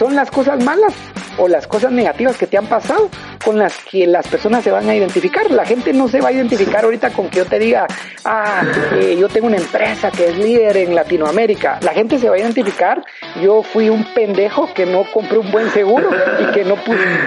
son 0.00 0.16
las 0.16 0.30
cosas 0.30 0.64
malas 0.64 0.94
o 1.36 1.46
las 1.46 1.66
cosas 1.66 1.92
negativas 1.92 2.38
que 2.38 2.46
te 2.46 2.56
han 2.56 2.64
pasado 2.64 3.10
con 3.44 3.58
las 3.58 3.76
que 3.84 4.06
las 4.06 4.26
personas 4.28 4.64
se 4.64 4.70
van 4.70 4.88
a 4.88 4.94
identificar. 4.94 5.50
La 5.50 5.66
gente 5.66 5.92
no 5.92 6.08
se 6.08 6.22
va 6.22 6.30
a 6.30 6.32
identificar 6.32 6.84
ahorita 6.84 7.10
con 7.10 7.28
que 7.28 7.40
yo 7.40 7.44
te 7.44 7.58
diga, 7.58 7.86
ah, 8.24 8.62
eh, 8.94 9.18
yo 9.20 9.28
tengo 9.28 9.48
una 9.48 9.58
empresa 9.58 10.10
que 10.10 10.28
es 10.28 10.38
líder 10.38 10.78
en 10.78 10.94
Latinoamérica. 10.94 11.80
La 11.82 11.92
gente 11.92 12.18
se 12.18 12.30
va 12.30 12.36
a 12.36 12.38
identificar, 12.38 13.04
yo 13.42 13.62
fui 13.62 13.90
un 13.90 14.02
pendejo 14.14 14.72
que 14.72 14.86
no 14.86 15.04
compré 15.12 15.36
un 15.36 15.50
buen 15.50 15.68
seguro 15.68 16.08
y 16.40 16.50
que 16.52 16.64
no 16.64 16.76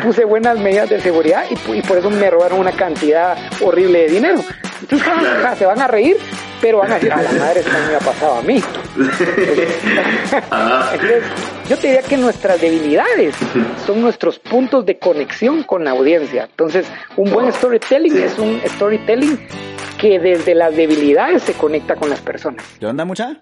puse, 0.01 0.25
buenas 0.25 0.57
medidas 0.57 0.89
de 0.89 0.99
seguridad 0.99 1.45
y, 1.51 1.77
y, 1.77 1.81
por 1.83 1.99
eso 1.99 2.09
me 2.09 2.27
robaron 2.31 2.59
una 2.59 2.71
cantidad 2.71 3.37
horrible 3.61 3.99
de 3.99 4.07
dinero. 4.07 4.41
Entonces 4.83 5.57
se 5.57 5.65
van 5.65 5.81
a 5.81 5.87
reír, 5.87 6.17
pero 6.61 6.79
van 6.79 6.91
a 6.91 6.95
decir, 6.95 7.11
a 7.11 7.21
la 7.21 7.31
madre, 7.31 7.61
esto 7.61 7.71
me 7.71 7.95
ha 7.95 7.99
pasado 7.99 8.35
a 8.35 8.41
mí. 8.41 8.61
Entonces, 10.93 11.23
yo 11.69 11.77
te 11.77 11.87
diría 11.87 12.01
que 12.01 12.17
nuestras 12.17 12.59
debilidades 12.59 13.35
son 13.85 14.01
nuestros 14.01 14.39
puntos 14.39 14.85
de 14.85 14.99
conexión 14.99 15.63
con 15.63 15.85
la 15.85 15.91
audiencia. 15.91 16.43
Entonces, 16.49 16.85
un 17.15 17.31
buen 17.31 17.51
storytelling 17.53 18.17
es 18.17 18.37
un 18.37 18.61
storytelling 18.65 19.39
que 19.97 20.19
desde 20.19 20.53
las 20.53 20.75
debilidades 20.75 21.43
se 21.43 21.53
conecta 21.53 21.95
con 21.95 22.09
las 22.09 22.19
personas. 22.19 22.65
¿Qué 22.77 22.85
onda, 22.85 23.05
mucha? 23.05 23.37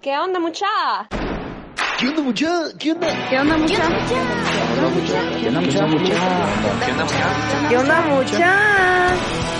¿Qué 0.00 0.16
onda, 0.16 0.40
mucha? 0.40 0.66
¿Qué 2.00 2.08
onda, 2.08 2.22
mucha? 2.22 2.48
¿Qué 2.78 2.92
onda? 2.92 3.08
¿Qué 3.28 3.38
onda, 3.38 3.58
mucha? 3.58 3.88
¿Qué 4.08 4.14
onda, 4.78 4.88
mucha? 4.88 5.38
¿Qué 5.38 5.48
onda, 5.48 5.60
mucha? 5.60 5.80
¿Qué 6.80 6.92
onda, 6.92 7.04
mucha? 7.04 7.68
¿Qué 7.68 7.76
onda, 7.76 8.00
mucha? 8.00 9.59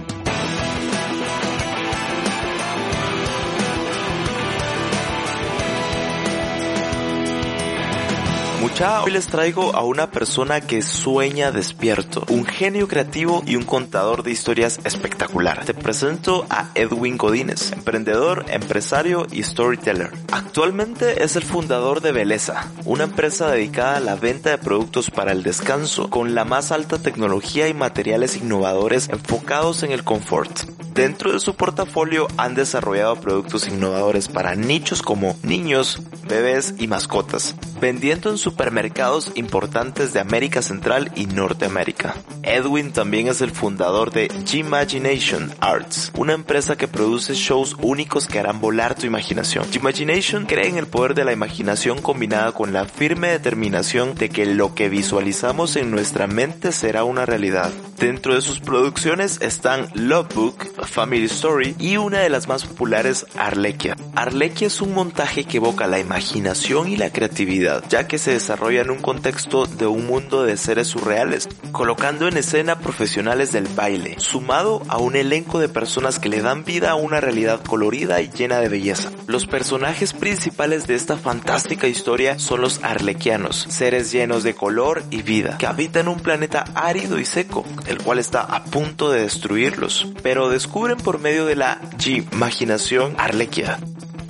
Mucha, 8.61 9.01
hoy 9.01 9.09
les 9.09 9.25
traigo 9.25 9.75
a 9.75 9.83
una 9.83 10.11
persona 10.11 10.61
que 10.61 10.83
sueña 10.83 11.51
despierto, 11.51 12.23
un 12.29 12.45
genio 12.45 12.87
creativo 12.87 13.41
y 13.43 13.55
un 13.55 13.63
contador 13.63 14.21
de 14.21 14.29
historias 14.29 14.79
espectacular. 14.83 15.65
Te 15.65 15.73
presento 15.73 16.45
a 16.47 16.69
Edwin 16.75 17.17
Godínez, 17.17 17.71
emprendedor, 17.71 18.45
empresario 18.49 19.25
y 19.31 19.41
storyteller. 19.41 20.11
Actualmente 20.31 21.23
es 21.23 21.35
el 21.35 21.41
fundador 21.41 22.01
de 22.01 22.11
Beleza, 22.11 22.71
una 22.85 23.05
empresa 23.05 23.49
dedicada 23.49 23.97
a 23.97 23.99
la 23.99 24.15
venta 24.15 24.51
de 24.51 24.59
productos 24.59 25.09
para 25.09 25.31
el 25.31 25.41
descanso 25.41 26.11
con 26.11 26.35
la 26.35 26.45
más 26.45 26.71
alta 26.71 26.99
tecnología 26.99 27.67
y 27.67 27.73
materiales 27.73 28.37
innovadores 28.37 29.09
enfocados 29.09 29.81
en 29.81 29.91
el 29.91 30.03
confort. 30.03 30.69
Dentro 30.93 31.31
de 31.31 31.39
su 31.39 31.55
portafolio 31.55 32.27
han 32.35 32.53
desarrollado 32.53 33.15
productos 33.15 33.67
innovadores 33.67 34.27
para 34.27 34.55
nichos 34.55 35.01
como 35.01 35.37
niños, 35.41 36.01
bebés 36.27 36.75
y 36.79 36.87
mascotas, 36.87 37.55
vendiendo 37.79 38.29
en 38.29 38.37
supermercados 38.51 39.31
importantes 39.35 40.11
de 40.11 40.19
América 40.19 40.61
Central 40.61 41.09
y 41.15 41.25
Norteamérica. 41.25 42.15
Edwin 42.43 42.91
también 42.91 43.29
es 43.29 43.39
el 43.39 43.51
fundador 43.51 44.11
de 44.11 44.27
G-Imagination 44.27 45.53
Arts, 45.61 46.11
una 46.17 46.33
empresa 46.33 46.75
que 46.75 46.89
produce 46.89 47.33
shows 47.33 47.77
únicos 47.81 48.27
que 48.27 48.39
harán 48.39 48.59
volar 48.59 48.95
tu 48.95 49.05
imaginación. 49.05 49.63
G-Imagination 49.71 50.45
cree 50.47 50.67
en 50.67 50.77
el 50.77 50.87
poder 50.87 51.13
de 51.13 51.23
la 51.23 51.31
imaginación 51.31 52.01
combinada 52.01 52.51
con 52.51 52.73
la 52.73 52.83
firme 52.83 53.29
determinación 53.29 54.15
de 54.15 54.27
que 54.27 54.45
lo 54.45 54.75
que 54.75 54.89
visualizamos 54.89 55.77
en 55.77 55.89
nuestra 55.89 56.27
mente 56.27 56.73
será 56.73 57.05
una 57.05 57.25
realidad. 57.25 57.71
Dentro 57.97 58.35
de 58.35 58.41
sus 58.41 58.59
producciones 58.59 59.39
están 59.41 59.87
Love 59.93 60.35
Book, 60.35 60.85
Family 60.87 61.25
Story 61.25 61.75
y 61.79 61.95
una 61.95 62.19
de 62.19 62.29
las 62.29 62.49
más 62.49 62.65
populares, 62.65 63.27
Arlequia. 63.37 63.95
Arlequia 64.15 64.67
es 64.67 64.81
un 64.81 64.93
montaje 64.93 65.45
que 65.45 65.57
evoca 65.57 65.87
la 65.87 65.99
imaginación 65.99 66.89
y 66.89 66.97
la 66.97 67.11
creatividad, 67.11 67.83
ya 67.87 68.07
que 68.07 68.17
se 68.17 68.31
desarrolla 68.41 68.81
en 68.81 68.89
un 68.89 68.97
contexto 68.97 69.67
de 69.67 69.85
un 69.85 70.07
mundo 70.07 70.43
de 70.43 70.57
seres 70.57 70.87
surreales, 70.87 71.47
colocando 71.71 72.27
en 72.27 72.37
escena 72.37 72.79
profesionales 72.79 73.51
del 73.51 73.67
baile, 73.67 74.15
sumado 74.17 74.81
a 74.87 74.97
un 74.97 75.15
elenco 75.15 75.59
de 75.59 75.69
personas 75.69 76.17
que 76.17 76.27
le 76.27 76.41
dan 76.41 76.65
vida 76.65 76.89
a 76.89 76.95
una 76.95 77.21
realidad 77.21 77.61
colorida 77.63 78.19
y 78.19 78.31
llena 78.31 78.59
de 78.59 78.67
belleza. 78.67 79.11
Los 79.27 79.45
personajes 79.45 80.13
principales 80.13 80.87
de 80.87 80.95
esta 80.95 81.17
fantástica 81.17 81.87
historia 81.87 82.39
son 82.39 82.61
los 82.61 82.83
arlequianos, 82.83 83.67
seres 83.69 84.11
llenos 84.11 84.41
de 84.41 84.55
color 84.55 85.03
y 85.11 85.21
vida, 85.21 85.59
que 85.59 85.67
habitan 85.67 86.07
un 86.07 86.19
planeta 86.19 86.65
árido 86.73 87.19
y 87.19 87.25
seco, 87.25 87.63
el 87.85 87.99
cual 87.99 88.17
está 88.17 88.41
a 88.41 88.63
punto 88.63 89.11
de 89.11 89.21
destruirlos, 89.21 90.07
pero 90.23 90.49
descubren 90.49 90.97
por 90.97 91.19
medio 91.19 91.45
de 91.45 91.57
la 91.57 91.79
G-imaginación 91.99 93.13
Arlequia 93.19 93.77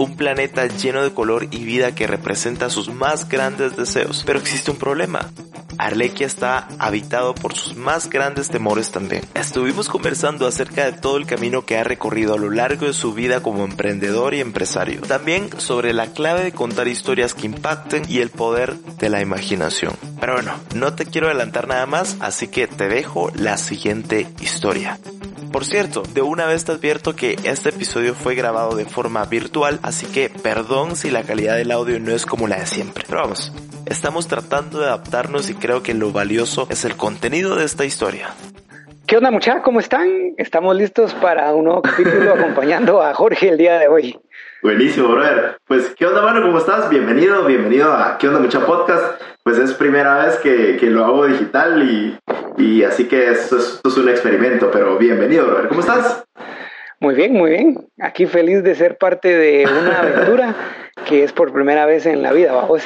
un 0.02 0.16
planeta 0.16 0.68
lleno 0.68 1.04
de 1.04 1.14
color 1.14 1.48
y 1.52 1.64
vida 1.64 1.94
que 1.94 2.08
representa 2.08 2.70
sus 2.70 2.90
más 2.90 3.30
grandes 3.30 3.76
deseos. 3.78 4.24
Pero 4.26 4.40
existe 4.40 4.72
un 4.72 4.78
problema. 4.78 5.30
Arlequia 5.78 6.28
está 6.28 6.68
habitado 6.80 7.34
por 7.34 7.56
sus 7.56 7.76
más 7.76 8.10
grandes 8.10 8.50
temores 8.50 8.92
también. 8.92 9.24
Estuvimos 9.34 9.90
conversando 9.90 10.46
acerca 10.46 10.86
de 10.86 10.94
todo 10.94 11.18
el 11.18 11.26
camino 11.26 11.66
que 11.66 11.78
ha 11.78 11.84
recorrido 11.84 12.34
a 12.34 12.38
lo 12.38 12.50
largo 12.50 12.86
de 12.86 12.94
su 12.94 13.14
vida 13.14 13.42
como 13.42 13.64
emprendedor 13.64 14.34
y 14.34 14.42
empresario. 14.42 15.02
También 15.02 15.50
sobre 15.60 15.94
la 15.94 16.08
clave 16.08 16.44
de 16.44 16.52
contar 16.52 16.88
historias 16.88 17.34
que 17.34 17.48
impacten 17.48 18.04
y 18.08 18.20
el 18.20 18.30
poder 18.30 18.76
de 18.76 19.10
la 19.10 19.22
imaginación. 19.22 19.94
Pero 20.20 20.34
bueno, 20.34 20.54
no 20.76 20.94
te 20.94 21.06
quiero 21.06 21.28
adelantar 21.28 21.68
nada 21.68 21.86
más, 21.86 22.18
así 22.20 22.48
que 22.48 22.68
te 22.68 22.88
dejo 22.88 23.32
la 23.36 23.58
siguiente 23.58 24.28
historia. 24.40 25.00
Por 25.52 25.66
cierto, 25.66 26.04
de 26.14 26.22
una 26.22 26.46
vez 26.46 26.64
te 26.64 26.72
advierto 26.72 27.14
que 27.14 27.36
este 27.44 27.70
episodio 27.70 28.16
fue 28.16 28.36
grabado 28.36 28.76
de 28.78 28.86
forma 28.86 29.26
virtual, 29.26 29.80
así 29.84 30.06
que 30.06 30.30
perdón 30.30 30.96
si 30.96 31.12
la 31.12 31.24
calidad 31.24 31.58
del 31.58 31.72
audio 31.72 32.00
no 32.00 32.14
es 32.14 32.26
como 32.26 32.48
la 32.48 32.60
de 32.60 32.68
siempre. 32.68 33.04
Pero 33.06 33.24
vamos, 33.24 33.52
estamos 33.86 34.28
tratando 34.28 34.80
de 34.80 34.86
adaptarnos 34.86 35.50
y 35.50 35.54
creo 35.56 35.84
que 35.84 35.94
lo 35.94 36.14
valioso 36.14 36.68
es 36.70 36.86
el 36.86 36.96
contenido 36.96 37.58
de 37.58 37.66
esta 37.66 37.84
historia. 37.84 38.30
¿Qué 39.06 39.18
onda 39.18 39.30
muchachos? 39.30 39.62
¿Cómo 39.66 39.82
están? 39.82 40.36
Estamos 40.38 40.74
listos 40.74 41.14
para 41.16 41.54
un 41.54 41.66
nuevo 41.66 41.82
capítulo 41.82 42.34
acompañando 42.38 43.02
a 43.02 43.14
Jorge 43.14 43.50
el 43.50 43.58
día 43.58 43.78
de 43.78 43.90
hoy. 43.90 44.18
Buenísimo, 44.62 45.08
brother. 45.08 45.58
Pues, 45.66 45.92
¿qué 45.98 46.06
onda, 46.06 46.22
mano? 46.22 46.44
¿Cómo 46.44 46.60
estás? 46.60 46.88
Bienvenido, 46.88 47.44
bienvenido 47.46 47.92
a 47.92 48.20
¿Qué 48.20 48.28
onda, 48.28 48.40
mucha 48.40 48.64
podcast? 48.64 49.20
Pues 49.42 49.58
es 49.58 49.74
primera 49.74 50.24
vez 50.24 50.36
que, 50.38 50.78
que 50.78 50.86
lo 50.86 51.04
hago 51.04 51.26
digital 51.26 51.82
y, 51.82 52.20
y 52.58 52.84
así 52.84 53.08
que 53.08 53.32
esto 53.32 53.58
es, 53.58 53.82
es, 53.84 53.98
un 53.98 54.08
experimento, 54.08 54.70
pero 54.70 55.00
bienvenido, 55.00 55.48
brother. 55.48 55.68
¿Cómo 55.68 55.80
estás? 55.80 56.24
Muy 57.00 57.16
bien, 57.16 57.34
muy 57.34 57.50
bien. 57.50 57.88
Aquí 58.00 58.28
feliz 58.28 58.64
de 58.64 58.76
ser 58.76 59.00
parte 59.00 59.36
de 59.36 59.66
una 59.66 60.00
aventura 60.02 60.56
que 61.08 61.24
es 61.24 61.34
por 61.34 61.52
primera 61.52 61.88
vez 61.88 62.06
en 62.06 62.22
la 62.22 62.32
vida, 62.32 62.54
vamos. 62.54 62.84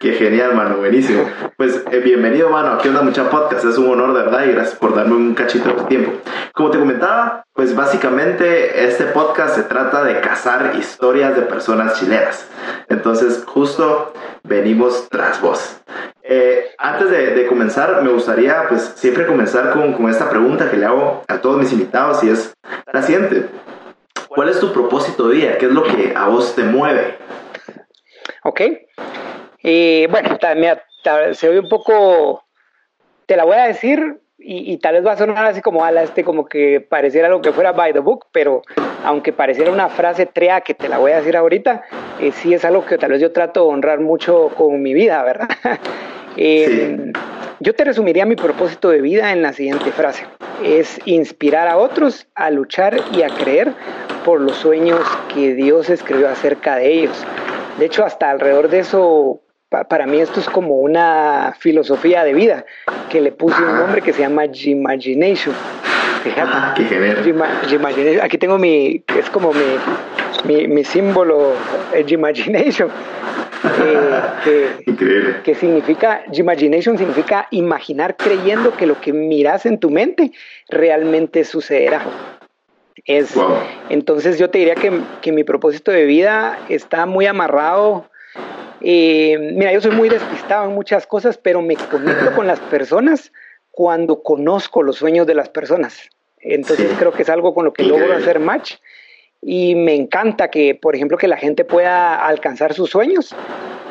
Qué 0.00 0.14
genial, 0.14 0.54
mano, 0.54 0.78
buenísimo. 0.78 1.28
Pues 1.58 1.84
eh, 1.92 1.98
bienvenido, 1.98 2.48
mano, 2.48 2.72
aquí 2.72 2.88
onda 2.88 3.02
mucha 3.02 3.28
podcast. 3.28 3.66
Es 3.66 3.76
un 3.76 3.90
honor, 3.90 4.14
de 4.14 4.22
verdad, 4.22 4.46
y 4.46 4.52
gracias 4.52 4.74
por 4.78 4.94
darme 4.94 5.14
un 5.14 5.34
cachito 5.34 5.68
de 5.68 5.74
tu 5.74 5.84
tiempo. 5.84 6.12
Como 6.54 6.70
te 6.70 6.78
comentaba, 6.78 7.44
pues 7.52 7.76
básicamente 7.76 8.86
este 8.86 9.04
podcast 9.04 9.56
se 9.56 9.62
trata 9.64 10.02
de 10.02 10.22
cazar 10.22 10.74
historias 10.78 11.36
de 11.36 11.42
personas 11.42 12.00
chilenas. 12.00 12.48
Entonces, 12.88 13.44
justo 13.46 14.14
venimos 14.42 15.06
tras 15.10 15.38
vos. 15.42 15.82
Eh, 16.22 16.70
antes 16.78 17.10
de, 17.10 17.46
comenzar, 17.46 18.02
me 18.02 18.10
gustaría, 18.10 18.68
pues, 18.70 18.94
siempre 18.96 19.26
comenzar 19.26 19.70
con, 19.70 19.92
con 19.92 20.08
esta 20.08 20.30
pregunta 20.30 20.70
que 20.70 20.78
le 20.78 20.86
hago 20.86 21.24
a 21.28 21.42
todos 21.42 21.58
mis 21.58 21.74
invitados 21.74 22.24
y 22.24 22.30
es 22.30 22.54
la 22.90 23.02
siguiente. 23.02 23.50
¿Cuál 24.30 24.48
es 24.48 24.60
tu 24.60 24.72
propósito 24.72 25.28
de 25.28 25.36
vida? 25.36 25.58
¿Qué 25.58 25.66
es 25.66 25.72
lo 25.72 25.82
que 25.82 26.14
a 26.16 26.26
vos 26.28 26.54
te 26.54 26.62
mueve? 26.62 27.18
Ok. 28.44 28.62
Y 29.62 30.06
bueno, 30.06 30.38
se 31.32 31.48
ve 31.48 31.60
un 31.60 31.68
poco, 31.68 32.44
te 33.26 33.36
la 33.36 33.44
voy 33.44 33.56
a 33.56 33.66
decir 33.66 34.20
y, 34.42 34.78
tal 34.78 34.94
vez 34.94 35.06
va 35.06 35.12
a 35.12 35.18
sonar 35.18 35.44
así 35.44 35.60
como 35.60 35.84
ala, 35.84 36.02
este 36.02 36.24
como 36.24 36.46
que 36.46 36.80
pareciera 36.80 37.28
lo 37.28 37.42
que 37.42 37.52
fuera 37.52 37.72
by 37.72 37.92
the 37.92 37.98
book, 37.98 38.26
pero 38.32 38.62
aunque 39.04 39.32
pareciera 39.32 39.70
una 39.70 39.88
frase 39.88 40.26
trea 40.26 40.62
que 40.62 40.72
te 40.72 40.88
la 40.88 40.98
voy 40.98 41.12
a 41.12 41.18
decir 41.18 41.36
ahorita, 41.36 41.82
eh, 42.20 42.32
sí 42.32 42.54
es 42.54 42.64
algo 42.64 42.86
que 42.86 42.96
tal 42.96 43.12
vez 43.12 43.20
yo 43.20 43.32
trato 43.32 43.64
de 43.64 43.72
honrar 43.72 44.00
mucho 44.00 44.48
con 44.56 44.80
mi 44.80 44.94
vida, 44.94 45.22
¿verdad? 45.22 45.48
Em, 46.36 47.12
yo 47.58 47.74
te 47.74 47.84
resumiría 47.84 48.24
mi 48.24 48.36
propósito 48.36 48.88
de 48.88 49.00
vida 49.00 49.32
en 49.32 49.42
la 49.42 49.52
siguiente 49.52 49.90
frase. 49.90 50.24
Es 50.64 51.00
inspirar 51.04 51.66
a 51.66 51.76
otros 51.76 52.28
a 52.36 52.50
luchar 52.50 52.98
y 53.12 53.22
a 53.22 53.28
creer 53.28 53.74
por 54.24 54.40
los 54.40 54.56
sueños 54.56 55.00
que 55.34 55.54
Dios 55.54 55.90
escribió 55.90 56.28
acerca 56.28 56.76
de 56.76 56.92
ellos. 56.92 57.26
De 57.78 57.86
hecho, 57.86 58.04
hasta 58.04 58.30
alrededor 58.30 58.68
de 58.68 58.78
eso 58.78 59.40
para 59.70 60.06
mí 60.06 60.20
esto 60.20 60.40
es 60.40 60.48
como 60.48 60.76
una 60.80 61.54
filosofía 61.58 62.24
de 62.24 62.34
vida 62.34 62.64
que 63.08 63.20
le 63.20 63.32
puse 63.32 63.62
un 63.62 63.76
nombre 63.76 64.02
que 64.02 64.12
se 64.12 64.22
llama 64.22 64.42
Gimagination. 64.52 65.54
Fíjate. 66.24 66.50
Ah, 66.52 66.74
qué 66.76 68.20
Aquí 68.20 68.36
tengo 68.36 68.58
mi, 68.58 69.02
es 69.16 69.30
como 69.30 69.52
mi, 69.52 69.64
mi, 70.44 70.66
mi 70.66 70.84
símbolo, 70.84 71.54
Gimagination. 72.06 72.90
Eh, 73.62 74.78
que, 74.86 75.42
que 75.44 75.54
significa, 75.54 76.22
Imagination 76.32 76.96
significa 76.96 77.46
imaginar 77.50 78.16
creyendo 78.16 78.74
que 78.74 78.86
lo 78.86 78.98
que 79.02 79.12
miras 79.12 79.66
en 79.66 79.78
tu 79.78 79.90
mente 79.90 80.32
realmente 80.70 81.44
sucederá. 81.44 82.02
Es, 83.04 83.34
Entonces 83.90 84.38
yo 84.38 84.50
te 84.50 84.58
diría 84.58 84.74
que, 84.74 85.00
que, 85.20 85.32
mi 85.32 85.44
propósito 85.44 85.90
de 85.90 86.04
vida 86.04 86.58
está 86.68 87.06
muy 87.06 87.26
amarrado. 87.26 88.09
Eh, 88.80 89.36
mira, 89.38 89.72
yo 89.72 89.80
soy 89.80 89.90
muy 89.90 90.08
despistado 90.08 90.68
en 90.68 90.74
muchas 90.74 91.06
cosas, 91.06 91.36
pero 91.36 91.60
me 91.62 91.76
conecto 91.76 92.34
con 92.34 92.46
las 92.46 92.60
personas 92.60 93.32
cuando 93.70 94.22
conozco 94.22 94.82
los 94.82 94.96
sueños 94.96 95.26
de 95.26 95.34
las 95.34 95.48
personas. 95.48 96.08
Entonces 96.38 96.90
creo 96.98 97.12
que 97.12 97.22
es 97.22 97.28
algo 97.28 97.54
con 97.54 97.66
lo 97.66 97.72
que 97.72 97.82
logro 97.82 98.14
hacer 98.14 98.40
match 98.40 98.76
y 99.42 99.74
me 99.74 99.94
encanta 99.94 100.48
que, 100.48 100.74
por 100.74 100.94
ejemplo, 100.94 101.16
que 101.16 101.28
la 101.28 101.36
gente 101.36 101.64
pueda 101.64 102.26
alcanzar 102.26 102.74
sus 102.74 102.90
sueños, 102.90 103.34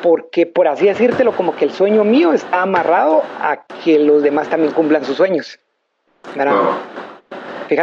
porque 0.01 0.45
por 0.45 0.67
así 0.67 0.85
decírtelo, 0.85 1.35
como 1.35 1.55
que 1.55 1.65
el 1.65 1.71
sueño 1.71 2.03
mío 2.03 2.33
está 2.33 2.61
amarrado 2.61 3.23
a 3.39 3.65
que 3.83 3.99
los 3.99 4.23
demás 4.23 4.49
también 4.49 4.73
cumplan 4.73 5.05
sus 5.05 5.17
sueños. 5.17 5.59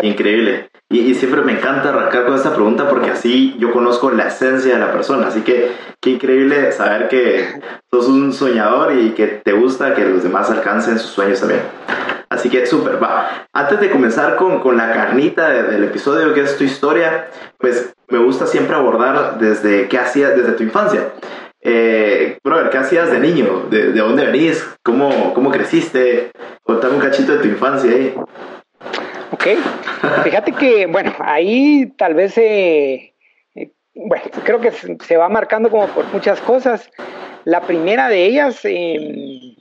Increíble. 0.03 0.69
Y, 0.88 1.15
siempre 1.15 1.43
me 1.43 1.53
encanta 1.53 1.88
arrancar 1.88 2.27
con 2.27 2.35
esta 2.35 2.55
pregunta 2.55 2.88
porque 2.88 3.11
así 3.11 3.56
yo 3.59 3.73
conozco 3.73 4.11
la 4.11 4.29
esencia 4.29 4.75
de 4.75 4.81
la 4.81 4.93
persona. 4.93 5.27
Así 5.27 5.41
que 5.41 5.73
qué 6.00 6.11
increíble 6.11 6.71
saber 6.71 7.09
que 7.09 7.61
sos 7.91 8.06
un 8.06 8.33
soñador 8.33 8.93
y 8.93 9.11
que 9.11 9.27
te 9.27 9.53
gusta 9.53 9.94
que 9.94 10.05
los 10.05 10.23
demás 10.23 10.49
alcancen 10.50 10.99
sus 10.99 11.11
sueños 11.11 11.41
también. 11.41 11.62
Así 12.29 12.50
que 12.50 12.67
súper, 12.67 13.03
va. 13.03 13.47
Antes 13.53 13.81
de 13.81 13.91
comenzar 13.91 14.37
con, 14.37 14.61
con 14.61 14.77
la 14.77 14.93
carnita 14.93 15.50
del 15.50 15.85
episodio 15.85 16.35
que 16.35 16.43
es 16.43 16.56
tu 16.56 16.65
historia, 16.65 17.31
pues 17.59 17.93
me 18.09 18.19
gusta 18.19 18.47
siempre 18.47 18.77
abordar 18.77 19.39
desde 19.39 19.89
qué 19.89 19.99
hacías 19.99 20.37
desde 20.37 20.53
tu 20.53 20.62
infancia. 20.62 21.12
Eh, 21.62 22.39
brother, 22.44 22.71
¿qué 22.71 22.79
hacías 22.79 23.11
de 23.11 23.19
niño? 23.19 23.67
¿De, 23.71 23.93
de 23.93 24.00
dónde 24.00 24.25
venís? 24.25 24.65
¿Cómo, 24.85 25.35
¿Cómo 25.35 25.50
creciste? 25.50 26.31
Contame 26.62 26.94
un 26.94 27.00
cachito 27.00 27.32
de 27.32 27.39
tu 27.39 27.49
infancia 27.49 27.91
ahí. 27.91 28.15
Ok, 29.32 29.44
fíjate 30.25 30.52
que, 30.52 30.87
bueno, 30.87 31.12
ahí 31.19 31.93
tal 31.96 32.14
vez, 32.14 32.38
eh, 32.38 33.14
eh, 33.55 33.70
bueno, 33.94 34.25
creo 34.44 34.61
que 34.61 34.70
se 34.70 35.17
va 35.17 35.28
marcando 35.28 35.70
como 35.70 35.88
por 35.88 36.05
muchas 36.12 36.40
cosas. 36.40 36.90
La 37.44 37.62
primera 37.62 38.08
de 38.08 38.25
ellas 38.25 38.61
em, 38.64 39.56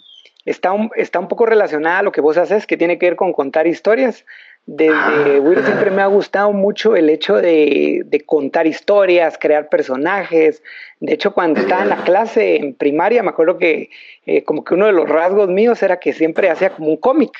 está, 0.45 0.71
un, 0.71 0.91
está 0.95 1.19
un 1.19 1.27
poco 1.27 1.45
relacionada 1.45 1.99
a 1.99 2.03
lo 2.03 2.11
que 2.11 2.21
vos 2.21 2.37
haces, 2.37 2.67
que 2.67 2.77
tiene 2.77 2.97
que 2.99 3.07
ver 3.07 3.15
con 3.15 3.33
contar 3.33 3.65
historias. 3.65 4.25
Desde 4.67 5.37
ah. 5.37 5.39
Will 5.41 5.63
siempre 5.63 5.91
me 5.91 6.01
ha 6.01 6.07
gustado 6.07 6.51
mucho 6.51 6.95
el 6.95 7.09
hecho 7.09 7.35
de, 7.35 8.01
de, 8.05 8.21
contar 8.21 8.65
historias, 8.65 9.37
crear 9.39 9.69
personajes. 9.69 10.63
De 10.99 11.13
hecho, 11.13 11.33
cuando 11.33 11.59
estaba 11.59 11.83
en 11.83 11.89
la 11.89 12.03
clase 12.03 12.55
en 12.55 12.73
primaria, 12.73 13.21
me 13.21 13.29
acuerdo 13.29 13.57
que 13.57 13.89
eh, 14.25 14.43
como 14.43 14.63
que 14.63 14.73
uno 14.73 14.87
de 14.87 14.93
los 14.93 15.07
rasgos 15.07 15.49
míos 15.49 15.81
era 15.83 15.99
que 15.99 16.13
siempre 16.13 16.49
hacía 16.49 16.71
como 16.71 16.89
un 16.89 16.97
cómic 16.97 17.31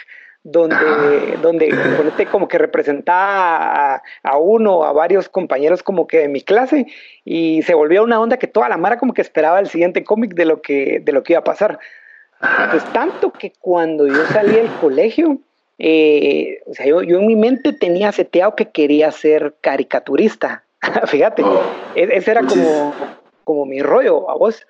donde, 0.46 1.40
donde 1.42 2.28
como 2.32 2.48
que 2.48 2.60
representaba 2.60 4.02
a, 4.22 4.38
uno 4.38 4.78
o 4.78 4.84
a 4.86 4.94
varios 4.94 5.28
compañeros 5.28 5.82
como 5.82 6.06
que 6.06 6.20
de 6.20 6.28
mi 6.28 6.42
clase 6.42 6.86
y 7.26 7.64
se 7.64 7.74
volvió 7.74 8.04
una 8.04 8.22
onda 8.22 8.38
que 8.38 8.46
toda 8.46 8.70
la 8.70 8.78
mara 8.78 9.00
como 9.00 9.16
que 9.16 9.24
esperaba 9.24 9.60
el 9.60 9.68
siguiente 9.68 10.04
cómic 10.04 10.36
de 10.36 10.46
lo 10.46 10.62
que 10.62 11.02
de 11.04 11.12
lo 11.12 11.24
que 11.24 11.34
iba 11.34 11.40
a 11.40 11.44
pasar. 11.44 11.80
Pues 12.70 12.84
tanto 12.94 13.34
que 13.34 13.54
cuando 13.60 14.06
yo 14.06 14.24
salí 14.28 14.52
del 14.52 14.70
colegio, 14.80 15.40
eh, 15.80 16.62
o 16.68 16.76
sea, 16.76 16.86
yo, 16.86 17.02
yo, 17.02 17.20
en 17.20 17.26
mi 17.26 17.36
mente 17.36 17.74
tenía 17.74 18.12
seteado 18.12 18.56
que 18.56 18.70
quería 18.70 19.12
ser 19.12 19.56
caricaturista. 19.62 20.64
Fíjate, 21.08 21.42
oh. 21.42 21.64
e, 21.96 22.04
ese 22.12 22.32
era 22.32 22.44
como, 22.44 22.94
como 23.44 23.66
mi 23.66 23.82
rollo 23.82 24.30
a 24.30 24.36
vos. 24.36 24.68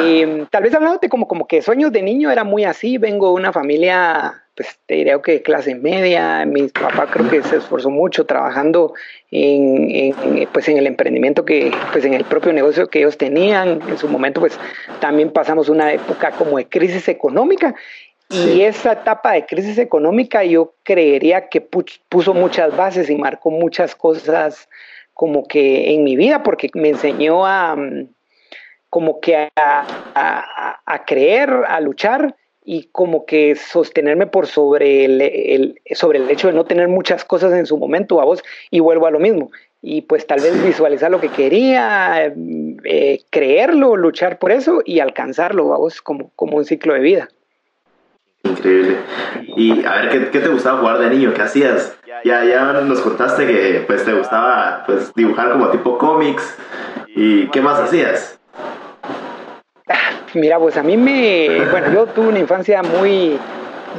Eh, 0.00 0.46
tal 0.50 0.62
vez 0.62 0.74
hablándote 0.74 1.08
como, 1.08 1.26
como 1.26 1.46
que 1.46 1.62
sueños 1.62 1.92
de 1.92 2.02
niño 2.02 2.30
era 2.30 2.44
muy 2.44 2.64
así, 2.64 2.98
vengo 2.98 3.28
de 3.28 3.34
una 3.34 3.52
familia 3.52 4.42
pues 4.56 4.78
te 4.86 4.94
diría 4.94 5.20
que 5.20 5.42
clase 5.42 5.74
media, 5.74 6.46
mi 6.46 6.68
papá 6.68 7.06
creo 7.10 7.28
que 7.28 7.42
se 7.42 7.56
esforzó 7.56 7.90
mucho 7.90 8.24
trabajando 8.24 8.94
en, 9.30 10.48
pues 10.50 10.66
en 10.68 10.78
el 10.78 10.86
emprendimiento 10.86 11.44
que, 11.44 11.70
pues 11.92 12.06
en 12.06 12.14
el 12.14 12.24
propio 12.24 12.54
negocio 12.54 12.88
que 12.88 13.00
ellos 13.00 13.18
tenían, 13.18 13.82
en 13.86 13.98
su 13.98 14.08
momento 14.08 14.40
pues 14.40 14.58
también 14.98 15.30
pasamos 15.30 15.68
una 15.68 15.92
época 15.92 16.30
como 16.30 16.56
de 16.56 16.66
crisis 16.66 17.06
económica 17.08 17.74
y 18.30 18.62
esa 18.62 18.92
etapa 18.92 19.32
de 19.32 19.44
crisis 19.44 19.78
económica 19.78 20.42
yo 20.42 20.74
creería 20.82 21.48
que 21.48 21.60
puso 21.60 22.32
muchas 22.32 22.74
bases 22.74 23.10
y 23.10 23.16
marcó 23.16 23.50
muchas 23.50 23.94
cosas 23.94 24.68
como 25.12 25.46
que 25.46 25.92
en 25.92 26.02
mi 26.02 26.16
vida 26.16 26.42
porque 26.42 26.70
me 26.74 26.88
enseñó 26.88 27.46
a 27.46 27.76
como 28.90 29.20
que 29.20 29.48
a, 29.56 30.80
a 30.84 31.04
creer, 31.04 31.50
a 31.68 31.80
luchar 31.80 32.34
y 32.64 32.88
como 32.90 33.24
que 33.26 33.54
sostenerme 33.54 34.26
por 34.26 34.46
sobre 34.48 35.04
el, 35.04 35.80
sobre 35.94 36.18
el 36.18 36.28
hecho 36.28 36.48
de 36.48 36.54
no 36.54 36.64
tener 36.64 36.88
muchas 36.88 37.24
cosas 37.24 37.52
en 37.52 37.64
su 37.64 37.78
momento 37.78 38.20
a 38.20 38.24
vos 38.24 38.42
y 38.70 38.80
vuelvo 38.80 39.06
a 39.06 39.10
lo 39.12 39.20
mismo 39.20 39.50
y 39.88 40.02
pues 40.02 40.26
tal 40.26 40.40
vez 40.40 40.64
visualizar 40.64 41.12
lo 41.12 41.20
que 41.20 41.28
quería, 41.28 42.26
eh, 42.26 43.20
creerlo, 43.30 43.96
luchar 43.96 44.40
por 44.40 44.50
eso 44.50 44.82
y 44.84 44.98
alcanzarlo 44.98 45.72
a 45.72 45.78
vos 45.78 46.02
como, 46.02 46.32
como 46.34 46.56
un 46.56 46.64
ciclo 46.64 46.94
de 46.94 47.00
vida. 47.00 47.28
Increíble. 48.42 48.96
Y 49.56 49.84
a 49.84 50.00
ver, 50.00 50.08
¿qué, 50.10 50.30
¿qué, 50.30 50.40
te 50.40 50.48
gustaba 50.48 50.80
jugar 50.80 50.98
de 50.98 51.10
niño? 51.10 51.32
¿Qué 51.34 51.42
hacías? 51.42 51.96
Ya, 52.24 52.44
ya 52.44 52.72
nos 52.80 53.00
contaste 53.00 53.46
que 53.46 53.84
pues 53.86 54.04
te 54.04 54.12
gustaba 54.12 54.82
pues 54.86 55.14
dibujar 55.14 55.52
como 55.52 55.70
tipo 55.70 55.98
cómics 55.98 56.58
y 57.14 57.46
¿qué 57.50 57.60
más 57.60 57.78
hacías? 57.78 58.40
Mira, 60.36 60.58
pues 60.58 60.76
a 60.76 60.82
mí 60.82 60.98
me, 60.98 61.64
bueno, 61.70 61.90
yo 61.90 62.06
tuve 62.08 62.28
una 62.28 62.38
infancia 62.38 62.82
muy, 62.82 63.38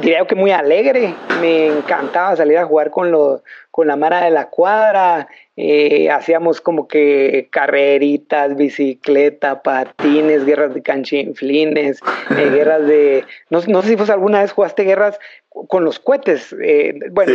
diría 0.00 0.24
que 0.24 0.36
muy 0.36 0.52
alegre, 0.52 1.12
me 1.40 1.66
encantaba 1.66 2.36
salir 2.36 2.58
a 2.58 2.64
jugar 2.64 2.92
con, 2.92 3.10
lo, 3.10 3.42
con 3.72 3.88
la 3.88 3.96
mara 3.96 4.22
de 4.24 4.30
la 4.30 4.48
cuadra, 4.48 5.26
eh, 5.60 6.08
hacíamos 6.08 6.60
como 6.60 6.86
que 6.86 7.48
carreritas, 7.50 8.54
bicicleta, 8.54 9.60
patines, 9.60 10.44
guerras 10.44 10.72
de 10.72 10.82
canchinflines, 10.82 12.00
eh, 12.30 12.50
guerras 12.54 12.86
de, 12.86 13.24
no, 13.50 13.60
no 13.66 13.82
sé 13.82 13.88
si 13.88 13.96
vos 13.96 14.08
alguna 14.08 14.42
vez 14.42 14.52
jugaste 14.52 14.84
guerras 14.84 15.18
con 15.66 15.84
los 15.84 15.98
cohetes, 15.98 16.54
eh, 16.62 17.00
bueno, 17.10 17.32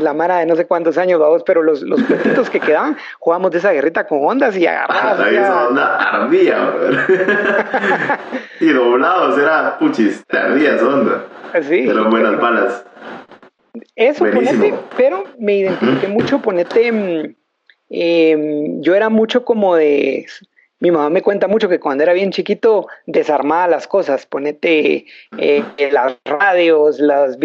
la 0.00 0.14
mara 0.14 0.38
de 0.38 0.46
no 0.46 0.56
sé 0.56 0.64
cuántos 0.64 0.96
años, 0.96 1.20
vamos, 1.20 1.42
pero 1.44 1.62
los, 1.62 1.82
los 1.82 2.02
cohetitos 2.08 2.48
que 2.48 2.60
quedaban, 2.60 2.96
jugamos 3.18 3.50
de 3.50 3.58
esa 3.58 3.72
guerrita 3.72 4.06
con 4.06 4.24
ondas 4.24 4.56
y 4.56 4.66
agarradas. 4.66 5.20
Ah, 5.20 5.30
esa 5.30 5.68
onda 5.68 5.96
ardía, 5.96 6.74
y 8.60 8.68
doblados, 8.68 9.38
era 9.38 9.78
puchis, 9.78 10.24
te 10.26 10.38
ardía 10.38 10.76
esa 10.76 10.88
onda. 10.88 11.26
Sí. 11.60 11.86
Eran 11.86 12.08
buenas 12.08 12.40
balas. 12.40 12.86
Eso, 13.94 14.24
ponete, 14.24 14.72
pero 14.96 15.24
me 15.38 15.56
identifiqué 15.56 16.08
mucho, 16.08 16.40
ponete, 16.40 17.36
em, 17.90 18.80
yo 18.82 18.94
era 18.94 19.08
mucho 19.08 19.44
como 19.44 19.76
de 19.76 20.26
mi 20.78 20.90
mamá 20.90 21.08
me 21.08 21.22
cuenta 21.22 21.48
mucho 21.48 21.68
que 21.68 21.80
cuando 21.80 22.02
era 22.02 22.12
bien 22.12 22.30
chiquito 22.30 22.86
desarmaba 23.06 23.66
las 23.66 23.86
cosas, 23.86 24.26
ponete 24.26 25.06
eh, 25.38 25.64
las 25.90 26.16
radios, 26.24 27.00
las, 27.00 27.38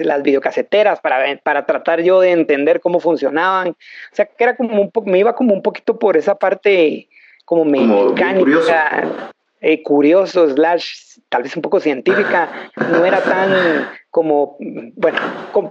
las 0.00 0.22
videocaseteras 0.22 1.00
para, 1.00 1.36
para 1.44 1.64
tratar 1.64 2.02
yo 2.02 2.20
de 2.20 2.32
entender 2.32 2.80
cómo 2.80 2.98
funcionaban. 2.98 3.68
O 3.68 3.76
sea, 4.14 4.26
que 4.26 4.42
era 4.42 4.56
como 4.56 4.80
un 4.80 4.90
poco, 4.90 5.08
me 5.08 5.20
iba 5.20 5.34
como 5.34 5.54
un 5.54 5.62
poquito 5.62 5.96
por 5.96 6.16
esa 6.16 6.34
parte 6.34 7.08
como, 7.44 7.64
mecánica, 7.64 9.32
eh, 9.60 9.80
curioso, 9.82 10.48
slash, 10.50 11.18
tal 11.28 11.44
vez 11.44 11.54
un 11.54 11.62
poco 11.62 11.78
científica, 11.78 12.50
no 12.90 13.04
era 13.04 13.20
tan 13.20 13.88
como, 14.12 14.56
bueno, 14.60 15.18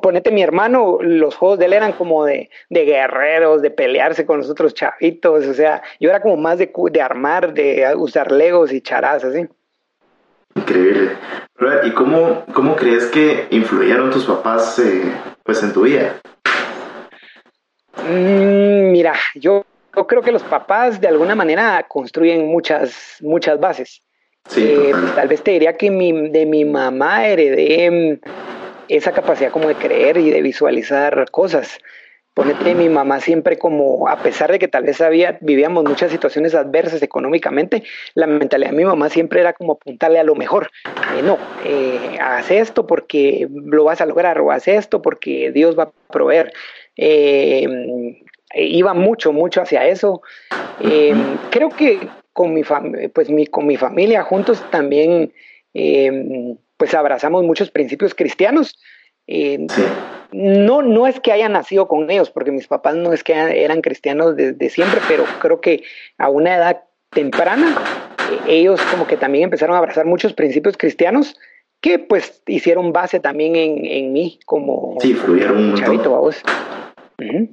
ponete 0.01 0.31
mi 0.31 0.43
hermano, 0.43 0.97
los 0.99 1.35
juegos 1.35 1.59
de 1.59 1.65
él 1.67 1.73
eran 1.73 1.93
como 1.93 2.25
de, 2.25 2.49
de, 2.69 2.85
guerreros, 2.85 3.61
de 3.61 3.71
pelearse 3.71 4.25
con 4.25 4.39
los 4.39 4.49
otros 4.49 4.73
chavitos, 4.73 5.45
o 5.45 5.53
sea, 5.53 5.81
yo 6.01 6.09
era 6.09 6.21
como 6.21 6.35
más 6.35 6.57
de, 6.57 6.73
de 6.91 7.01
armar, 7.01 7.53
de 7.53 7.93
usar 7.95 8.31
legos 8.31 8.73
y 8.73 8.81
charas, 8.81 9.23
así. 9.23 9.47
Increíble. 10.55 11.11
¿Y 11.83 11.91
cómo, 11.91 12.43
cómo 12.53 12.75
crees 12.75 13.05
que 13.05 13.47
influyeron 13.51 14.09
tus 14.09 14.25
papás 14.25 14.79
eh, 14.79 15.03
pues 15.43 15.61
en 15.63 15.71
tu 15.71 15.83
vida? 15.83 16.19
Mm, 18.03 18.91
mira, 18.91 19.13
yo 19.35 19.63
yo 19.95 20.07
creo 20.07 20.21
que 20.21 20.31
los 20.31 20.43
papás 20.43 21.01
de 21.01 21.07
alguna 21.07 21.35
manera 21.35 21.85
construyen 21.87 22.47
muchas, 22.47 23.17
muchas 23.21 23.59
bases. 23.59 24.01
Eh, 24.55 24.91
tal 25.15 25.27
vez 25.27 25.41
te 25.43 25.51
diría 25.51 25.77
que 25.77 25.89
de 25.89 26.45
mi 26.45 26.65
mamá 26.65 27.27
heredé 27.27 27.89
mm, 27.91 28.29
esa 28.89 29.11
capacidad 29.11 29.51
como 29.51 29.67
de 29.67 29.75
creer 29.75 30.17
y 30.17 30.29
de 30.29 30.41
visualizar 30.41 31.29
cosas. 31.31 31.79
Ponete, 32.33 32.75
mi 32.75 32.87
mamá 32.87 33.19
siempre 33.19 33.57
como, 33.57 34.07
a 34.07 34.17
pesar 34.23 34.53
de 34.53 34.57
que 34.57 34.69
tal 34.69 34.83
vez 34.83 35.01
había, 35.01 35.37
vivíamos 35.41 35.83
muchas 35.83 36.11
situaciones 36.11 36.55
adversas 36.55 37.01
económicamente, 37.01 37.83
la 38.13 38.25
mentalidad 38.25 38.71
de 38.71 38.77
mi 38.77 38.85
mamá 38.85 39.09
siempre 39.09 39.41
era 39.41 39.51
como 39.51 39.73
apuntarle 39.73 40.17
a 40.17 40.23
lo 40.23 40.35
mejor. 40.35 40.71
Eh, 41.17 41.21
no, 41.23 41.37
eh, 41.65 42.17
haz 42.21 42.49
esto 42.49 42.87
porque 42.87 43.49
lo 43.51 43.83
vas 43.83 43.99
a 43.99 44.05
lograr, 44.05 44.39
o 44.39 44.49
haz 44.49 44.69
esto 44.69 45.01
porque 45.01 45.51
Dios 45.51 45.77
va 45.77 45.83
a 45.83 45.91
proveer. 46.09 46.53
Eh, 46.95 47.67
iba 48.55 48.93
mucho, 48.93 49.33
mucho 49.33 49.61
hacia 49.61 49.85
eso. 49.87 50.21
creo 51.49 51.69
que 51.69 52.07
con 52.33 52.53
mi, 52.53 52.63
pues 53.13 53.29
mi, 53.29 53.47
con 53.47 53.67
mi 53.67 53.77
familia 53.77 54.23
juntos 54.23 54.63
también 54.71 55.33
pues 56.77 56.93
abrazamos 56.93 57.43
muchos 57.43 57.71
principios 57.71 58.13
cristianos. 58.15 58.79
Sí 59.27 59.67
no, 60.31 60.81
no 60.81 61.07
es 61.07 61.19
que 61.19 61.31
haya 61.31 61.49
nacido 61.49 61.87
con 61.87 62.09
ellos, 62.09 62.29
porque 62.29 62.51
mis 62.51 62.67
papás 62.67 62.95
no 62.95 63.13
es 63.13 63.23
que 63.23 63.33
eran 63.33 63.81
cristianos 63.81 64.35
desde 64.35 64.69
siempre, 64.69 65.01
pero 65.07 65.25
creo 65.39 65.61
que 65.61 65.83
a 66.17 66.29
una 66.29 66.55
edad 66.55 66.83
temprana 67.09 67.75
eh, 68.31 68.59
ellos 68.59 68.81
como 68.89 69.07
que 69.07 69.17
también 69.17 69.45
empezaron 69.45 69.75
a 69.75 69.79
abrazar 69.79 70.05
muchos 70.05 70.33
principios 70.33 70.77
cristianos 70.77 71.37
que 71.81 71.99
pues 71.99 72.41
hicieron 72.47 72.93
base 72.93 73.19
también 73.19 73.55
en, 73.55 73.85
en 73.85 74.13
mí 74.13 74.39
como, 74.45 74.97
sí, 75.01 75.13
fluyeron 75.13 75.71
un 75.71 75.75
chavito, 75.75 76.11
vos. 76.11 76.41
qué, 77.17 77.49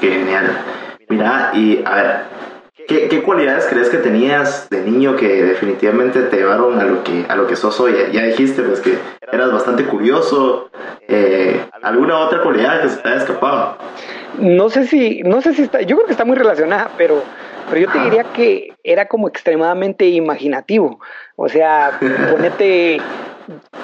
genial. 0.00 0.64
Mira, 1.08 1.52
y 1.54 1.80
a 1.84 1.94
ver, 1.94 2.16
¿Qué, 2.88 3.22
cualidades 3.22 3.66
crees 3.68 3.90
que 3.90 3.98
tenías 3.98 4.66
de 4.70 4.80
niño 4.80 5.14
que 5.14 5.44
definitivamente 5.44 6.22
te 6.22 6.36
llevaron 6.38 6.80
a 6.80 6.84
lo 6.84 7.04
que, 7.04 7.26
a 7.28 7.36
lo 7.36 7.46
que 7.46 7.54
sos 7.54 7.78
hoy? 7.80 7.94
Ya 8.12 8.22
dijiste 8.22 8.62
pues, 8.62 8.80
que 8.80 8.96
eras 9.30 9.52
bastante 9.52 9.84
curioso. 9.84 10.70
Eh, 11.06 11.60
¿Alguna 11.82 12.18
otra 12.20 12.40
cualidad 12.40 12.80
que 12.80 12.88
se 12.88 12.96
te 12.96 13.08
haya 13.10 13.18
escapado? 13.18 13.76
No 14.38 14.70
sé 14.70 14.86
si, 14.86 15.22
no 15.22 15.42
sé 15.42 15.52
si 15.52 15.64
está, 15.64 15.82
yo 15.82 15.96
creo 15.96 16.06
que 16.06 16.12
está 16.12 16.24
muy 16.24 16.36
relacionada, 16.36 16.90
pero, 16.96 17.22
pero 17.68 17.78
yo 17.78 17.92
te 17.92 17.98
diría 17.98 18.24
que 18.24 18.72
era 18.82 19.06
como 19.06 19.28
extremadamente 19.28 20.06
imaginativo. 20.06 20.98
O 21.36 21.46
sea, 21.50 22.00
ponete 22.30 23.02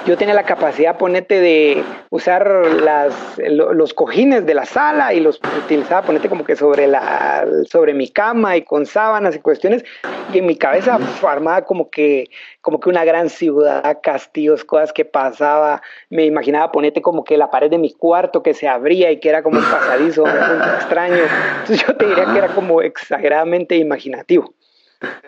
yo 0.05 0.17
tenía 0.17 0.35
la 0.35 0.43
capacidad, 0.43 0.97
ponete, 0.97 1.39
de 1.39 1.83
usar 2.11 2.47
las, 2.81 3.13
los 3.47 3.93
cojines 3.93 4.45
de 4.45 4.53
la 4.53 4.65
sala 4.65 5.13
y 5.13 5.19
los 5.19 5.39
utilizaba, 5.63 6.03
ponete 6.03 6.29
como 6.29 6.43
que 6.43 6.55
sobre, 6.55 6.87
la, 6.87 7.45
sobre 7.67 7.93
mi 7.93 8.09
cama 8.09 8.57
y 8.57 8.63
con 8.63 8.85
sábanas 8.85 9.35
y 9.35 9.39
cuestiones, 9.39 9.83
y 10.31 10.39
en 10.39 10.45
mi 10.45 10.55
cabeza 10.55 10.99
armaba 11.27 11.63
como 11.63 11.89
que, 11.89 12.29
como 12.61 12.79
que 12.79 12.89
una 12.89 13.03
gran 13.03 13.29
ciudad, 13.29 13.99
castillos, 14.03 14.63
cosas 14.63 14.93
que 14.93 15.05
pasaba, 15.05 15.81
me 16.09 16.25
imaginaba, 16.25 16.71
ponete 16.71 17.01
como 17.01 17.23
que 17.23 17.37
la 17.37 17.49
pared 17.49 17.69
de 17.69 17.79
mi 17.79 17.91
cuarto 17.91 18.43
que 18.43 18.53
se 18.53 18.67
abría 18.67 19.11
y 19.11 19.19
que 19.19 19.29
era 19.29 19.41
como 19.41 19.57
un 19.59 19.65
pasadizo, 19.65 20.23
un 20.23 20.29
extraño, 20.75 21.23
entonces 21.61 21.85
yo 21.87 21.95
te 21.95 22.05
diría 22.05 22.25
que 22.25 22.37
era 22.37 22.49
como 22.49 22.81
exageradamente 22.81 23.75
imaginativo. 23.77 24.53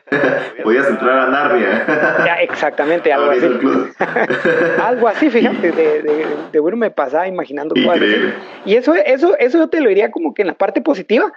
Podías 0.63 0.87
entrar 0.87 1.19
a 1.19 1.27
Narnia. 1.27 2.23
Ya, 2.25 2.35
exactamente, 2.41 3.11
algo 3.11 3.31
así. 3.31 3.45
algo 4.83 5.07
así, 5.07 5.29
fíjate, 5.29 5.71
de, 5.71 6.01
de, 6.01 6.25
de 6.51 6.59
bueno 6.59 6.77
me 6.77 6.91
pasaba 6.91 7.27
imaginando 7.27 7.75
cosas. 7.75 8.01
Y 8.65 8.75
eso, 8.75 8.93
eso, 8.95 9.37
eso 9.37 9.57
yo 9.57 9.69
te 9.69 9.81
lo 9.81 9.89
diría 9.89 10.11
como 10.11 10.33
que 10.33 10.41
en 10.41 10.49
la 10.49 10.53
parte 10.53 10.81
positiva, 10.81 11.31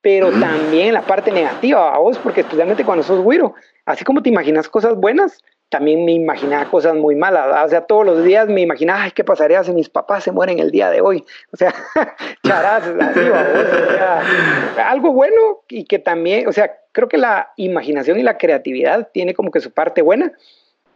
pero 0.00 0.30
también 0.32 0.88
en 0.88 0.94
la 0.94 1.02
parte 1.02 1.30
negativa 1.30 1.94
a 1.94 1.98
vos, 1.98 2.18
porque 2.18 2.42
especialmente 2.42 2.84
cuando 2.84 3.02
sos 3.02 3.20
güiro, 3.20 3.54
así 3.86 4.04
como 4.04 4.22
te 4.22 4.28
imaginas 4.28 4.68
cosas 4.68 4.94
buenas, 4.96 5.42
también 5.68 6.04
me 6.04 6.12
imaginaba 6.12 6.70
cosas 6.70 6.94
muy 6.94 7.16
malas, 7.16 7.64
o 7.64 7.68
sea, 7.68 7.80
todos 7.82 8.06
los 8.06 8.24
días 8.24 8.48
me 8.48 8.60
imaginaba, 8.60 9.02
ay, 9.02 9.10
¿qué 9.10 9.24
pasaría 9.24 9.64
si 9.64 9.72
mis 9.72 9.88
papás 9.88 10.24
se 10.24 10.32
mueren 10.32 10.58
el 10.58 10.70
día 10.70 10.90
de 10.90 11.00
hoy? 11.00 11.24
O 11.52 11.56
sea, 11.56 11.74
charaz, 12.46 12.84
así, 12.86 13.20
o 13.20 13.92
sea, 13.92 14.90
algo 14.90 15.12
bueno 15.12 15.62
y 15.68 15.84
que 15.84 15.98
también, 15.98 16.46
o 16.46 16.52
sea, 16.52 16.76
creo 16.92 17.08
que 17.08 17.18
la 17.18 17.50
imaginación 17.56 18.18
y 18.20 18.22
la 18.22 18.38
creatividad 18.38 19.08
tiene 19.12 19.34
como 19.34 19.50
que 19.50 19.60
su 19.60 19.72
parte 19.72 20.00
buena 20.00 20.32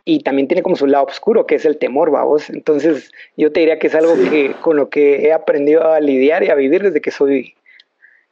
y 0.04 0.20
también 0.20 0.48
tiene 0.48 0.62
como 0.62 0.76
su 0.76 0.86
lado 0.86 1.04
oscuro, 1.04 1.46
que 1.46 1.56
es 1.56 1.66
el 1.66 1.76
temor, 1.76 2.10
vamos. 2.10 2.48
Entonces, 2.48 3.10
yo 3.36 3.52
te 3.52 3.60
diría 3.60 3.78
que 3.78 3.88
es 3.88 3.94
algo 3.94 4.14
que 4.14 4.54
con 4.62 4.76
lo 4.76 4.88
que 4.88 5.26
he 5.26 5.32
aprendido 5.34 5.92
a 5.92 6.00
lidiar 6.00 6.42
y 6.44 6.48
a 6.48 6.54
vivir 6.54 6.82
desde 6.82 7.02
que 7.02 7.10
soy 7.10 7.54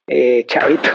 eh, 0.07 0.45
chavito. 0.47 0.89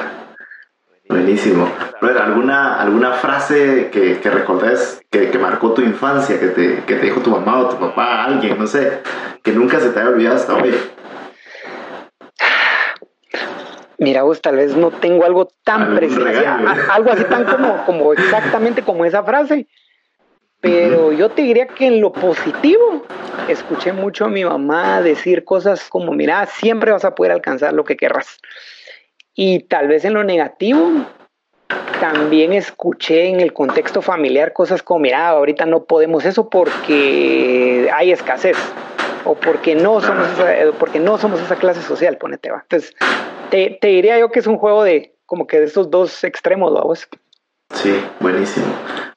Buenísimo. 1.12 1.70
¿alguna, 2.02 2.82
alguna 2.82 3.12
frase 3.14 3.90
que, 3.92 4.22
que 4.22 4.30
recordes 4.30 5.02
que, 5.12 5.30
que, 5.30 5.38
marcó 5.38 5.74
tu 5.74 5.82
infancia, 5.82 6.40
que 6.40 6.48
te, 6.48 6.84
que 6.86 6.96
te 6.96 7.06
dijo 7.06 7.20
tu 7.20 7.30
mamá 7.32 7.60
o 7.60 7.68
tu 7.68 7.78
papá, 7.78 8.24
alguien, 8.24 8.58
no 8.58 8.66
sé, 8.66 9.02
que 9.44 9.52
nunca 9.52 9.82
se 9.82 9.90
te 9.90 10.00
haya 10.00 10.10
olvidado 10.10 10.38
hasta 10.38 10.56
hoy? 10.56 10.74
Mira, 13.98 14.24
vos 14.24 14.42
tal 14.42 14.56
vez 14.56 14.76
no 14.76 14.90
tengo 14.90 15.26
algo 15.26 15.50
tan 15.66 15.96
preciso, 15.96 16.26
algo 16.92 17.12
así 17.12 17.26
tan 17.26 17.44
como, 17.44 17.86
como 17.86 18.14
exactamente 18.14 18.82
como 18.82 19.04
esa 19.04 19.22
frase, 19.22 19.68
pero 20.62 21.12
yo 21.12 21.30
te 21.30 21.42
diría 21.42 21.68
que 21.68 21.88
en 21.88 22.00
lo 22.00 22.14
positivo, 22.14 23.06
escuché 23.50 23.92
mucho 23.92 24.26
a 24.26 24.30
mi 24.30 24.46
mamá 24.46 25.02
decir 25.02 25.44
cosas 25.44 25.90
como, 25.90 26.14
mira, 26.14 26.46
siempre 26.46 26.92
vas 26.92 27.04
a 27.04 27.16
poder 27.16 27.34
alcanzar 27.34 27.74
lo 27.74 27.84
que 27.84 27.98
querrás. 27.98 28.40
Y 29.36 29.60
tal 29.64 29.88
vez 29.88 30.06
en 30.06 30.14
lo 30.14 30.24
negativo, 30.24 31.06
también 32.00 32.52
escuché 32.54 33.28
en 33.28 33.40
el 33.40 33.54
contexto 33.54 34.02
familiar 34.02 34.54
cosas 34.54 34.82
como, 34.84 35.02
mira, 35.02 35.30
ahorita 35.30 35.66
no 35.66 35.86
podemos 35.86 36.26
eso 36.26 36.50
porque 36.50 37.90
hay 37.94 38.12
escasez 38.12 38.58
o 39.24 39.36
porque 39.36 39.76
no 39.76 40.02
somos 40.02 40.28
esa, 40.32 40.72
porque 40.80 41.00
no 41.00 41.18
somos 41.18 41.40
esa 41.42 41.56
clase 41.56 41.82
social, 41.82 42.18
ponete 42.18 42.50
va. 42.50 42.62
Entonces, 42.64 42.96
te, 43.50 43.78
te, 43.80 43.88
diría 43.88 44.20
yo 44.20 44.32
que 44.32 44.40
es 44.40 44.48
un 44.48 44.58
juego 44.58 44.84
de 44.84 45.16
como 45.26 45.48
que 45.48 45.60
de 45.60 45.66
estos 45.66 45.90
dos 45.90 46.24
extremos, 46.24 46.74
vamos. 46.74 47.08
Sí, 47.74 48.04
buenísimo. 48.20 48.66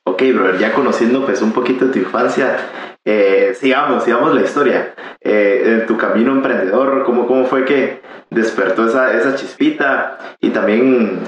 Ok, 0.04 0.22
brother, 0.34 0.58
ya 0.58 0.72
conociendo 0.72 1.24
pues 1.24 1.42
un 1.42 1.52
poquito 1.52 1.86
de 1.86 1.92
tu 1.92 1.98
infancia, 1.98 2.93
eh, 3.04 3.54
sigamos, 3.54 4.04
sigamos 4.04 4.34
la 4.34 4.42
historia. 4.42 4.94
Eh, 5.20 5.62
en 5.66 5.86
tu 5.86 5.96
camino 5.96 6.32
emprendedor, 6.32 7.04
¿cómo, 7.04 7.26
¿cómo 7.26 7.46
fue 7.46 7.64
que 7.64 8.00
despertó 8.30 8.86
esa, 8.86 9.12
esa 9.14 9.34
chispita? 9.34 10.18
Y 10.40 10.50
también, 10.50 11.20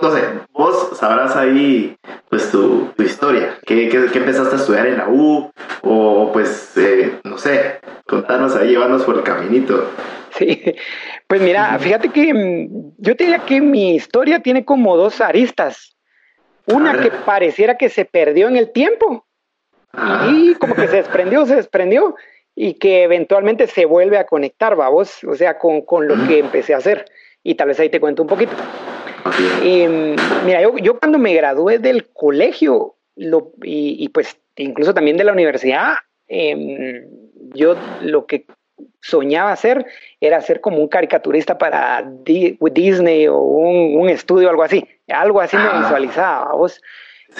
no 0.00 0.10
sé, 0.10 0.22
vos 0.52 0.90
sabrás 0.98 1.36
ahí 1.36 1.96
pues 2.28 2.50
tu, 2.50 2.90
tu 2.96 3.02
historia. 3.02 3.58
¿Qué, 3.64 3.88
¿Qué, 3.88 4.06
qué, 4.12 4.18
empezaste 4.18 4.56
a 4.56 4.58
estudiar 4.58 4.86
en 4.86 4.98
la 4.98 5.08
U? 5.08 5.50
O 5.82 6.30
pues, 6.32 6.76
eh, 6.76 7.18
no 7.24 7.38
sé, 7.38 7.80
contanos 8.06 8.54
ahí, 8.54 8.70
llévanos 8.70 9.02
por 9.04 9.16
el 9.16 9.22
caminito. 9.22 9.90
Sí, 10.36 10.62
pues 11.26 11.42
mira, 11.42 11.78
fíjate 11.78 12.08
que 12.08 12.32
mm, 12.32 12.94
yo 12.98 13.16
te 13.16 13.24
diría 13.24 13.40
que 13.40 13.60
mi 13.60 13.94
historia 13.94 14.40
tiene 14.40 14.64
como 14.64 14.96
dos 14.96 15.20
aristas. 15.20 15.96
Una 16.66 17.00
que 17.00 17.10
pareciera 17.10 17.76
que 17.76 17.88
se 17.88 18.04
perdió 18.04 18.48
en 18.48 18.56
el 18.56 18.70
tiempo 18.70 19.26
ah. 19.92 20.30
y 20.30 20.54
como 20.54 20.74
que 20.74 20.88
se 20.88 20.96
desprendió, 20.96 21.46
se 21.46 21.56
desprendió 21.56 22.14
y 22.54 22.74
que 22.74 23.04
eventualmente 23.04 23.66
se 23.66 23.86
vuelve 23.86 24.18
a 24.18 24.26
conectar, 24.26 24.76
vamos, 24.76 25.24
o 25.24 25.34
sea, 25.34 25.58
con, 25.58 25.82
con 25.82 26.06
lo 26.06 26.14
que 26.26 26.38
empecé 26.38 26.74
a 26.74 26.78
hacer. 26.78 27.06
Y 27.42 27.54
tal 27.54 27.68
vez 27.68 27.80
ahí 27.80 27.88
te 27.88 28.00
cuento 28.00 28.22
un 28.22 28.28
poquito. 28.28 28.52
Mm, 29.62 30.44
mira, 30.44 30.62
yo, 30.62 30.76
yo, 30.78 30.98
cuando 30.98 31.18
me 31.18 31.34
gradué 31.34 31.78
del 31.78 32.08
colegio 32.12 32.96
lo, 33.16 33.52
y, 33.62 33.96
y, 34.04 34.08
pues 34.08 34.36
incluso 34.56 34.94
también 34.94 35.16
de 35.16 35.24
la 35.24 35.32
universidad, 35.32 35.94
eh, 36.28 37.06
yo 37.54 37.76
lo 38.02 38.26
que 38.26 38.46
soñaba 39.00 39.52
hacer 39.52 39.84
era 40.20 40.40
ser 40.40 40.60
como 40.60 40.78
un 40.78 40.88
caricaturista 40.88 41.58
para 41.58 42.08
Disney 42.24 43.26
o 43.28 43.38
un, 43.38 44.08
estudio, 44.08 44.48
algo 44.48 44.62
así. 44.62 44.86
Algo 45.08 45.40
así 45.40 45.56
me 45.56 45.78
visualizaba, 45.78 46.54
vos. 46.54 46.80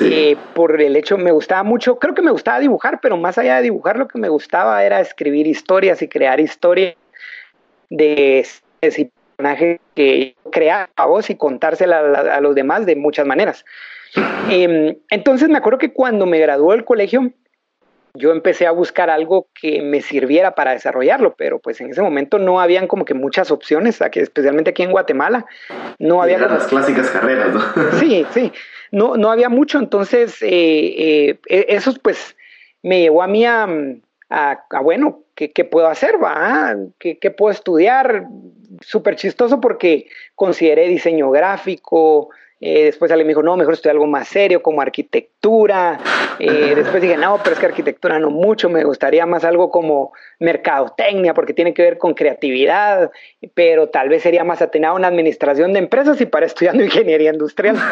Eh, 0.00 0.36
por 0.54 0.80
el 0.80 0.96
hecho, 0.96 1.18
me 1.18 1.32
gustaba 1.32 1.62
mucho, 1.62 1.98
creo 1.98 2.14
que 2.14 2.22
me 2.22 2.30
gustaba 2.30 2.60
dibujar, 2.60 3.00
pero 3.00 3.16
más 3.16 3.36
allá 3.38 3.56
de 3.56 3.62
dibujar, 3.62 3.96
lo 3.96 4.08
que 4.08 4.18
me 4.18 4.28
gustaba 4.28 4.82
era 4.84 5.00
escribir 5.00 5.46
historias 5.46 6.00
y 6.02 6.08
crear 6.08 6.40
historias 6.40 6.96
de, 7.90 8.46
personajes 8.80 9.80
que 9.94 10.34
creaba 10.50 10.88
vos 11.06 11.28
y 11.30 11.36
contársela 11.36 11.98
a, 11.98 12.40
los 12.40 12.54
demás 12.54 12.86
de 12.86 12.96
muchas 12.96 13.26
maneras. 13.26 13.64
Em, 14.50 14.96
entonces 15.10 15.48
me 15.48 15.58
acuerdo 15.58 15.78
que 15.78 15.92
cuando 15.92 16.26
me 16.26 16.38
graduó 16.38 16.72
del 16.72 16.84
colegio, 16.84 17.32
yo 18.14 18.32
empecé 18.32 18.66
a 18.66 18.72
buscar 18.72 19.08
algo 19.08 19.48
que 19.58 19.80
me 19.80 20.02
sirviera 20.02 20.54
para 20.54 20.72
desarrollarlo, 20.72 21.34
pero 21.34 21.60
pues 21.60 21.80
en 21.80 21.90
ese 21.90 22.02
momento 22.02 22.38
no 22.38 22.60
habían 22.60 22.86
como 22.86 23.04
que 23.04 23.14
muchas 23.14 23.50
opciones, 23.50 24.02
aquí, 24.02 24.20
especialmente 24.20 24.70
aquí 24.70 24.82
en 24.82 24.90
Guatemala, 24.90 25.46
no 25.98 26.22
había... 26.22 26.38
las 26.38 26.66
clásicas 26.66 27.08
carreras, 27.08 27.54
¿no? 27.54 27.62
Sí, 27.98 28.26
sí, 28.32 28.52
no, 28.92 29.16
no 29.16 29.30
había 29.30 29.48
mucho, 29.48 29.78
entonces 29.78 30.40
eh, 30.42 30.50
eh, 30.50 31.38
e, 31.48 31.66
eso 31.70 31.92
pues 32.00 32.36
me 32.82 33.00
llevó 33.00 33.22
a 33.22 33.26
mí 33.26 33.44
a, 33.44 33.66
a, 34.28 34.80
bueno, 34.82 35.24
¿qué, 35.34 35.50
¿qué, 35.50 35.64
puedo 35.64 35.88
hacer? 35.88 36.22
Va? 36.22 36.76
¿Qué, 36.98 37.18
¿Qué, 37.18 37.30
puedo 37.30 37.50
estudiar? 37.50 38.26
Súper 38.80 39.16
chistoso 39.16 39.60
porque 39.60 40.08
consideré 40.34 40.88
diseño 40.88 41.30
gráfico, 41.30 42.30
Eh, 42.64 42.84
después 42.84 43.10
alguien 43.10 43.26
me 43.26 43.32
dijo, 43.32 43.42
no, 43.42 43.56
mejor 43.56 43.74
estudiar 43.74 43.96
algo 43.96 44.06
más 44.06 44.28
serio 44.28 44.62
como 44.62 44.80
arquitectura. 44.80 45.98
Eh, 46.38 46.74
después 46.76 47.02
dije, 47.02 47.16
no, 47.16 47.40
pero 47.42 47.54
es 47.54 47.58
que 47.58 47.66
arquitectura 47.66 48.20
no 48.20 48.30
mucho, 48.30 48.70
me 48.70 48.84
gustaría 48.84 49.26
más 49.26 49.42
algo 49.42 49.68
como 49.72 50.12
mercadotecnia 50.38 51.34
porque 51.34 51.54
tiene 51.54 51.74
que 51.74 51.82
ver 51.82 51.98
con 51.98 52.14
creatividad, 52.14 53.10
pero 53.54 53.88
tal 53.88 54.08
vez 54.08 54.22
sería 54.22 54.44
más 54.44 54.62
atenado 54.62 54.94
una 54.94 55.08
administración 55.08 55.72
de 55.72 55.80
empresas 55.80 56.20
y 56.20 56.26
para 56.26 56.46
estudiando 56.46 56.84
ingeniería 56.84 57.32
industrial. 57.32 57.76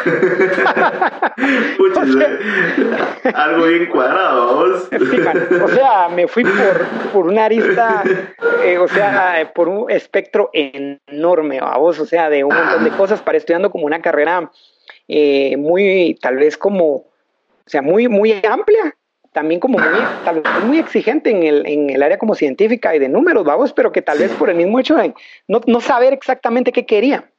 algo 3.33 3.65
bien 3.65 3.87
cuadrado, 3.87 4.55
vos. 4.55 4.89
o 5.63 5.67
sea, 5.67 6.07
me 6.07 6.29
fui 6.29 6.43
por, 6.43 6.85
por 7.11 7.27
una 7.27 7.43
arista, 7.43 8.03
eh, 8.63 8.77
o 8.77 8.87
sea, 8.87 9.51
por 9.53 9.67
un 9.67 9.91
espectro 9.91 10.49
enorme, 10.53 11.59
vos, 11.77 11.99
o 11.99 12.05
sea, 12.05 12.29
de 12.29 12.45
un 12.45 12.55
montón 12.55 12.85
de 12.85 12.91
cosas 12.91 13.21
para 13.21 13.37
estudiando 13.37 13.69
como 13.69 13.85
una 13.85 14.01
carrera 14.01 14.49
eh, 15.13 15.57
muy, 15.57 16.17
tal 16.21 16.37
vez 16.37 16.55
como, 16.55 16.85
o 16.95 17.05
sea, 17.65 17.81
muy, 17.81 18.07
muy 18.07 18.31
amplia, 18.47 18.95
también 19.33 19.59
como 19.59 19.77
muy, 19.77 19.99
tal 20.23 20.41
vez 20.41 20.63
muy 20.63 20.79
exigente 20.79 21.31
en 21.31 21.43
el, 21.43 21.67
en 21.67 21.89
el 21.89 22.01
área 22.01 22.17
como 22.17 22.33
científica 22.33 22.95
y 22.95 22.99
de 22.99 23.09
números, 23.09 23.43
vamos, 23.43 23.73
pero 23.73 23.91
que 23.91 24.01
tal 24.01 24.19
vez 24.19 24.31
por 24.31 24.49
el 24.49 24.55
mismo 24.55 24.79
hecho 24.79 24.95
de 24.95 25.13
no, 25.49 25.59
no 25.67 25.81
saber 25.81 26.13
exactamente 26.13 26.71
qué 26.71 26.85
quería. 26.85 27.29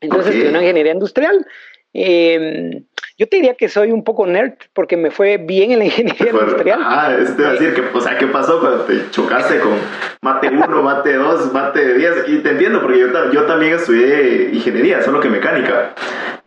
Entonces, 0.00 0.34
okay. 0.34 0.48
una 0.48 0.60
ingeniería 0.60 0.92
industrial. 0.92 1.46
Eh, 1.94 2.82
yo 3.16 3.28
te 3.28 3.36
diría 3.36 3.54
que 3.54 3.68
soy 3.68 3.92
un 3.92 4.02
poco 4.02 4.26
nerd 4.26 4.54
porque 4.72 4.96
me 4.96 5.12
fue 5.12 5.36
bien 5.36 5.70
en 5.70 5.78
la 5.78 5.84
ingeniería 5.86 6.32
industrial. 6.32 6.80
Ah, 6.82 7.16
es 7.18 7.36
decir, 7.36 7.74
que, 7.74 7.82
o 7.96 8.00
sea, 8.00 8.18
¿qué 8.18 8.26
pasó 8.26 8.60
cuando 8.60 8.84
te 8.84 9.10
chocaste 9.10 9.60
con 9.60 9.74
mate 10.20 10.48
1, 10.48 10.82
mate 10.82 11.14
2, 11.14 11.52
mate 11.52 11.94
10? 11.94 12.28
Y 12.28 12.38
te 12.38 12.50
entiendo 12.50 12.82
porque 12.82 12.98
yo, 12.98 13.32
yo 13.32 13.44
también 13.44 13.74
estudié 13.74 14.50
ingeniería, 14.52 15.02
solo 15.02 15.20
que 15.20 15.28
mecánica. 15.28 15.94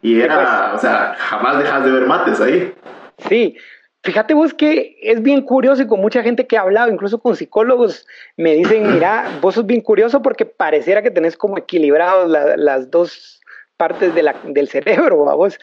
Y 0.01 0.20
era, 0.20 0.72
pues. 0.72 0.80
o 0.80 0.80
sea, 0.82 1.16
jamás 1.18 1.60
dejas 1.60 1.86
de 1.86 1.92
ver 1.92 2.06
mates 2.06 2.42
ahí. 2.42 2.74
Sí, 3.30 3.58
Fíjate 4.04 4.34
vos 4.34 4.54
que 4.54 4.96
es 5.01 5.22
bien 5.22 5.42
curioso 5.42 5.82
y 5.82 5.88
con 5.88 6.00
mucha 6.00 6.24
gente 6.24 6.48
que 6.48 6.56
he 6.56 6.60
hablado, 6.60 6.89
incluso 6.89 7.20
con 7.20 7.36
psicólogos, 7.36 8.08
me 8.38 8.54
dicen, 8.54 8.94
mira, 8.94 9.30
vos 9.42 9.56
sos 9.56 9.66
bien 9.66 9.82
curioso 9.82 10.22
porque 10.22 10.46
pareciera 10.46 11.01
que 11.01 11.12
tenés 11.12 11.36
como 11.36 11.58
equilibrados 11.58 12.30
la, 12.30 12.56
las 12.56 12.89
dos 12.89 13.37
partes 13.77 14.13
de 14.15 14.24
la, 14.24 14.36
del 14.43 14.67
cerebro, 14.67 15.15
vos, 15.38 15.60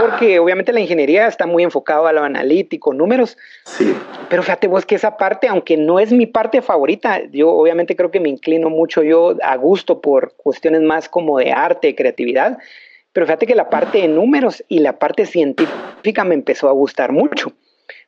porque 0.00 0.38
obviamente 0.38 0.72
la 0.72 0.80
ingeniería 0.80 1.26
está 1.26 1.46
muy 1.46 1.62
enfocado 1.62 2.06
a 2.06 2.12
lo 2.12 2.24
analítico, 2.24 2.94
números, 2.94 3.36
sí. 3.64 3.94
pero 4.28 4.42
fíjate 4.42 4.66
vos 4.66 4.86
que 4.86 4.94
esa 4.94 5.16
parte, 5.16 5.46
aunque 5.48 5.76
no 5.76 6.00
es 6.00 6.12
mi 6.12 6.26
parte 6.26 6.62
favorita, 6.62 7.22
yo 7.30 7.50
obviamente 7.50 7.94
creo 7.94 8.10
que 8.10 8.20
me 8.20 8.30
inclino 8.30 8.70
mucho 8.70 9.02
yo 9.02 9.36
a 9.42 9.56
gusto 9.56 10.00
por 10.00 10.34
cuestiones 10.36 10.80
más 10.82 11.08
como 11.08 11.38
de 11.38 11.52
arte, 11.52 11.94
creatividad, 11.94 12.58
pero 13.12 13.26
fíjate 13.26 13.46
que 13.46 13.54
la 13.54 13.68
parte 13.68 13.98
de 13.98 14.08
números 14.08 14.64
y 14.68 14.78
la 14.78 14.98
parte 14.98 15.26
científica 15.26 16.24
me 16.24 16.34
empezó 16.34 16.68
a 16.68 16.72
gustar 16.72 17.12
mucho. 17.12 17.52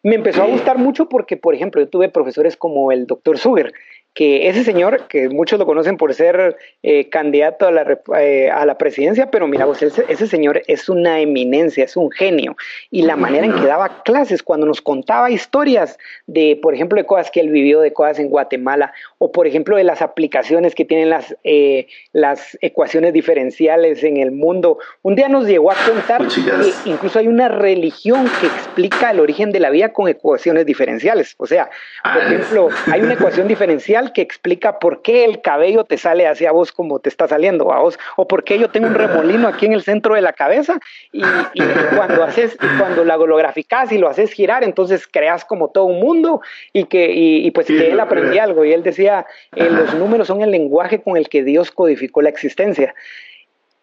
Me 0.03 0.15
empezó 0.15 0.43
a 0.43 0.47
gustar 0.47 0.79
mucho 0.79 1.09
porque, 1.09 1.37
por 1.37 1.55
ejemplo, 1.55 1.81
yo 1.81 1.89
tuve 1.89 2.09
profesores 2.09 2.57
como 2.57 2.93
el 2.93 3.07
doctor 3.07 3.39
Suger, 3.39 3.73
que 4.15 4.49
ese 4.49 4.65
señor, 4.65 5.07
que 5.07 5.29
muchos 5.29 5.59
lo 5.59 5.67
conocen 5.67 5.97
por 5.97 6.13
ser 6.15 6.57
eh, 6.83 7.09
candidato 7.09 7.69
a 7.69 7.71
la, 7.71 7.99
eh, 8.19 8.51
a 8.51 8.67
la 8.67 8.77
presidencia, 8.77 9.31
pero 9.31 9.47
mira 9.47 9.67
vos, 9.67 9.83
ese, 9.83 10.05
ese, 10.09 10.27
señor 10.27 10.63
es 10.67 10.89
una 10.89 11.21
eminencia, 11.21 11.85
es 11.85 11.97
un 11.97 12.11
genio. 12.11 12.57
Y 12.91 13.03
la 13.03 13.17
manera 13.17 13.47
en 13.47 13.55
que 13.55 13.67
daba 13.67 14.03
clases, 14.03 14.43
cuando 14.43 14.67
nos 14.67 14.81
contaba 14.81 15.31
historias 15.31 15.97
de, 16.27 16.59
por 16.61 16.75
ejemplo, 16.75 16.99
de 16.99 17.07
cosas 17.07 17.31
que 17.31 17.41
él 17.41 17.51
vivió, 17.51 17.81
de 17.81 17.93
cosas 17.93 18.19
en 18.19 18.29
Guatemala, 18.29 18.93
o 19.19 19.31
por 19.31 19.47
ejemplo 19.47 19.77
de 19.77 19.85
las 19.85 20.03
aplicaciones 20.03 20.75
que 20.75 20.85
tienen 20.85 21.09
las, 21.09 21.37
eh, 21.45 21.87
las 22.13 22.59
ecuaciones 22.63 23.13
diferenciales 23.13 24.03
en 24.03 24.17
el 24.17 24.33
mundo. 24.33 24.79
Un 25.03 25.15
día 25.15 25.29
nos 25.29 25.47
llegó 25.47 25.71
a 25.71 25.77
contar 25.87 26.27
que 26.27 26.91
incluso 26.91 27.21
hay 27.21 27.29
una 27.29 27.49
religión 27.49 28.29
que 28.41 28.47
explica 28.47 29.13
el 29.13 29.21
origen 29.21 29.53
de 29.53 29.61
la 29.61 29.71
vida 29.71 29.93
con 29.93 30.09
ecuaciones 30.09 30.67
diferenciales. 30.67 31.35
O 31.39 31.47
sea, 31.47 31.71
por 32.03 32.23
ejemplo, 32.23 32.69
hay 32.91 33.03
una 33.03 33.15
ecuación 33.15 33.47
diferencial 33.47 34.00
que 34.09 34.23
explica 34.23 34.79
por 34.79 35.03
qué 35.03 35.25
el 35.25 35.41
cabello 35.41 35.85
te 35.85 35.99
sale 35.99 36.27
hacia 36.27 36.53
vos 36.53 36.73
como 36.73 36.99
te 36.99 37.09
está 37.09 37.29
saliendo 37.29 37.73
a 37.73 37.81
vos, 37.81 37.99
o 38.17 38.27
por 38.27 38.45
qué 38.45 38.59
yo 38.59 38.71
tengo 38.71 38.87
un 38.87 38.95
remolino 38.95 39.47
aquí 39.47 39.67
en 39.67 39.73
el 39.73 39.83
centro 39.83 40.15
de 40.15 40.23
la 40.23 40.33
cabeza 40.33 40.81
y, 41.13 41.23
y 41.23 41.63
cuando 41.95 42.25
haces, 42.25 42.57
cuando 42.79 43.05
lo 43.05 43.15
holograficás 43.15 43.93
y 43.93 43.99
lo 43.99 44.09
haces 44.09 44.33
girar, 44.33 44.65
entonces 44.65 45.07
creas 45.07 45.45
como 45.45 45.69
todo 45.69 45.85
un 45.85 46.01
mundo 46.01 46.41
y 46.73 46.85
que, 46.85 47.13
y, 47.13 47.47
y 47.47 47.51
pues 47.51 47.67
sí, 47.67 47.77
que 47.77 47.91
él 47.91 48.01
aprendía 48.01 48.45
algo 48.45 48.65
y 48.65 48.73
él 48.73 48.83
decía, 48.83 49.27
eh, 49.55 49.69
los 49.69 49.95
números 49.95 50.27
son 50.27 50.43
el 50.43 50.51
lenguaje 50.51 51.03
con 51.03 51.17
el 51.17 51.29
que 51.29 51.43
Dios 51.45 51.71
codificó 51.71 52.23
la 52.23 52.31
existencia. 52.31 52.95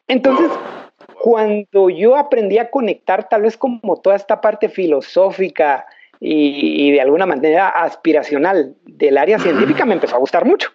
Entonces, 0.07 0.49
cuando 1.21 1.89
yo 1.89 2.15
aprendí 2.15 2.57
a 2.57 2.69
conectar 2.69 3.27
tal 3.27 3.41
vez 3.43 3.57
como 3.57 3.99
toda 4.01 4.15
esta 4.15 4.39
parte 4.39 4.69
filosófica, 4.69 5.85
y, 6.19 6.87
y, 6.87 6.91
de 6.91 7.01
alguna 7.01 7.25
manera 7.25 7.69
aspiracional 7.69 8.75
del 8.85 9.17
área 9.17 9.39
científica 9.39 9.85
me 9.85 9.93
empezó 9.93 10.15
a 10.15 10.19
gustar 10.19 10.45
mucho. 10.45 10.71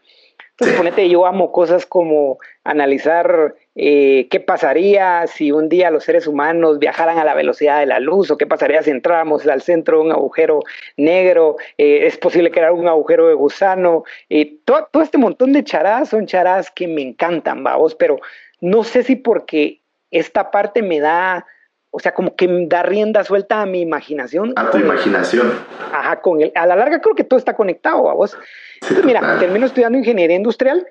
Entonces, 0.52 0.76
ponete, 0.76 1.09
yo 1.09 1.26
amo 1.26 1.50
cosas 1.50 1.87
como 1.87 2.38
analizar 2.62 3.55
eh, 3.74 4.28
qué 4.31 4.38
pasaría 4.38 5.26
si 5.26 5.50
un 5.50 5.70
día 5.70 5.90
los 5.90 6.05
seres 6.05 6.26
humanos 6.26 6.78
viajaran 6.78 7.18
a 7.18 7.24
la 7.24 7.35
velocidad 7.35 7.81
de 7.81 7.87
la 7.87 8.00
luz 8.00 8.31
o 8.31 8.37
qué 8.37 8.46
pasaría 8.46 8.83
si 8.83 8.90
entráramos 8.90 9.46
al 9.46 9.62
centro 9.62 9.96
de 9.96 10.05
un 10.05 10.12
agujero 10.12 10.61
negro, 10.98 11.57
eh, 11.78 12.07
es 12.07 12.18
posible 12.18 12.50
crear 12.50 12.72
un 12.72 12.87
agujero 12.87 13.28
de 13.28 13.35
gusano, 13.35 14.05
eh, 14.28 14.59
todo, 14.64 14.88
todo, 14.92 15.02
este 15.02 15.18
montón 15.18 15.52
de 15.55 15.64
charadas 15.64 16.11
son 16.11 16.26
charadas 16.26 16.70
que 16.70 16.87
me 16.87 17.00
encantan, 17.00 17.64
vamos, 17.64 17.94
pero 17.94 18.20
no 18.61 18.85
sé 18.85 19.02
si 19.05 19.16
porque 19.16 19.81
esta 20.11 20.50
parte 20.50 20.83
me 20.83 21.00
da 21.00 21.46
o 21.94 22.00
sea, 22.00 22.14
como 22.14 22.35
que 22.35 22.48
da 22.68 22.83
rienda 22.83 23.22
suelta 23.22 23.61
a 23.61 23.66
mi 23.66 23.83
imaginación. 23.83 24.55
A 24.57 24.70
tu 24.70 24.78
imaginación. 24.78 25.52
Ajá, 25.92 26.22
con 26.22 26.40
el, 26.40 26.50
a 26.55 26.66
la 26.66 26.74
larga 26.74 27.02
creo 27.02 27.14
que 27.14 27.22
todo 27.22 27.38
está 27.38 27.55
conectado 27.55 28.09
a 28.09 28.14
vos. 28.14 28.37
Entonces, 28.81 29.05
mira, 29.05 29.38
termino 29.38 29.66
estudiando 29.66 29.98
ingeniería 29.98 30.37
industrial. 30.37 30.87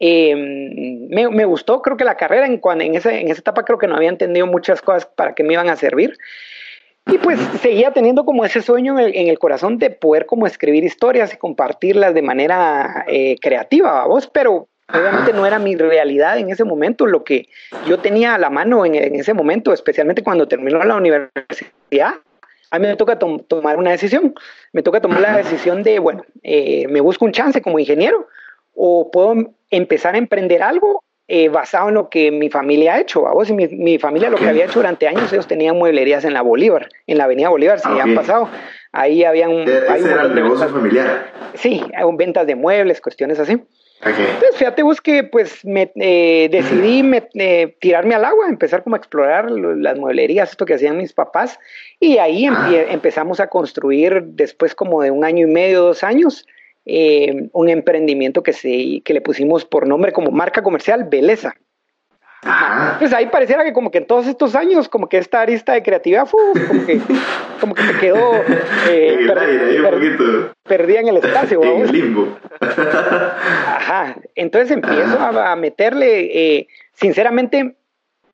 Eh, 0.00 0.34
me, 1.10 1.28
me, 1.28 1.44
gustó, 1.44 1.82
creo 1.82 1.98
que 1.98 2.04
la 2.04 2.16
carrera, 2.16 2.46
en, 2.46 2.58
cuando, 2.58 2.82
en, 2.84 2.94
esa, 2.94 3.14
en 3.14 3.28
esa 3.28 3.40
etapa 3.40 3.64
creo 3.64 3.78
que 3.78 3.86
no 3.86 3.94
había 3.94 4.08
entendido 4.08 4.46
muchas 4.46 4.80
cosas 4.80 5.04
para 5.04 5.34
que 5.34 5.44
me 5.44 5.52
iban 5.52 5.68
a 5.68 5.76
servir. 5.76 6.16
Y 7.06 7.18
pues 7.18 7.38
seguía 7.60 7.92
teniendo 7.92 8.24
como 8.24 8.44
ese 8.46 8.62
sueño 8.62 8.98
en 8.98 9.06
el, 9.06 9.16
en 9.16 9.28
el, 9.28 9.38
corazón 9.38 9.78
de 9.78 9.90
poder 9.90 10.24
como 10.24 10.46
escribir 10.46 10.82
historias 10.82 11.32
y 11.34 11.36
compartirlas 11.36 12.14
de 12.14 12.22
manera 12.22 13.04
eh, 13.06 13.36
creativa, 13.40 14.06
vos, 14.06 14.28
pero 14.32 14.68
Obviamente 14.92 15.32
no 15.32 15.44
era 15.46 15.58
mi 15.58 15.74
realidad 15.74 16.38
en 16.38 16.50
ese 16.50 16.64
momento, 16.64 17.06
lo 17.06 17.24
que 17.24 17.48
yo 17.86 17.98
tenía 17.98 18.34
a 18.34 18.38
la 18.38 18.50
mano 18.50 18.86
en, 18.86 18.94
en 18.94 19.16
ese 19.16 19.34
momento, 19.34 19.72
especialmente 19.72 20.22
cuando 20.22 20.46
terminó 20.46 20.82
la 20.84 20.96
universidad, 20.96 22.14
a 22.70 22.78
mí 22.78 22.86
me 22.86 22.96
toca 22.96 23.18
to 23.18 23.38
tomar 23.48 23.76
una 23.76 23.90
decisión. 23.90 24.34
Me 24.72 24.82
toca 24.82 25.00
tomar 25.00 25.20
la 25.20 25.36
decisión 25.36 25.82
de, 25.82 25.98
bueno, 25.98 26.24
eh, 26.42 26.86
me 26.88 27.00
busco 27.00 27.24
un 27.24 27.32
chance 27.32 27.62
como 27.62 27.78
ingeniero 27.78 28.28
o 28.74 29.10
puedo 29.10 29.54
empezar 29.70 30.14
a 30.14 30.18
emprender 30.18 30.62
algo 30.62 31.02
eh, 31.28 31.48
basado 31.48 31.88
en 31.88 31.94
lo 31.94 32.08
que 32.08 32.30
mi 32.30 32.50
familia 32.50 32.94
ha 32.94 33.00
hecho. 33.00 33.22
¿vos? 33.22 33.50
Mi, 33.50 33.68
mi 33.68 33.98
familia 33.98 34.30
lo 34.30 34.36
que 34.36 34.48
había 34.48 34.64
hecho 34.64 34.80
durante 34.80 35.08
años, 35.08 35.32
ellos 35.32 35.46
tenían 35.46 35.76
mueblerías 35.76 36.24
en 36.24 36.34
la 36.34 36.42
Bolívar, 36.42 36.88
en 37.06 37.18
la 37.18 37.24
avenida 37.24 37.48
Bolívar, 37.48 37.78
se 37.78 37.88
okay. 37.88 38.00
habían 38.00 38.16
pasado. 38.16 38.48
Ahí 38.92 39.24
habían... 39.24 39.50
Ese 39.50 39.88
hay 39.88 40.02
era 40.04 40.22
el 40.22 40.34
negocio 40.34 40.68
familiar. 40.68 41.32
Sí, 41.54 41.82
ventas 42.14 42.46
de 42.46 42.56
muebles, 42.56 43.00
cuestiones 43.00 43.38
así. 43.38 43.62
Okay. 44.00 44.26
Entonces, 44.26 44.56
fíjate 44.56 44.82
vos 44.82 45.00
que 45.00 45.24
pues 45.24 45.64
me 45.64 45.90
eh, 45.96 46.48
decidí 46.50 47.02
me, 47.02 47.28
eh, 47.34 47.76
tirarme 47.80 48.14
al 48.14 48.24
agua, 48.24 48.46
empezar 48.48 48.82
como 48.82 48.96
a 48.96 48.98
explorar 48.98 49.50
las 49.50 49.98
mueblerías, 49.98 50.50
esto 50.50 50.66
que 50.66 50.74
hacían 50.74 50.98
mis 50.98 51.12
papás, 51.12 51.58
y 51.98 52.18
ahí 52.18 52.46
ah. 52.46 52.70
empezamos 52.90 53.40
a 53.40 53.48
construir 53.48 54.22
después 54.22 54.74
como 54.74 55.02
de 55.02 55.10
un 55.10 55.24
año 55.24 55.46
y 55.46 55.50
medio, 55.50 55.82
dos 55.82 56.04
años, 56.04 56.46
eh, 56.84 57.48
un 57.52 57.68
emprendimiento 57.68 58.42
que, 58.42 58.52
se, 58.52 59.00
que 59.02 59.14
le 59.14 59.20
pusimos 59.20 59.64
por 59.64 59.88
nombre 59.88 60.12
como 60.12 60.30
marca 60.30 60.62
comercial 60.62 61.04
Beleza. 61.10 61.54
Ajá. 62.46 62.96
Pues 62.98 63.12
ahí 63.12 63.26
pareciera 63.26 63.64
que 63.64 63.72
como 63.72 63.90
que 63.90 63.98
en 63.98 64.06
todos 64.06 64.26
estos 64.26 64.54
años, 64.54 64.88
como 64.88 65.08
que 65.08 65.18
esta 65.18 65.40
arista 65.40 65.72
de 65.74 65.82
creatividad, 65.82 66.26
fue 66.26 66.40
como 66.66 66.86
que, 66.86 67.00
como 67.60 67.74
que 67.74 67.82
se 67.82 67.98
quedó 67.98 68.34
eh, 68.90 69.26
aire, 69.36 69.82
per, 69.82 69.98
per, 69.98 70.52
perdida 70.62 71.00
en 71.00 71.08
el 71.08 71.16
espacio. 71.18 71.60
En 71.64 71.82
el 71.82 71.92
limbo. 71.92 72.38
Ajá. 72.60 74.16
Entonces 74.34 74.70
empiezo 74.70 75.18
a, 75.18 75.52
a 75.52 75.56
meterle, 75.56 76.56
eh, 76.56 76.68
sinceramente, 76.92 77.76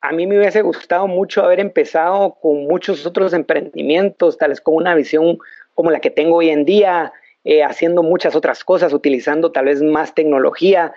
a 0.01 0.13
mí 0.13 0.27
me 0.27 0.39
hubiese 0.39 0.63
gustado 0.63 1.07
mucho 1.07 1.45
haber 1.45 1.61
empezado 1.61 2.37
con 2.41 2.65
muchos 2.65 3.07
otros 3.07 3.33
emprendimientos, 3.33 4.37
tales 4.37 4.61
como 4.61 4.77
una 4.79 4.95
visión 4.95 5.39
como 5.75 5.91
la 5.91 6.01
que 6.01 6.11
tengo 6.11 6.37
hoy 6.37 6.51
en 6.51 6.65
día, 6.65 7.13
eh, 7.45 7.65
haciendo 7.65 8.03
muchas 8.03 8.37
otras 8.37 8.63
cosas, 8.63 8.93
utilizando 8.93 9.51
tal 9.51 9.65
vez 9.65 9.83
más 9.83 10.15
tecnología, 10.15 10.93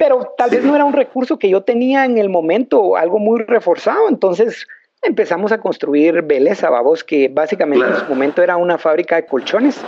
pero 0.00 0.32
tal 0.34 0.48
vez 0.48 0.64
no 0.64 0.74
era 0.74 0.86
un 0.86 0.94
recurso 0.94 1.38
que 1.38 1.50
yo 1.50 1.60
tenía 1.60 2.06
en 2.06 2.16
el 2.16 2.30
momento, 2.30 2.96
algo 2.96 3.18
muy 3.18 3.42
reforzado, 3.42 4.08
entonces 4.08 4.66
empezamos 5.02 5.52
a 5.52 5.58
construir 5.58 6.22
Beleza, 6.22 6.70
babos, 6.70 7.04
que 7.04 7.28
básicamente 7.28 7.86
en 7.86 7.96
su 7.96 8.06
momento 8.06 8.42
era 8.42 8.56
una 8.56 8.78
fábrica 8.78 9.16
de 9.16 9.26
colchones. 9.26 9.78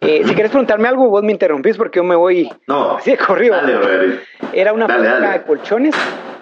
Eh, 0.00 0.22
si 0.24 0.34
quieres 0.34 0.50
preguntarme 0.50 0.88
algo, 0.88 1.08
vos 1.08 1.22
me 1.22 1.30
interrumpís 1.30 1.76
porque 1.76 2.00
yo 2.00 2.04
me 2.04 2.16
voy 2.16 2.50
no, 2.66 2.96
así 2.96 3.12
de 3.12 3.18
corrido. 3.18 3.54
Dale, 3.54 4.18
era 4.52 4.72
una 4.72 4.88
dale, 4.88 5.08
fábrica 5.08 5.32
de 5.32 5.42
colchones. 5.44 5.94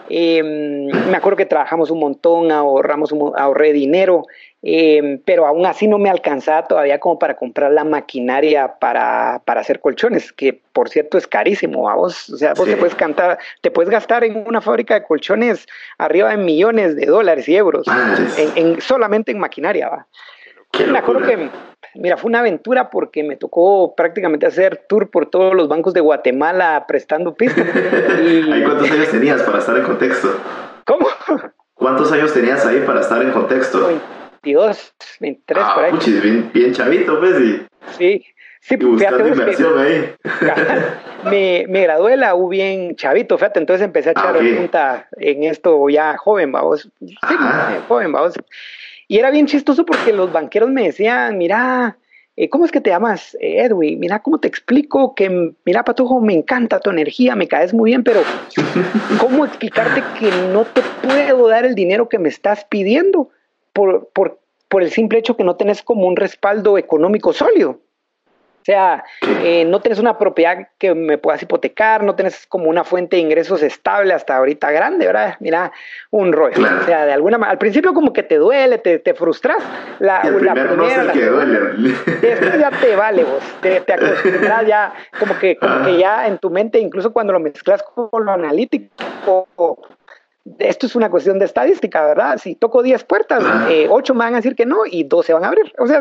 Em, 0.08 0.86
me 1.10 1.16
acuerdo 1.18 1.36
que 1.36 1.44
trabajamos 1.44 1.90
un 1.90 2.00
montón, 2.00 2.50
ahorramos, 2.50 3.12
ahorré 3.36 3.74
dinero, 3.74 4.24
em, 4.62 5.20
pero 5.24 5.46
aún 5.46 5.66
así 5.66 5.86
no 5.86 5.98
me 5.98 6.10
alcanzaba 6.10 6.66
todavía 6.66 6.98
como 6.98 7.18
para 7.18 7.36
comprar 7.36 7.72
la 7.72 7.84
maquinaria 7.84 8.78
para, 8.78 9.42
para 9.44 9.60
hacer 9.60 9.80
colchones, 9.80 10.32
que 10.32 10.60
por 10.72 10.88
cierto 10.88 11.18
es 11.18 11.26
carísimo, 11.26 11.82
vos, 11.94 12.30
o 12.30 12.36
sea, 12.36 12.54
vos 12.54 12.66
te 12.66 12.76
puedes 12.76 12.94
cantar, 12.94 13.38
te 13.60 13.70
puedes 13.70 13.90
gastar 13.90 14.24
en 14.24 14.46
una 14.46 14.60
fábrica 14.60 14.94
de 14.94 15.04
colchones 15.04 15.66
arriba 15.98 16.30
de 16.30 16.36
millones 16.36 16.96
de 16.96 17.06
dólares 17.06 17.48
y 17.48 17.56
euros, 17.56 17.86
en, 18.56 18.80
solamente 18.80 19.32
en 19.32 19.38
maquinaria, 19.38 19.88
¿va? 19.88 20.06
Me 20.86 20.98
acuerdo 20.98 21.26
que 21.26 21.50
Mira, 21.94 22.16
fue 22.16 22.28
una 22.28 22.40
aventura 22.40 22.90
porque 22.90 23.24
me 23.24 23.36
tocó 23.36 23.94
prácticamente 23.96 24.46
hacer 24.46 24.84
tour 24.88 25.10
por 25.10 25.26
todos 25.26 25.54
los 25.54 25.68
bancos 25.68 25.94
de 25.94 26.00
Guatemala 26.00 26.84
prestando 26.86 27.34
pistas. 27.34 27.66
Y... 28.22 28.62
¿Cuántos 28.62 28.90
años 28.90 29.08
tenías 29.10 29.42
para 29.42 29.58
estar 29.58 29.76
en 29.76 29.84
contexto? 29.84 30.28
¿Cómo? 30.84 31.06
¿Cuántos 31.74 32.12
años 32.12 32.32
tenías 32.32 32.64
ahí 32.66 32.80
para 32.80 33.00
estar 33.00 33.22
en 33.22 33.30
contexto? 33.30 33.90
22, 34.42 34.94
23 35.20 35.64
ah, 35.64 35.74
por 35.74 35.84
ahí. 35.84 35.90
Puchis, 35.92 36.22
bien, 36.22 36.50
bien, 36.52 36.72
chavito, 36.72 37.18
pues. 37.18 37.40
Y... 37.40 37.66
Sí, 37.96 38.24
sí, 38.60 38.76
y 38.78 38.84
buscando 38.84 39.28
inversión 39.28 39.78
ahí. 39.78 40.14
me, 41.24 41.66
me 41.68 41.82
gradué 41.82 42.12
de 42.12 42.16
la 42.18 42.34
U 42.34 42.48
bien 42.48 42.96
chavito, 42.96 43.36
fíjate, 43.36 43.60
entonces 43.60 43.84
empecé 43.84 44.10
a 44.10 44.12
echar 44.12 44.36
ah, 44.36 44.56
punta 44.56 45.08
en 45.16 45.44
esto 45.44 45.88
ya 45.88 46.16
joven, 46.16 46.52
vamos. 46.52 46.90
Sí, 47.00 47.36
joven, 47.88 48.12
vamos. 48.12 48.34
Y 49.08 49.18
era 49.18 49.30
bien 49.30 49.46
chistoso 49.46 49.84
porque 49.84 50.12
los 50.12 50.32
banqueros 50.32 50.70
me 50.70 50.84
decían, 50.84 51.38
mira, 51.38 51.96
eh, 52.36 52.48
¿cómo 52.50 52.66
es 52.66 52.70
que 52.70 52.80
te 52.80 52.90
llamas, 52.90 53.34
eh, 53.40 53.64
Edwin? 53.64 53.98
Mira, 53.98 54.20
¿cómo 54.20 54.38
te 54.38 54.46
explico 54.46 55.14
que, 55.14 55.54
mira, 55.64 55.82
Patujo, 55.82 56.20
me 56.20 56.34
encanta 56.34 56.78
tu 56.78 56.90
energía, 56.90 57.34
me 57.34 57.48
caes 57.48 57.72
muy 57.72 57.90
bien, 57.90 58.04
pero 58.04 58.22
¿cómo 59.18 59.44
explicarte 59.44 60.04
que 60.20 60.30
no 60.52 60.64
te 60.64 60.82
puedo 61.02 61.48
dar 61.48 61.64
el 61.64 61.74
dinero 61.74 62.08
que 62.08 62.18
me 62.18 62.28
estás 62.28 62.64
pidiendo 62.66 63.30
por, 63.78 64.08
por, 64.08 64.40
por 64.66 64.82
el 64.82 64.90
simple 64.90 65.20
hecho 65.20 65.36
que 65.36 65.44
no 65.44 65.54
tenés 65.54 65.84
como 65.84 66.08
un 66.08 66.16
respaldo 66.16 66.78
económico 66.78 67.32
sólido? 67.32 67.70
O 67.70 68.64
sea, 68.64 69.04
eh, 69.44 69.64
no 69.64 69.80
tienes 69.80 70.00
una 70.00 70.18
propiedad 70.18 70.68
que 70.78 70.94
me 70.94 71.16
puedas 71.16 71.40
hipotecar, 71.40 72.02
no 72.02 72.16
tienes 72.16 72.44
como 72.48 72.68
una 72.68 72.82
fuente 72.82 73.16
de 73.16 73.22
ingresos 73.22 73.62
estable 73.62 74.12
hasta 74.12 74.36
ahorita 74.36 74.72
grande, 74.72 75.06
¿verdad? 75.06 75.36
Mira, 75.38 75.70
un 76.10 76.32
rollo. 76.32 76.60
O 76.60 76.84
sea, 76.84 77.06
de 77.06 77.12
alguna 77.12 77.38
manera, 77.38 77.52
al 77.52 77.58
principio 77.58 77.94
como 77.94 78.12
que 78.12 78.24
te 78.24 78.36
duele, 78.36 78.78
te, 78.78 78.98
te 78.98 79.14
frustras. 79.14 79.62
La, 80.00 80.20
el 80.22 80.44
la 80.44 80.52
primera, 80.52 80.74
no 80.74 80.84
es 80.84 80.98
el 80.98 81.12
que 81.12 81.24
duele. 81.24 81.58
Después 82.20 82.58
ya 82.58 82.70
te 82.70 82.96
vale 82.96 83.24
vos, 83.24 83.44
te, 83.62 83.80
te 83.80 83.92
acostumbras 83.92 84.66
ya, 84.66 84.92
como 85.20 85.38
que, 85.38 85.56
como 85.56 85.84
que 85.84 85.98
ya 85.98 86.26
en 86.26 86.38
tu 86.38 86.50
mente, 86.50 86.80
incluso 86.80 87.12
cuando 87.12 87.32
lo 87.32 87.40
mezclas 87.40 87.82
con 87.84 88.24
lo 88.24 88.32
analítico, 88.32 89.46
esto 90.58 90.86
es 90.86 90.96
una 90.96 91.10
cuestión 91.10 91.38
de 91.38 91.44
estadística, 91.44 92.06
¿verdad? 92.06 92.38
Si 92.38 92.54
toco 92.54 92.82
10 92.82 93.04
puertas, 93.04 93.42
8 93.42 94.12
eh, 94.12 94.14
me 94.14 94.18
van 94.18 94.34
a 94.34 94.36
decir 94.38 94.54
que 94.54 94.66
no 94.66 94.86
y 94.86 95.04
2 95.04 95.26
se 95.26 95.32
van 95.32 95.44
a 95.44 95.48
abrir. 95.48 95.72
O 95.78 95.86
sea, 95.86 96.00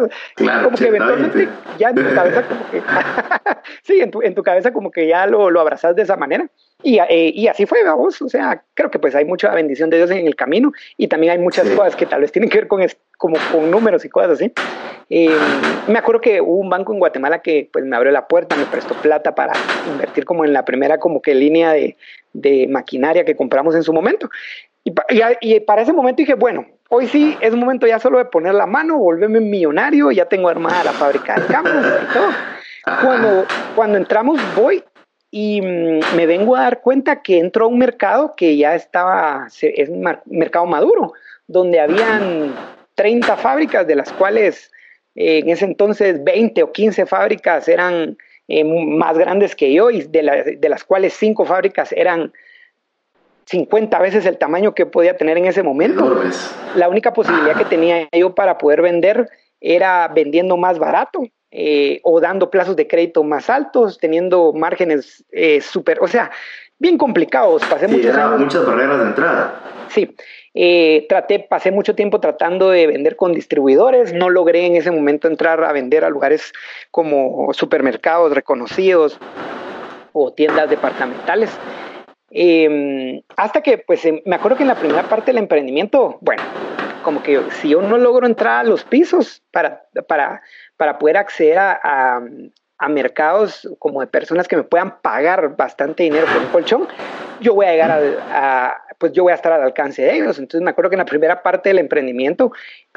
como 0.64 0.78
que 0.78 0.88
eventualmente 0.88 1.50
ya 1.78 1.90
en 1.90 1.96
tu 1.96 2.16
cabeza 2.16 2.44
como 2.48 2.70
que, 2.72 2.82
sí, 3.84 4.00
en 4.02 4.12
tu, 4.12 4.22
en 4.22 4.36
tu 4.36 4.44
cabeza 4.44 4.72
como 4.72 4.92
que 4.92 5.08
ya 5.08 5.28
lo, 5.28 5.50
lo 5.50 5.62
abrazas 5.62 5.96
de 5.96 6.04
esa 6.04 6.16
manera. 6.16 6.50
Y, 6.84 7.00
eh, 7.00 7.32
y, 7.34 7.48
así 7.48 7.66
fue, 7.66 7.84
vamos, 7.84 8.22
o 8.22 8.30
sea, 8.30 8.64
creo 8.76 8.92
que 8.92 9.00
pues 9.00 9.16
hay 9.16 9.26
mucha 9.26 9.52
bendición 9.54 9.90
de 9.90 9.98
Dios 9.98 10.12
en 10.12 10.28
el 10.28 10.36
camino 10.36 10.72
y 10.96 11.08
también 11.08 11.32
hay 11.34 11.40
muchas 11.40 11.68
cosas 11.72 11.96
que 11.96 12.06
tal 12.06 12.22
vez 12.22 12.32
tienen 12.32 12.52
que 12.52 12.60
ver 12.60 12.68
con, 12.68 12.86
como 13.18 13.36
con 13.52 13.72
números 13.72 14.06
y 14.06 14.10
cosas 14.10 14.34
así. 14.34 14.54
Eh, 15.10 15.36
me 15.88 15.98
acuerdo 15.98 16.22
que 16.22 16.40
hubo 16.40 16.60
un 16.60 16.70
banco 16.70 16.94
en 16.94 17.00
Guatemala 17.00 17.42
que 17.42 17.68
pues 17.74 17.84
me 17.84 17.96
abrió 17.96 18.12
la 18.12 18.28
puerta, 18.28 18.56
me 18.56 18.66
prestó 18.66 18.94
plata 18.96 19.34
para 19.34 19.54
invertir 19.92 20.24
como 20.24 20.46
en 20.46 20.54
la 20.54 20.66
primera 20.66 21.00
como 21.00 21.20
que 21.20 21.34
línea 21.34 21.74
de, 21.74 21.98
de 22.34 22.68
maquinaria 22.68 23.26
que 23.26 23.36
compramos 23.36 23.74
en 23.74 23.82
su 23.82 23.92
momento. 23.92 24.30
Y, 24.84 24.94
y, 25.42 25.60
para 25.62 25.82
ese 25.82 25.94
momento 25.94 26.22
dije, 26.22 26.36
bueno, 26.36 26.66
hoy 26.90 27.08
sí 27.08 27.36
es 27.42 27.56
momento 27.56 27.88
ya 27.88 28.00
solo 28.00 28.20
de 28.20 28.26
poner 28.26 28.54
la 28.54 28.68
mano, 28.68 29.00
volverme 29.00 29.40
millonario, 29.42 30.12
ya 30.12 30.26
tengo 30.26 30.48
armada 30.48 30.84
la 30.84 30.94
fábrica 30.94 31.40
de 31.40 31.48
campos 31.48 31.74
y 31.74 32.14
todo. 32.14 32.30
Cuando, 33.04 33.46
cuando 33.76 33.98
entramos 33.98 34.40
voy 34.56 34.82
y 35.32 35.62
mm, 35.62 36.16
me 36.16 36.26
vengo 36.26 36.56
a 36.56 36.62
dar 36.62 36.82
cuenta 36.82 37.22
que 37.22 37.40
entro 37.40 37.66
a 37.66 37.68
un 37.68 37.78
mercado 37.78 38.34
que 38.36 38.56
ya 38.58 38.76
estaba, 38.76 39.48
es 39.62 39.90
un 39.90 40.06
mercado 40.26 40.66
maduro, 40.66 41.14
donde 41.48 41.80
habían 41.80 42.56
30 42.96 43.38
fábricas, 43.38 43.86
de 43.88 43.96
las 43.96 44.12
cuales 44.14 44.72
eh, 45.16 45.40
en 45.40 45.50
ese 45.50 45.66
entonces 45.66 46.24
20 46.24 46.64
o 46.64 46.72
15 46.72 47.06
fábricas 47.06 47.68
eran 47.68 48.18
eh, 48.48 48.64
más 48.64 49.18
grandes 49.18 49.56
que 49.56 49.74
yo 49.74 49.90
y 49.90 50.02
de, 50.04 50.58
de 50.60 50.70
las 50.70 50.84
cuales 50.84 51.14
5 51.14 51.46
fábricas 51.46 51.92
eran 51.92 52.32
50 53.46 54.00
veces 54.00 54.26
el 54.26 54.38
tamaño 54.38 54.74
que 54.74 54.86
podía 54.86 55.16
tener 55.16 55.38
en 55.38 55.46
ese 55.46 55.64
momento. 55.64 56.22
La 56.76 56.90
única 56.90 57.14
posibilidad 57.14 57.56
que 57.56 57.66
tenía 57.66 58.08
yo 58.12 58.36
para 58.36 58.58
poder 58.58 58.82
vender 58.82 59.30
era 59.62 60.08
vendiendo 60.10 60.58
más 60.58 60.80
barato 60.80 61.24
eh, 61.52 62.00
o 62.04 62.20
dando 62.20 62.50
plazos 62.50 62.76
de 62.76 62.88
crédito 62.88 63.24
más 63.24 63.50
altos, 63.50 63.98
teniendo 63.98 64.54
márgenes 64.54 65.24
eh, 65.32 65.62
súper, 65.62 66.00
o 66.02 66.08
sea, 66.08 66.32
bien 66.80 66.98
complicados. 66.98 67.64
Pasé 67.66 67.88
muchos 67.88 68.16
muchas 68.40 68.66
barreras 68.66 69.00
de 69.00 69.06
entrada. 69.06 69.62
Sí, 69.90 70.16
eh, 70.54 71.06
traté, 71.08 71.40
pasé 71.40 71.72
mucho 71.72 71.96
tiempo 71.96 72.20
tratando 72.20 72.70
de 72.70 72.88
vender 72.88 73.16
con 73.16 73.32
distribuidores, 73.32 74.14
no 74.14 74.30
logré 74.30 74.66
en 74.66 74.76
ese 74.76 74.92
momento 74.92 75.28
entrar 75.28 75.64
a 75.64 75.72
vender 75.72 76.04
a 76.04 76.10
lugares 76.10 76.52
como 76.92 77.54
supermercados 77.54 78.34
reconocidos 78.34 79.18
o 80.14 80.34
tiendas 80.34 80.70
departamentales. 80.70 81.52
Em, 82.30 83.22
hasta 83.38 83.62
que, 83.62 83.78
pues, 83.78 84.04
em, 84.06 84.22
me 84.26 84.36
acuerdo 84.36 84.58
que 84.58 84.64
en 84.64 84.70
la 84.70 84.76
primera 84.76 85.04
parte 85.04 85.28
del 85.28 85.38
emprendimiento, 85.38 86.18
bueno, 86.22 86.44
como 87.04 87.24
que 87.24 87.42
si 87.62 87.70
yo 87.70 87.82
no 87.82 87.98
logro 87.98 88.28
entrar 88.28 88.60
a 88.60 88.64
los 88.64 88.84
pisos 88.84 89.42
para, 89.52 89.84
para, 90.10 90.42
para 90.78 91.00
poder 91.00 91.18
acceder 91.18 91.58
a, 91.58 92.22
a, 92.78 92.90
mercados 92.90 93.68
como 93.80 94.02
de 94.02 94.08
personas 94.08 94.48
que 94.48 94.56
me 94.56 94.64
puedan 94.64 95.02
pagar 95.02 95.56
bastante 95.58 96.04
dinero 96.04 96.28
por 96.28 96.42
un 96.42 96.48
colchón, 96.48 96.88
yo 97.42 97.56
voy 97.56 97.66
a 97.66 97.72
llegar 97.72 97.92
a, 97.92 98.78
pues 98.98 99.12
yo 99.14 99.24
voy 99.24 99.32
a 99.32 99.36
estar 99.36 99.52
al 99.52 99.64
alcance 99.64 100.02
de 100.02 100.16
ellos. 100.16 100.40
Entonces 100.40 100.62
me 100.62 100.70
acuerdo 100.70 100.90
que 100.90 100.96
en 100.96 101.00
la 101.00 101.06
primera 101.06 101.44
parte 101.44 101.70
del 101.70 101.80
emprendimiento 101.80 102.52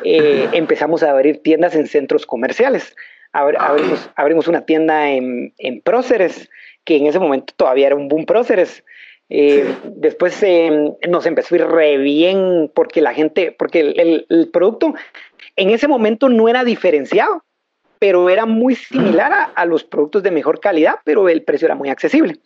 eh, 0.05 0.49
empezamos 0.53 1.03
a 1.03 1.11
abrir 1.11 1.43
tiendas 1.43 1.75
en 1.75 1.87
centros 1.87 2.27
comerciales. 2.27 2.95
abrimos, 3.33 4.11
abrimos, 4.17 4.49
una 4.49 4.65
tienda 4.65 5.11
en, 5.11 5.55
en 5.59 5.81
Próceres, 5.81 6.49
que 6.85 6.97
en 6.97 7.07
ese 7.07 7.19
momento 7.19 7.55
todavía 7.57 7.89
era 7.89 7.97
un 7.97 8.09
boom 8.09 8.27
Próceres. 8.27 8.85
Eh, 9.33 9.65
después 9.85 10.43
eh, 10.43 10.93
nos 11.09 11.25
empezó 11.25 11.55
a 11.55 11.59
ir 11.59 11.67
re 11.67 11.99
bien 11.99 12.71
porque 12.75 13.01
la 13.01 13.15
gente, 13.15 13.55
porque 13.57 13.81
el, 13.81 14.27
el, 14.29 14.51
producto 14.51 14.93
en 15.55 15.71
ese 15.71 15.87
momento 15.87 16.29
no 16.29 16.49
era 16.49 16.65
diferenciado 16.65 17.45
pero 18.01 18.31
era 18.31 18.47
muy 18.47 18.75
similar 18.75 19.53
a, 19.55 19.65
los 19.67 19.85
productos 19.85 20.23
de 20.23 20.31
mejor 20.31 20.59
calidad, 20.59 20.97
pero 21.05 21.29
el 21.29 21.43
precio 21.43 21.67
era 21.67 21.75
muy 21.75 21.91
accesible. 21.91 22.39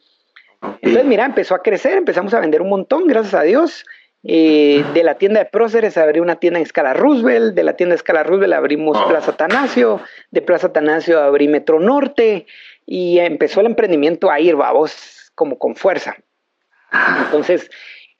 Entonces, 0.60 1.04
mira, 1.04 1.24
empezó 1.24 1.54
a 1.54 1.62
crecer, 1.62 1.96
empezamos 1.96 2.34
a 2.34 2.40
vender 2.40 2.60
un 2.60 2.68
montón, 2.68 3.06
gracias 3.06 3.34
a 3.34 3.42
Dios. 3.42 3.86
Eh, 4.24 4.84
de 4.94 5.04
la 5.04 5.16
tienda 5.16 5.40
de 5.40 5.46
Próceres 5.46 5.96
abrí 5.96 6.18
una 6.18 6.36
tienda 6.36 6.58
en 6.58 6.64
Escala 6.64 6.92
Roosevelt, 6.92 7.54
de 7.54 7.62
la 7.62 7.76
tienda 7.76 7.92
de 7.92 7.98
Escala 7.98 8.24
Roosevelt 8.24 8.54
abrimos 8.54 9.00
Plaza 9.04 9.36
Tanasio, 9.36 10.00
de 10.30 10.42
Plaza 10.42 10.72
Tanasio 10.72 11.20
abrí 11.20 11.46
Metro 11.46 11.78
Norte 11.78 12.46
y 12.84 13.18
empezó 13.18 13.60
el 13.60 13.66
emprendimiento 13.66 14.30
a 14.30 14.40
ir, 14.40 14.56
vamos, 14.56 15.30
como 15.36 15.58
con 15.58 15.76
fuerza. 15.76 16.16
Entonces, 17.26 17.70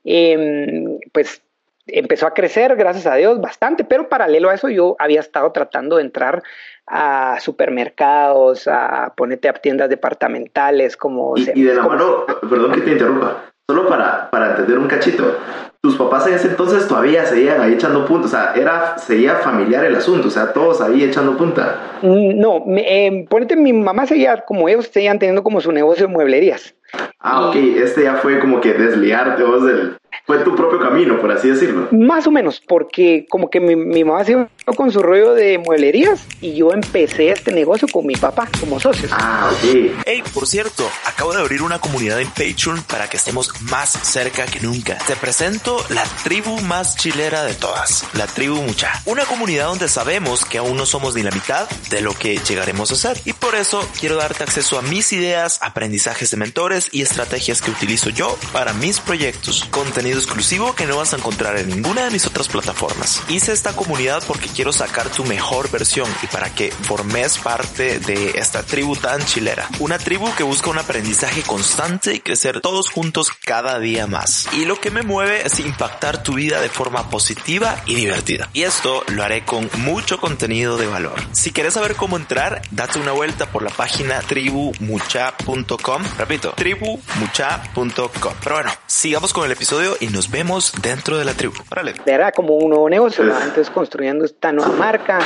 em, 0.05 1.01
pues 1.13 1.43
empezó 1.87 2.27
a 2.27 2.35
crecer, 2.35 2.77
gracias 2.77 3.07
a 3.07 3.15
Dios, 3.15 3.41
bastante, 3.41 3.85
pero 3.85 4.09
paralelo 4.09 4.51
a 4.51 4.55
eso 4.55 4.69
yo 4.69 4.97
había 4.99 5.21
estado 5.21 5.53
tratando 5.53 5.97
de 5.97 6.03
entrar 6.03 6.43
a 6.87 7.39
supermercados, 7.41 8.69
a 8.69 9.13
ponerte 9.17 9.49
a 9.49 9.55
tiendas 9.55 9.89
departamentales, 9.89 10.97
como... 10.97 11.35
Y, 11.37 11.63
de 11.63 11.75
la 11.75 11.83
mano, 11.83 12.25
perdón 12.49 12.73
que 12.73 12.81
te 12.83 12.93
interrumpa, 12.93 13.45
solo 13.69 13.89
para, 13.89 14.31
para 14.31 14.51
entender 14.51 14.79
un 14.79 14.89
cachito, 14.89 15.39
tus 15.85 15.97
papás 15.97 16.27
en 16.27 16.35
ese 16.35 16.49
entonces 16.49 16.89
todavía 16.89 17.27
seguían 17.27 17.61
ahí 17.61 17.75
echando 17.75 18.07
punta, 18.07 18.27
o 18.27 18.31
sea, 18.31 18.55
era, 18.55 18.97
seguía 18.97 19.37
familiar 19.37 19.85
el 19.85 19.95
asunto, 19.95 20.29
o 20.29 20.31
sea, 20.31 20.53
todos 20.53 20.81
ahí 20.81 21.05
echando 21.05 21.37
punta. 21.37 21.99
Mm, 22.01 22.39
no, 22.39 22.65
eh, 22.77 23.27
ponete, 23.29 23.55
mi 23.55 23.75
mamá 23.75 24.07
seguía, 24.07 24.45
como 24.47 24.67
ellos 24.69 24.89
seguían 24.91 25.19
teniendo 25.19 25.43
como 25.43 25.61
su 25.61 25.73
negocio 25.73 26.07
de 26.07 26.13
mueblerías. 26.13 26.75
Ah, 27.19 27.49
ok, 27.49 27.57
este 27.57 28.05
ya 28.05 28.15
fue 28.15 28.39
como 28.39 28.61
que 28.61 28.73
desliarte 28.73 29.43
vos 29.43 29.65
del, 29.67 29.99
fue 30.27 30.39
tu 30.39 30.55
propio 30.55 30.79
camino, 30.79 31.21
por 31.21 31.31
así 31.33 31.49
decirlo. 31.49 31.89
Más 31.93 32.27
o 32.27 32.31
menos, 32.31 32.63
porque 32.67 33.27
como 33.29 33.51
que 33.51 33.61
mi, 33.61 33.77
mi 33.77 34.05
mamá 34.05 34.25
se 34.25 34.35
con 34.77 34.91
su 34.91 35.03
rollo 35.03 35.35
de 35.35 35.59
mueblerías 35.59 36.27
y 36.41 36.55
yo 36.55 36.73
empecé 36.73 37.31
este 37.31 37.53
negocio 37.53 37.87
con 37.89 38.07
mi 38.07 38.15
papá 38.17 38.49
como 38.59 38.81
socios. 38.81 39.11
Ah, 39.13 39.51
ok. 39.53 39.93
Hey, 40.07 40.23
por 40.33 40.47
cierto, 40.47 40.89
acabo 41.05 41.35
de 41.35 41.41
abrir 41.41 41.63
una 41.63 41.79
comunidad 41.79 42.21
en 42.21 42.29
Patreon 42.29 42.83
para 42.89 43.09
que 43.09 43.19
estemos 43.19 43.53
más 43.71 43.91
cerca 43.91 44.47
que 44.47 44.61
nunca. 44.61 44.97
Te 45.07 45.17
presento 45.17 45.77
la 45.91 46.05
tribu 46.25 46.61
más 46.63 46.97
chilera 46.97 47.45
de 47.45 47.55
todas, 47.55 48.07
la 48.15 48.27
tribu 48.27 48.55
Mucha. 48.55 48.93
Una 49.05 49.25
comunidad 49.25 49.67
donde 49.67 49.89
sabemos 49.89 50.45
que 50.45 50.59
aún 50.59 50.77
no 50.77 50.87
somos 50.87 51.15
ni 51.15 51.23
la 51.23 51.31
mitad 51.31 51.69
de 51.91 52.01
lo 52.01 52.15
que 52.15 52.39
llegaremos 52.39 52.91
a 52.93 52.97
ser. 52.97 53.21
Y 53.25 53.33
por 53.33 53.55
eso 53.55 53.87
quiero 53.99 54.17
darte 54.17 54.45
acceso 54.45 54.79
a 54.79 54.83
mis 54.83 55.13
ideas, 55.13 55.59
aprendizajes 55.61 56.31
de 56.31 56.37
mentores 56.37 56.89
y 56.93 57.03
estrategias 57.03 57.61
que 57.61 57.71
utilizo 57.71 58.11
yo 58.11 58.39
para 58.53 58.73
mis 58.73 59.01
proyectos. 59.01 59.65
Contenido 59.71 60.04
contenido 60.05 60.21
exclusivo 60.21 60.75
que 60.75 60.85
no 60.85 60.99
vas 60.99 61.15
a 61.15 61.17
encontrar 61.17 61.57
en 61.57 61.71
ninguna 61.71 62.05
de 62.05 62.11
mis 62.11 62.27
otras 62.27 62.49
plataformas. 62.49 63.23
Hice 63.31 63.53
esta 63.53 63.75
comunidad 63.75 64.23
porque 64.27 64.51
quiero 64.51 64.71
sacar 64.71 65.09
tu 65.09 65.25
mejor 65.25 65.71
versión 65.71 66.07
y 66.23 66.27
para 66.27 66.55
que 66.55 66.71
formes 66.71 67.39
parte 67.39 68.01
de 68.01 68.33
esta 68.35 68.63
tribu 68.63 68.97
tan 68.97 69.25
chilera. 69.25 69.67
Una 69.79 69.97
tribu 69.97 70.31
que 70.35 70.43
busca 70.43 70.69
un 70.69 70.77
aprendizaje 70.77 71.41
constante 71.41 72.13
y 72.13 72.21
crecer 72.21 72.61
todos 72.61 72.91
juntos 72.91 73.31
cada 73.31 73.79
día 73.79 74.07
más. 74.07 74.47
Y 74.53 74.67
lo 74.67 74.79
que 74.79 74.91
me 74.91 75.01
mueve 75.01 75.47
es 75.47 75.59
impactar 75.59 76.23
tu 76.23 76.35
vida 76.35 76.61
de 76.61 76.69
forma 76.69 77.09
positiva 77.09 77.83
y 77.87 77.95
divertida. 77.95 78.51
Y 78.53 78.65
esto 78.65 79.05
lo 79.09 79.23
haré 79.23 79.47
con 79.47 79.71
mucho 79.79 80.21
contenido 80.21 80.77
de 80.77 80.87
valor. 80.87 81.19
Si 81.33 81.51
quieres 81.51 81.73
saber 81.73 81.97
cómo 81.97 82.19
entrar, 82.19 82.61
date 82.73 82.99
una 82.99 83.13
vuelta 83.13 83.47
por 83.47 83.63
la 83.63 83.71
página 83.71 84.21
tribumucha.com. 84.21 86.03
Repito, 86.19 86.53
tribumucha.com. 86.53 88.35
Pero 88.43 88.55
bueno, 88.57 88.71
sigamos 88.87 89.33
con 89.33 89.47
el 89.47 89.53
episodio 89.53 89.94
y 90.01 90.09
nos 90.09 90.31
vemos 90.31 90.73
dentro 90.83 91.19
de 91.19 91.25
la 91.25 91.35
tribu. 91.35 91.55
Órale. 91.71 91.95
Era 92.07 92.33
como 92.33 92.57
un 92.57 92.71
nuevo 92.71 92.89
negocio, 92.89 93.25
entonces 93.25 93.71
construyendo 93.71 94.25
esta 94.25 94.53
nueva 94.53 94.73
marca, 94.73 95.19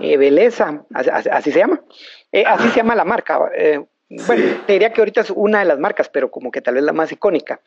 eh, 0.00 0.16
Beleza, 0.16 0.84
así, 0.92 1.52
se 1.52 1.58
llama. 1.58 1.82
Eh, 2.32 2.44
así 2.46 2.68
se 2.68 2.76
llama 2.76 2.94
la 2.94 3.04
marca. 3.04 3.50
Eh, 3.54 3.84
bueno, 4.08 4.62
te 4.66 4.74
diría 4.74 4.92
que 4.92 5.00
ahorita 5.00 5.22
es 5.22 5.30
una 5.30 5.60
de 5.60 5.64
las 5.64 5.78
marcas, 5.78 6.08
pero 6.08 6.30
como 6.30 6.50
que 6.50 6.60
tal 6.60 6.74
vez 6.74 6.84
la 6.84 6.92
más 6.92 7.10
icónica. 7.10 7.60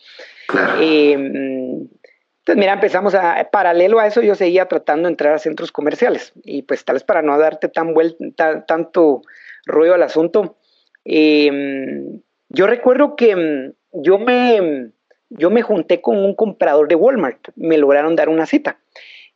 entonces, 0.79 2.55
mira, 2.55 2.73
empezamos 2.73 3.13
a, 3.15 3.47
paralelo 3.51 3.99
a 3.99 4.07
eso, 4.07 4.21
yo 4.21 4.35
seguía 4.35 4.67
tratando 4.67 5.07
de 5.07 5.13
entrar 5.13 5.33
a 5.33 5.39
centros 5.39 5.71
comerciales. 5.71 6.33
Y 6.43 6.63
pues 6.63 6.85
tal 6.85 6.95
vez 6.95 7.03
para 7.03 7.21
no 7.21 7.37
darte 7.37 7.67
tan 7.67 7.93
vuelta, 7.93 8.65
tanto 8.65 9.21
ruido 9.65 9.95
al 9.95 10.03
asunto, 10.03 10.57
yo 11.05 12.67
recuerdo 12.67 13.15
que 13.15 13.73
yo 13.91 14.19
me, 14.19 14.91
yo 15.29 15.49
me 15.49 15.61
junté 15.61 16.01
con 16.01 16.17
un 16.17 16.35
comprador 16.35 16.87
de 16.87 16.95
Walmart, 16.95 17.49
me 17.55 17.77
lograron 17.77 18.15
dar 18.15 18.29
una 18.29 18.45
cita. 18.45 18.77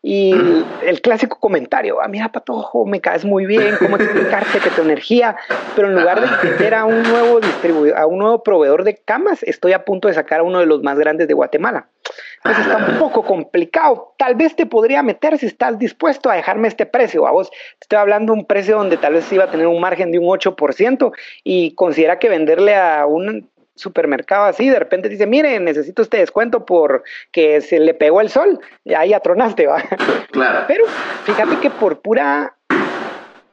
Y 0.06 0.34
el, 0.86 1.00
clásico 1.00 1.40
comentario, 1.40 2.02
ah, 2.02 2.10
mira, 2.10 2.30
Patojo, 2.30 2.86
me 2.86 3.00
caes 3.00 3.24
muy 3.24 3.46
bien, 3.46 3.78
cómo 3.80 3.96
explicarte 3.96 4.60
que 4.60 4.70
tu 4.70 4.82
energía, 4.82 5.38
pero 5.78 5.88
en 5.88 5.96
lugar 5.96 6.20
de 6.20 6.50
meter 6.50 6.74
a 6.74 6.84
un 6.84 7.04
nuevo 7.04 7.40
distribuidor, 7.40 7.98
a 7.98 8.06
un 8.06 8.18
nuevo 8.18 8.44
proveedor 8.44 8.84
de 8.84 8.98
camas, 8.98 9.44
estoy 9.44 9.72
a 9.72 9.86
punto 9.86 10.10
de 10.10 10.14
sacar 10.14 10.42
a 10.42 10.44
uno 10.44 10.60
de 10.60 10.66
los 10.66 10.84
más 10.84 11.00
grandes 11.00 11.30
de 11.30 11.34
Guatemala. 11.34 11.88
Entonces 12.44 12.66
está 12.66 12.86
un 12.86 13.00
poco 13.00 13.24
complicado. 13.24 14.14
Tal 14.18 14.36
vez 14.36 14.58
te 14.58 14.66
podría 14.66 15.02
meter 15.04 15.38
si 15.38 15.46
estás 15.46 15.80
dispuesto 15.80 16.30
a 16.30 16.36
dejarme 16.36 16.68
este 16.68 16.86
precio. 16.86 17.26
A 17.26 17.32
vos 17.32 17.50
te 17.50 17.58
estoy 17.84 17.98
hablando 17.98 18.34
de 18.34 18.40
un 18.40 18.46
precio 18.46 18.76
donde 18.76 18.98
tal 18.98 19.14
vez 19.14 19.32
iba 19.32 19.46
a 19.46 19.52
tener 19.52 19.68
un 19.68 19.80
margen 19.80 20.12
de 20.12 20.20
un 20.20 20.26
8% 20.26 21.14
y 21.46 21.74
considera 21.76 22.20
que 22.20 22.28
venderle 22.28 22.76
a 22.76 23.06
un 23.06 23.50
supermercado 23.76 24.46
así, 24.46 24.70
de 24.70 24.80
repente 24.80 25.10
dice, 25.10 25.26
mire, 25.26 25.60
necesito 25.60 26.02
este 26.02 26.18
descuento 26.18 26.66
porque 26.66 27.62
se 27.62 27.80
le 27.80 27.94
pegó 27.94 28.22
el 28.22 28.30
sol, 28.30 28.60
y 28.84 28.94
ahí 28.94 29.14
atronaste, 29.14 29.68
va. 29.68 29.84
Claro. 30.32 30.66
Pero 30.68 30.86
fíjate 31.26 31.60
que 31.60 31.70
por 31.70 32.02
pura 32.02 32.56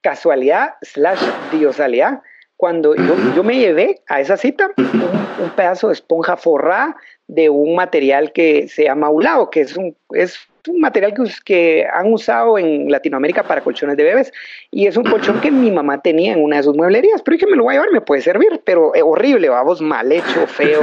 casualidad 0.01 0.75
slash 0.83 1.23
diosalidad, 1.53 2.23
cuando 2.57 2.95
yo, 2.95 3.43
me 3.43 3.57
llevé 3.57 4.03
a 4.07 4.21
esa 4.21 4.37
cita 4.37 4.71
un, 4.77 5.51
pedazo 5.57 5.89
de 5.89 5.95
esponja 5.95 6.37
forrada 6.37 6.95
de 7.27 7.49
un 7.49 7.75
material 7.75 8.33
que 8.33 8.69
se 8.69 8.85
llama 8.85 9.09
ulao, 9.09 9.51
que 9.51 9.63
es 9.63 9.77
un, 9.77 9.97
es 10.11 10.39
un 10.69 10.81
material 10.81 11.15
que, 11.15 11.25
que, 11.45 11.87
han 11.93 12.13
usado 12.13 12.59
en 12.59 12.91
Latinoamérica 12.91 13.43
para 13.43 13.61
colchones 13.61 13.97
de 13.97 14.05
bebés. 14.05 14.33
Y 14.71 14.87
es 14.87 14.97
un 14.97 15.05
colchón 15.05 15.41
que 15.41 15.51
mi 15.51 15.71
mamá 15.71 16.01
tenía 16.01 16.33
en 16.33 16.43
una 16.43 16.57
de 16.57 16.63
sus 16.63 16.77
mueblerías. 16.77 17.23
Pero 17.23 17.37
dije, 17.37 17.47
me 17.47 17.57
lo 17.57 17.65
voy 17.65 17.75
a 17.75 17.79
llevar, 17.79 17.93
me 17.93 18.01
puede 18.01 18.23
servir. 18.23 18.61
Pero 18.65 18.95
es 18.95 19.03
horrible, 19.03 19.49
vamos, 19.49 19.81
mal 19.81 20.11
hecho, 20.13 20.47
feo. 20.47 20.83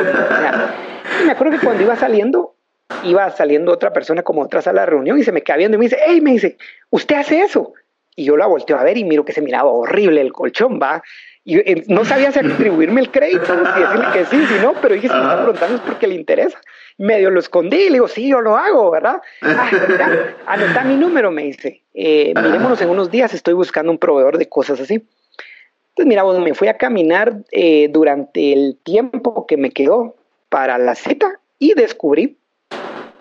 y 1.22 1.26
me 1.26 1.32
acuerdo 1.32 1.58
que 1.58 1.66
cuando 1.66 1.84
iba 1.84 1.96
saliendo, 1.96 2.56
iba 3.04 3.30
saliendo 3.32 3.72
otra 3.72 3.94
persona 3.94 4.24
como 4.24 4.42
otra 4.42 4.62
sala 4.62 4.82
de 4.82 4.88
reunión 4.88 5.20
y 5.20 5.24
se 5.24 5.32
me 5.32 5.42
queda 5.42 5.58
viendo 5.58 5.76
y 5.76 5.80
me 5.80 5.86
dice, 5.86 5.98
hey, 6.06 6.22
me 6.22 6.32
dice, 6.32 6.58
¿usted 6.90 7.18
hace 7.18 7.42
eso? 7.42 7.74
Y 8.17 8.25
yo 8.25 8.36
la 8.36 8.47
volteo 8.47 8.77
a 8.77 8.84
ver 8.84 8.97
y 8.97 9.06
miro 9.06 9.23
que 9.23 9.32
se 9.32 9.41
miraba 9.41 9.71
horrible 9.71 10.19
el 10.19 10.34
colchón, 10.34 10.77
va. 10.82 11.01
Y 11.45 11.60
eh, 11.60 11.86
no 11.88 12.03
sabía 12.03 12.34
si 12.34 12.39
atribuirme 12.39 12.99
el 12.99 13.12
crédito, 13.12 13.45
si 13.45 13.80
decirle 13.80 14.06
que 14.12 14.25
sí, 14.25 14.45
si 14.47 14.60
no, 14.60 14.73
pero 14.82 14.95
dije, 14.95 15.08
si 15.08 15.13
me 15.13 15.21
está 15.21 15.38
preguntando 15.38 15.75
es 15.75 15.82
porque 15.82 16.08
le 16.08 16.15
interesa 16.15 16.60
medio 16.97 17.30
lo 17.30 17.39
escondí, 17.39 17.86
le 17.86 17.93
digo, 17.93 18.08
sí, 18.08 18.27
yo 18.27 18.41
lo 18.41 18.58
hago, 18.58 18.89
¿verdad? 18.91 19.21
Ah, 19.41 19.69
mira, 19.88 20.36
anota 20.45 20.84
mi 20.84 20.95
número, 20.95 21.32
me 21.32 21.43
dice. 21.43 21.84
Eh, 21.93 22.34
mirémonos 22.36 22.82
en 22.82 22.89
unos 22.89 23.12
días, 23.12 23.34
estoy 23.34 23.53
buscando 23.53 23.91
un 23.91 23.97
proveedor 23.97 24.38
de 24.38 24.49
cosas 24.49 24.80
así. 24.80 24.95
Entonces, 24.95 26.06
mira, 26.06 26.23
bueno, 26.23 26.41
me 26.41 26.53
fui 26.53 26.67
a 26.67 26.77
caminar 26.77 27.43
eh, 27.51 27.89
durante 27.91 28.53
el 28.53 28.77
tiempo 28.84 29.45
que 29.47 29.58
me 29.58 29.71
quedó 29.71 30.15
para 30.49 30.77
la 30.77 30.95
cita 30.95 31.39
y 31.60 31.73
descubrí 31.73 32.38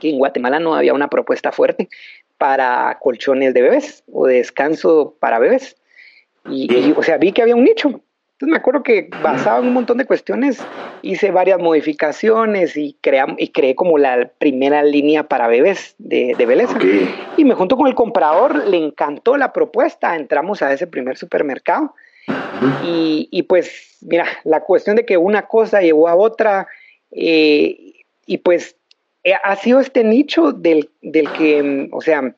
que 0.01 0.11
en 0.11 0.19
Guatemala 0.19 0.59
no 0.59 0.75
había 0.75 0.93
una 0.93 1.09
propuesta 1.09 1.53
fuerte 1.53 1.89
para 2.39 2.99
colchones 3.01 3.55
de 3.55 3.63
bebés 3.63 4.05
o 4.13 4.27
de 4.27 4.37
descanso 4.37 5.17
para 5.21 5.39
bebés. 5.39 5.77
y, 6.49 6.93
o 6.97 7.03
sea, 7.03 7.19
vi 7.19 7.33
que 7.33 7.43
había 7.43 7.57
un 7.57 7.65
nicho. 7.65 8.01
Entonces 8.37 8.53
me 8.53 8.59
acuerdo 8.59 8.83
que 8.83 9.09
basado 9.23 9.63
en 9.63 9.69
un 9.69 9.73
montón 9.73 9.97
de 9.97 10.05
cuestiones 10.05 10.59
hice 11.01 11.31
varias 11.31 11.59
modificaciones 11.59 12.77
y, 12.77 12.95
y 13.39 13.49
creé 13.49 13.75
como 13.75 13.97
la 13.97 14.31
primera 14.37 14.83
línea 14.83 15.23
para 15.23 15.49
bebés 15.49 15.95
de, 15.97 16.35
de 16.37 16.45
belleza. 16.45 16.79
Y 17.39 17.47
me 17.47 17.55
junto 17.55 17.79
con 17.79 17.87
el 17.87 17.95
comprador, 17.95 18.67
le 18.67 18.77
encantó 18.77 19.39
la 19.39 19.55
propuesta, 19.55 20.15
entramos 20.17 20.61
a 20.61 20.71
ese 20.71 20.87
primer 20.87 21.17
supermercado. 21.17 21.95
y, 22.85 23.27
y, 23.31 23.45
pues 23.45 23.97
mira, 24.03 24.27
la 24.45 24.61
cuestión 24.61 24.97
de 24.97 25.07
que 25.07 25.17
una 25.17 25.47
cosa 25.47 25.81
llevó 25.81 26.07
a 26.07 26.15
otra 26.15 26.67
eh, 27.13 27.95
y 28.27 28.39
pues 28.39 28.77
ha 29.35 29.57
sido 29.57 29.81
este 29.81 30.05
nicho 30.05 30.53
del, 30.53 30.91
del 31.03 31.31
que, 31.33 31.89
o 31.93 32.01
sea, 32.01 32.35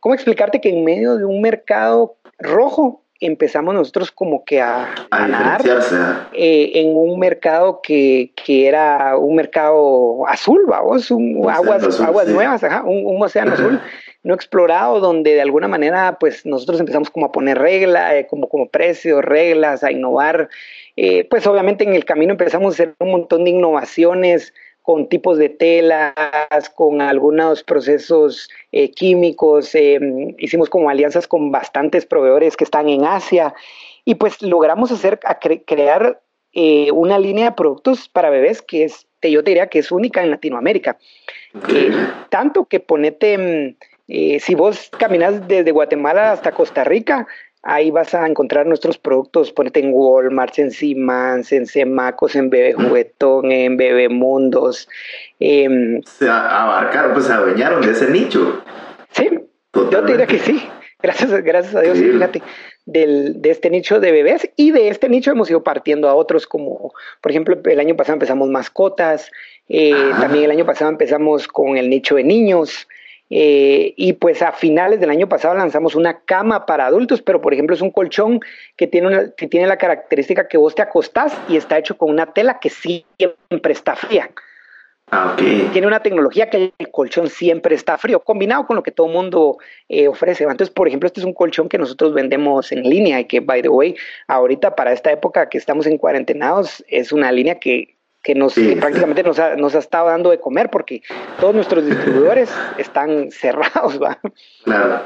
¿cómo 0.00 0.14
explicarte 0.14 0.60
que 0.60 0.70
en 0.70 0.84
medio 0.84 1.16
de 1.16 1.24
un 1.24 1.40
mercado 1.40 2.16
rojo 2.38 3.04
empezamos 3.20 3.74
nosotros 3.74 4.10
como 4.10 4.44
que 4.44 4.60
a, 4.60 4.94
ganar 5.10 5.62
eh, 6.32 6.72
en 6.74 6.96
un 6.96 7.18
mercado 7.18 7.80
que, 7.82 8.32
que, 8.34 8.66
era 8.66 9.16
un 9.16 9.36
mercado 9.36 10.26
azul, 10.26 10.64
vamos, 10.66 11.10
un, 11.10 11.48
aguas, 11.48 12.00
aguas 12.00 12.28
nuevas, 12.28 12.62
un, 12.84 13.22
océano 13.22 13.52
azul 13.52 13.80
no 14.22 14.34
explorado, 14.34 15.00
donde 15.00 15.34
de 15.34 15.40
alguna 15.40 15.68
manera 15.68 16.18
pues 16.18 16.44
nosotros 16.44 16.80
empezamos 16.80 17.10
como 17.10 17.26
a 17.26 17.32
poner 17.32 17.58
reglas, 17.58 18.12
eh, 18.14 18.26
como, 18.28 18.48
como 18.48 18.68
precios, 18.68 19.22
reglas, 19.24 19.82
a 19.82 19.92
innovar. 19.92 20.48
Eh, 20.96 21.26
pues 21.28 21.46
obviamente 21.46 21.84
en 21.84 21.94
el 21.94 22.04
camino 22.04 22.32
empezamos 22.32 22.72
a 22.72 22.74
hacer 22.74 22.94
un 22.98 23.10
montón 23.10 23.44
de 23.44 23.50
innovaciones 23.50 24.52
con 24.90 25.08
tipos 25.08 25.38
de 25.38 25.48
telas, 25.48 26.68
con 26.74 27.00
algunos 27.00 27.62
procesos 27.62 28.50
eh, 28.72 28.90
químicos, 28.90 29.72
em, 29.76 30.34
hicimos 30.36 30.68
como 30.68 30.90
alianzas 30.90 31.28
con 31.28 31.52
bastantes 31.52 32.04
proveedores 32.04 32.56
que 32.56 32.64
están 32.64 32.88
en 32.88 33.04
Asia 33.04 33.54
y 34.04 34.16
pues 34.16 34.42
logramos 34.42 34.90
hacer, 34.90 35.20
crear 35.64 36.20
eh, 36.54 36.90
una 36.90 37.20
línea 37.20 37.50
de 37.50 37.52
productos 37.52 38.08
para 38.08 38.30
bebés 38.30 38.62
que 38.62 38.82
es, 38.82 39.06
yo 39.22 39.44
te 39.44 39.52
diría 39.52 39.68
que 39.68 39.78
es 39.78 39.92
única 39.92 40.24
en 40.24 40.32
Latinoamérica. 40.32 40.98
Eh, 41.72 41.92
tanto 42.28 42.64
que 42.64 42.80
ponete, 42.80 43.34
em, 43.34 43.76
si 44.40 44.56
vos 44.56 44.90
caminas 44.98 45.46
desde 45.46 45.70
Guatemala 45.70 46.32
hasta 46.32 46.50
Costa 46.50 46.82
Rica, 46.82 47.28
Ahí 47.62 47.90
vas 47.90 48.14
a 48.14 48.26
encontrar 48.26 48.66
nuestros 48.66 48.96
productos, 48.96 49.52
ponete 49.52 49.80
en 49.80 49.90
Walmart, 49.92 50.58
en 50.58 50.70
Simans, 50.70 51.52
en 51.52 51.66
Semacos, 51.66 52.34
en 52.34 52.48
Bebé 52.48 52.72
Juguetón, 52.72 53.52
en 53.52 53.76
Bebemundos. 53.76 54.88
Eh, 55.40 56.00
se 56.06 56.28
abarcaron, 56.28 57.12
pues 57.12 57.26
se 57.26 57.32
adueñaron 57.32 57.82
de 57.82 57.92
ese 57.92 58.10
nicho. 58.10 58.62
Sí, 59.10 59.28
yo 59.74 59.88
te 59.88 60.02
diría 60.12 60.26
que 60.26 60.38
sí. 60.38 60.68
Gracias, 61.02 61.30
gracias 61.42 61.74
a 61.74 61.80
Dios, 61.80 61.98
fíjate, 61.98 62.42
del, 62.84 63.40
de 63.40 63.50
este 63.50 63.70
nicho 63.70 64.00
de 64.00 64.12
bebés 64.12 64.50
y 64.56 64.70
de 64.70 64.88
este 64.88 65.08
nicho 65.08 65.30
hemos 65.30 65.50
ido 65.50 65.62
partiendo 65.62 66.08
a 66.08 66.14
otros 66.14 66.46
como, 66.46 66.92
por 67.22 67.30
ejemplo, 67.30 67.58
el 67.64 67.80
año 67.80 67.96
pasado 67.96 68.14
empezamos 68.14 68.50
mascotas, 68.50 69.30
eh, 69.68 69.94
también 70.20 70.44
el 70.44 70.50
año 70.50 70.66
pasado 70.66 70.90
empezamos 70.90 71.48
con 71.48 71.78
el 71.78 71.88
nicho 71.88 72.16
de 72.16 72.24
niños, 72.24 72.86
eh, 73.30 73.94
y 73.96 74.14
pues 74.14 74.42
a 74.42 74.52
finales 74.52 74.98
del 75.00 75.10
año 75.10 75.28
pasado 75.28 75.54
lanzamos 75.54 75.94
una 75.94 76.20
cama 76.24 76.66
para 76.66 76.86
adultos, 76.86 77.22
pero 77.22 77.40
por 77.40 77.54
ejemplo 77.54 77.74
es 77.74 77.80
un 77.80 77.92
colchón 77.92 78.40
que 78.76 78.88
tiene, 78.88 79.06
una, 79.06 79.30
que 79.30 79.46
tiene 79.46 79.68
la 79.68 79.78
característica 79.78 80.48
que 80.48 80.58
vos 80.58 80.74
te 80.74 80.82
acostás 80.82 81.32
y 81.48 81.56
está 81.56 81.78
hecho 81.78 81.96
con 81.96 82.10
una 82.10 82.32
tela 82.32 82.58
que 82.58 82.70
siempre 82.70 83.72
está 83.72 83.94
fría. 83.94 84.30
Ah, 85.12 85.34
tiene 85.36 85.88
una 85.88 86.00
tecnología 86.00 86.50
que 86.50 86.72
el 86.78 86.90
colchón 86.92 87.28
siempre 87.28 87.74
está 87.74 87.98
frío, 87.98 88.20
combinado 88.20 88.64
con 88.66 88.76
lo 88.76 88.82
que 88.84 88.92
todo 88.92 89.08
el 89.08 89.12
mundo 89.12 89.58
eh, 89.88 90.06
ofrece. 90.06 90.44
Entonces, 90.44 90.70
por 90.70 90.86
ejemplo, 90.86 91.08
este 91.08 91.18
es 91.18 91.26
un 91.26 91.34
colchón 91.34 91.68
que 91.68 91.78
nosotros 91.78 92.14
vendemos 92.14 92.70
en 92.70 92.82
línea 92.82 93.18
y 93.18 93.24
que, 93.24 93.40
by 93.40 93.60
the 93.60 93.68
way, 93.68 93.96
ahorita 94.28 94.76
para 94.76 94.92
esta 94.92 95.10
época 95.10 95.48
que 95.48 95.58
estamos 95.58 95.86
en 95.86 95.98
cuarentenados, 95.98 96.84
es 96.86 97.10
una 97.10 97.32
línea 97.32 97.58
que 97.58 97.96
que, 98.22 98.34
nos, 98.34 98.54
prácticamente 98.54 99.22
nos 99.22 99.38
ha, 99.38 99.56
nos 99.56 99.74
ha 99.74 99.78
estado 99.78 100.08
dando 100.08 100.30
de 100.30 100.38
comer 100.38 100.70
porque 100.70 101.02
todos 101.40 101.54
nuestros 101.54 101.86
distribuidores 101.86 102.50
están 102.78 103.30
cerrados, 103.30 104.00
¿va? 104.00 104.18
Claro. 104.64 105.02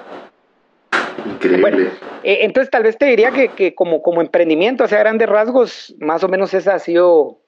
Increíble. 1.26 1.90
Eh, 2.22 2.38
entonces 2.42 2.70
tal 2.70 2.82
vez 2.82 2.98
te 2.98 3.06
diría 3.06 3.30
que, 3.30 3.48
que, 3.48 3.74
como, 3.74 4.02
como 4.02 4.20
emprendimiento, 4.20 4.84
hacia 4.84 4.98
grandes 4.98 5.28
rasgos, 5.28 5.94
más 5.98 6.24
o 6.24 6.28
menos 6.28 6.52
esa 6.54 6.74
ha 6.74 6.78
sido 6.78 7.38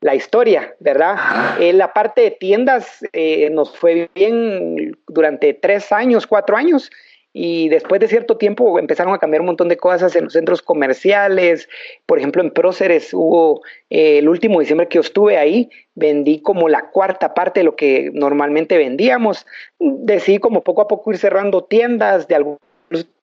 la 0.00 0.14
historia, 0.14 0.74
¿verdad? 0.80 1.16
En 1.58 1.78
la 1.78 1.92
parte 1.92 2.20
de 2.20 2.30
tiendas 2.30 3.04
eh, 3.12 3.50
nos 3.50 3.76
fue 3.76 4.10
bien 4.14 4.96
durante 5.08 5.54
tres 5.54 5.90
años, 5.90 6.26
cuatro 6.26 6.56
años, 6.56 6.90
y 7.38 7.68
después 7.68 8.00
de 8.00 8.08
cierto 8.08 8.38
tiempo 8.38 8.78
empezaron 8.78 9.12
a 9.12 9.18
cambiar 9.18 9.42
un 9.42 9.48
montón 9.48 9.68
de 9.68 9.76
cosas 9.76 10.16
en 10.16 10.24
los 10.24 10.32
centros 10.32 10.62
comerciales. 10.62 11.68
Por 12.06 12.16
ejemplo, 12.16 12.40
en 12.40 12.50
Próceres 12.50 13.12
hubo 13.12 13.60
eh, 13.90 14.20
el 14.20 14.28
último 14.30 14.58
diciembre 14.58 14.88
que 14.88 14.94
yo 14.94 15.02
estuve 15.02 15.36
ahí, 15.36 15.68
vendí 15.94 16.40
como 16.40 16.70
la 16.70 16.88
cuarta 16.88 17.34
parte 17.34 17.60
de 17.60 17.64
lo 17.64 17.76
que 17.76 18.10
normalmente 18.14 18.78
vendíamos. 18.78 19.44
Decidí 19.78 20.38
como 20.38 20.64
poco 20.64 20.80
a 20.80 20.88
poco 20.88 21.10
ir 21.10 21.18
cerrando 21.18 21.62
tiendas 21.62 22.26
de 22.26 22.36
algunos 22.36 22.58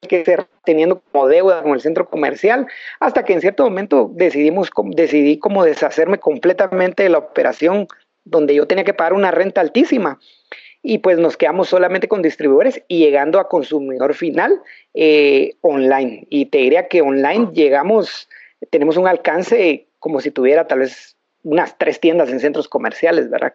que 0.07 0.23
ser 0.23 0.45
teniendo 0.63 1.01
como 1.11 1.27
deuda 1.27 1.63
con 1.63 1.71
el 1.71 1.81
centro 1.81 2.07
comercial, 2.07 2.67
hasta 2.99 3.25
que 3.25 3.33
en 3.33 3.41
cierto 3.41 3.63
momento 3.63 4.11
decidimos, 4.13 4.69
decidí 4.91 5.39
como 5.39 5.65
deshacerme 5.65 6.19
completamente 6.19 7.01
de 7.01 7.09
la 7.09 7.17
operación 7.17 7.87
donde 8.25 8.53
yo 8.53 8.67
tenía 8.67 8.83
que 8.83 8.93
pagar 8.93 9.13
una 9.13 9.31
renta 9.31 9.59
altísima 9.59 10.19
y 10.83 10.97
pues 10.97 11.17
nos 11.17 11.37
quedamos 11.37 11.69
solamente 11.69 12.09
con 12.09 12.21
distribuidores 12.21 12.83
y 12.89 12.99
llegando 12.99 13.39
a 13.39 13.47
consumidor 13.47 14.13
final 14.13 14.61
eh, 14.93 15.55
online. 15.61 16.27
Y 16.29 16.47
te 16.47 16.57
diría 16.57 16.89
que 16.89 17.01
online 17.01 17.49
llegamos, 17.53 18.27
tenemos 18.69 18.97
un 18.97 19.07
alcance 19.07 19.87
como 19.97 20.19
si 20.19 20.29
tuviera 20.29 20.67
tal 20.67 20.79
vez 20.79 21.15
unas 21.43 21.77
tres 21.77 22.01
tiendas 22.01 22.29
en 22.29 22.41
centros 22.41 22.67
comerciales, 22.67 23.29
¿verdad? 23.29 23.53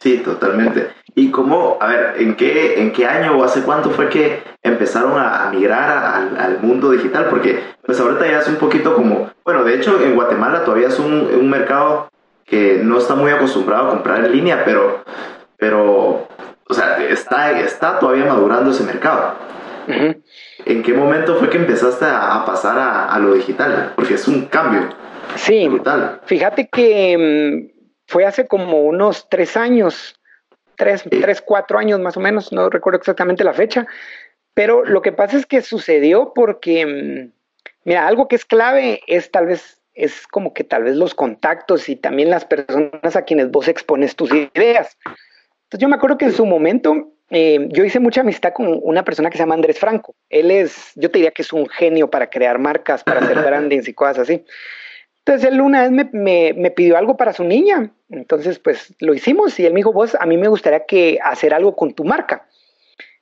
Sí, 0.00 0.18
totalmente. 0.18 0.88
¿Y 1.14 1.30
cómo, 1.30 1.76
a 1.78 1.88
ver, 1.88 2.14
en 2.18 2.34
qué, 2.34 2.80
en 2.80 2.92
qué 2.92 3.04
año 3.04 3.36
o 3.36 3.44
hace 3.44 3.60
cuánto 3.62 3.90
fue 3.90 4.08
que 4.08 4.38
empezaron 4.62 5.12
a, 5.18 5.50
migrar 5.52 6.32
al, 6.38 6.60
mundo 6.62 6.90
digital? 6.90 7.26
Porque 7.28 7.60
pues 7.84 8.00
ahorita 8.00 8.26
ya 8.26 8.38
es 8.38 8.48
un 8.48 8.56
poquito 8.56 8.94
como, 8.94 9.30
bueno, 9.44 9.64
de 9.64 9.74
hecho 9.74 10.02
en 10.02 10.14
Guatemala 10.14 10.64
todavía 10.64 10.88
es 10.88 10.98
un, 10.98 11.12
un 11.12 11.50
mercado 11.50 12.08
que 12.46 12.80
no 12.82 12.96
está 12.96 13.14
muy 13.14 13.30
acostumbrado 13.30 13.88
a 13.88 13.90
comprar 13.90 14.24
en 14.24 14.32
línea, 14.32 14.64
pero, 14.64 15.04
pero 15.58 16.29
o 16.70 16.74
sea, 16.74 17.02
está, 17.08 17.58
está 17.60 17.98
todavía 17.98 18.26
madurando 18.26 18.70
ese 18.70 18.84
mercado. 18.84 19.34
¿En 19.88 20.82
qué 20.84 20.92
momento 20.92 21.36
fue 21.36 21.50
que 21.50 21.56
empezaste 21.58 22.04
a, 22.04 22.44
pasar 22.46 22.78
a, 22.78 23.18
lo 23.18 23.34
digital? 23.34 23.92
Porque 23.96 24.14
es 24.14 24.28
un 24.28 24.46
cambio. 24.46 24.88
Sí, 25.34 25.66
brutal. 25.66 26.20
Fíjate 26.26 26.68
que 26.68 27.18
mm, 27.18 27.80
fue 28.06 28.24
hace 28.24 28.46
como 28.46 28.82
unos 28.82 29.28
tres 29.28 29.56
años, 29.56 30.14
tres, 30.76 31.02
tres, 31.10 31.42
cuatro 31.42 31.76
años 31.76 31.98
más 31.98 32.16
o 32.16 32.20
menos, 32.20 32.52
no 32.52 32.70
recuerdo 32.70 33.00
exactamente 33.00 33.42
la 33.42 33.52
fecha, 33.52 33.88
pero 34.54 34.84
lo 34.84 35.02
que 35.02 35.10
pasa 35.10 35.36
es 35.38 35.46
que 35.46 35.62
sucedió 35.62 36.32
porque, 36.34 36.86
mm, 36.86 37.32
mira, 37.84 38.06
algo 38.06 38.28
que 38.28 38.36
es 38.36 38.44
clave 38.44 39.00
es 39.08 39.32
tal 39.32 39.46
vez, 39.46 39.80
es 39.94 40.28
como 40.28 40.54
que 40.54 40.62
tal 40.62 40.84
vez 40.84 40.94
los 40.94 41.16
contactos 41.16 41.88
y 41.88 41.96
también 41.96 42.30
las 42.30 42.44
personas 42.44 43.16
a 43.16 43.22
quienes 43.22 43.50
vos 43.50 43.66
expones 43.66 44.14
tus 44.14 44.30
ideas. 44.32 44.96
Entonces 45.70 45.82
yo 45.82 45.88
me 45.88 45.94
acuerdo 45.94 46.18
que 46.18 46.24
en 46.24 46.32
su 46.32 46.44
momento 46.46 47.12
eh, 47.30 47.68
yo 47.70 47.84
hice 47.84 48.00
mucha 48.00 48.22
amistad 48.22 48.52
con 48.52 48.80
una 48.82 49.04
persona 49.04 49.30
que 49.30 49.36
se 49.36 49.44
llama 49.44 49.54
Andrés 49.54 49.78
Franco. 49.78 50.16
Él 50.28 50.50
es, 50.50 50.90
yo 50.96 51.12
te 51.12 51.18
diría 51.18 51.30
que 51.30 51.42
es 51.42 51.52
un 51.52 51.68
genio 51.68 52.10
para 52.10 52.28
crear 52.28 52.58
marcas, 52.58 53.04
para 53.04 53.20
hacer 53.20 53.38
brandings 53.46 53.86
y 53.86 53.94
cosas 53.94 54.18
así. 54.18 54.44
Entonces 55.18 55.48
él 55.48 55.60
una 55.60 55.82
vez 55.82 55.92
me, 55.92 56.54
me, 56.54 56.70
pidió 56.72 56.98
algo 56.98 57.16
para 57.16 57.32
su 57.32 57.44
niña. 57.44 57.92
Entonces 58.08 58.58
pues 58.58 58.92
lo 58.98 59.14
hicimos 59.14 59.60
y 59.60 59.66
él 59.66 59.72
me 59.72 59.78
dijo, 59.78 59.92
vos, 59.92 60.16
a 60.18 60.26
mí 60.26 60.36
me 60.36 60.48
gustaría 60.48 60.86
que 60.86 61.20
hacer 61.22 61.54
algo 61.54 61.76
con 61.76 61.94
tu 61.94 62.02
marca. 62.04 62.48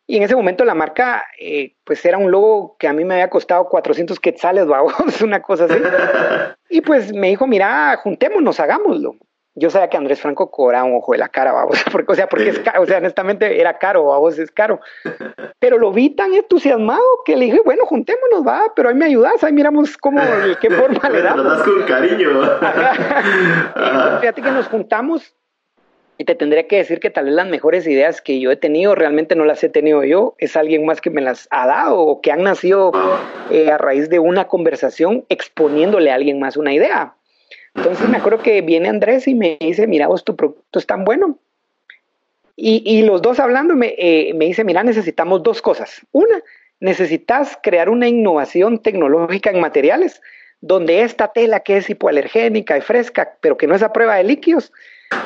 Y 0.06 0.16
en 0.16 0.22
ese 0.22 0.34
momento 0.34 0.64
la 0.64 0.74
marca, 0.74 1.26
eh, 1.38 1.74
pues 1.84 2.02
era 2.06 2.16
un 2.16 2.30
logo 2.30 2.76
que 2.78 2.88
a 2.88 2.94
mí 2.94 3.04
me 3.04 3.12
había 3.12 3.28
costado 3.28 3.68
400 3.68 4.18
quetzales, 4.20 4.66
vamos, 4.68 5.20
una 5.20 5.42
cosa 5.42 5.66
así. 5.66 5.76
Y 6.70 6.80
pues 6.80 7.12
me 7.12 7.28
dijo, 7.28 7.46
mira, 7.46 7.94
juntémonos, 8.02 8.58
hagámoslo 8.58 9.16
yo 9.59 9.71
sabía 9.71 9.88
que 9.88 9.97
Andrés 9.97 10.21
Franco 10.21 10.51
cobraba 10.51 10.85
un 10.85 10.97
ojo 10.97 11.12
de 11.12 11.18
la 11.18 11.29
cara, 11.29 11.53
vamos, 11.53 11.79
porque, 11.92 12.12
o 12.12 12.14
sea, 12.14 12.29
porque 12.29 12.51
es 12.51 12.59
caro, 12.61 12.83
o 12.83 12.87
sea, 12.87 12.99
honestamente 12.99 13.61
era 13.61 13.79
caro, 13.79 14.05
vamos, 14.05 14.38
es 14.38 14.51
caro. 14.51 14.81
Pero 15.59 15.79
lo 15.79 15.92
vi 15.92 16.11
tan 16.11 16.35
entusiasmado 16.35 17.03
que 17.25 17.37
le 17.37 17.47
dije, 17.47 17.61
bueno, 17.64 17.85
juntémonos, 17.85 18.47
va, 18.47 18.73
pero 18.75 18.88
ahí 18.88 18.94
me 18.94 19.07
ayudas, 19.07 19.42
ahí 19.42 19.53
miramos 19.53 19.97
cómo, 19.97 20.21
qué 20.61 20.71
forma 20.75 21.09
le 21.11 21.23
damos. 21.23 21.44
Lo 21.44 21.51
das 21.51 21.62
con 21.62 21.83
cariño. 21.83 22.40
Fíjate 24.21 24.42
que 24.42 24.51
nos 24.51 24.68
juntamos 24.68 25.35
y 26.18 26.25
te 26.25 26.35
tendría 26.35 26.66
que 26.66 26.77
decir 26.77 26.99
que 26.99 27.11
tal 27.11 27.27
vez 27.27 27.35
las 27.35 27.47
mejores 27.47 27.87
ideas 27.87 28.21
que 28.21 28.40
yo 28.40 28.51
he 28.51 28.57
tenido 28.57 28.97
realmente 28.97 29.37
no 29.37 29.44
las 29.44 29.62
he 29.62 29.68
tenido 29.68 30.03
yo, 30.03 30.35
es 30.38 30.57
alguien 30.57 30.85
más 30.85 31.01
que 31.01 31.11
me 31.11 31.21
las 31.21 31.47
ha 31.51 31.66
dado 31.68 32.01
o 32.01 32.21
que 32.21 32.33
han 32.33 32.42
nacido 32.42 32.90
eh, 33.51 33.71
a 33.71 33.79
raíz 33.79 34.11
de 34.11 34.18
una 34.18 34.49
conversación 34.49 35.25
exponiéndole 35.29 36.11
a 36.11 36.16
alguien 36.16 36.40
más 36.40 36.57
una 36.57 36.73
idea. 36.73 37.14
Entonces 37.79 38.09
me 38.09 38.17
acuerdo 38.17 38.43
que 38.43 38.61
viene 38.61 38.88
Andrés 38.88 39.29
y 39.29 39.37
me 39.37 39.57
dice, 39.61 39.87
mira 39.87 40.09
vos, 40.09 40.25
tu 40.25 40.35
producto 40.35 40.81
es 40.81 40.87
tan 40.87 41.05
bueno. 41.05 41.38
Y, 42.61 43.03
los 43.03 43.23
dos 43.23 43.38
hablando 43.38 43.77
me, 43.77 43.95
eh, 43.97 44.35
me 44.35 44.47
dice, 44.47 44.64
mira, 44.64 44.83
necesitamos 44.83 45.45
dos 45.45 45.62
cosas. 45.62 46.05
Una, 46.11 46.43
necesitas 46.81 47.57
crear 47.62 47.88
una 47.88 48.09
innovación 48.09 48.83
tecnológica 48.83 49.51
en 49.51 49.61
materiales, 49.61 50.21
donde 50.61 51.03
esta 51.03 51.29
tela 51.29 51.61
que 51.61 51.77
es 51.77 51.88
hipoalergénica 51.88 52.77
y 52.77 52.81
fresca, 52.81 53.37
pero 53.41 53.57
que 53.57 53.69
no 53.69 53.77
es 53.77 53.83
a 53.85 53.93
prueba 53.93 54.17
de 54.17 54.25
líquidos, 54.25 54.73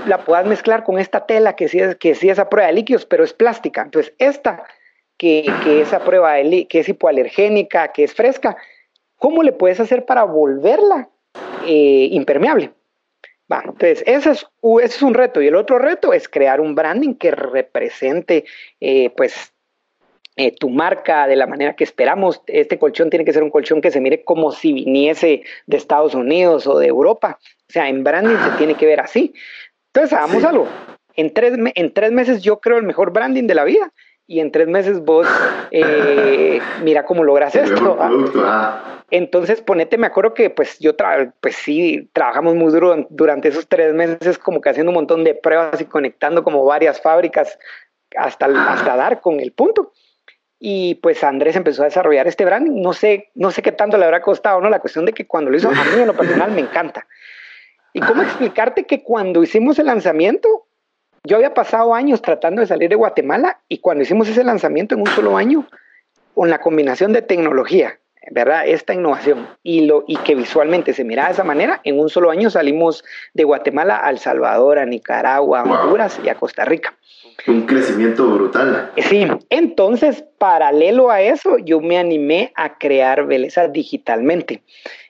la 0.06 0.26
puedas 0.26 0.46
mezclar 0.46 0.84
con 0.84 0.98
esta 0.98 1.24
tela 1.24 1.56
que 1.56 1.68
sí 1.68 1.78
es, 1.78 1.96
que 1.96 2.14
sí 2.14 2.28
es 2.28 2.38
a 2.38 2.50
prueba 2.50 2.66
de 2.66 2.74
líquidos, 2.74 3.06
pero 3.06 3.24
es 3.24 3.32
plástica. 3.32 3.80
Entonces, 3.80 4.12
esta 4.18 4.64
que, 5.16 5.50
que 5.64 5.80
es 5.80 5.94
a 5.94 6.00
prueba 6.00 6.34
de 6.34 6.68
que 6.68 6.80
es 6.80 6.88
hipoalergénica, 6.90 7.92
que 7.92 8.04
es 8.04 8.12
fresca, 8.12 8.58
¿cómo 9.16 9.42
le 9.42 9.52
puedes 9.52 9.80
hacer 9.80 10.04
para 10.04 10.24
volverla 10.24 11.08
eh, 11.66 12.08
impermeable. 12.10 12.72
Va, 13.50 13.62
entonces, 13.64 14.02
ese 14.06 14.30
es, 14.30 14.46
ese 14.82 14.96
es 14.96 15.02
un 15.02 15.14
reto. 15.14 15.42
Y 15.42 15.48
el 15.48 15.56
otro 15.56 15.78
reto 15.78 16.12
es 16.12 16.28
crear 16.28 16.60
un 16.60 16.74
branding 16.74 17.14
que 17.14 17.30
represente, 17.30 18.44
eh, 18.80 19.10
pues, 19.16 19.52
eh, 20.36 20.52
tu 20.52 20.70
marca 20.70 21.26
de 21.26 21.36
la 21.36 21.46
manera 21.46 21.76
que 21.76 21.84
esperamos. 21.84 22.40
Este 22.46 22.78
colchón 22.78 23.10
tiene 23.10 23.24
que 23.24 23.32
ser 23.32 23.42
un 23.42 23.50
colchón 23.50 23.82
que 23.82 23.90
se 23.90 24.00
mire 24.00 24.24
como 24.24 24.52
si 24.52 24.72
viniese 24.72 25.42
de 25.66 25.76
Estados 25.76 26.14
Unidos 26.14 26.66
o 26.66 26.78
de 26.78 26.86
Europa. 26.86 27.38
O 27.68 27.72
sea, 27.72 27.88
en 27.88 28.02
branding 28.02 28.36
se 28.36 28.56
tiene 28.56 28.74
que 28.74 28.86
ver 28.86 29.00
así. 29.00 29.34
Entonces, 29.92 30.16
hagamos 30.16 30.44
algo. 30.44 30.68
En 31.14 31.34
tres, 31.34 31.58
en 31.74 31.92
tres 31.92 32.12
meses 32.12 32.42
yo 32.42 32.60
creo 32.60 32.78
el 32.78 32.84
mejor 32.84 33.12
branding 33.12 33.46
de 33.46 33.54
la 33.54 33.64
vida 33.64 33.92
y 34.26 34.40
en 34.40 34.50
tres 34.50 34.68
meses 34.68 35.04
vos 35.04 35.26
mira 36.82 37.04
cómo 37.04 37.24
logras 37.24 37.54
esto. 37.54 37.98
Entonces, 39.10 39.60
ponete, 39.60 39.98
me 39.98 40.06
acuerdo 40.06 40.32
que 40.32 40.48
pues 40.48 40.78
yo, 40.78 40.92
pues 41.40 41.56
sí, 41.56 42.08
trabajamos 42.14 42.54
muy 42.54 42.72
duro 42.72 43.06
durante 43.10 43.48
esos 43.48 43.68
tres 43.68 43.92
meses, 43.92 44.38
como 44.38 44.60
que 44.62 44.70
haciendo 44.70 44.90
un 44.90 44.94
montón 44.94 45.22
de 45.22 45.34
pruebas 45.34 45.80
y 45.80 45.84
conectando 45.84 46.42
como 46.42 46.64
varias 46.64 47.00
fábricas 47.02 47.58
hasta, 48.16 48.46
hasta 48.46 48.96
dar 48.96 49.20
con 49.20 49.40
el 49.40 49.52
punto. 49.52 49.92
Y 50.58 50.94
pues 50.96 51.22
Andrés 51.24 51.56
empezó 51.56 51.82
a 51.82 51.86
desarrollar 51.86 52.26
este 52.26 52.44
brand. 52.44 52.68
No 52.68 52.92
sé, 52.92 53.30
no 53.34 53.50
sé 53.50 53.62
qué 53.62 53.72
tanto 53.72 53.98
le 53.98 54.04
habrá 54.04 54.22
costado, 54.22 54.60
¿no? 54.60 54.70
La 54.70 54.78
cuestión 54.78 55.04
de 55.04 55.12
que 55.12 55.26
cuando 55.26 55.50
lo 55.50 55.56
hizo, 55.56 55.68
a 55.68 55.72
mí 55.72 56.00
en 56.00 56.06
lo 56.06 56.16
personal 56.16 56.52
me 56.52 56.60
encanta. 56.60 57.06
¿Y 57.92 58.00
cómo 58.00 58.22
explicarte 58.22 58.84
que 58.84 59.02
cuando 59.02 59.42
hicimos 59.42 59.78
el 59.78 59.86
lanzamiento, 59.86 60.66
yo 61.24 61.36
había 61.36 61.54
pasado 61.54 61.94
años 61.94 62.20
tratando 62.20 62.60
de 62.60 62.66
salir 62.66 62.88
de 62.88 62.96
Guatemala 62.96 63.60
y 63.68 63.78
cuando 63.78 64.02
hicimos 64.02 64.28
ese 64.28 64.42
lanzamiento 64.42 64.94
en 64.94 65.02
un 65.02 65.06
solo 65.08 65.36
año, 65.36 65.66
con 66.34 66.50
la 66.50 66.60
combinación 66.60 67.12
de 67.12 67.22
tecnología, 67.22 67.98
¿verdad? 68.30 68.66
Esta 68.66 68.94
innovación 68.94 69.48
y, 69.62 69.86
lo, 69.86 70.04
y 70.06 70.16
que 70.16 70.34
visualmente 70.34 70.94
se 70.94 71.04
mira 71.04 71.26
de 71.26 71.32
esa 71.32 71.44
manera, 71.44 71.80
en 71.84 72.00
un 72.00 72.08
solo 72.08 72.30
año 72.30 72.50
salimos 72.50 73.04
de 73.34 73.44
Guatemala 73.44 74.00
a 74.02 74.10
El 74.10 74.18
Salvador, 74.18 74.78
a 74.78 74.86
Nicaragua, 74.86 75.60
a 75.60 75.62
Honduras 75.62 76.18
y 76.24 76.28
a 76.28 76.34
Costa 76.34 76.64
Rica. 76.64 76.94
Un 77.46 77.62
crecimiento 77.62 78.26
brutal. 78.26 78.92
Sí, 78.96 79.26
entonces, 79.50 80.24
paralelo 80.38 81.10
a 81.10 81.20
eso, 81.20 81.58
yo 81.58 81.80
me 81.80 81.98
animé 81.98 82.52
a 82.56 82.78
crear 82.78 83.26
Beleza 83.26 83.68
digitalmente. 83.68 84.62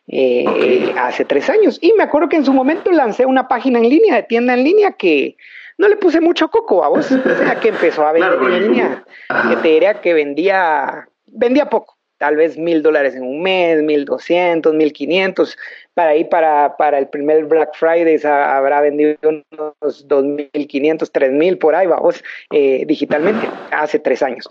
Eh, 0.08 0.92
hace 0.98 1.24
tres 1.24 1.48
años. 1.48 1.78
Y 1.80 1.92
me 1.96 2.02
acuerdo 2.02 2.28
que 2.28 2.36
en 2.36 2.44
su 2.44 2.52
momento 2.52 2.90
lancé 2.90 3.24
una 3.24 3.48
página 3.48 3.78
en 3.78 3.88
línea, 3.88 4.16
de 4.16 4.22
tienda 4.24 4.54
en 4.54 4.64
línea, 4.64 4.92
que 4.92 5.36
no 5.78 5.88
le 5.88 5.96
puse 5.96 6.20
mucho 6.20 6.48
coco 6.48 6.84
a 6.84 6.88
vos, 6.88 7.10
o 7.10 7.36
sea, 7.36 7.58
que 7.60 7.68
empezó 7.68 8.06
a 8.06 8.12
vender 8.12 8.52
en 8.52 8.62
línea, 8.62 9.04
que 9.50 9.56
te 9.56 9.68
diría 9.68 10.00
que 10.00 10.14
vendía, 10.14 11.08
vendía 11.26 11.68
poco, 11.68 11.96
tal 12.18 12.36
vez 12.36 12.56
mil 12.56 12.82
dólares 12.82 13.16
en 13.16 13.24
un 13.24 13.42
mes, 13.42 13.82
mil 13.82 14.04
doscientos, 14.04 14.72
mil 14.74 14.92
quinientos. 14.92 15.58
Para 15.92 16.10
ahí, 16.10 16.24
para, 16.24 16.76
para 16.76 16.98
el 16.98 17.08
primer 17.08 17.46
Black 17.46 17.74
Friday 17.74 18.20
habrá 18.24 18.80
vendido 18.80 19.16
unos 19.24 20.06
dos 20.06 20.24
mil 20.24 20.68
quinientos, 20.68 21.10
tres 21.10 21.32
mil 21.32 21.58
por 21.58 21.74
ahí, 21.74 21.88
vamos, 21.88 22.22
eh, 22.52 22.84
digitalmente, 22.86 23.48
hace 23.72 23.98
tres 23.98 24.22
años. 24.22 24.48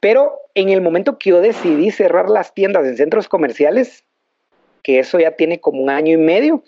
Pero 0.00 0.38
en 0.54 0.68
el 0.68 0.80
momento 0.80 1.18
que 1.18 1.30
yo 1.30 1.40
decidí 1.40 1.90
cerrar 1.90 2.28
las 2.28 2.52
tiendas 2.52 2.86
en 2.86 2.96
centros 2.96 3.26
comerciales, 3.26 4.04
que 4.82 4.98
eso 4.98 5.18
ya 5.18 5.32
tiene 5.32 5.60
como 5.60 5.82
un 5.82 5.90
año 5.90 6.12
y 6.12 6.18
medio, 6.18 6.62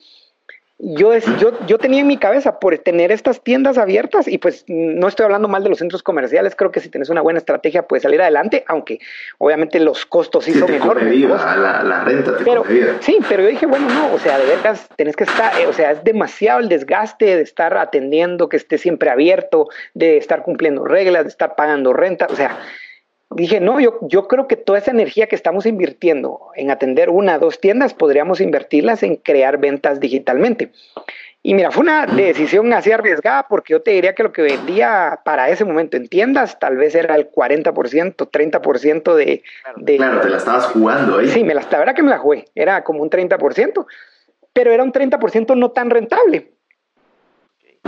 yo, 0.83 1.15
yo, 1.39 1.67
yo 1.67 1.79
tenía 1.79 2.01
en 2.01 2.07
mi 2.07 2.17
cabeza 2.17 2.59
por 2.59 2.77
tener 2.79 3.13
estas 3.13 3.43
tiendas 3.43 3.77
abiertas 3.77 4.27
y 4.27 4.39
pues 4.39 4.65
no 4.67 5.09
estoy 5.09 5.25
hablando 5.25 5.47
mal 5.47 5.63
de 5.63 5.69
los 5.69 5.79
centros 5.79 6.03
comerciales, 6.03 6.55
creo 6.57 6.71
que 6.71 6.81
si 6.81 6.89
tienes 6.89 7.11
una 7.11 7.21
buena 7.21 7.39
estrategia 7.39 7.83
puedes 7.83 8.03
salir 8.03 8.23
adelante, 8.23 8.65
aunque 8.67 8.99
obviamente 9.39 9.79
los 9.79 10.07
costos 10.07 10.45
sí, 10.45 10.55
son 10.55 10.73
enormes. 10.73 11.21
la, 11.21 11.83
la, 11.83 12.05
renta 12.05 12.37
te 12.37 12.45
pero, 12.45 12.65
Sí, 13.01 13.19
pero 13.29 13.43
yo 13.43 13.49
dije, 13.51 13.67
bueno, 13.67 13.89
no, 13.89 14.15
o 14.15 14.19
sea, 14.19 14.39
de 14.39 14.47
verdad 14.47 14.79
tenés 14.97 15.17
que 15.17 15.25
estar, 15.25 15.61
eh, 15.61 15.67
o 15.67 15.73
sea, 15.73 15.91
es 15.93 16.05
demasiado 16.05 16.61
el 16.61 16.69
desgaste 16.69 17.37
de 17.37 17.43
estar 17.43 17.77
atendiendo, 17.77 18.49
que 18.49 18.57
esté 18.57 18.79
siempre 18.79 19.11
abierto, 19.11 19.69
de 19.93 20.17
estar 20.17 20.43
cumpliendo 20.43 20.85
reglas, 20.85 21.25
de 21.25 21.31
estar 21.31 21.57
pagando 21.57 21.93
renta, 21.93 22.27
o 22.31 22.37
sea, 22.37 22.59
dije, 23.31 23.61
no, 23.61 23.81
yo, 23.81 23.99
yo 24.03 24.29
creo 24.29 24.47
que 24.49 24.57
toda 24.57 24.79
esa 24.79 24.91
energía 24.91 25.27
que 25.27 25.37
estamos 25.37 25.67
invirtiendo 25.67 26.49
en 26.57 26.71
atender 26.71 27.11
una 27.11 27.37
o 27.37 27.39
dos 27.39 27.61
tiendas, 27.61 27.95
podríamos 27.95 28.41
invertirlas 28.41 29.03
en 29.03 29.17
crear 29.17 29.59
ventas 29.59 30.01
digitalmente. 30.01 30.73
Y 31.43 31.55
mira, 31.55 31.71
fue 31.71 31.85
una 31.85 32.05
decisión 32.05 32.71
así 32.75 32.93
arriesgada 32.93 33.47
porque 33.49 33.73
yo 33.73 33.81
te 33.81 33.93
diría 33.93 34.15
que 34.15 34.23
lo 34.23 34.33
que 34.33 34.43
vendía 34.43 35.21
para 35.25 35.49
ese 35.49 35.65
momento 35.65 35.97
en 35.97 36.07
tiendas 36.07 36.59
tal 36.59 36.77
vez 36.77 36.95
era 36.95 37.15
el 37.15 37.31
40%, 37.31 37.73
30% 37.73 39.15
de, 39.15 39.43
de... 39.77 39.97
Claro, 39.97 40.21
te 40.21 40.29
la 40.29 40.37
estabas 40.37 40.67
jugando 40.67 41.19
ahí. 41.19 41.29
Sí, 41.29 41.43
me 41.43 41.55
la, 41.55 41.63
la 41.63 41.79
verdad 41.79 41.95
que 41.95 42.03
me 42.03 42.11
la 42.11 42.19
jugué, 42.19 42.45
era 42.55 42.85
como 42.85 43.03
un 43.03 43.09
30%, 43.09 43.87
pero 44.53 44.73
era 44.73 44.83
un 44.83 44.93
30% 44.93 45.57
no 45.57 45.71
tan 45.71 45.89
rentable. 45.89 46.51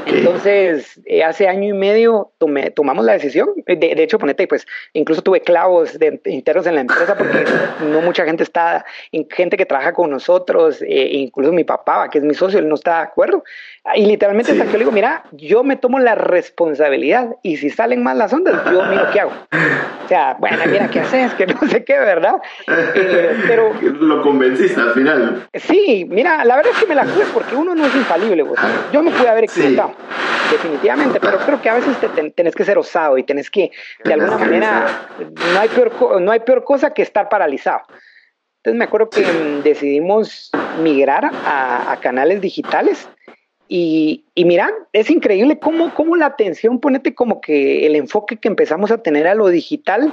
Entonces, 0.06 1.00
eh, 1.04 1.22
hace 1.22 1.48
año 1.48 1.68
y 1.68 1.72
medio 1.72 2.32
tomé, 2.38 2.70
tomamos 2.70 3.04
la 3.04 3.12
decisión. 3.12 3.50
De, 3.66 3.76
de, 3.76 4.02
hecho, 4.02 4.18
ponete, 4.18 4.46
pues, 4.46 4.66
incluso 4.94 5.22
tuve 5.22 5.40
clavos 5.42 5.98
de, 5.98 6.18
internos 6.24 6.66
en 6.66 6.76
la 6.76 6.80
empresa 6.80 7.16
porque 7.16 7.44
no 7.84 8.00
mucha 8.00 8.24
gente 8.24 8.42
está, 8.42 8.84
gente 9.30 9.56
que 9.56 9.66
trabaja 9.66 9.92
con 9.92 10.10
nosotros, 10.10 10.80
eh, 10.82 11.08
incluso 11.12 11.52
mi 11.52 11.64
papá, 11.64 12.08
que 12.08 12.18
es 12.18 12.24
mi 12.24 12.34
socio, 12.34 12.58
él 12.58 12.68
no 12.68 12.74
está 12.74 12.98
de 12.98 13.02
acuerdo. 13.04 13.44
Y 13.96 14.06
literalmente 14.06 14.52
hasta 14.52 14.64
que 14.64 14.70
yo 14.70 14.78
le 14.78 14.84
digo, 14.84 14.92
mira, 14.92 15.24
yo 15.32 15.64
me 15.64 15.76
tomo 15.76 15.98
la 15.98 16.14
responsabilidad 16.14 17.34
y 17.42 17.56
si 17.56 17.68
salen 17.68 18.02
mal 18.02 18.16
las 18.16 18.32
ondas, 18.32 18.64
yo 18.70 18.84
miro 18.84 19.10
qué 19.12 19.20
hago. 19.20 19.32
O 20.04 20.08
sea, 20.08 20.36
bueno, 20.38 20.58
mira, 20.68 20.88
¿qué 20.88 21.00
haces? 21.00 21.34
Que 21.34 21.46
no 21.48 21.58
sé 21.68 21.84
qué, 21.84 21.98
¿verdad? 21.98 22.36
Eh, 22.68 23.42
pero... 23.48 23.72
Lo 23.82 24.22
convenciste 24.22 24.80
al 24.80 24.92
final. 24.92 25.48
Sí, 25.54 26.06
mira, 26.08 26.44
la 26.44 26.56
verdad 26.56 26.72
es 26.72 26.78
que 26.78 26.86
me 26.86 26.94
la 26.94 27.04
jugué 27.04 27.24
porque 27.34 27.56
uno 27.56 27.74
no 27.74 27.84
es 27.84 27.94
infalible. 27.96 28.44
Pues. 28.44 28.60
Yo 28.92 29.02
me 29.02 29.10
pude 29.10 29.28
haber 29.28 29.44
equivocado, 29.44 29.94
definitivamente, 30.52 31.18
pero 31.18 31.38
creo 31.38 31.60
que 31.60 31.68
a 31.68 31.74
veces 31.74 31.96
te, 31.98 32.30
tenés 32.30 32.54
que 32.54 32.64
ser 32.64 32.78
osado 32.78 33.18
y 33.18 33.24
tenés 33.24 33.50
que, 33.50 33.72
de 34.04 34.12
alguna 34.12 34.38
manera, 34.38 35.08
no 35.52 35.60
hay, 35.60 35.68
peor, 35.68 36.20
no 36.20 36.30
hay 36.30 36.40
peor 36.40 36.62
cosa 36.62 36.94
que 36.94 37.02
estar 37.02 37.28
paralizado. 37.28 37.80
Entonces 38.58 38.78
me 38.78 38.84
acuerdo 38.84 39.10
que 39.10 39.22
mm, 39.22 39.64
decidimos 39.64 40.52
migrar 40.80 41.24
a, 41.24 41.90
a 41.90 41.96
canales 41.96 42.40
digitales 42.40 43.08
y, 43.68 44.24
y 44.34 44.44
mira, 44.44 44.70
es 44.92 45.10
increíble 45.10 45.58
cómo, 45.58 45.94
cómo, 45.94 46.16
la 46.16 46.26
atención, 46.26 46.80
ponete 46.80 47.14
como 47.14 47.40
que 47.40 47.86
el 47.86 47.96
enfoque 47.96 48.36
que 48.36 48.48
empezamos 48.48 48.90
a 48.90 48.98
tener 48.98 49.26
a 49.26 49.34
lo 49.34 49.48
digital 49.48 50.12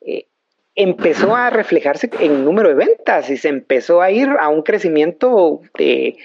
eh, 0.00 0.26
empezó 0.74 1.36
a 1.36 1.50
reflejarse 1.50 2.10
en 2.20 2.44
número 2.44 2.68
de 2.68 2.74
ventas 2.74 3.30
y 3.30 3.36
se 3.36 3.48
empezó 3.48 4.00
a 4.00 4.10
ir 4.10 4.28
a 4.40 4.48
un 4.48 4.62
crecimiento 4.62 5.60
de, 5.76 6.16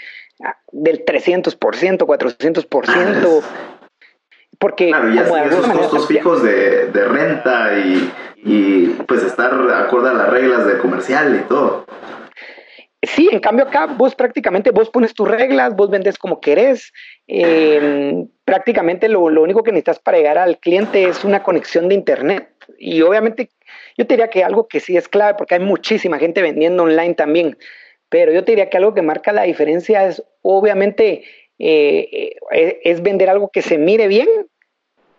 del 0.71 1.05
300%, 1.05 1.57
400%. 1.57 3.43
Porque 4.59 4.87
claro, 4.87 5.13
y 5.13 5.17
como 5.17 5.37
esos 5.37 5.67
costos 5.67 6.07
fijos 6.07 6.43
de, 6.43 6.87
de 6.87 7.05
renta 7.05 7.77
y, 7.79 8.11
y, 8.43 8.85
pues 9.07 9.23
estar 9.23 9.53
acorde 9.53 10.09
a 10.09 10.13
las 10.13 10.29
reglas 10.29 10.65
del 10.65 10.77
comercial 10.77 11.35
y 11.35 11.47
todo. 11.47 11.85
Sí, 13.05 13.27
en 13.31 13.39
cambio 13.39 13.65
acá 13.65 13.85
vos 13.85 14.15
prácticamente 14.15 14.71
vos 14.71 14.89
pones 14.89 15.13
tus 15.13 15.27
reglas, 15.27 15.75
vos 15.75 15.89
vendes 15.89 16.17
como 16.17 16.39
querés. 16.39 16.93
Eh, 17.27 18.25
prácticamente 18.45 19.09
lo, 19.09 19.29
lo, 19.29 19.43
único 19.43 19.61
que 19.61 19.71
necesitas 19.71 19.99
para 19.99 20.17
llegar 20.17 20.37
al 20.37 20.57
cliente 20.57 21.03
es 21.03 21.25
una 21.25 21.43
conexión 21.43 21.89
de 21.89 21.95
internet. 21.95 22.49
Y 22.79 23.01
obviamente 23.01 23.49
yo 23.97 24.07
te 24.07 24.13
diría 24.13 24.29
que 24.29 24.43
algo 24.45 24.69
que 24.69 24.79
sí 24.79 24.95
es 24.95 25.09
clave, 25.09 25.35
porque 25.37 25.55
hay 25.55 25.59
muchísima 25.59 26.17
gente 26.17 26.41
vendiendo 26.41 26.83
online 26.83 27.13
también, 27.13 27.57
pero 28.07 28.31
yo 28.31 28.45
te 28.45 28.53
diría 28.53 28.69
que 28.69 28.77
algo 28.77 28.93
que 28.93 29.01
marca 29.01 29.33
la 29.33 29.43
diferencia 29.43 30.07
es 30.07 30.23
obviamente 30.41 31.23
eh, 31.59 32.35
eh 32.51 32.79
es 32.83 33.01
vender 33.01 33.29
algo 33.29 33.49
que 33.49 33.61
se 33.61 33.77
mire 33.77 34.07
bien 34.07 34.27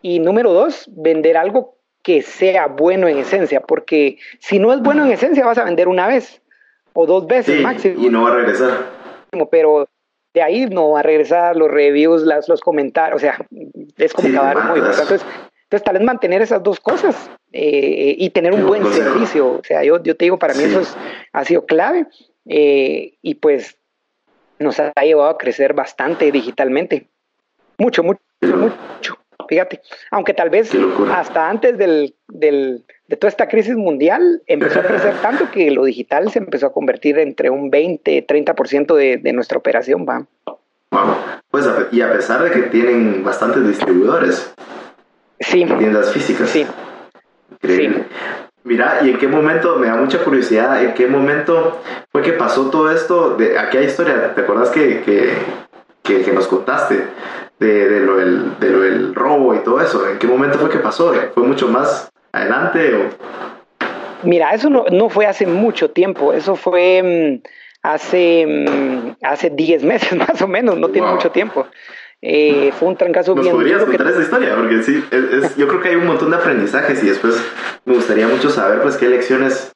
y 0.00 0.20
número 0.20 0.52
dos, 0.52 0.88
vender 0.88 1.36
algo 1.36 1.76
que 2.02 2.22
sea 2.22 2.66
bueno 2.66 3.08
en 3.08 3.18
esencia, 3.18 3.60
porque 3.60 4.18
si 4.38 4.58
no 4.58 4.72
es 4.72 4.80
bueno 4.80 5.04
en 5.04 5.12
esencia 5.12 5.44
vas 5.44 5.58
a 5.58 5.64
vender 5.64 5.88
una 5.88 6.06
vez 6.06 6.42
o 6.94 7.06
dos 7.06 7.26
veces 7.26 7.60
máximo. 7.60 8.02
Y 8.02 8.08
no 8.08 8.22
va 8.22 8.30
a 8.30 8.34
regresar. 8.36 8.90
Pero 9.50 9.86
de 10.32 10.42
ahí 10.42 10.66
no 10.66 10.90
va 10.90 11.00
a 11.00 11.02
regresar 11.02 11.56
los 11.56 11.70
reviews, 11.70 12.22
las, 12.22 12.48
los 12.48 12.60
comentarios, 12.60 13.16
o 13.16 13.20
sea, 13.20 13.38
es 13.96 14.12
como 14.12 14.28
sí, 14.28 14.34
acabar 14.34 14.68
muy 14.70 14.78
entonces, 14.80 15.24
entonces, 15.62 15.84
tal 15.84 15.94
vez 15.94 16.04
mantener 16.04 16.42
esas 16.42 16.62
dos 16.62 16.78
cosas 16.80 17.30
eh, 17.52 18.14
y 18.18 18.30
tener 18.30 18.52
un 18.52 18.60
Qué 18.60 18.64
buen 18.64 18.82
consejo. 18.82 19.12
servicio. 19.12 19.48
O 19.52 19.64
sea, 19.64 19.82
yo, 19.82 20.02
yo 20.02 20.16
te 20.16 20.24
digo, 20.26 20.38
para 20.38 20.54
mí 20.54 20.60
sí. 20.60 20.70
eso 20.70 20.80
es, 20.80 20.96
ha 21.32 21.44
sido 21.44 21.66
clave 21.66 22.06
eh, 22.46 23.14
y 23.22 23.34
pues 23.36 23.78
nos 24.58 24.78
ha 24.78 24.92
llevado 25.02 25.30
a 25.30 25.38
crecer 25.38 25.72
bastante 25.72 26.30
digitalmente. 26.30 27.08
Mucho, 27.78 28.02
mucho, 28.04 28.20
mucho. 28.42 29.18
Fíjate, 29.48 29.80
aunque 30.10 30.34
tal 30.34 30.50
vez 30.50 30.70
hasta 31.12 31.48
antes 31.48 31.78
del, 31.78 32.14
del, 32.28 32.84
de 33.08 33.16
toda 33.16 33.28
esta 33.28 33.48
crisis 33.48 33.76
mundial 33.76 34.42
empezó 34.46 34.80
a 34.80 34.82
crecer 34.86 35.14
tanto 35.22 35.50
que 35.50 35.70
lo 35.70 35.84
digital 35.84 36.30
se 36.30 36.38
empezó 36.38 36.66
a 36.66 36.72
convertir 36.72 37.18
entre 37.18 37.50
un 37.50 37.70
20, 37.70 38.26
30% 38.26 38.94
de, 38.94 39.18
de 39.18 39.32
nuestra 39.32 39.58
operación. 39.58 40.06
¿va? 40.08 40.26
Wow. 40.90 41.16
Pues 41.50 41.68
y 41.92 42.00
a 42.00 42.12
pesar 42.12 42.42
de 42.42 42.50
que 42.50 42.62
tienen 42.68 43.22
bastantes 43.24 43.66
distribuidores, 43.66 44.52
sí. 45.40 45.64
tiendas 45.64 46.12
físicas. 46.12 46.48
Sí. 46.50 46.66
Increíble. 47.50 47.98
Sí. 48.08 48.44
Mira, 48.64 49.00
¿y 49.02 49.10
en 49.10 49.18
qué 49.18 49.28
momento, 49.28 49.76
me 49.76 49.88
da 49.88 49.96
mucha 49.96 50.24
curiosidad, 50.24 50.82
en 50.82 50.94
qué 50.94 51.06
momento 51.06 51.82
fue 52.10 52.22
que 52.22 52.32
pasó 52.32 52.70
todo 52.70 52.90
esto? 52.90 53.36
De 53.36 53.58
aquella 53.58 53.84
historia, 53.84 54.34
¿te 54.34 54.40
acuerdas 54.40 54.70
que, 54.70 55.02
que, 55.02 55.34
que, 56.02 56.22
que 56.22 56.32
nos 56.32 56.48
contaste? 56.48 57.04
De, 57.64 57.88
de, 57.88 58.00
lo 58.00 58.16
del, 58.16 58.58
de 58.60 58.68
lo 58.68 58.80
del 58.80 59.14
robo 59.14 59.54
y 59.54 59.58
todo 59.60 59.80
eso. 59.80 60.06
¿En 60.06 60.18
qué 60.18 60.26
momento 60.26 60.58
fue 60.58 60.68
que 60.68 60.78
pasó? 60.78 61.14
¿Fue 61.32 61.42
mucho 61.42 61.66
más 61.66 62.12
adelante? 62.30 62.94
O... 62.94 64.26
Mira, 64.28 64.52
eso 64.52 64.68
no, 64.68 64.84
no, 64.90 65.08
fue 65.08 65.26
hace 65.26 65.46
mucho 65.46 65.90
tiempo, 65.90 66.34
eso 66.34 66.56
fue 66.56 67.00
um, 67.02 67.50
hace, 67.82 68.44
um, 68.46 69.14
hace 69.22 69.48
10 69.48 69.82
meses 69.84 70.14
más 70.18 70.42
o 70.42 70.46
menos, 70.46 70.74
no 70.74 70.88
wow. 70.88 70.92
tiene 70.92 71.08
mucho 71.08 71.30
tiempo. 71.30 71.66
Eh, 72.20 72.70
fue 72.78 72.88
un 72.88 72.96
trancazo 72.96 73.34
¿Nos 73.34 73.44
bien. 73.44 73.56
podrías 73.56 73.82
contar 73.82 74.06
que... 74.06 74.12
esa 74.12 74.22
historia? 74.22 74.54
Porque 74.56 74.82
sí, 74.82 75.02
es, 75.10 75.24
es, 75.44 75.56
yo 75.56 75.66
creo 75.66 75.80
que 75.80 75.88
hay 75.88 75.96
un 75.96 76.06
montón 76.06 76.30
de 76.30 76.36
aprendizajes 76.36 77.02
y 77.02 77.06
después 77.06 77.34
me 77.86 77.94
gustaría 77.94 78.28
mucho 78.28 78.50
saber 78.50 78.82
pues 78.82 78.98
qué 78.98 79.08
lecciones 79.08 79.72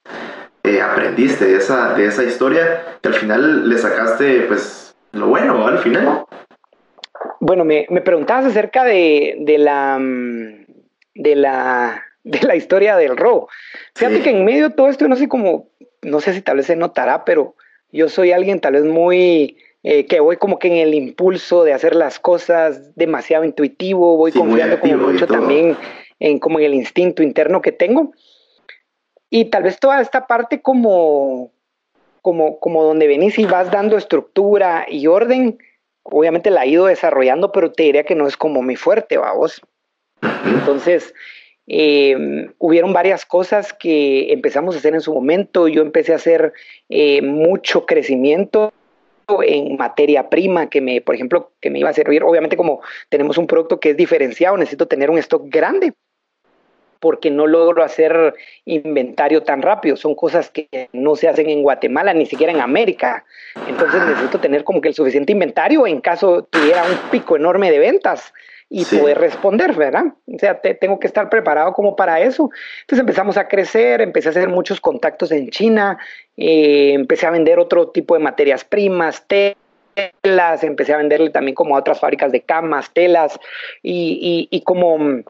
eh, 0.63 0.83
aprendiste 0.83 1.47
de 1.47 1.57
esa, 1.57 1.95
de 1.95 2.07
esa 2.07 2.25
historia 2.25 2.99
que 3.03 3.09
al 3.09 3.15
final 3.15 3.69
le 3.69 3.79
sacaste 3.79 4.43
pues 4.43 4.95
lo 5.13 5.29
bueno 5.29 5.67
al 5.67 5.79
final. 5.79 6.25
Bueno, 7.41 7.65
me, 7.65 7.87
me 7.91 8.01
preguntabas 8.01 8.47
acerca 8.47 8.85
de, 8.85 9.37
de, 9.41 9.59
la, 9.59 9.99
de, 11.15 11.37
la, 11.37 12.03
de 12.25 12.41
la 12.43 12.57
historia 12.57 12.97
del 12.97 13.17
robo. 13.17 13.49
Fíjate 13.95 14.19
sí. 14.19 14.23
que 14.23 14.31
en 14.31 14.45
medio 14.45 14.69
de 14.69 14.75
todo 14.75 14.89
esto, 14.89 15.09
no 15.09 15.17
sé 15.17 15.29
cómo, 15.29 15.69
no 16.03 16.21
sé 16.21 16.33
si 16.33 16.43
tal 16.43 16.57
vez 16.59 16.67
se 16.67 16.77
notará, 16.77 17.25
pero 17.25 17.55
yo 17.91 18.09
soy 18.09 18.33
alguien 18.33 18.61
tal 18.61 18.75
vez 18.75 18.85
muy, 18.85 19.57
eh, 19.83 20.07
que 20.07 20.21
voy 20.21 20.37
como 20.37 20.59
que 20.59 20.69
en 20.69 20.77
el 20.77 20.95
impulso 20.95 21.65
de 21.65 21.73
hacer 21.73 21.95
las 21.95 22.19
cosas 22.19 22.95
demasiado 22.97 23.45
intuitivo, 23.45 24.17
voy 24.17 24.33
sí, 24.33 24.39
confiando 24.39 24.81
como 24.81 24.97
mucho 24.97 25.27
también 25.27 25.77
en 26.21 26.39
como 26.39 26.59
en 26.59 26.67
el 26.67 26.75
instinto 26.75 27.23
interno 27.23 27.63
que 27.63 27.73
tengo. 27.73 28.13
Y 29.31 29.47
tal 29.47 29.63
vez 29.63 29.79
toda 29.79 30.01
esta 30.01 30.27
parte 30.27 30.63
como, 30.63 31.53
como, 32.23 32.59
como 32.61 32.83
donde 32.83 33.07
venís 33.07 33.39
y 33.39 33.45
vas 33.45 33.71
dando 33.71 33.97
estructura 33.97 34.87
y 34.89 35.07
orden, 35.07 35.59
obviamente 36.11 36.51
la 36.51 36.65
he 36.65 36.69
ido 36.69 36.87
desarrollando, 36.87 37.53
pero 37.53 37.73
te 37.73 37.85
diría 37.85 38.05
que 38.05 38.15
no 38.15 38.27
es 38.27 38.37
como 38.37 38.63
mi 38.63 38.77
fuerte, 38.77 39.19
vamos. 39.19 39.61
Entonces, 40.45 41.15
eh, 41.67 42.49
hubieron 42.59 42.93
varias 42.93 43.27
cosas 43.27 43.73
que 43.73 44.33
empezamos 44.33 44.75
a 44.75 44.79
hacer 44.79 44.95
en 44.95 45.01
su 45.01 45.13
momento. 45.13 45.69
Yo 45.69 45.83
empecé 45.83 46.13
a 46.13 46.17
hacer 46.17 46.53
eh, 46.89 47.23
mucho 47.23 47.87
crecimiento 47.87 48.73
en 49.43 49.77
materia 49.77 50.31
prima 50.31 50.71
que 50.71 50.81
me, 50.81 51.03
por 51.03 51.15
ejemplo, 51.15 51.53
que 51.61 51.71
me 51.71 51.79
iba 51.79 51.91
a 51.91 51.95
servir. 51.95 52.25
Obviamente, 52.25 52.57
como 52.57 52.81
tenemos 53.11 53.37
un 53.37 53.47
producto 53.47 53.79
que 53.79 53.91
es 53.91 53.97
diferenciado, 53.97 54.57
necesito 54.57 54.89
tener 54.89 55.11
un 55.11 55.19
stock 55.19 55.43
grande 55.47 55.93
porque 57.01 57.31
no 57.31 57.47
logro 57.47 57.83
hacer 57.83 58.35
inventario 58.65 59.43
tan 59.43 59.63
rápido. 59.63 59.97
Son 59.97 60.15
cosas 60.15 60.51
que 60.51 60.89
no 60.93 61.17
se 61.17 61.29
hacen 61.29 61.49
en 61.49 61.63
Guatemala, 61.63 62.15
ni 62.15 62.27
siquiera 62.27 62.53
en 62.53 62.61
América. 62.61 63.25
Entonces 63.69 64.05
necesito 64.05 64.39
tener 64.41 64.65
como 64.65 64.81
que 64.81 64.89
el 64.89 64.95
suficiente 64.95 65.33
inventario 65.33 65.87
en 65.87 66.01
caso 66.01 66.45
tuviera 66.45 66.85
un 66.85 67.11
pico 67.11 67.37
enorme 67.37 67.71
de 67.71 67.79
ventas 67.79 68.33
y 68.71 68.85
sí. 68.85 68.99
poder 68.99 69.19
responder, 69.19 69.75
¿verdad? 69.75 70.05
O 70.27 70.39
sea, 70.39 70.61
te, 70.61 70.75
tengo 70.75 71.01
que 71.01 71.07
estar 71.07 71.31
preparado 71.31 71.73
como 71.73 71.97
para 71.97 72.21
eso. 72.21 72.51
Entonces 72.83 73.01
empezamos 73.01 73.37
a 73.37 73.49
crecer, 73.49 74.01
empecé 74.01 74.29
a 74.29 74.31
hacer 74.31 74.49
muchos 74.49 74.81
contactos 74.81 75.33
en 75.33 75.49
China, 75.51 75.99
eh, 76.37 76.93
empecé 76.93 77.27
a 77.27 77.31
vender 77.31 77.59
otro 77.59 77.89
tipo 77.89 78.15
de 78.15 78.21
materias 78.21 78.65
primas, 78.65 79.27
té, 79.27 79.57
telas, 80.23 80.63
empecé 80.65 80.93
a 80.93 80.99
venderle 80.99 81.31
también 81.31 81.55
como 81.55 81.77
a 81.77 81.81
otras 81.81 82.01
fábricas 82.01 82.31
de 82.33 82.43
camas, 82.43 82.91
telas 82.93 83.39
y, 83.83 84.49
y, 84.51 84.61
como 84.63 85.23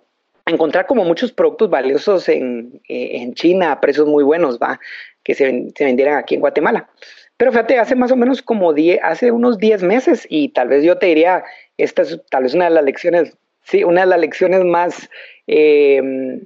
encontrar 0.51 0.87
como 0.87 1.05
muchos 1.05 1.33
productos 1.33 1.71
valiosos 1.71 2.29
en, 2.29 2.81
en, 2.89 3.35
China 3.35 3.73
a 3.73 3.81
precios 3.81 4.07
muy 4.07 4.25
buenos, 4.25 4.59
va, 4.59 4.81
que 5.23 5.35
se, 5.35 5.69
se 5.75 5.85
vendieran 5.85 6.17
aquí 6.17 6.35
en 6.35 6.41
Guatemala. 6.41 6.89
Pero 7.37 7.53
fíjate, 7.53 7.79
hace 7.79 7.95
más 7.95 8.11
o 8.11 8.17
menos 8.17 8.43
como 8.43 8.73
10, 8.73 9.01
hace 9.03 9.31
unos 9.31 9.59
10 9.59 9.83
meses 9.85 10.27
y 10.29 10.49
tal 10.49 10.69
vez 10.69 10.83
yo 10.83 10.99
te 10.99 11.07
diría, 11.07 11.45
esta 11.77 12.03
es 12.03 12.21
tal 12.31 12.43
vez 12.43 12.55
una 12.55 12.65
de 12.65 12.73
las 12.73 12.85
lecciones, 12.85 13.37
sí, 13.63 13.85
una 13.85 14.01
de 14.01 14.09
las 14.09 14.21
lecciones 14.21 14.65
más 14.65 15.09
eh, 15.47 16.41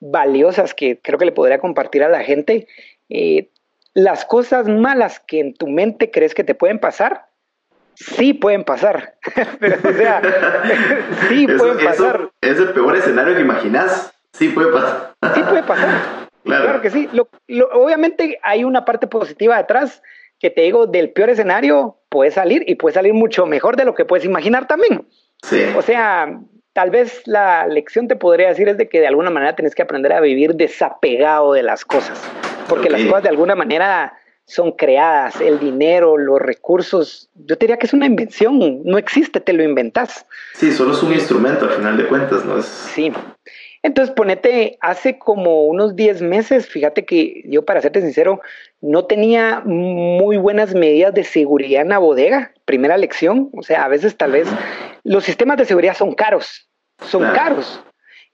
valiosas 0.00 0.74
que 0.74 0.98
creo 0.98 1.18
que 1.18 1.26
le 1.26 1.32
podría 1.32 1.58
compartir 1.58 2.02
a 2.02 2.08
la 2.08 2.24
gente. 2.24 2.66
Eh, 3.10 3.48
las 3.94 4.24
cosas 4.24 4.66
malas 4.68 5.20
que 5.20 5.40
en 5.40 5.54
tu 5.54 5.68
mente 5.68 6.10
crees 6.10 6.34
que 6.34 6.44
te 6.44 6.54
pueden 6.54 6.78
pasar, 6.78 7.26
sí 7.94 8.34
pueden 8.34 8.64
pasar. 8.64 9.14
Pero, 9.60 9.76
o 9.82 9.92
sea, 9.92 10.22
sí 11.28 11.46
pueden 11.46 11.84
pasar. 11.84 12.30
es 12.40 12.58
el 12.58 12.70
peor 12.70 12.96
escenario 12.96 13.34
que 13.34 13.40
imaginas. 13.40 14.12
Sí 14.32 14.48
puede 14.48 14.72
pasar. 14.72 15.14
sí 15.34 15.42
puede 15.42 15.62
pasar. 15.62 16.28
Claro, 16.44 16.80
que 16.80 16.90
sí. 16.90 17.08
obviamente 17.72 18.38
hay 18.42 18.64
una 18.64 18.84
parte 18.84 19.06
positiva 19.06 19.56
detrás 19.58 20.02
que 20.40 20.50
te 20.50 20.62
digo, 20.62 20.88
del 20.88 21.10
peor 21.10 21.30
escenario 21.30 21.98
puede 22.08 22.32
salir 22.32 22.64
y 22.66 22.74
puede 22.74 22.94
salir 22.94 23.14
mucho 23.14 23.46
mejor 23.46 23.76
de 23.76 23.84
lo 23.84 23.94
que 23.94 24.04
puedes 24.04 24.24
imaginar 24.24 24.66
también. 24.66 25.06
Sí. 25.42 25.62
O 25.76 25.82
sea, 25.82 26.40
tal 26.72 26.90
vez 26.90 27.22
la 27.26 27.66
lección 27.68 28.08
te 28.08 28.16
podría 28.16 28.48
decir 28.48 28.68
es 28.68 28.76
de 28.76 28.88
que 28.88 29.00
de 29.00 29.06
alguna 29.06 29.30
manera 29.30 29.54
tienes 29.54 29.74
que 29.74 29.82
aprender 29.82 30.12
a 30.12 30.20
vivir 30.20 30.54
desapegado 30.56 31.52
de 31.52 31.62
las 31.62 31.84
cosas, 31.84 32.20
porque 32.68 32.90
las 32.90 33.02
cosas 33.02 33.22
de 33.22 33.28
alguna 33.28 33.54
manera 33.54 34.14
son 34.46 34.72
creadas, 34.72 35.40
el 35.40 35.58
dinero, 35.58 36.16
los 36.16 36.40
recursos, 36.40 37.30
yo 37.34 37.56
diría 37.56 37.78
que 37.78 37.86
es 37.86 37.92
una 37.92 38.06
invención, 38.06 38.82
no 38.84 38.98
existe, 38.98 39.40
te 39.40 39.52
lo 39.52 39.62
inventas. 39.62 40.26
Sí, 40.54 40.72
solo 40.72 40.92
es 40.92 41.02
un 41.02 41.12
instrumento 41.12 41.64
al 41.64 41.72
final 41.72 41.96
de 41.96 42.06
cuentas, 42.06 42.44
¿no? 42.44 42.58
Es... 42.58 42.66
Sí. 42.66 43.12
Entonces, 43.84 44.14
ponete, 44.14 44.78
hace 44.80 45.18
como 45.18 45.64
unos 45.64 45.96
10 45.96 46.22
meses, 46.22 46.68
fíjate 46.68 47.04
que 47.04 47.42
yo, 47.46 47.64
para 47.64 47.80
serte 47.80 48.00
sincero, 48.00 48.40
no 48.80 49.06
tenía 49.06 49.60
muy 49.64 50.36
buenas 50.36 50.74
medidas 50.74 51.12
de 51.14 51.24
seguridad 51.24 51.82
en 51.82 51.88
la 51.88 51.98
bodega, 51.98 52.52
primera 52.64 52.96
lección, 52.96 53.50
o 53.52 53.62
sea, 53.62 53.84
a 53.84 53.88
veces 53.88 54.16
tal 54.16 54.32
vez 54.32 54.48
los 55.02 55.24
sistemas 55.24 55.56
de 55.56 55.64
seguridad 55.64 55.96
son 55.96 56.14
caros, 56.14 56.68
son 57.00 57.22
caros. 57.32 57.82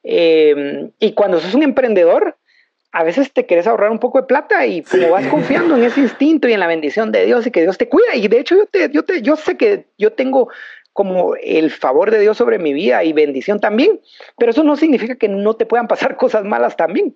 Em, 0.02 0.90
y 0.98 1.12
cuando 1.12 1.40
sos 1.40 1.54
un 1.54 1.62
emprendedor, 1.62 2.36
a 2.92 3.04
veces 3.04 3.32
te 3.32 3.44
quieres 3.46 3.66
ahorrar 3.66 3.90
un 3.90 3.98
poco 3.98 4.20
de 4.20 4.26
plata 4.26 4.66
y 4.66 4.82
como 4.82 5.10
vas 5.10 5.26
confiando 5.26 5.76
en 5.76 5.84
ese 5.84 6.00
instinto 6.00 6.48
y 6.48 6.54
en 6.54 6.60
la 6.60 6.66
bendición 6.66 7.12
de 7.12 7.26
Dios 7.26 7.46
y 7.46 7.50
que 7.50 7.62
Dios 7.62 7.76
te 7.76 7.88
cuida. 7.88 8.14
Y 8.14 8.28
de 8.28 8.40
hecho 8.40 8.56
yo, 8.56 8.66
te, 8.66 8.90
yo, 8.90 9.04
te, 9.04 9.20
yo 9.22 9.36
sé 9.36 9.56
que 9.56 9.86
yo 9.98 10.12
tengo 10.12 10.48
como 10.92 11.36
el 11.36 11.70
favor 11.70 12.10
de 12.10 12.18
Dios 12.18 12.36
sobre 12.36 12.58
mi 12.58 12.72
vida 12.72 13.04
y 13.04 13.12
bendición 13.12 13.60
también, 13.60 14.00
pero 14.36 14.50
eso 14.50 14.64
no 14.64 14.76
significa 14.76 15.16
que 15.16 15.28
no 15.28 15.54
te 15.54 15.66
puedan 15.66 15.86
pasar 15.86 16.16
cosas 16.18 16.44
malas 16.44 16.76
también. 16.76 17.14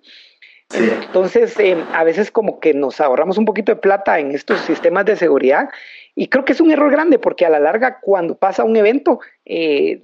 Entonces, 0.73 1.59
em, 1.59 1.83
a 1.93 2.03
veces 2.03 2.31
como 2.31 2.59
que 2.59 2.73
nos 2.73 3.01
ahorramos 3.01 3.37
un 3.37 3.45
poquito 3.45 3.73
de 3.73 3.81
plata 3.81 4.19
en 4.19 4.31
estos 4.31 4.59
sistemas 4.61 5.05
de 5.05 5.15
seguridad 5.15 5.69
y 6.15 6.29
creo 6.29 6.45
que 6.45 6.53
es 6.53 6.61
un 6.61 6.71
error 6.71 6.91
grande 6.91 7.19
porque 7.19 7.45
a 7.45 7.49
la 7.49 7.59
larga 7.59 7.99
cuando 7.99 8.35
pasa 8.35 8.63
un 8.63 8.75
evento 8.75 9.19
eh, 9.45 10.01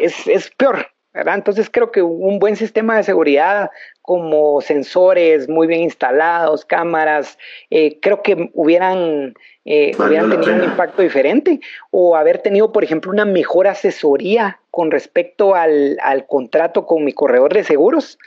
es, 0.00 0.26
es 0.26 0.50
peor, 0.50 0.86
entonces 1.24 1.70
creo 1.70 1.90
que 1.90 2.02
un 2.02 2.38
buen 2.38 2.56
sistema 2.56 2.96
de 2.96 3.02
seguridad 3.02 3.70
como 4.02 4.60
sensores 4.60 5.48
muy 5.48 5.66
bien 5.66 5.80
instalados, 5.80 6.64
cámaras, 6.64 7.38
eh, 7.70 7.98
creo 8.00 8.22
que 8.22 8.50
hubieran, 8.52 9.34
eh, 9.64 9.92
hubieran 9.98 10.30
tenido 10.30 10.54
un 10.54 10.64
impacto 10.64 11.02
diferente 11.02 11.60
o 11.90 12.16
haber 12.16 12.38
tenido, 12.38 12.72
por 12.72 12.84
ejemplo, 12.84 13.10
una 13.10 13.24
mejor 13.24 13.66
asesoría 13.66 14.60
con 14.70 14.90
respecto 14.90 15.54
al, 15.54 15.98
al 16.02 16.26
contrato 16.26 16.86
con 16.86 17.04
mi 17.04 17.12
corredor 17.12 17.54
de 17.54 17.64
seguros. 17.64 18.18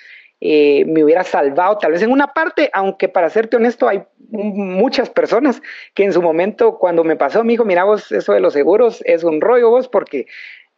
Eh, 0.41 0.85
me 0.85 1.03
hubiera 1.03 1.25
salvado 1.25 1.77
tal 1.79 1.91
vez 1.91 2.01
en 2.01 2.11
una 2.11 2.33
parte, 2.33 2.69
aunque 2.71 3.09
para 3.09 3.29
serte 3.29 3.57
honesto 3.57 3.89
hay 3.89 4.03
muchas 4.31 5.09
personas 5.09 5.61
que 5.93 6.05
en 6.05 6.13
su 6.13 6.21
momento 6.21 6.77
cuando 6.77 7.03
me 7.03 7.17
pasó 7.17 7.43
me 7.43 7.51
dijo, 7.53 7.65
mira 7.65 7.83
vos, 7.83 8.09
eso 8.13 8.31
de 8.31 8.39
los 8.39 8.53
seguros 8.53 9.03
es 9.05 9.25
un 9.25 9.41
rollo 9.41 9.69
vos 9.69 9.89
porque 9.89 10.27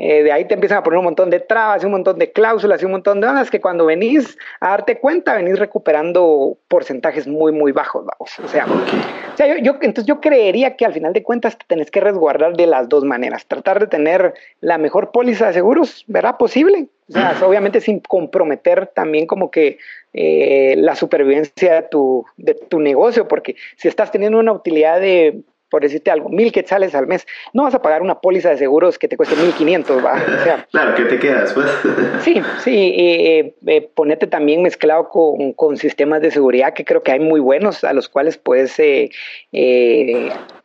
eh, 0.03 0.23
de 0.23 0.31
ahí 0.31 0.45
te 0.45 0.55
empiezan 0.55 0.79
a 0.79 0.83
poner 0.83 0.97
un 0.97 1.05
montón 1.05 1.29
de 1.29 1.39
trabas 1.39 1.83
y 1.83 1.85
un 1.85 1.91
montón 1.91 2.17
de 2.17 2.31
cláusulas 2.31 2.81
y 2.81 2.85
un 2.85 2.91
montón 2.93 3.21
de 3.21 3.27
cosas 3.27 3.51
que 3.51 3.61
cuando 3.61 3.85
venís 3.85 4.35
a 4.59 4.69
darte 4.69 4.97
cuenta, 4.97 5.35
venís 5.35 5.59
recuperando 5.59 6.57
porcentajes 6.67 7.27
muy, 7.27 7.51
muy 7.51 7.71
bajos, 7.71 8.03
vamos. 8.07 8.39
O 8.39 8.47
sea, 8.47 8.65
yo, 9.61 9.73
entonces 9.79 10.07
yo 10.07 10.19
creería 10.19 10.75
que 10.75 10.85
al 10.85 10.93
final 10.93 11.13
de 11.13 11.21
cuentas 11.21 11.55
te 11.55 11.65
tenés 11.67 11.91
que 11.91 11.99
resguardar 11.99 12.57
de 12.57 12.65
las 12.65 12.89
dos 12.89 13.03
maneras. 13.03 13.45
Tratar 13.45 13.79
de 13.79 13.85
tener 13.85 14.33
la 14.59 14.79
mejor 14.79 15.11
póliza 15.11 15.45
de 15.45 15.53
seguros, 15.53 16.03
¿verdad? 16.07 16.37
Posible. 16.37 16.87
O 17.07 17.13
sea, 17.13 17.37
obviamente 17.45 17.79
sin 17.79 17.99
comprometer 17.99 18.87
también 18.87 19.27
como 19.27 19.51
que 19.51 19.77
eh, 20.13 20.73
la 20.77 20.95
supervivencia 20.95 21.75
de 21.75 21.81
tu, 21.83 22.25
de 22.37 22.55
tu 22.55 22.79
negocio, 22.79 23.27
porque 23.27 23.55
si 23.75 23.87
estás 23.87 24.11
teniendo 24.11 24.39
una 24.39 24.53
utilidad 24.53 24.99
de 24.99 25.43
por 25.71 25.81
decirte 25.81 26.11
algo, 26.11 26.29
mil 26.29 26.51
quetzales 26.51 26.93
al 26.93 27.07
mes, 27.07 27.25
no 27.53 27.63
vas 27.63 27.73
a 27.73 27.81
pagar 27.81 28.01
una 28.01 28.19
póliza 28.19 28.49
de 28.49 28.57
seguros 28.57 28.99
que 28.99 29.07
te 29.07 29.15
cueste 29.15 29.37
mil 29.37 29.53
quinientos, 29.53 30.03
¿va? 30.05 30.21
claro, 30.71 30.95
¿qué 30.95 31.05
te 31.05 31.17
queda 31.17 31.41
después? 31.41 31.65
sí, 32.19 32.41
sí, 32.59 32.93
eh, 32.97 33.55
eh, 33.65 33.89
ponete 33.95 34.27
también 34.27 34.61
mezclado 34.61 35.07
con, 35.07 35.53
con, 35.53 35.77
sistemas 35.77 36.21
de 36.21 36.29
seguridad 36.29 36.73
que 36.73 36.83
creo 36.83 37.01
que 37.01 37.13
hay 37.13 37.21
muy 37.21 37.39
buenos 37.39 37.85
a 37.85 37.93
los 37.93 38.09
cuales 38.09 38.37
puedes 38.37 38.77
eh, 38.79 39.09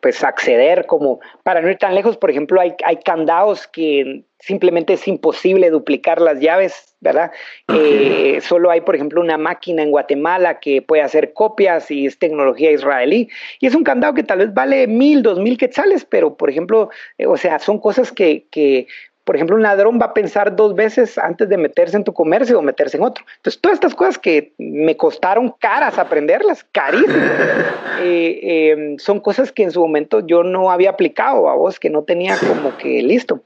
pues 0.01 0.25
acceder 0.25 0.87
como, 0.87 1.21
para 1.45 1.63
no 1.63 1.71
ir 1.71 1.79
tan 1.79 1.95
lejos, 1.95 2.17
por 2.17 2.31
ejemplo, 2.31 2.61
hay, 2.61 2.75
hay 2.85 2.97
candados 2.97 3.69
que 3.69 4.25
simplemente 4.41 4.95
es 4.95 5.07
imposible 5.09 5.71
duplicar 5.71 6.21
las 6.21 6.41
llaves, 6.41 6.96
¿verdad? 7.07 7.31
Eh, 7.69 8.41
solo 8.43 8.71
hay, 8.71 8.81
por 8.81 8.95
ejemplo, 8.95 9.21
una 9.21 9.39
máquina 9.39 9.83
en 9.83 9.91
Guatemala 9.91 10.61
que 10.61 10.83
puede 10.83 11.03
hacer 11.03 11.33
copias 11.33 11.91
y 11.91 12.07
es 12.07 12.19
tecnología 12.19 12.71
israelí. 12.71 13.29
Y 13.61 13.67
es 13.67 13.75
un 13.75 13.85
candado 13.85 14.15
que 14.15 14.23
tal 14.23 14.39
vez 14.39 14.53
vale 14.53 14.87
mil, 14.87 15.23
dos 15.23 15.39
mil 15.39 15.57
quetzales, 15.57 16.05
pero, 16.05 16.37
por 16.37 16.51
ejemplo, 16.51 16.91
eh, 17.19 17.27
o 17.27 17.37
sea, 17.37 17.59
son 17.59 17.79
cosas 17.79 18.13
que, 18.13 18.47
que, 18.51 18.87
por 19.27 19.35
ejemplo, 19.35 19.57
un 19.57 19.63
ladrón 19.63 19.99
va 20.01 20.07
a 20.07 20.15
pensar 20.15 20.55
dos 20.55 20.77
veces 20.77 21.19
antes 21.19 21.49
de 21.49 21.57
meterse 21.57 21.97
en 21.97 22.05
tu 22.05 22.13
comercio 22.13 22.59
o 22.59 22.63
meterse 22.63 22.97
en 22.97 23.03
otro. 23.03 23.25
Entonces, 23.39 23.61
todas 23.61 23.75
estas 23.75 23.95
cosas 23.95 24.19
que 24.19 24.53
me 24.59 24.97
costaron 24.97 25.53
caras 25.59 25.99
aprenderlas, 25.99 26.65
carísimas, 26.71 27.33
eh, 28.03 28.71
em, 28.71 28.99
son 28.99 29.19
cosas 29.19 29.51
que 29.51 29.65
en 29.65 29.73
su 29.73 29.81
momento 29.81 30.25
yo 30.25 30.45
no 30.45 30.71
había 30.71 30.91
aplicado 30.91 31.49
a 31.49 31.57
vos, 31.57 31.81
que 31.81 31.91
no 31.91 32.05
tenía 32.05 32.37
como 32.39 32.77
que 32.77 33.03
listo. 33.03 33.43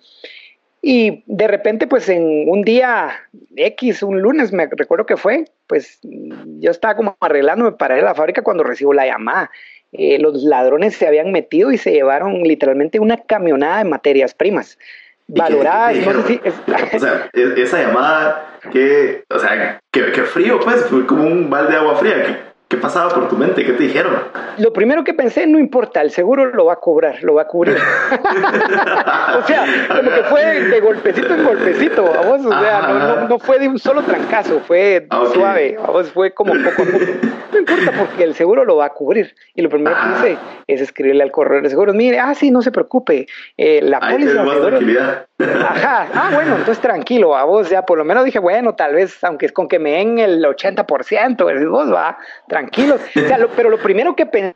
Y 0.83 1.22
de 1.26 1.47
repente, 1.47 1.87
pues 1.87 2.09
en 2.09 2.49
un 2.49 2.62
día 2.62 3.11
X, 3.55 4.03
un 4.03 4.22
lunes, 4.22 4.53
me 4.53 4.66
recuerdo 4.66 5.05
que 5.05 5.16
fue, 5.16 5.45
pues 5.66 5.99
yo 6.03 6.70
estaba 6.70 6.97
como 6.97 7.16
arreglándome 7.20 7.72
para 7.72 7.99
ir 7.99 8.03
a 8.03 8.09
la 8.09 8.14
fábrica 8.14 8.43
cuando 8.43 8.64
recibo 8.64 8.95
la 8.95 9.07
llamada. 9.07 9.51
Eh, 9.93 10.18
los 10.20 10.43
ladrones 10.43 10.95
se 10.95 11.07
habían 11.07 11.33
metido 11.33 11.72
y 11.72 11.78
se 11.78 11.93
llevaron 11.93 12.43
literalmente 12.43 13.01
una 13.01 13.18
camionada 13.18 13.78
de 13.78 13.85
materias 13.85 14.35
primas. 14.35 14.78
Valoradas, 15.26 15.97
no 16.07 16.26
sé 16.26 16.41
o 16.97 16.99
sea, 16.99 17.31
e-, 17.33 17.62
esa 17.62 17.83
llamada, 17.83 18.59
que, 18.72 19.22
o 19.28 19.39
sea, 19.39 19.81
que, 19.93 20.03
frío, 20.24 20.59
pues, 20.61 20.85
fue 20.87 21.07
como 21.07 21.24
un 21.24 21.51
balde 21.51 21.72
de 21.72 21.78
agua 21.78 21.97
fría. 21.97 22.49
¿Qué 22.71 22.77
pasaba 22.77 23.09
por 23.09 23.29
tu 23.29 23.37
mente? 23.37 23.64
¿Qué 23.64 23.73
te 23.73 23.83
dijeron? 23.83 24.16
Lo 24.59 24.73
primero 24.73 25.03
que 25.03 25.12
pensé, 25.12 25.45
no 25.45 25.59
importa, 25.59 26.03
el 26.03 26.12
seguro 26.12 26.47
lo 26.47 26.66
va 26.66 26.75
a 26.75 26.77
cobrar, 26.77 27.21
lo 27.25 27.35
va 27.35 27.43
a 27.43 27.47
cubrir. 27.49 27.77
o 29.43 29.47
sea, 29.49 29.66
como 29.89 30.09
que 30.09 30.23
fue 30.23 30.61
de 30.61 30.81
golpecito 30.81 31.35
en 31.35 31.43
golpecito, 31.43 32.05
vamos, 32.05 32.47
o 32.47 32.61
sea, 32.61 32.83
no, 32.83 33.29
no, 33.29 33.39
fue 33.41 33.59
de 33.59 33.66
un 33.66 33.81
solo 33.81 34.03
trancazo, 34.03 34.61
fue 34.61 35.05
ah, 35.11 35.25
suave, 35.35 35.79
vamos, 35.85 36.12
fue 36.12 36.33
como 36.33 36.53
poco 36.53 36.83
a 36.83 36.85
poco. 36.85 37.05
No 37.53 37.59
importa 37.59 37.93
porque 37.99 38.23
el 38.23 38.37
seguro 38.37 38.64
lo 38.64 38.77
va 38.77 38.85
a 38.85 38.91
cubrir. 38.91 39.35
Y 39.57 39.62
lo 39.62 39.68
primero 39.68 39.97
que 39.97 40.29
hice 40.29 40.39
es 40.68 40.81
escribirle 40.81 41.25
al 41.25 41.33
corredor 41.33 41.64
de 41.64 41.71
seguros, 41.71 41.97
mire, 41.97 42.21
ah, 42.21 42.37
sí, 42.37 42.53
no 42.53 42.62
se 42.62 42.71
preocupe, 42.71 43.27
eh, 43.57 43.81
la 43.83 43.99
póliza 43.99 44.45
de 44.45 45.27
Ajá, 45.41 46.07
ah, 46.14 46.31
bueno, 46.35 46.57
entonces 46.57 46.81
tranquilo, 46.81 47.35
a 47.35 47.45
vos 47.45 47.71
ya 47.71 47.83
por 47.83 47.97
lo 47.99 48.05
menos 48.05 48.25
dije, 48.25 48.39
bueno, 48.39 48.75
tal 48.75 48.95
vez, 48.95 49.25
aunque 49.25 49.47
es 49.47 49.53
con 49.53 49.68
que 49.68 49.79
me 49.79 49.93
den 49.93 50.18
el 50.18 50.45
80%, 50.45 51.68
vos 51.68 51.93
va, 51.93 52.18
tranquilo. 52.47 52.60
O 52.95 52.99
sea, 53.29 53.39
pero 53.57 53.71
lo 53.71 53.79
primero 53.79 54.15
que 54.15 54.27
pensé, 54.27 54.55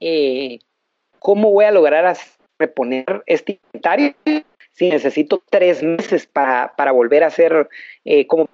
eh, 0.00 0.58
¿cómo 1.18 1.50
voy 1.50 1.64
a 1.64 1.70
lograr 1.70 2.16
reponer 2.58 3.22
este 3.26 3.60
inventario 3.64 4.14
si 4.72 4.90
necesito 4.90 5.42
tres 5.50 5.82
meses 5.82 6.26
para, 6.26 6.72
para 6.76 6.92
volver 6.92 7.24
a 7.24 7.28
hacer 7.28 7.68
eh, 8.04 8.26
como 8.26 8.48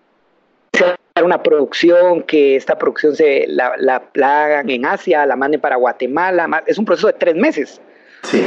una 1.22 1.42
producción, 1.42 2.22
que 2.22 2.56
esta 2.56 2.76
producción 2.76 3.16
se 3.16 3.46
la, 3.48 3.74
la, 3.78 4.02
la 4.14 4.44
hagan 4.44 4.68
en 4.68 4.84
Asia, 4.84 5.24
la 5.24 5.36
manden 5.36 5.60
para 5.60 5.76
Guatemala, 5.76 6.62
es 6.66 6.78
un 6.78 6.84
proceso 6.84 7.06
de 7.06 7.14
tres 7.14 7.34
meses. 7.34 7.80
Sí. 8.22 8.40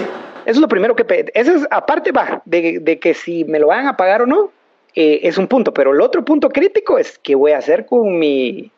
Eso 0.45 0.57
es 0.57 0.57
lo 0.57 0.67
primero 0.67 0.95
que... 0.95 1.31
Eso 1.33 1.55
es, 1.55 1.67
aparte 1.71 2.11
va, 2.11 2.41
de, 2.45 2.99
que 2.99 3.13
si 3.13 3.43
me 3.45 3.59
lo 3.59 3.67
van 3.67 3.87
a 3.87 3.97
pagar 3.97 4.21
o 4.21 4.25
no, 4.25 4.51
eh, 4.95 5.21
es 5.23 5.37
un 5.37 5.47
punto. 5.47 5.73
Pero 5.73 5.93
el 5.93 6.01
otro 6.01 6.23
punto 6.23 6.49
crítico 6.49 6.97
es 6.97 7.17
qué 7.19 7.35
voy 7.35 7.51
a 7.51 7.57
hacer 7.57 7.85
con 7.85 8.17
mi... 8.17 8.71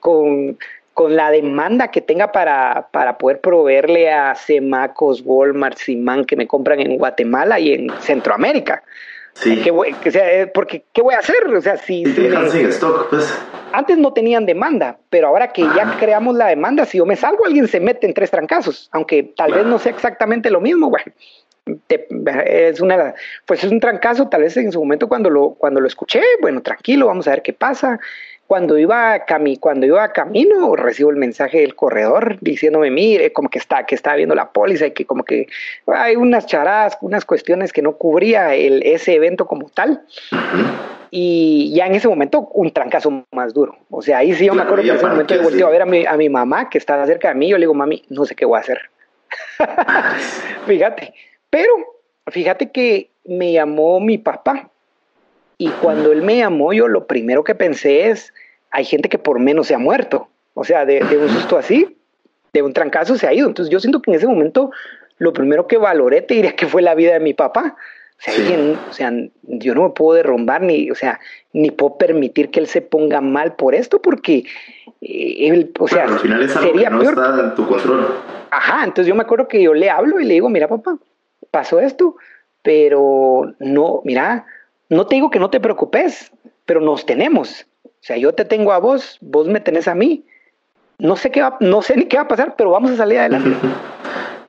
con 0.00 0.56
con 0.94 1.16
la 1.16 1.30
demanda 1.30 1.88
que 1.88 2.00
tenga 2.00 2.30
para, 2.30 2.88
para 2.92 3.18
poder 3.18 3.40
proveerle 3.40 4.10
a 4.10 4.36
Semacos, 4.36 5.22
Walmart, 5.24 5.76
Simán 5.76 6.24
que 6.24 6.36
me 6.36 6.46
compran 6.46 6.80
en 6.80 6.96
Guatemala 6.96 7.58
y 7.58 7.74
en 7.74 7.90
Centroamérica. 8.00 8.84
Sí. 9.34 9.60
¿Qué 9.62 9.72
voy, 9.72 9.92
que 9.94 10.12
sea, 10.12 10.32
eh, 10.32 10.46
porque, 10.46 10.84
¿qué 10.92 11.02
voy 11.02 11.14
a 11.14 11.18
hacer? 11.18 11.44
O 11.52 11.60
sea, 11.60 11.76
si, 11.76 12.04
stock, 12.04 13.10
pues. 13.10 13.36
Antes 13.72 13.98
no 13.98 14.12
tenían 14.12 14.46
demanda, 14.46 14.96
pero 15.10 15.26
ahora 15.26 15.48
que 15.48 15.62
ya 15.62 15.96
creamos 15.98 16.36
la 16.36 16.46
demanda, 16.46 16.84
si 16.84 16.98
yo 16.98 17.06
me 17.06 17.16
salgo, 17.16 17.44
alguien 17.44 17.66
se 17.66 17.80
mete 17.80 18.06
en 18.06 18.14
tres 18.14 18.30
trancazos, 18.30 18.88
aunque 18.92 19.24
tal 19.24 19.52
vez 19.52 19.66
no 19.66 19.80
sea 19.80 19.90
exactamente 19.90 20.48
lo 20.48 20.60
mismo, 20.60 20.92
bueno. 22.10 22.42
es 22.44 22.80
una 22.80 23.14
pues 23.46 23.64
es 23.64 23.70
un 23.70 23.80
trancazo 23.80 24.28
tal 24.28 24.42
vez 24.42 24.56
en 24.56 24.70
su 24.70 24.78
momento 24.80 25.08
cuando 25.08 25.30
lo 25.30 25.50
cuando 25.54 25.80
lo 25.80 25.86
escuché 25.86 26.20
bueno 26.40 26.62
tranquilo 26.62 27.06
vamos 27.06 27.26
a 27.26 27.30
ver 27.30 27.42
qué 27.42 27.52
pasa 27.52 27.98
cuando 28.46 28.78
iba, 28.78 29.24
cami 29.24 29.56
cuando 29.56 29.86
iba 29.86 30.04
a 30.04 30.12
camino, 30.12 30.76
recibo 30.76 31.10
el 31.10 31.16
mensaje 31.16 31.60
del 31.60 31.74
corredor 31.74 32.36
diciéndome, 32.40 32.90
mire, 32.90 33.32
como 33.32 33.48
que 33.48 33.58
está, 33.58 33.86
que 33.86 33.94
estaba 33.94 34.16
viendo 34.16 34.34
la 34.34 34.52
póliza 34.52 34.86
y 34.86 34.90
que 34.90 35.06
como 35.06 35.24
que 35.24 35.46
hay 35.86 36.16
unas 36.16 36.46
charadas, 36.46 36.98
unas 37.00 37.24
cuestiones 37.24 37.72
que 37.72 37.80
no 37.80 37.96
cubría 37.96 38.54
el, 38.54 38.82
ese 38.82 39.14
evento 39.14 39.46
como 39.46 39.70
tal. 39.70 40.02
Y 41.10 41.72
ya 41.74 41.86
en 41.86 41.94
ese 41.94 42.08
momento, 42.08 42.48
un 42.52 42.70
trancazo 42.70 43.24
más 43.32 43.54
duro. 43.54 43.78
O 43.88 44.02
sea, 44.02 44.18
ahí 44.18 44.34
sí 44.34 44.46
yo 44.46 44.54
me 44.54 44.62
acuerdo 44.62 44.82
que 44.82 44.90
en 44.90 44.96
ese 44.96 45.06
momento 45.06 45.50
yo 45.50 45.66
a 45.66 45.70
ver 45.70 45.82
a 45.82 45.86
mi, 45.86 46.04
a 46.04 46.16
mi 46.16 46.28
mamá 46.28 46.68
que 46.68 46.78
estaba 46.78 47.06
cerca 47.06 47.28
de 47.28 47.36
mí. 47.36 47.48
Yo 47.48 47.56
le 47.56 47.62
digo, 47.62 47.74
mami, 47.74 48.02
no 48.08 48.24
sé 48.24 48.34
qué 48.34 48.44
voy 48.44 48.58
a 48.58 48.60
hacer. 48.60 48.78
fíjate. 50.66 51.14
Pero 51.54 51.72
fíjate 52.32 52.72
que 52.72 53.10
me 53.24 53.52
llamó 53.52 54.00
mi 54.00 54.18
papá 54.18 54.70
y 55.56 55.68
cuando 55.68 56.10
él 56.10 56.20
me 56.20 56.38
llamó, 56.38 56.72
yo 56.72 56.88
lo 56.88 57.06
primero 57.06 57.44
que 57.44 57.54
pensé 57.54 58.08
es, 58.08 58.34
hay 58.72 58.84
gente 58.84 59.08
que 59.08 59.20
por 59.20 59.38
menos 59.38 59.68
se 59.68 59.74
ha 59.76 59.78
muerto. 59.78 60.26
O 60.54 60.64
sea, 60.64 60.84
de, 60.84 61.00
un 61.16 61.28
susto 61.28 61.56
así, 61.56 61.96
de 62.52 62.60
un 62.60 62.72
trancazo 62.72 63.16
se 63.16 63.28
ha 63.28 63.32
ido. 63.32 63.46
Entonces 63.46 63.70
yo 63.70 63.78
siento 63.78 64.02
que 64.02 64.10
en 64.10 64.16
ese 64.16 64.26
momento 64.26 64.72
lo 65.18 65.32
primero 65.32 65.68
que 65.68 65.76
valoré 65.76 66.22
te 66.22 66.34
diría 66.34 66.56
que 66.56 66.66
fue 66.66 66.82
la 66.82 66.96
vida 66.96 67.12
de 67.12 67.20
mi 67.20 67.34
papá. 67.34 67.76
O 68.18 68.92
sea, 68.92 69.12
yo 69.44 69.74
no 69.76 69.82
me 69.84 69.90
puedo 69.90 70.16
derrumbar 70.16 70.60
ni, 70.60 70.90
o 70.90 70.96
sea, 70.96 71.20
ni 71.52 71.70
puedo 71.70 71.98
permitir 71.98 72.50
que 72.50 72.58
él 72.58 72.66
se 72.66 72.80
ponga 72.80 73.20
mal 73.20 73.54
por 73.54 73.76
esto 73.76 74.02
porque 74.02 74.44
eh, 75.00 75.36
él, 75.38 75.70
o 75.78 75.86
sea, 75.86 76.06
al 76.06 76.18
final 76.18 76.42
es 76.42 76.56
algo 76.56 76.68
sería 76.72 76.88
que 76.88 76.94
no 76.96 77.02
está 77.02 77.40
en 77.44 77.54
tu 77.54 77.64
control. 77.64 78.08
Ajá, 78.50 78.82
entonces 78.82 79.06
yo 79.06 79.14
me 79.14 79.22
acuerdo 79.22 79.46
que 79.46 79.62
yo 79.62 79.72
le 79.72 79.88
hablo 79.88 80.18
y 80.18 80.24
le 80.24 80.34
digo, 80.34 80.48
mira 80.48 80.66
papá, 80.66 80.98
pasó 81.54 81.78
esto, 81.78 82.16
pero 82.62 83.54
no, 83.60 84.00
mira, 84.04 84.44
no 84.88 85.06
te 85.06 85.14
digo 85.14 85.30
que 85.30 85.38
no 85.38 85.50
te 85.50 85.60
preocupes, 85.60 86.32
pero 86.66 86.80
nos 86.80 87.06
tenemos. 87.06 87.66
O 87.84 87.90
sea, 88.00 88.16
yo 88.16 88.34
te 88.34 88.44
tengo 88.44 88.72
a 88.72 88.78
vos, 88.78 89.18
vos 89.20 89.46
me 89.46 89.60
tenés 89.60 89.86
a 89.86 89.94
mí. 89.94 90.26
No 90.98 91.14
sé 91.14 91.30
qué 91.30 91.42
va, 91.42 91.56
no 91.60 91.80
sé 91.80 91.96
ni 91.96 92.06
qué 92.06 92.16
va 92.16 92.24
a 92.24 92.28
pasar, 92.28 92.56
pero 92.56 92.72
vamos 92.72 92.90
a 92.90 92.96
salir 92.96 93.20
adelante. 93.20 93.50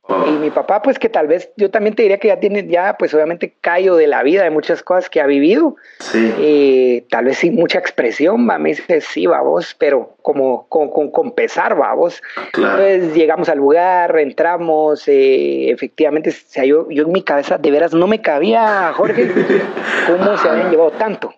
Y 0.08 0.30
mi 0.30 0.50
papá, 0.50 0.82
pues 0.82 1.00
que 1.00 1.08
tal 1.08 1.26
vez 1.26 1.50
yo 1.56 1.70
también 1.70 1.96
te 1.96 2.02
diría 2.02 2.18
que 2.18 2.28
ya 2.28 2.38
tiene, 2.38 2.66
ya 2.68 2.96
pues 2.96 3.12
obviamente 3.12 3.56
callo 3.60 3.96
de 3.96 4.06
la 4.06 4.22
vida, 4.22 4.44
de 4.44 4.50
muchas 4.50 4.82
cosas 4.82 5.10
que 5.10 5.20
ha 5.20 5.26
vivido. 5.26 5.74
Sí. 5.98 6.32
Eh, 6.38 7.06
tal 7.10 7.24
vez 7.24 7.38
sin 7.38 7.56
mucha 7.56 7.80
expresión, 7.80 8.48
va, 8.48 8.56
me 8.58 8.68
dice, 8.70 9.00
sí, 9.00 9.26
va 9.26 9.40
vos, 9.40 9.74
pero 9.76 10.14
como 10.22 10.68
con, 10.68 10.90
con, 11.10 11.32
pesar, 11.32 11.80
va 11.80 11.92
vos. 11.94 12.22
Entonces 12.54 13.14
llegamos 13.14 13.48
al 13.48 13.58
lugar, 13.58 14.16
entramos, 14.18 15.08
eh, 15.08 15.70
efectivamente, 15.70 16.30
o 16.30 16.32
sea, 16.32 16.64
yo, 16.64 16.88
yo 16.88 17.04
en 17.04 17.12
mi 17.12 17.22
cabeza 17.22 17.58
de 17.58 17.70
veras 17.72 17.92
no 17.92 18.06
me 18.06 18.22
cabía, 18.22 18.92
Jorge, 18.94 19.28
cómo 20.06 20.36
se 20.36 20.48
habían 20.48 20.70
llevado 20.70 20.92
tanto. 20.92 21.34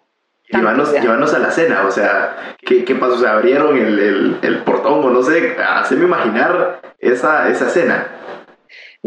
Llévanos, 0.50 1.34
a 1.34 1.38
la 1.38 1.50
cena, 1.50 1.86
o 1.86 1.90
sea, 1.90 2.56
¿qué, 2.64 2.84
qué 2.84 2.94
pasó? 2.94 3.14
O 3.14 3.18
sea, 3.18 3.32
abrieron 3.32 3.76
el, 3.76 3.98
el, 3.98 4.36
el 4.40 4.58
portón 4.62 5.04
o 5.04 5.10
no 5.10 5.22
sé, 5.22 5.56
hacerme 5.58 6.04
imaginar 6.04 6.80
esa, 6.98 7.50
esa 7.50 7.68
cena. 7.68 8.08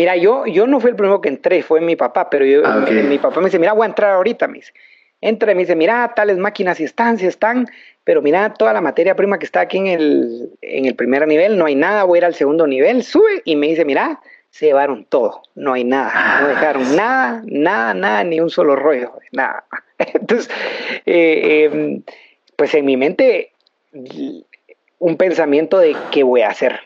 Mira, 0.02 0.16
yo, 0.16 0.48
yo 0.48 0.66
no 0.66 0.80
fui 0.80 0.90
el 0.90 0.96
primero 0.96 1.22
que 1.22 1.30
entré, 1.30 1.62
fue 1.62 1.80
mi 1.80 1.96
papá, 1.96 2.28
pero 2.28 2.44
yo, 2.44 2.64
ah, 2.66 2.84
mi, 2.90 3.20
papá 3.20 3.40
me 3.40 3.46
dice, 3.46 3.60
mira, 3.60 3.74
voy 3.74 3.84
a 3.84 3.90
entrar 3.90 4.14
ahorita, 4.14 4.48
me 4.48 4.56
dice. 4.56 4.74
Entra 5.22 5.52
y 5.52 5.54
me 5.54 5.62
dice, 5.62 5.76
mira, 5.76 6.12
tales 6.16 6.40
máquinas 6.40 6.80
y 6.80 6.86
están, 6.86 7.20
si 7.20 7.28
están, 7.28 7.68
pero 8.04 8.24
mira, 8.24 8.52
toda 8.52 8.74
la 8.74 8.82
materia 8.82 9.16
prima 9.16 9.38
que 9.38 9.46
está 9.46 9.60
aquí 9.60 9.78
en 9.78 9.86
el, 9.86 10.50
en 10.64 10.86
el 10.86 10.96
primer 10.96 11.28
nivel, 11.28 11.56
no 11.56 11.68
hay 11.68 11.76
nada, 11.76 12.04
voy 12.06 12.18
a 12.18 12.22
ir 12.22 12.26
al 12.26 12.34
segundo 12.34 12.66
nivel, 12.66 13.04
sube 13.04 13.44
y 13.46 13.56
me 13.56 13.68
dice, 13.68 13.86
mira, 13.86 14.20
se 14.50 14.66
llevaron 14.66 15.06
todo, 15.06 15.44
no 15.54 15.74
hay 15.74 15.84
nada, 15.84 16.12
no 16.42 16.48
ah, 16.48 16.50
dejaron 16.50 16.96
nada, 16.96 17.44
nada, 17.46 17.94
nada, 17.94 18.24
ni 18.24 18.40
un 18.40 18.50
solo 18.50 18.76
rollo, 18.76 19.14
nada. 19.32 19.66
Entonces, 20.00 20.50
eh, 21.06 21.70
em, 21.72 22.02
pues 22.56 22.74
en 22.74 22.86
mi 22.86 22.98
mente, 22.98 23.52
un 24.98 25.18
pensamiento 25.18 25.78
de 25.78 25.96
qué 26.10 26.24
voy 26.24 26.42
a 26.42 26.50
hacer. 26.50 26.80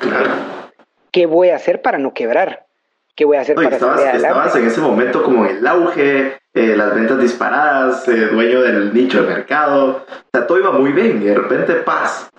Claro. 0.00 0.67
¿Qué 1.10 1.26
voy 1.26 1.50
a 1.50 1.56
hacer 1.56 1.82
para 1.82 1.98
no 1.98 2.14
quebrar? 2.14 2.66
¿Qué 3.14 3.24
voy 3.24 3.36
a 3.36 3.40
hacer 3.40 3.56
para 3.56 3.70
estabas, 3.70 4.14
estabas 4.14 4.54
en 4.54 4.66
ese 4.66 4.80
momento 4.80 5.24
como 5.24 5.44
en 5.44 5.56
el 5.56 5.66
auge, 5.66 6.38
eh, 6.54 6.76
las 6.76 6.94
ventas 6.94 7.20
disparadas, 7.20 8.06
eh, 8.08 8.26
dueño 8.26 8.62
del 8.62 8.94
nicho 8.94 9.22
de 9.22 9.28
mercado, 9.28 10.04
o 10.08 10.28
sea, 10.32 10.46
todo 10.46 10.58
iba 10.58 10.70
muy 10.70 10.92
bien 10.92 11.20
y 11.22 11.24
de 11.26 11.34
repente, 11.34 11.74
paz, 11.74 12.30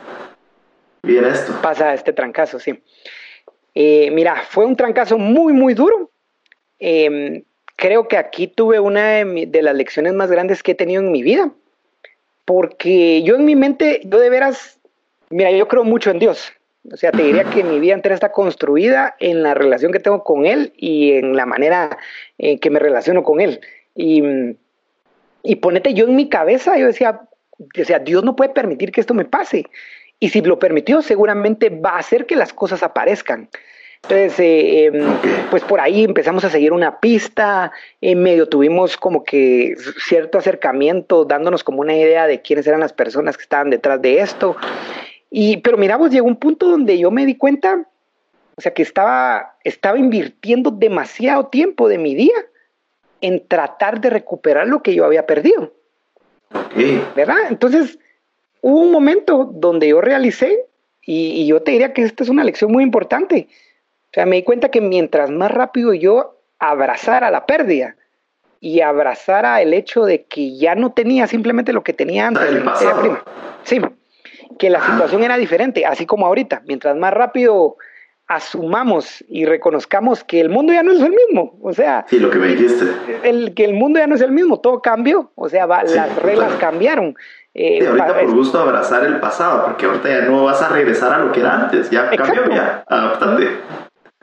viene 1.03 1.29
esto. 1.29 1.53
Pasa 1.61 1.93
este 1.93 2.13
trancazo, 2.13 2.59
sí. 2.59 2.81
Eh, 3.75 4.09
mira, 4.11 4.43
fue 4.47 4.65
un 4.65 4.75
trancazo 4.75 5.17
muy, 5.17 5.51
muy 5.51 5.73
duro. 5.73 6.09
Em, 6.79 7.43
creo 7.75 8.07
que 8.07 8.17
aquí 8.17 8.47
tuve 8.47 8.79
una 8.79 9.07
de, 9.09 9.45
de, 9.47 9.61
las 9.61 9.75
lecciones 9.75 10.13
más 10.13 10.31
grandes 10.31 10.63
que 10.63 10.71
he 10.71 10.75
tenido 10.75 11.01
en 11.01 11.11
mi 11.11 11.23
vida, 11.23 11.51
porque 12.45 13.21
yo 13.23 13.35
en 13.35 13.45
mi 13.45 13.55
mente, 13.55 14.01
yo 14.05 14.17
de 14.19 14.29
veras, 14.29 14.79
mira, 15.29 15.51
yo 15.51 15.67
creo 15.67 15.83
mucho 15.83 16.09
en 16.09 16.19
Dios. 16.19 16.53
O 16.91 16.95
sea, 16.95 17.11
te 17.11 17.23
diría 17.23 17.43
que 17.43 17.63
mi 17.63 17.79
vida 17.79 17.93
entera 17.93 18.15
está 18.15 18.31
construida 18.31 19.15
en 19.19 19.43
la 19.43 19.53
relación 19.53 19.91
que 19.91 19.99
tengo 19.99 20.23
con 20.23 20.45
él 20.45 20.73
y 20.77 21.11
en 21.13 21.35
la 21.35 21.45
manera 21.45 21.97
en 22.37 22.57
que 22.59 22.69
me 22.69 22.79
relaciono 22.79 23.23
con 23.23 23.41
él. 23.41 23.59
Y, 23.95 24.23
y 25.43 25.55
ponete 25.57 25.93
yo 25.93 26.05
en 26.05 26.15
mi 26.15 26.29
cabeza, 26.29 26.77
yo 26.77 26.87
decía, 26.87 27.21
o 27.59 27.85
sea, 27.85 27.99
Dios 27.99 28.23
no 28.23 28.35
puede 28.35 28.51
permitir 28.51 28.91
que 28.91 29.01
esto 29.01 29.13
me 29.13 29.25
pase. 29.25 29.65
Y 30.19 30.29
si 30.29 30.41
lo 30.41 30.59
permitió, 30.59 31.01
seguramente 31.01 31.69
va 31.69 31.91
a 31.91 31.99
hacer 31.99 32.25
que 32.25 32.35
las 32.35 32.53
cosas 32.53 32.81
aparezcan. 32.83 33.49
Entonces, 34.03 34.39
eh, 34.39 34.85
em, 34.85 35.17
pues 35.49 35.63
por 35.63 35.81
ahí 35.81 36.03
empezamos 36.03 36.43
a 36.45 36.49
seguir 36.49 36.71
una 36.71 36.99
pista, 36.99 37.71
en 37.99 38.23
medio 38.23 38.47
tuvimos 38.47 38.95
como 38.97 39.23
que 39.23 39.75
cierto 40.07 40.37
acercamiento, 40.37 41.25
dándonos 41.25 41.63
como 41.63 41.81
una 41.81 41.95
idea 41.95 42.25
de 42.25 42.41
quiénes 42.41 42.65
eran 42.65 42.79
las 42.79 42.93
personas 42.93 43.35
que 43.35 43.43
estaban 43.43 43.69
detrás 43.69 44.01
de 44.01 44.19
esto. 44.19 44.55
Y, 45.31 45.57
pero 45.57 45.77
mira, 45.77 45.97
vos 45.97 46.11
llegó 46.11 46.27
un 46.27 46.37
punto 46.37 46.67
donde 46.67 46.97
yo 46.97 47.11
me 47.11 47.25
di 47.25 47.35
cuenta, 47.35 47.87
o 48.55 48.61
sea, 48.61 48.73
que 48.73 48.81
estaba, 48.81 49.55
estaba 49.63 49.97
invirtiendo 49.97 50.71
demasiado 50.71 51.47
tiempo 51.47 51.87
de 51.87 51.97
mi 51.97 52.15
día 52.15 52.35
en 53.21 53.45
tratar 53.47 54.01
de 54.01 54.09
recuperar 54.09 54.67
lo 54.67 54.81
que 54.81 54.95
yo 54.95 55.05
había 55.05 55.25
perdido. 55.25 55.73
¿Verdad? 57.15 57.37
Entonces, 57.49 57.99
hubo 58.61 58.81
un 58.81 58.91
momento 58.91 59.49
donde 59.53 59.89
yo 59.89 60.01
realicé, 60.01 60.65
y, 61.05 61.47
yo 61.47 61.61
te 61.61 61.71
diría 61.71 61.93
que 61.93 62.03
esta 62.03 62.23
es 62.23 62.29
una 62.29 62.43
lección 62.43 62.71
muy 62.71 62.83
importante. 62.83 63.47
O 64.11 64.13
sea, 64.13 64.25
me 64.25 64.37
di 64.37 64.43
cuenta 64.43 64.69
que 64.69 64.81
mientras 64.81 65.29
más 65.29 65.51
rápido 65.51 65.93
yo 65.93 66.39
abrazara 66.59 67.31
la 67.31 67.45
pérdida 67.45 67.95
y 68.59 68.81
abrazara 68.81 69.61
el 69.61 69.73
hecho 69.73 70.05
de 70.05 70.25
que 70.25 70.55
ya 70.57 70.75
no 70.75 70.91
tenía 70.91 71.27
simplemente 71.27 71.73
lo 71.73 71.83
que 71.83 71.93
tenía 71.93 72.27
antes, 72.27 72.45
prima. 72.45 73.23
Sí, 73.63 73.79
que 74.59 74.69
la 74.69 74.85
situación 74.85 75.23
era 75.23 75.37
diferente, 75.37 75.85
así 75.85 76.05
como 76.05 76.27
ahorita. 76.27 76.61
Mientras 76.67 76.95
más 76.95 77.13
rápido 77.13 77.77
asumamos 78.27 79.23
y 79.27 79.45
reconozcamos 79.45 80.23
que 80.23 80.39
el 80.39 80.49
mundo 80.49 80.71
ya 80.71 80.83
no 80.83 80.91
es 80.91 81.01
el 81.01 81.09
mismo, 81.09 81.57
o 81.63 81.73
sea, 81.73 82.05
sí, 82.07 82.19
lo 82.19 82.29
que 82.29 82.37
me 82.37 82.49
dijiste, 82.49 82.85
el 83.23 83.55
que 83.55 83.65
el 83.65 83.73
mundo 83.73 83.97
ya 83.97 84.05
no 84.05 84.13
es 84.13 84.21
el 84.21 84.31
mismo, 84.31 84.59
todo 84.59 84.83
cambió, 84.83 85.31
o 85.33 85.49
sea, 85.49 85.65
las 85.65 86.15
reglas 86.17 86.53
cambiaron. 86.59 87.15
Eh, 87.55 87.85
ahorita 87.87 88.19
por 88.19 88.35
gusto 88.35 88.59
abrazar 88.59 89.03
el 89.03 89.19
pasado, 89.19 89.65
porque 89.65 89.87
ahorita 89.87 90.07
ya 90.07 90.21
no 90.21 90.43
vas 90.43 90.61
a 90.61 90.69
regresar 90.69 91.11
a 91.11 91.17
lo 91.17 91.31
que 91.31 91.39
era 91.39 91.55
antes, 91.55 91.89
ya 91.89 92.11
cambió, 92.11 92.47
ya, 92.49 92.83
adaptate. 92.87 93.47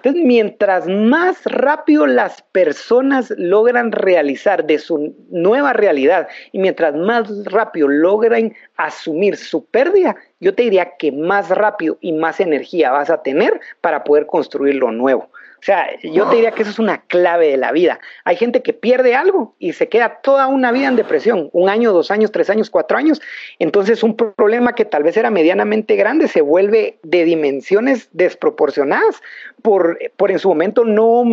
Entonces, 0.07 0.25
mientras 0.25 0.87
más 0.87 1.43
rápido 1.47 2.07
las 2.07 2.41
personas 2.53 3.35
logran 3.39 3.91
realizar 3.91 4.65
de 4.65 4.79
su 4.79 5.17
nueva 5.31 5.73
realidad 5.73 6.29
y 6.53 6.61
mientras 6.61 6.95
más 6.95 7.29
rápido 7.47 7.89
logran 7.89 8.55
asumir 8.77 9.37
su 9.37 9.67
pérdida, 9.67 10.15
yo 10.39 10.55
te 10.55 10.63
diría 10.63 10.93
que 10.97 11.11
más 11.11 11.49
rápido 11.49 11.99
y 12.01 12.13
más 12.13 12.39
energía 12.39 12.93
vas 12.93 13.11
a 13.11 13.21
tener 13.21 13.61
para 13.81 14.05
poder 14.05 14.27
construir 14.27 14.77
lo 14.77 14.93
nuevo. 14.93 15.29
O 15.67 15.73
sea, 15.73 15.99
yo 16.01 16.29
te 16.29 16.37
diría 16.37 16.53
que 16.53 16.63
eso 16.63 16.71
es 16.71 16.79
una 16.79 17.03
clave 17.09 17.49
de 17.49 17.57
la 17.57 17.73
vida. 17.73 17.99
Hay 18.23 18.37
gente 18.37 18.63
que 18.63 18.73
pierde 18.73 19.17
algo 19.17 19.57
y 19.59 19.73
se 19.73 19.89
queda 19.89 20.21
toda 20.23 20.47
una 20.47 20.71
vida 20.71 20.87
en 20.87 20.95
depresión, 20.95 21.51
un 21.53 21.69
año, 21.69 21.93
dos 21.93 22.13
años, 22.13 22.31
tres 22.31 22.51
años, 22.51 22.71
cuatro 22.71 22.97
años. 22.97 23.21
Entonces 23.59 24.05
un 24.05 24.15
problema 24.15 24.77
que 24.77 24.85
tal 24.85 25.03
vez 25.03 25.17
era 25.17 25.29
medianamente 25.29 25.97
grande 25.97 26.29
se 26.29 26.41
vuelve 26.41 27.01
de 27.03 27.25
dimensiones 27.25 28.09
desproporcionadas 28.13 29.21
por, 29.61 29.99
por 30.17 30.31
en 30.31 30.39
su 30.39 30.49
momento 30.49 30.85
no, 30.85 31.25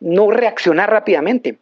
no 0.00 0.30
reaccionar 0.30 0.90
rápidamente. 0.90 1.58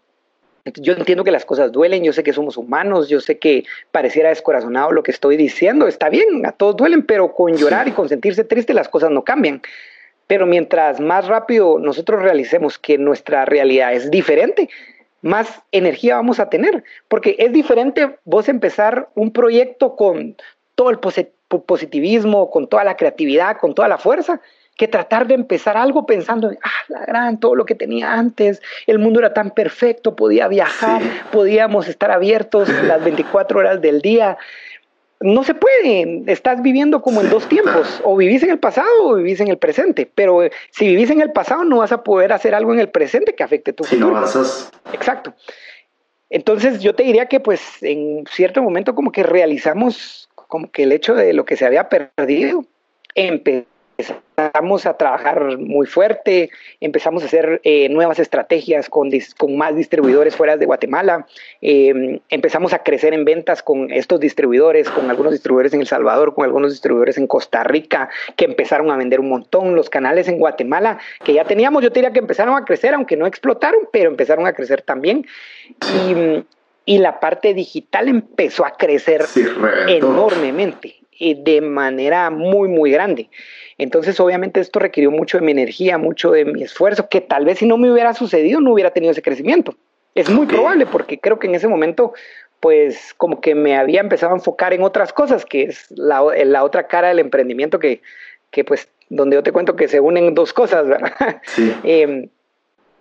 Yo 0.77 0.93
entiendo 0.93 1.25
que 1.25 1.33
las 1.33 1.45
cosas 1.45 1.73
duelen, 1.73 2.05
yo 2.05 2.13
sé 2.13 2.23
que 2.23 2.33
somos 2.33 2.57
humanos, 2.57 3.09
yo 3.09 3.21
sé 3.21 3.41
que 3.41 3.65
pareciera 3.91 4.29
descorazonado 4.29 4.93
lo 4.93 5.03
que 5.03 5.11
estoy 5.11 5.37
diciendo, 5.37 5.89
está 5.89 6.09
bien, 6.11 6.47
a 6.47 6.53
todos 6.53 6.77
duelen, 6.77 7.05
pero 7.05 7.35
con 7.35 7.57
llorar 7.57 7.89
y 7.89 7.91
con 7.91 8.09
sentirse 8.09 8.45
triste 8.45 8.73
las 8.73 8.89
cosas 8.89 9.11
no 9.11 9.25
cambian. 9.25 9.61
Pero 10.33 10.47
mientras 10.47 10.99
más 10.99 11.27
rápido 11.29 11.79
nosotros 11.79 12.23
realicemos 12.23 12.79
que 12.79 12.97
nuestra 12.97 13.45
realidad 13.45 13.93
es 13.93 14.11
diferente, 14.11 14.71
más 15.21 15.61
energía 15.73 16.17
vamos 16.17 16.41
a 16.41 16.49
tener, 16.49 16.85
porque 17.09 17.37
es 17.39 17.53
diferente 17.53 18.17
vos 18.25 18.49
empezar 18.49 19.11
un 19.15 19.31
proyecto 19.35 19.95
con 19.95 20.35
todo 20.75 20.89
el 20.89 21.01
positivismo, 21.67 22.51
con 22.51 22.67
toda 22.67 22.83
la 22.83 22.97
creatividad, 22.97 23.59
con 23.59 23.75
toda 23.75 23.89
la 23.89 23.99
fuerza, 23.99 24.41
que 24.79 24.89
tratar 24.89 25.27
de 25.27 25.35
empezar 25.35 25.77
algo 25.77 26.07
pensando 26.07 26.51
en, 26.51 26.59
ah, 26.65 26.71
la 26.89 27.05
gran, 27.05 27.39
todo 27.39 27.55
lo 27.55 27.67
que 27.67 27.75
tenía 27.75 28.15
antes, 28.15 28.63
el 28.87 28.99
mundo 28.99 29.21
era 29.21 29.35
tan 29.35 29.51
perfecto, 29.51 30.17
podía 30.17 30.49
viajar, 30.49 31.03
podíamos 31.31 31.89
estar 31.89 32.11
abiertos 32.11 32.71
las 32.71 33.05
24 33.05 33.59
horas 33.59 33.83
del 33.83 34.01
día. 34.01 34.39
No 35.23 35.45
se 35.45 35.55
puede, 35.55 36.23
estás 36.27 36.63
viviendo 36.63 37.01
como 37.01 37.21
en 37.21 37.31
dos 37.31 37.49
tiempos, 37.49 38.01
o 38.05 38.17
vivís 38.17 38.43
en 38.43 38.51
el 38.51 38.59
pasado 38.59 38.89
o 39.03 39.15
vivís 39.15 39.41
en 39.41 39.49
el 39.49 39.59
presente, 39.59 40.11
pero 40.15 40.41
si 40.71 40.87
vivís 40.89 41.11
en 41.11 41.21
el 41.21 41.33
pasado 41.33 41.65
no 41.65 41.79
vas 41.79 41.93
a 41.93 42.03
poder 42.03 42.33
hacer 42.33 42.55
algo 42.55 42.73
en 42.73 42.81
el 42.81 42.89
presente 42.89 43.35
que 43.35 43.43
afecte 43.43 43.73
tu 43.73 43.85
futuro. 43.85 44.07
Si 44.07 44.13
no 44.13 44.17
avanzas. 44.17 44.71
Exacto. 44.93 45.35
Entonces 46.31 46.81
yo 46.81 46.95
te 46.95 47.03
diría 47.03 47.27
que 47.27 47.41
pues 47.41 47.61
en 47.83 48.25
cierto 48.31 48.63
momento 48.63 48.95
como 48.95 49.13
que 49.13 49.23
realizamos 49.23 50.29
como 50.35 50.71
que 50.71 50.83
el 50.83 50.93
hecho 50.93 51.15
de 51.15 51.33
lo 51.33 51.45
que 51.45 51.57
se 51.57 51.65
había 51.65 51.89
perdido, 51.89 52.65
empezó 53.15 53.72
empezamos 53.99 54.87
a 54.87 54.97
trabajar 54.97 55.59
muy 55.59 55.87
fuerte, 55.87 56.51
empezamos 56.81 57.23
a 57.23 57.27
hacer 57.27 57.61
eh, 57.65 57.89
nuevas 57.89 58.19
estrategias 58.19 58.89
con, 58.89 59.11
con, 59.37 59.57
más 59.57 59.77
distribuidores 59.77 60.37
fuera 60.37 60.57
de 60.57 60.67
Guatemala, 60.67 61.27
em, 61.61 62.21
empezamos 62.29 62.73
a 62.73 62.81
crecer 62.81 63.15
en 63.15 63.25
ventas 63.25 63.63
con 63.63 63.91
estos 63.91 64.21
distribuidores, 64.21 64.89
con 64.91 65.11
algunos 65.11 65.33
distribuidores 65.33 65.75
en 65.75 65.81
El 65.81 65.87
Salvador, 65.87 66.35
con 66.35 66.45
algunos 66.45 66.73
distribuidores 66.73 67.19
en 67.19 67.27
Costa 67.27 67.65
Rica, 67.65 68.09
que 68.37 68.47
empezaron 68.47 68.91
a 68.91 68.97
vender 68.97 69.21
un 69.21 69.29
montón, 69.29 69.75
los 69.75 69.91
canales 69.91 70.29
en 70.29 70.39
Guatemala, 70.39 70.99
que 71.25 71.35
ya 71.35 71.45
teníamos, 71.45 71.83
yo 71.83 71.91
te 71.91 72.01
diría 72.01 72.13
que 72.13 72.21
empezaron 72.21 72.57
a 72.57 72.65
crecer, 72.65 72.95
aunque 72.95 73.17
no 73.17 73.27
explotaron, 73.27 73.89
pero 73.93 74.11
empezaron 74.11 74.47
a 74.47 74.53
crecer 74.53 74.83
también. 74.83 75.27
Y, 75.81 76.45
y 76.85 76.99
la 76.99 77.21
parte 77.21 77.55
digital 77.55 78.09
empezó 78.09 78.65
a 78.65 78.73
crecer 78.73 79.25
enormemente 79.87 81.02
y 81.19 81.35
de 81.35 81.61
manera 81.61 82.31
muy, 82.31 82.69
muy 82.69 82.91
grande. 82.91 83.29
Entonces, 83.79 84.19
obviamente, 84.21 84.61
esto 84.61 84.79
requirió 84.79 85.11
mucho 85.11 85.39
de 85.39 85.45
mi 85.45 85.53
energía, 85.53 85.99
mucho 85.99 86.33
de 86.33 86.45
mi 86.45 86.63
esfuerzo, 86.63 87.09
que 87.09 87.21
tal 87.21 87.45
vez 87.45 87.59
si 87.59 87.67
no 87.67 87.77
me 87.77 87.91
hubiera 87.91 88.15
sucedido, 88.15 88.61
no 88.61 88.73
hubiera 88.73 88.91
tenido 88.91 89.13
ese 89.13 89.23
crecimiento. 89.23 89.75
Es 90.15 90.29
muy 90.29 90.47
probable, 90.47 90.87
porque 90.87 91.19
creo 91.19 91.39
que 91.39 91.47
en 91.47 91.55
ese 91.55 91.69
momento, 91.69 92.13
pues, 92.61 93.15
como 93.17 93.41
que 93.41 93.55
me 93.55 93.77
había 93.77 94.01
empezado 94.01 94.33
a 94.33 94.37
enfocar 94.37 94.75
en 94.75 94.83
otras 94.83 95.13
cosas, 95.13 95.45
que 95.45 95.65
es 95.65 95.91
la, 95.91 96.23
la 96.45 96.65
otra 96.65 96.87
cara 96.87 97.09
del 97.09 97.19
emprendimiento, 97.19 97.79
que, 97.79 98.03
que, 98.51 98.65
pues, 98.65 98.89
donde 99.09 99.37
yo 99.37 99.43
te 99.43 99.53
cuento 99.53 99.77
que 99.77 99.89
se 99.89 100.01
unen 100.01 100.35
dos 100.35 100.53
cosas, 100.53 100.87
¿verdad? 100.87 101.41
Sí. 101.45 101.75
Em, 101.85 102.29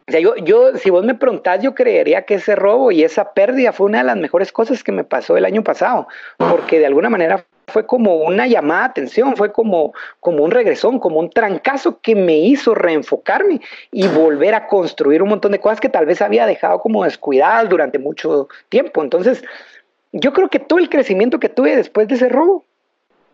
o 0.08 0.12
sea, 0.12 0.20
yo, 0.20 0.36
yo, 0.36 0.76
si 0.76 0.90
vos 0.90 1.06
me 1.06 1.16
preguntás, 1.16 1.62
yo 1.62 1.74
creería 1.74 2.24
que 2.24 2.34
ese 2.34 2.56
robo 2.56 2.92
y 2.92 3.04
esa 3.04 3.34
pérdida 3.34 3.72
fue 3.72 3.86
una 3.86 4.00
de 4.00 4.04
las 4.04 4.18
mejores 4.18 4.52
cosas 4.52 4.84
que 4.84 4.92
me 4.92 5.04
pasó 5.04 5.38
el 5.38 5.46
año 5.46 5.64
pasado, 5.64 6.08
porque 6.38 6.80
de 6.80 6.88
alguna 6.88 7.10
manera 7.10 7.46
fue 7.72 7.86
como 7.86 8.16
una 8.18 8.48
llamada 8.48 8.82
de 8.82 8.90
atención, 8.90 9.36
fue 9.36 9.52
como, 9.52 9.94
como 10.20 10.44
un 10.44 10.52
regresón, 10.52 11.00
como 11.00 11.20
un 11.20 11.30
trancazo 11.30 12.00
que 12.02 12.16
me 12.16 12.38
hizo 12.38 12.76
reenfocarme 12.76 13.62
y 13.92 14.08
volver 14.08 14.54
a 14.54 14.68
construir 14.68 15.24
un 15.24 15.30
montón 15.30 15.54
de 15.54 15.60
cosas 15.60 15.80
que 15.80 15.90
tal 15.90 16.06
vez 16.06 16.22
había 16.22 16.46
dejado 16.46 16.80
como 16.80 17.04
descuidadas 17.04 17.70
durante 17.70 17.98
mucho 17.98 18.48
tiempo. 18.70 19.02
Entonces, 19.02 19.44
yo 20.12 20.34
creo 20.34 20.50
que 20.50 20.60
todo 20.60 20.80
el 20.80 20.90
crecimiento 20.90 21.40
que 21.40 21.50
tuve 21.50 21.76
después 21.76 22.08
de 22.08 22.16
ese 22.16 22.30
robo, 22.30 22.64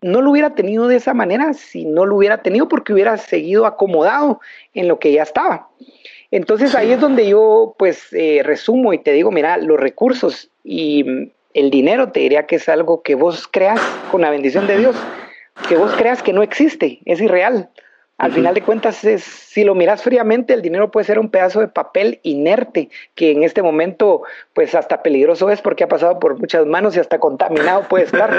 no 0.00 0.22
lo 0.22 0.30
hubiera 0.30 0.54
tenido 0.54 0.86
de 0.88 0.96
esa 0.96 1.14
manera 1.14 1.52
si 1.52 1.84
no 1.84 2.06
lo 2.06 2.16
hubiera 2.16 2.42
tenido 2.42 2.68
porque 2.68 2.92
hubiera 2.92 3.16
seguido 3.16 3.66
acomodado 3.66 4.40
en 4.74 4.88
lo 4.88 4.98
que 4.98 5.12
ya 5.12 5.22
estaba. 5.22 5.68
Entonces 6.30 6.74
ahí 6.74 6.92
es 6.92 7.00
donde 7.00 7.26
yo 7.26 7.74
pues 7.78 8.12
eh, 8.12 8.42
resumo 8.44 8.92
y 8.92 8.98
te 8.98 9.12
digo, 9.12 9.30
mira, 9.30 9.56
los 9.56 9.80
recursos 9.80 10.50
y 10.62 11.32
el 11.54 11.70
dinero 11.70 12.12
te 12.12 12.20
diría 12.20 12.46
que 12.46 12.56
es 12.56 12.68
algo 12.68 13.02
que 13.02 13.14
vos 13.14 13.48
creas 13.50 13.80
con 14.10 14.20
la 14.22 14.30
bendición 14.30 14.66
de 14.66 14.78
Dios, 14.78 14.96
que 15.68 15.76
vos 15.76 15.92
creas 15.96 16.22
que 16.22 16.32
no 16.32 16.42
existe, 16.42 17.00
es 17.04 17.20
irreal. 17.20 17.70
Al 18.18 18.32
final 18.32 18.52
de 18.52 18.62
cuentas, 18.62 19.04
es, 19.04 19.22
si 19.22 19.62
lo 19.62 19.76
miras 19.76 20.02
fríamente, 20.02 20.52
el 20.52 20.60
dinero 20.60 20.90
puede 20.90 21.04
ser 21.06 21.20
un 21.20 21.30
pedazo 21.30 21.60
de 21.60 21.68
papel 21.68 22.18
inerte, 22.24 22.90
que 23.14 23.30
en 23.30 23.44
este 23.44 23.62
momento, 23.62 24.22
pues 24.54 24.74
hasta 24.74 25.04
peligroso 25.04 25.50
es 25.50 25.60
porque 25.60 25.84
ha 25.84 25.88
pasado 25.88 26.18
por 26.18 26.36
muchas 26.36 26.66
manos 26.66 26.96
y 26.96 27.00
hasta 27.00 27.20
contaminado 27.20 27.82
puede 27.82 28.04
estar. 28.06 28.30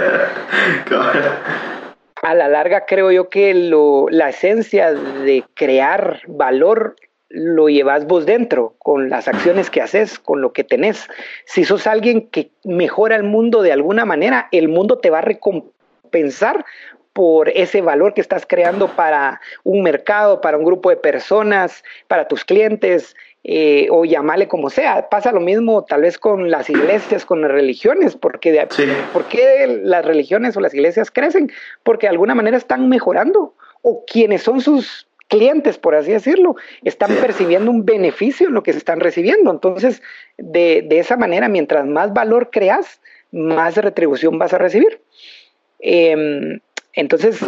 A 2.22 2.36
la 2.36 2.50
larga, 2.50 2.86
creo 2.86 3.12
yo 3.12 3.30
que 3.30 3.54
lo, 3.54 4.08
la 4.10 4.28
esencia 4.28 4.92
de 4.92 5.46
crear 5.54 6.20
valor 6.28 6.98
lo 7.30 7.70
llevas 7.70 8.08
vos 8.08 8.26
dentro, 8.26 8.76
con 8.80 9.10
las 9.10 9.28
acciones 9.28 9.70
que 9.70 9.82
haces, 9.82 10.20
con 10.20 10.42
lo 10.42 10.52
que 10.52 10.64
tenés. 10.64 11.08
Si 11.46 11.64
sos 11.64 11.88
alguien 11.88 12.28
que 12.30 12.52
mejora 12.64 13.16
el 13.16 13.24
mundo 13.24 13.62
de 13.62 13.72
alguna 13.72 14.06
manera, 14.06 14.48
el 14.52 14.68
mundo 14.68 14.98
te 14.98 15.10
va 15.10 15.20
a 15.20 15.22
recompensar 15.22 16.66
por 17.14 17.50
ese 17.50 17.82
valor 17.82 18.14
que 18.14 18.22
estás 18.22 18.46
creando 18.48 18.88
para 18.96 19.42
un 19.64 19.84
mercado, 19.84 20.42
para 20.42 20.58
un 20.58 20.64
grupo 20.64 20.90
de 20.90 20.96
personas, 20.96 21.84
para 22.08 22.28
tus 22.28 22.46
clientes, 22.46 23.16
eh, 23.44 23.88
o 23.92 24.06
llamarle 24.06 24.48
como 24.48 24.70
sea. 24.70 25.10
Pasa 25.10 25.32
lo 25.32 25.40
mismo 25.40 25.84
tal 25.84 26.02
vez 26.02 26.18
con 26.18 26.50
las 26.50 26.70
iglesias, 26.70 27.26
con 27.26 27.42
las 27.42 27.52
religiones, 27.52 28.16
porque 28.16 28.52
de, 28.52 28.68
¿por 29.14 29.26
qué 29.26 29.82
las 29.84 30.06
religiones 30.06 30.58
o 30.58 30.62
las 30.62 30.74
iglesias 30.74 31.12
crecen? 31.12 31.52
Porque 31.84 32.08
de 32.08 32.12
alguna 32.12 32.36
manera 32.36 32.58
están 32.58 32.90
mejorando, 32.90 33.54
o 33.82 34.04
quienes 34.06 34.44
son 34.44 34.62
sus 34.62 35.09
clientes, 35.30 35.78
por 35.78 35.96
así 35.96 36.12
decirlo, 36.12 36.56
están 36.84 37.16
percibiendo 37.16 37.72
un 37.72 37.86
beneficio 37.86 38.48
en 38.48 38.54
lo 38.54 38.64
que 38.64 38.74
se 38.74 38.80
están 38.80 39.00
recibiendo. 39.00 39.52
Entonces, 39.52 40.02
de, 40.38 40.86
esa 40.90 41.16
manera, 41.16 41.48
mientras 41.48 41.86
más 41.86 42.12
valor 42.14 42.50
creas, 42.52 43.00
más 43.32 43.78
retribución 43.78 44.38
vas 44.38 44.54
a 44.54 44.58
recibir. 44.58 45.02
Em, 45.80 46.60
entonces, 46.94 47.40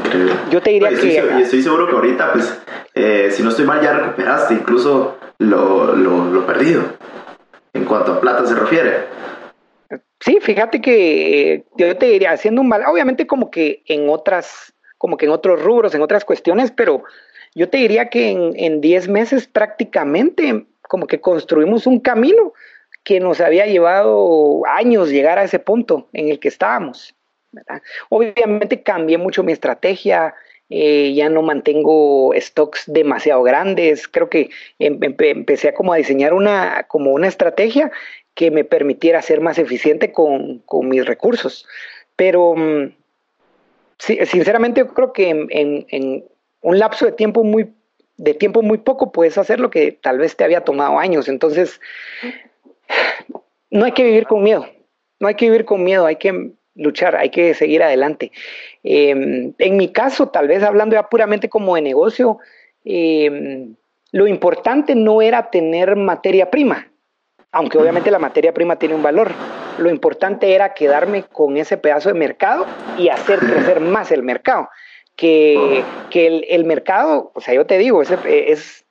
yo 0.51 0.61
te 0.61 0.69
diría 0.69 0.89
que... 0.89 1.17
Estoy, 1.17 1.41
estoy 1.41 1.61
seguro 1.63 1.87
que 1.87 1.95
ahorita, 1.95 2.33
pues, 2.33 2.61
eh, 2.93 3.29
si 3.31 3.43
no 3.43 3.49
estoy 3.49 3.65
mal, 3.65 3.81
ya 3.81 3.93
recuperaste 3.93 4.53
incluso 4.53 5.17
lo, 5.39 5.95
lo, 5.95 6.45
perdido, 6.45 6.83
en 7.73 7.85
cuanto 7.85 8.13
a 8.13 8.21
plata 8.21 8.45
se 8.45 8.55
refiere. 8.55 9.05
Sí, 10.19 10.37
fíjate 10.39 10.81
que 10.81 11.53
eh, 11.53 11.65
yo 11.77 11.97
te 11.97 12.05
diría, 12.05 12.31
haciendo 12.31 12.61
un 12.61 12.67
mal, 12.67 12.83
obviamente 12.87 13.25
como 13.25 13.49
que 13.49 13.81
en 13.87 14.07
otras, 14.07 14.73
como 14.99 15.17
que 15.17 15.25
en 15.25 15.31
otros 15.31 15.61
rubros, 15.61 15.95
en 15.95 16.03
otras 16.03 16.23
cuestiones, 16.25 16.71
pero 16.71 17.03
yo 17.55 17.69
te 17.69 17.77
diría 17.77 18.09
que 18.09 18.31
en 18.31 18.81
10 18.81 19.07
meses 19.07 19.47
prácticamente 19.47 20.65
como 20.81 21.07
que 21.07 21.21
construimos 21.21 21.87
un 21.87 21.99
camino 21.99 22.53
que 23.03 23.19
nos 23.19 23.41
había 23.41 23.65
llevado 23.65 24.61
años 24.67 25.09
llegar 25.09 25.39
a 25.39 25.43
ese 25.43 25.59
punto 25.59 26.09
en 26.13 26.29
el 26.29 26.39
que 26.39 26.47
estábamos. 26.47 27.15
Obviamente 28.09 28.81
cambié 28.83 29.17
mucho 29.17 29.43
mi 29.43 29.51
estrategia, 29.51 30.35
eh, 30.69 31.13
ya 31.13 31.29
no 31.29 31.41
mantengo 31.41 32.31
stocks 32.35 32.83
demasiado 32.87 33.43
grandes, 33.43 34.07
creo 34.07 34.29
que 34.29 34.49
em, 34.79 34.99
empecé 35.01 35.69
a 35.69 35.73
como 35.73 35.93
diseñar 35.93 36.33
una, 36.33 36.85
como 36.87 37.11
una 37.11 37.27
estrategia 37.27 37.91
que 38.35 38.51
me 38.51 38.63
permitiera 38.63 39.21
ser 39.21 39.41
más 39.41 39.57
eficiente 39.57 40.13
con, 40.13 40.63
mis 40.83 41.05
recursos. 41.05 41.67
Pero 42.15 42.55
mm, 42.55 42.93
sinceramente 43.97 44.81
yo 44.81 44.93
creo 44.93 45.11
que 45.11 45.29
en, 45.29 46.25
un 46.61 46.79
lapso 46.79 47.05
de 47.05 47.11
tiempo 47.11 47.43
muy 47.43 47.73
de 48.21 48.35
tiempo 48.35 48.61
muy 48.61 48.77
poco 48.77 49.11
puedes 49.11 49.39
hacer 49.39 49.59
lo 49.59 49.71
que 49.71 49.93
tal 49.93 50.19
vez 50.19 50.35
te 50.35 50.43
había 50.43 50.61
tomado 50.61 50.99
años. 50.99 51.27
Entonces, 51.27 51.81
no 53.71 53.85
hay 53.85 53.93
que 53.93 54.03
vivir 54.03 54.27
con 54.27 54.43
miedo, 54.43 54.67
no 55.19 55.27
hay 55.27 55.33
que 55.33 55.45
vivir 55.45 55.65
con 55.65 55.83
miedo, 55.83 56.05
hay 56.05 56.17
que 56.17 56.51
luchar, 56.75 57.15
hay 57.15 57.31
que 57.31 57.55
seguir 57.55 57.81
adelante. 57.81 58.31
Em, 58.83 59.53
en 59.57 59.77
mi 59.77 59.91
caso, 59.91 60.29
tal 60.29 60.47
vez 60.47 60.61
hablando 60.61 60.95
ya 60.95 61.09
puramente 61.09 61.49
como 61.49 61.75
de 61.75 61.81
negocio, 61.81 62.37
em, 62.85 63.75
lo 64.11 64.27
importante 64.27 64.93
no 64.93 65.23
era 65.23 65.49
tener 65.49 65.95
materia 65.95 66.51
prima, 66.51 66.91
aunque 67.51 67.79
obviamente 67.79 68.11
la 68.11 68.19
materia 68.19 68.53
prima 68.53 68.77
tiene 68.77 68.93
un 68.93 69.03
valor. 69.03 69.31
Lo 69.79 69.89
importante 69.89 70.53
era 70.53 70.75
quedarme 70.75 71.23
con 71.23 71.57
ese 71.57 71.77
pedazo 71.77 72.09
de 72.09 72.15
mercado 72.15 72.67
y 72.99 73.09
hacer 73.09 73.39
crecer 73.39 73.79
más 73.79 74.11
el 74.11 74.21
mercado 74.21 74.69
que, 75.21 75.83
el, 76.49 76.65
mercado, 76.65 77.31
o 77.35 77.41
sea, 77.41 77.53
yo 77.53 77.67
te 77.67 77.77
digo, 77.77 78.01
es, 78.01 78.09
es 78.25 78.85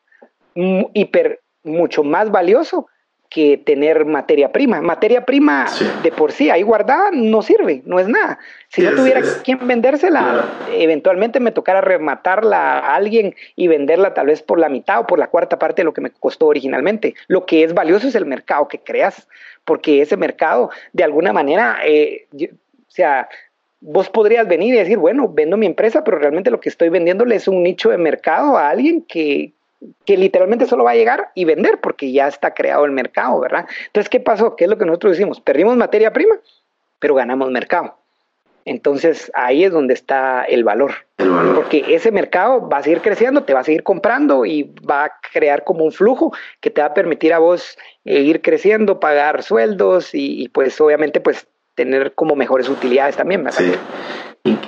hiper, 0.54 1.40
mucho 1.64 2.04
más 2.04 2.30
valioso 2.30 2.86
que 3.28 3.58
tener 3.58 4.06
materia 4.06 4.50
prima. 4.50 4.80
Materia 4.80 5.24
prima 5.24 5.66
de 6.02 6.10
por 6.12 6.32
sí, 6.32 6.48
ahí 6.48 6.62
guardada, 6.62 7.10
no 7.12 7.42
sirve, 7.42 7.82
no 7.84 7.98
es 7.98 8.08
nada. 8.08 8.38
Si 8.68 8.80
no 8.80 8.92
tuviera 8.92 9.20
quien 9.44 9.66
vendérsela, 9.66 10.44
eventualmente 10.72 11.40
me 11.40 11.50
tocara 11.50 11.80
rematarla 11.80 12.78
a 12.78 12.94
alguien 12.94 13.34
y 13.56 13.68
venderla 13.68 14.14
tal 14.14 14.26
vez 14.28 14.42
por 14.42 14.58
la 14.58 14.68
mitad 14.68 15.00
o 15.00 15.06
por 15.06 15.18
la 15.18 15.28
cuarta 15.28 15.58
parte 15.58 15.82
de 15.82 15.84
lo 15.84 15.92
que 15.92 16.00
me 16.00 16.10
costó 16.10 16.46
originalmente. 16.46 17.14
Lo 17.26 17.44
que 17.44 17.64
es 17.64 17.74
valioso 17.74 18.08
es 18.08 18.14
el 18.14 18.26
mercado 18.26 18.68
que 18.68 18.80
creas, 18.80 19.28
porque 19.64 20.02
ese 20.02 20.16
mercado, 20.16 20.70
de 20.92 21.04
alguna 21.04 21.32
manera, 21.32 21.78
eh, 21.84 22.26
o 22.32 22.90
sea, 22.90 23.28
vos 23.80 24.10
podrías 24.10 24.46
venir 24.46 24.74
y 24.74 24.78
decir, 24.78 24.98
bueno, 24.98 25.28
vendo 25.28 25.56
mi 25.56 25.66
empresa, 25.66 26.04
pero 26.04 26.18
realmente 26.18 26.50
lo 26.50 26.60
que 26.60 26.68
estoy 26.68 26.88
vendiéndole 26.88 27.36
es 27.36 27.48
un 27.48 27.62
nicho 27.62 27.90
de 27.90 27.98
mercado 27.98 28.56
a 28.56 28.68
alguien 28.68 29.02
que, 29.02 29.52
que 30.04 30.16
literalmente 30.16 30.66
solo 30.66 30.84
va 30.84 30.92
a 30.92 30.96
llegar 30.96 31.30
y 31.34 31.44
vender 31.44 31.80
porque 31.80 32.12
ya 32.12 32.28
está 32.28 32.52
creado 32.52 32.84
el 32.84 32.92
mercado, 32.92 33.40
¿verdad? 33.40 33.66
Entonces, 33.86 34.10
¿qué 34.10 34.20
pasó? 34.20 34.56
¿Qué 34.56 34.64
es 34.64 34.70
lo 34.70 34.78
que 34.78 34.84
nosotros 34.84 35.12
decimos? 35.12 35.40
Perdimos 35.40 35.76
materia 35.76 36.12
prima, 36.12 36.36
pero 36.98 37.14
ganamos 37.14 37.50
mercado. 37.50 37.96
Entonces 38.64 39.30
ahí 39.34 39.64
es 39.64 39.72
donde 39.72 39.94
está 39.94 40.44
el 40.44 40.64
valor. 40.64 40.92
Porque 41.54 41.84
ese 41.88 42.12
mercado 42.12 42.68
va 42.68 42.78
a 42.78 42.82
seguir 42.82 43.00
creciendo, 43.00 43.44
te 43.44 43.54
va 43.54 43.60
a 43.60 43.64
seguir 43.64 43.82
comprando 43.82 44.46
y 44.46 44.74
va 44.88 45.04
a 45.04 45.12
crear 45.32 45.64
como 45.64 45.84
un 45.84 45.92
flujo 45.92 46.32
que 46.60 46.70
te 46.70 46.80
va 46.80 46.88
a 46.88 46.94
permitir 46.94 47.32
a 47.32 47.38
vos 47.38 47.76
eh, 48.04 48.20
ir 48.20 48.42
creciendo, 48.42 49.00
pagar 49.00 49.42
sueldos 49.42 50.10
y, 50.12 50.48
pues 50.48 50.80
obviamente 50.80 51.20
pues 51.20 51.46
tener 51.80 52.12
como 52.14 52.36
mejores 52.36 52.68
utilidades 52.68 53.16
también. 53.16 53.42
¿verdad? 53.42 53.58
Sí. 53.58 53.72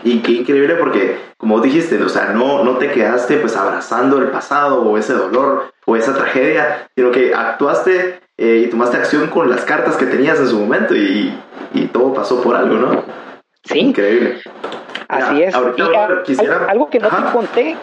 Y, 0.04 0.18
qué 0.20 0.32
increíble 0.32 0.74
porque, 0.76 1.16
como 1.36 1.60
dijiste, 1.60 2.02
o 2.02 2.08
sea, 2.08 2.32
no, 2.32 2.62
no 2.62 2.76
te 2.76 2.90
quedaste 2.90 3.36
pues 3.36 3.56
abrazando 3.56 4.18
el 4.18 4.28
pasado 4.28 4.82
o 4.82 4.98
ese 4.98 5.14
dolor 5.14 5.72
o 5.86 5.96
esa 5.96 6.14
tragedia, 6.14 6.88
sino 6.94 7.10
que 7.10 7.34
actuaste 7.34 8.20
eh, 8.36 8.64
y 8.64 8.70
tomaste 8.70 8.98
acción 8.98 9.28
con 9.28 9.48
las 9.48 9.64
cartas 9.64 9.96
que 9.96 10.06
tenías 10.06 10.38
en 10.40 10.48
su 10.48 10.58
momento 10.58 10.94
y, 10.94 11.34
y 11.72 11.86
todo 11.86 12.12
pasó 12.12 12.42
por 12.42 12.54
algo, 12.56 12.76
¿no? 12.76 13.02
Sí. 13.64 13.78
Increíble. 13.78 14.40
Así 15.08 15.42
es. 15.42 15.54
algo 15.54 16.88
que 16.90 16.98
no 16.98 17.08
te 17.08 17.32
conté, 17.32 17.76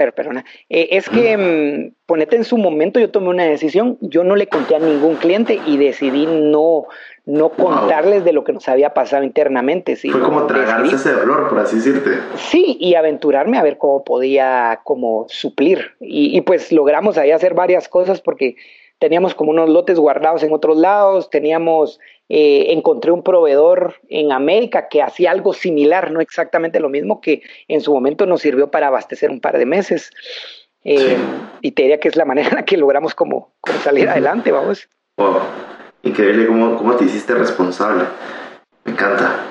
pero 0.00 0.12
perdona, 0.14 0.46
eh, 0.70 0.88
es 0.92 1.10
que 1.10 1.36
mm, 1.36 2.06
ponete 2.06 2.34
en 2.34 2.44
su 2.44 2.56
momento, 2.56 2.98
yo 2.98 3.10
tomé 3.10 3.28
una 3.28 3.44
decisión, 3.44 3.98
yo 4.00 4.24
no 4.24 4.34
le 4.34 4.46
conté 4.46 4.74
a 4.74 4.78
ningún 4.78 5.16
cliente 5.16 5.60
y 5.66 5.76
decidí 5.76 6.24
no, 6.24 6.86
no 7.26 7.50
contarles 7.50 8.24
de 8.24 8.32
lo 8.32 8.42
que 8.42 8.54
nos 8.54 8.66
había 8.66 8.94
pasado 8.94 9.24
internamente. 9.24 9.96
Fue 9.96 10.18
como 10.18 10.46
tragarse 10.46 10.96
ese 10.96 11.12
dolor, 11.12 11.50
por 11.50 11.58
así 11.58 11.76
decirte. 11.76 12.12
Sí, 12.36 12.78
y 12.80 12.94
aventurarme 12.94 13.58
a 13.58 13.62
ver 13.62 13.76
cómo 13.76 14.02
podía 14.02 14.80
como 14.84 15.26
suplir. 15.28 15.92
Y, 16.00 16.34
y 16.34 16.40
pues 16.40 16.72
logramos 16.72 17.18
ahí 17.18 17.32
hacer 17.32 17.52
varias 17.52 17.86
cosas 17.86 18.22
porque 18.22 18.56
teníamos 19.00 19.34
como 19.34 19.50
unos 19.50 19.68
lotes 19.68 19.98
guardados 19.98 20.44
en 20.44 20.52
otros 20.52 20.76
lados, 20.76 21.30
teníamos, 21.30 21.98
eh, 22.28 22.66
encontré 22.68 23.10
un 23.10 23.24
proveedor 23.24 23.94
en 24.08 24.30
América 24.30 24.88
que 24.88 25.02
hacía 25.02 25.32
algo 25.32 25.54
similar, 25.54 26.12
no 26.12 26.20
exactamente 26.20 26.78
lo 26.78 26.90
mismo, 26.90 27.20
que 27.20 27.42
en 27.66 27.80
su 27.80 27.92
momento 27.92 28.26
nos 28.26 28.42
sirvió 28.42 28.70
para 28.70 28.88
abastecer 28.88 29.30
un 29.30 29.40
par 29.40 29.58
de 29.58 29.66
meses. 29.66 30.10
Eh, 30.84 31.16
y 31.62 31.72
te 31.72 31.82
diría 31.82 31.98
que 31.98 32.08
es 32.08 32.16
la 32.16 32.24
manera 32.24 32.50
en 32.50 32.56
la 32.56 32.64
que 32.64 32.76
logramos 32.76 33.14
como, 33.14 33.52
salir 33.82 34.08
adelante, 34.08 34.52
vamos. 34.52 34.88
Increíble 36.02 36.46
cómo, 36.46 36.76
cómo 36.76 36.94
te 36.96 37.04
hiciste 37.04 37.34
responsable. 37.34 38.04
Me 38.84 38.92
encanta. 38.92 39.46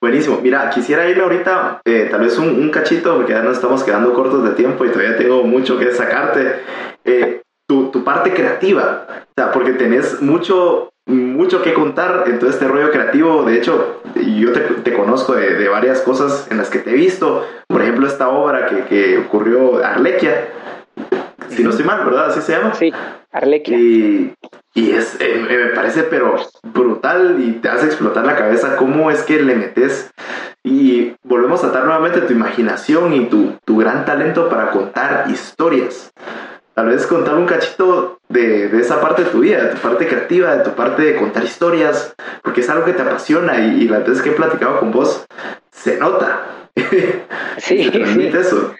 Buenísimo. 0.00 0.38
Mira, 0.40 0.70
quisiera 0.70 1.08
irle 1.08 1.22
ahorita 1.22 1.80
eh, 1.84 2.08
tal 2.10 2.20
vez 2.20 2.36
un, 2.38 2.68
cachito, 2.70 3.16
porque 3.16 3.32
ya 3.32 3.42
nos 3.42 3.56
estamos 3.56 3.82
quedando 3.82 4.12
cortos 4.12 4.44
de 4.44 4.50
tiempo 4.50 4.84
y 4.84 4.90
todavía 4.90 5.16
tengo 5.16 5.42
mucho 5.44 5.78
que 5.78 5.92
sacarte. 5.92 6.60
Eh, 7.04 7.42
tu, 7.68 7.90
tu, 7.90 8.02
parte 8.02 8.32
creativa, 8.32 9.06
o 9.08 9.32
sea, 9.36 9.52
porque 9.52 9.72
tenés 9.72 10.22
mucho, 10.22 10.90
mucho 11.06 11.62
que 11.62 11.74
contar 11.74 12.24
en 12.26 12.38
todo 12.38 12.48
este 12.48 12.66
rollo 12.66 12.90
creativo. 12.90 13.44
De 13.44 13.58
hecho, 13.58 14.02
yo 14.14 14.52
te, 14.52 14.60
te 14.60 14.94
conozco 14.94 15.34
de, 15.34 15.54
de, 15.54 15.68
varias 15.68 16.00
cosas 16.00 16.48
en 16.50 16.56
las 16.56 16.70
que 16.70 16.78
te 16.78 16.90
he 16.90 16.94
visto. 16.94 17.46
Por 17.68 17.82
ejemplo, 17.82 18.06
esta 18.06 18.30
obra 18.30 18.66
que, 18.66 18.84
que 18.84 19.18
ocurrió, 19.18 19.84
Arlequia, 19.84 20.48
si 21.50 21.62
no 21.62 21.70
estoy 21.70 21.84
mal, 21.84 22.04
¿verdad? 22.04 22.26
Así 22.26 22.40
se 22.40 22.52
llama. 22.52 22.74
Sí, 22.74 22.92
Arlequia. 23.32 23.76
Y, 23.76 24.34
y 24.74 24.90
es, 24.92 25.16
eh, 25.20 25.44
me 25.48 25.74
parece, 25.74 26.04
pero 26.04 26.36
brutal 26.62 27.36
y 27.40 27.52
te 27.54 27.68
hace 27.68 27.86
explotar 27.86 28.24
la 28.24 28.36
cabeza 28.36 28.76
cómo 28.76 29.10
es 29.10 29.22
que 29.22 29.42
le 29.42 29.54
metes. 29.54 30.10
Y 30.64 31.14
volvemos 31.22 31.60
a 31.60 31.70
tratar 31.70 31.84
nuevamente 31.84 32.20
tu 32.22 32.32
imaginación 32.32 33.12
y 33.14 33.26
tu, 33.26 33.54
tu 33.64 33.78
gran 33.78 34.04
talento 34.04 34.48
para 34.48 34.70
contar 34.70 35.26
historias. 35.30 36.12
Tal 36.78 36.90
vez 36.90 37.08
contar 37.08 37.34
un 37.34 37.44
cachito 37.44 38.20
de, 38.28 38.68
de, 38.68 38.80
esa 38.80 39.00
parte 39.00 39.24
de 39.24 39.30
tu 39.30 39.40
vida, 39.40 39.64
de 39.64 39.74
tu 39.74 39.78
parte 39.78 40.06
creativa, 40.06 40.54
de 40.54 40.62
tu 40.62 40.76
parte 40.76 41.02
de 41.02 41.16
contar 41.16 41.42
historias, 41.42 42.14
porque 42.44 42.60
es 42.60 42.70
algo 42.70 42.84
que 42.84 42.92
te 42.92 43.02
apasiona 43.02 43.58
y, 43.58 43.82
y 43.82 43.88
las 43.88 44.06
veces 44.06 44.22
que 44.22 44.28
he 44.28 44.34
platicado 44.34 44.78
con 44.78 44.92
vos, 44.92 45.26
se 45.72 45.96
nota. 45.96 46.68
Sí, 47.56 47.82
sí. 47.82 48.30
Eso. 48.32 48.76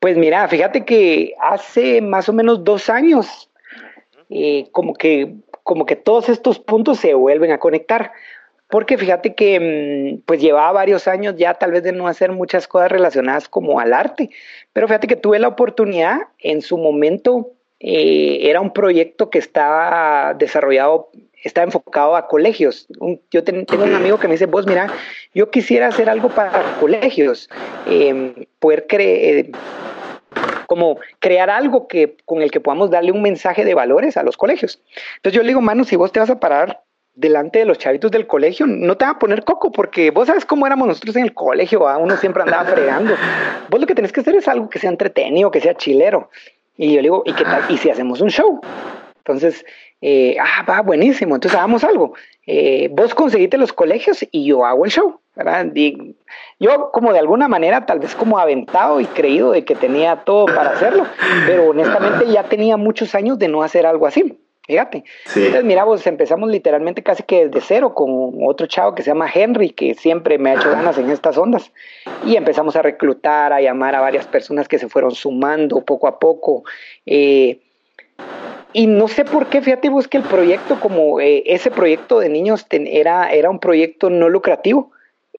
Pues 0.00 0.16
mira, 0.16 0.48
fíjate 0.48 0.86
que 0.86 1.34
hace 1.42 2.00
más 2.00 2.26
o 2.30 2.32
menos 2.32 2.64
dos 2.64 2.88
años, 2.88 3.50
eh, 4.30 4.68
como, 4.72 4.94
que, 4.94 5.34
como 5.62 5.84
que 5.84 5.96
todos 5.96 6.30
estos 6.30 6.58
puntos 6.58 7.00
se 7.00 7.12
vuelven 7.12 7.52
a 7.52 7.58
conectar. 7.58 8.12
Porque 8.72 8.96
fíjate 8.96 9.34
que 9.34 9.60
mm, 9.60 10.22
pues 10.24 10.40
llevaba 10.40 10.72
varios 10.72 11.06
años 11.06 11.34
ya 11.36 11.52
tal 11.52 11.72
vez 11.72 11.82
de 11.82 11.92
no 11.92 12.08
hacer 12.08 12.32
muchas 12.32 12.66
cosas 12.66 12.90
relacionadas 12.90 13.46
como 13.46 13.78
al 13.78 13.92
arte. 13.92 14.30
Pero 14.72 14.88
fíjate 14.88 15.06
que 15.06 15.16
tuve 15.16 15.38
la 15.38 15.48
oportunidad 15.48 16.18
en 16.38 16.62
su 16.62 16.78
momento, 16.78 17.50
eh, 17.80 18.38
era 18.42 18.60
un 18.60 18.72
proyecto 18.72 19.30
que 19.30 19.38
estaba 19.38 20.34
desarrollado 20.34 21.10
estaba 21.42 21.64
enfocado 21.64 22.16
a 22.16 22.28
colegios. 22.28 22.86
yo 23.30 23.44
tengo 23.44 23.64
un 23.84 23.94
amigo 23.94 24.18
que 24.18 24.28
me 24.28 24.34
dice, 24.34 24.46
vos 24.46 24.66
mira, 24.66 24.92
yo 25.34 25.50
quisiera 25.50 25.88
hacer 25.88 26.08
algo 26.08 26.28
para 26.28 26.76
colegios, 26.78 27.50
em, 27.86 28.46
poder 28.58 28.86
creer, 28.86 29.50
como 30.66 30.98
crear 31.18 31.50
algo 31.50 31.88
que, 31.88 32.16
con 32.24 32.42
el 32.42 32.50
que 32.50 32.60
podamos 32.60 32.90
darle 32.90 33.12
un 33.12 33.22
mensaje 33.22 33.64
de 33.64 33.74
valores 33.74 34.16
a 34.16 34.22
los 34.22 34.36
colegios. 34.36 34.80
Entonces 35.16 35.36
yo 35.36 35.42
le 35.42 35.48
digo, 35.48 35.60
Manu, 35.60 35.84
si 35.84 35.96
vos 35.96 36.12
te 36.12 36.20
vas 36.20 36.30
a 36.30 36.40
parar 36.40 36.80
delante 37.14 37.58
de 37.58 37.64
los 37.64 37.78
chavitos 37.78 38.10
del 38.10 38.26
colegio, 38.26 38.66
no 38.66 38.96
te 38.96 39.04
va 39.04 39.12
a 39.12 39.18
poner 39.18 39.44
coco, 39.44 39.70
porque 39.70 40.10
vos 40.10 40.26
sabes 40.26 40.44
cómo 40.44 40.66
éramos 40.66 40.88
nosotros 40.88 41.16
en 41.16 41.24
el 41.24 41.34
colegio, 41.34 41.84
uno 41.98 42.16
siempre 42.16 42.42
andaba 42.42 42.64
fregando. 42.64 43.14
Vos 43.68 43.80
lo 43.80 43.86
que 43.86 43.94
tenés 43.94 44.12
que 44.12 44.20
hacer 44.20 44.34
es 44.36 44.48
algo 44.48 44.68
que 44.68 44.78
sea 44.78 44.90
entretenido, 44.90 45.50
que 45.50 45.60
sea 45.60 45.74
chilero. 45.74 46.30
Y 46.76 46.88
yo 46.88 46.96
le 46.96 47.02
digo, 47.02 47.22
¿y 47.26 47.32
qué 47.34 47.44
tal? 47.44 47.64
¿Y 47.68 47.76
si 47.76 47.90
hacemos 47.90 48.20
un 48.20 48.30
show? 48.30 48.60
Entonces, 49.18 49.64
eh, 50.00 50.36
ah, 50.40 50.64
va, 50.68 50.80
buenísimo, 50.80 51.34
entonces 51.34 51.56
hagamos 51.56 51.84
algo. 51.84 52.14
Eh, 52.46 52.88
vos 52.90 53.14
conseguiste 53.14 53.56
los 53.58 53.72
colegios 53.72 54.26
y 54.30 54.46
yo 54.46 54.64
hago 54.64 54.84
el 54.84 54.90
show. 54.90 55.20
¿verdad? 55.34 55.66
yo 56.60 56.90
como 56.92 57.12
de 57.12 57.18
alguna 57.18 57.48
manera 57.48 57.86
tal 57.86 58.00
vez 58.00 58.14
como 58.14 58.38
aventado 58.38 59.00
y 59.00 59.06
creído 59.06 59.52
de 59.52 59.64
que 59.64 59.74
tenía 59.74 60.16
todo 60.16 60.44
para 60.46 60.72
hacerlo, 60.72 61.06
pero 61.46 61.70
honestamente 61.70 62.30
ya 62.30 62.44
tenía 62.44 62.76
muchos 62.76 63.14
años 63.14 63.38
de 63.38 63.48
no 63.48 63.62
hacer 63.62 63.86
algo 63.86 64.06
así. 64.06 64.38
Fíjate. 64.64 65.02
Entonces, 65.34 65.64
mira, 65.64 65.82
vos 65.82 66.06
empezamos 66.06 66.48
literalmente 66.48 67.02
casi 67.02 67.24
que 67.24 67.48
desde 67.48 67.60
cero 67.66 67.94
con 67.94 68.32
otro 68.46 68.68
chavo 68.68 68.94
que 68.94 69.02
se 69.02 69.10
llama 69.10 69.28
Henry, 69.32 69.70
que 69.70 69.94
siempre 69.94 70.38
me 70.38 70.50
ha 70.50 70.54
hecho 70.54 70.70
ganas 70.70 70.96
en 70.98 71.10
estas 71.10 71.36
ondas. 71.36 71.72
Y 72.24 72.36
empezamos 72.36 72.76
a 72.76 72.82
reclutar, 72.82 73.52
a 73.52 73.60
llamar 73.60 73.96
a 73.96 74.00
varias 74.00 74.26
personas 74.28 74.68
que 74.68 74.78
se 74.78 74.88
fueron 74.88 75.10
sumando 75.12 75.80
poco 75.80 76.06
a 76.06 76.20
poco. 76.20 76.62
Eh, 77.06 77.58
y 78.72 78.86
no 78.86 79.08
sé 79.08 79.24
por 79.24 79.46
qué, 79.48 79.60
fíjate 79.62 79.88
vos 79.88 80.06
que 80.06 80.18
el 80.18 80.22
proyecto, 80.22 80.78
como 80.78 81.20
eh, 81.20 81.42
ese 81.46 81.72
proyecto 81.72 82.20
de 82.20 82.28
niños 82.28 82.64
era, 82.70 83.32
era 83.32 83.50
un 83.50 83.58
proyecto 83.58 84.10
no 84.10 84.28
lucrativo, 84.28 84.91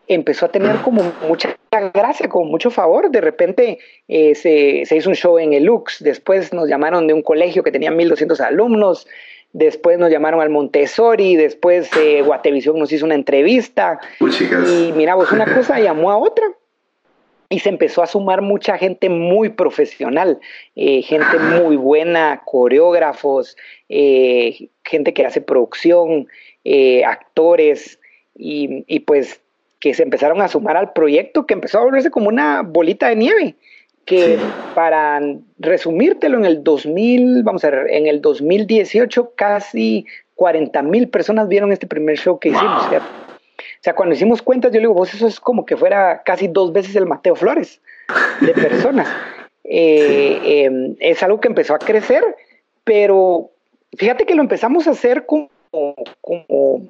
empezó 0.08 0.46
a 0.46 0.50
tener 0.50 0.78
como 0.82 1.14
mucha 1.28 1.58
gracia, 1.94 2.28
como 2.30 2.46
mucho 2.46 2.70
favor. 2.70 3.10
De 3.10 3.22
repente 3.22 3.80
eh, 4.08 4.36
se, 4.36 4.86
se, 4.86 4.98
hizo 4.98 5.10
un 5.10 5.16
show 5.16 5.40
en 5.40 5.54
el 5.54 5.64
Lux, 5.64 6.04
después 6.04 6.54
nos 6.54 6.68
llamaron 6.70 7.08
de 7.08 7.14
un 7.14 7.22
colegio 7.22 7.64
que 7.64 7.72
tenía 7.72 7.92
1200 7.92 8.42
alumnos, 8.42 9.08
después 9.54 10.00
nos 10.00 10.12
llamaron 10.12 10.42
al 10.42 10.50
Montessori, 10.50 11.36
después 11.36 11.90
eh, 11.98 12.22
Guatevisión 12.22 12.78
nos 12.78 12.92
hizo 12.92 13.06
una 13.06 13.16
entrevista. 13.16 14.00
y 14.20 14.92
mira, 14.94 15.16
vos 15.16 15.32
una 15.32 15.54
cosa 15.54 15.80
llamó 15.80 16.12
a 16.12 16.18
otra 16.18 16.46
y 17.50 17.60
se 17.60 17.70
empezó 17.70 18.02
a 18.02 18.08
sumar 18.08 18.42
mucha 18.42 18.80
gente 18.80 19.10
muy 19.10 19.50
profesional, 19.50 20.40
eh, 20.76 21.04
gente 21.04 21.38
muy 21.38 21.76
buena, 21.76 22.42
coreógrafos, 22.46 23.56
gente 23.88 25.14
que 25.14 25.24
hace 25.24 25.40
producción, 25.40 26.28
actores, 27.06 28.00
y, 28.36 28.84
y, 28.88 29.02
pues 29.02 29.43
que 29.84 29.94
se 29.94 30.04
empezaron 30.04 30.42
a 30.42 30.48
sumar 30.48 30.78
al 30.78 30.94
proyecto 30.94 31.46
que 31.46 31.56
empezó 31.56 31.80
a 31.80 31.84
volverse 31.84 32.10
como 32.10 32.30
una 32.30 32.62
bolita 32.62 33.10
de 33.10 33.18
nieve, 33.18 33.56
que 34.06 34.40
para 34.74 35.20
resumírtelo 35.60 36.38
en 36.38 36.46
el 36.46 36.64
2000, 36.64 37.44
vamos 37.44 37.66
a 37.66 37.70
ver, 37.70 37.90
en 37.90 38.08
el 38.08 38.22
2018 38.22 39.34
casi 39.36 40.06
40 40.36 40.82
mil 40.84 41.10
personas 41.10 41.50
vieron 41.50 41.74
este 41.74 41.86
primer 41.86 42.18
show 42.18 42.40
que 42.40 42.48
hicimos, 42.48 42.86
o 42.86 43.02
sea, 43.82 43.94
cuando 43.94 44.16
hicimos 44.16 44.42
cuentas, 44.42 44.72
yo 44.72 44.76
le 44.76 44.84
digo, 44.84 44.94
vos 44.94 45.14
eso 45.14 45.28
es 45.28 45.42
como 45.42 45.66
que 45.66 45.76
fuera 45.76 46.24
casi 46.24 46.48
dos 46.48 46.72
veces 46.72 46.96
el 46.96 47.06
Mateo 47.06 47.36
Flores 47.36 47.82
de 48.40 48.54
personas. 48.54 49.10
Eh, 49.66 50.64
em, 50.64 50.96
es 51.02 51.22
algo 51.24 51.42
que 51.42 51.50
empezó 51.50 51.76
a 51.76 51.80
crecer, 51.80 52.24
pero 52.86 53.52
fíjate 53.98 54.26
que 54.26 54.34
lo 54.34 54.44
empezamos 54.44 54.88
a 54.88 54.92
hacer 54.92 55.26
como, 55.26 55.50
como, 56.22 56.88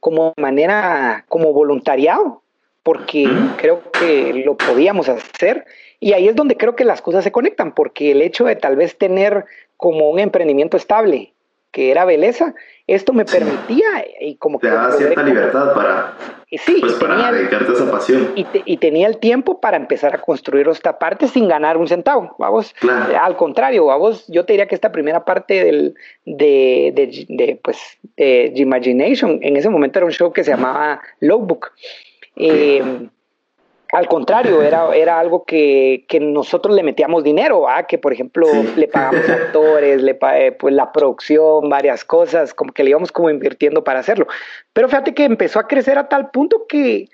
como 0.00 0.32
manera, 0.36 1.24
como 1.28 1.52
voluntariado, 1.52 2.42
porque 2.82 3.28
creo 3.56 3.82
que 3.92 4.32
lo 4.44 4.56
podíamos 4.56 5.08
hacer. 5.08 5.66
Y 6.00 6.12
ahí 6.12 6.28
es 6.28 6.36
donde 6.36 6.56
creo 6.56 6.76
que 6.76 6.84
las 6.84 7.02
cosas 7.02 7.24
se 7.24 7.32
conectan, 7.32 7.74
porque 7.74 8.12
el 8.12 8.22
hecho 8.22 8.44
de 8.44 8.56
tal 8.56 8.76
vez 8.76 8.96
tener 8.96 9.44
como 9.76 10.10
un 10.10 10.18
emprendimiento 10.18 10.76
estable, 10.76 11.32
que 11.70 11.90
era 11.90 12.04
Beleza, 12.04 12.54
esto 12.86 13.12
me 13.12 13.24
permitía 13.24 14.04
y 14.20 14.36
como 14.36 14.58
te 14.58 14.68
daba 14.68 14.92
cierta 14.92 15.22
libertad 15.22 15.74
para, 15.74 16.16
sí, 16.50 16.78
pues, 16.80 16.94
para 16.94 17.30
dedicarte 17.30 17.72
a 17.72 17.74
esa 17.74 17.90
pasión. 17.90 18.32
Y, 18.34 18.76
tenía 18.78 19.06
el 19.06 19.18
tiempo 19.18 19.60
para 19.60 19.76
empezar 19.76 20.14
a 20.14 20.20
construir 20.20 20.66
esta 20.68 20.98
parte 20.98 21.28
sin 21.28 21.48
ganar 21.48 21.76
un 21.76 21.86
centavo, 21.86 22.34
vamos. 22.38 22.74
Al 23.20 23.36
contrario, 23.36 23.86
vamos, 23.86 24.26
yo 24.28 24.44
te 24.44 24.54
diría 24.54 24.66
que 24.66 24.74
esta 24.74 24.92
primera 24.92 25.24
parte 25.24 25.64
del, 25.64 25.94
de, 26.24 26.92
de, 26.94 27.26
de 27.28 27.60
pues, 27.62 27.78
de 28.16 28.52
Imagination, 28.54 29.38
en 29.42 29.56
ese 29.56 29.68
momento 29.68 29.98
era 29.98 30.06
un 30.06 30.12
show 30.12 30.32
que 30.32 30.44
se 30.44 30.52
llamaba 30.52 31.00
Logbook. 31.20 31.72
Eh, 32.36 33.08
al 33.92 34.08
contrario, 34.08 34.62
era, 34.62 34.94
era 34.94 35.18
algo 35.18 35.44
que, 35.44 36.04
nosotros 36.20 36.74
le 36.74 36.82
metíamos 36.82 37.24
dinero, 37.24 37.66
que 37.88 37.98
por 37.98 38.12
ejemplo 38.12 38.46
le 38.76 38.88
pagamos 38.88 39.28
actores, 39.28 40.02
le 40.02 40.18
eh, 40.34 40.52
pues 40.52 40.74
la 40.74 40.92
producción, 40.92 41.68
varias 41.68 42.04
cosas, 42.04 42.54
como 42.54 42.72
que 42.72 42.84
le 42.84 42.90
íbamos 42.90 43.12
como 43.12 43.30
invirtiendo 43.30 43.84
para 43.84 44.00
hacerlo. 44.00 44.26
Pero 44.72 44.88
fíjate 44.88 45.14
que 45.14 45.24
empezó 45.24 45.58
a 45.58 45.66
crecer 45.66 45.98
a 45.98 46.08
tal 46.08 46.30
punto 46.30 46.66
que 46.68 47.08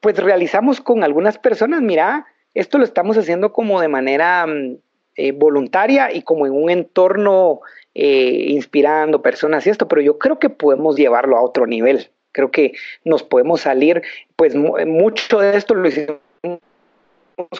pues 0.00 0.16
realizamos 0.18 0.80
con 0.80 1.02
algunas 1.02 1.38
personas, 1.38 1.80
mira, 1.80 2.26
esto 2.52 2.78
lo 2.78 2.84
estamos 2.84 3.16
haciendo 3.16 3.52
como 3.52 3.80
de 3.80 3.88
manera 3.88 4.46
mm, 4.46 4.76
eh, 5.16 5.32
voluntaria 5.32 6.12
y 6.12 6.22
como 6.22 6.46
en 6.46 6.52
un 6.52 6.70
entorno 6.70 7.60
eh, 7.94 8.46
inspirando 8.48 9.22
personas 9.22 9.66
y 9.66 9.70
esto, 9.70 9.88
pero 9.88 10.02
yo 10.02 10.18
creo 10.18 10.38
que 10.38 10.50
podemos 10.50 10.96
llevarlo 10.96 11.36
a 11.36 11.42
otro 11.42 11.66
nivel. 11.66 12.10
Creo 12.34 12.50
que 12.50 12.72
nos 13.04 13.22
podemos 13.22 13.60
salir, 13.60 14.02
pues 14.34 14.54
mucho 14.56 15.38
de 15.38 15.56
esto 15.56 15.74
lo 15.74 15.88
hicimos 15.88 16.18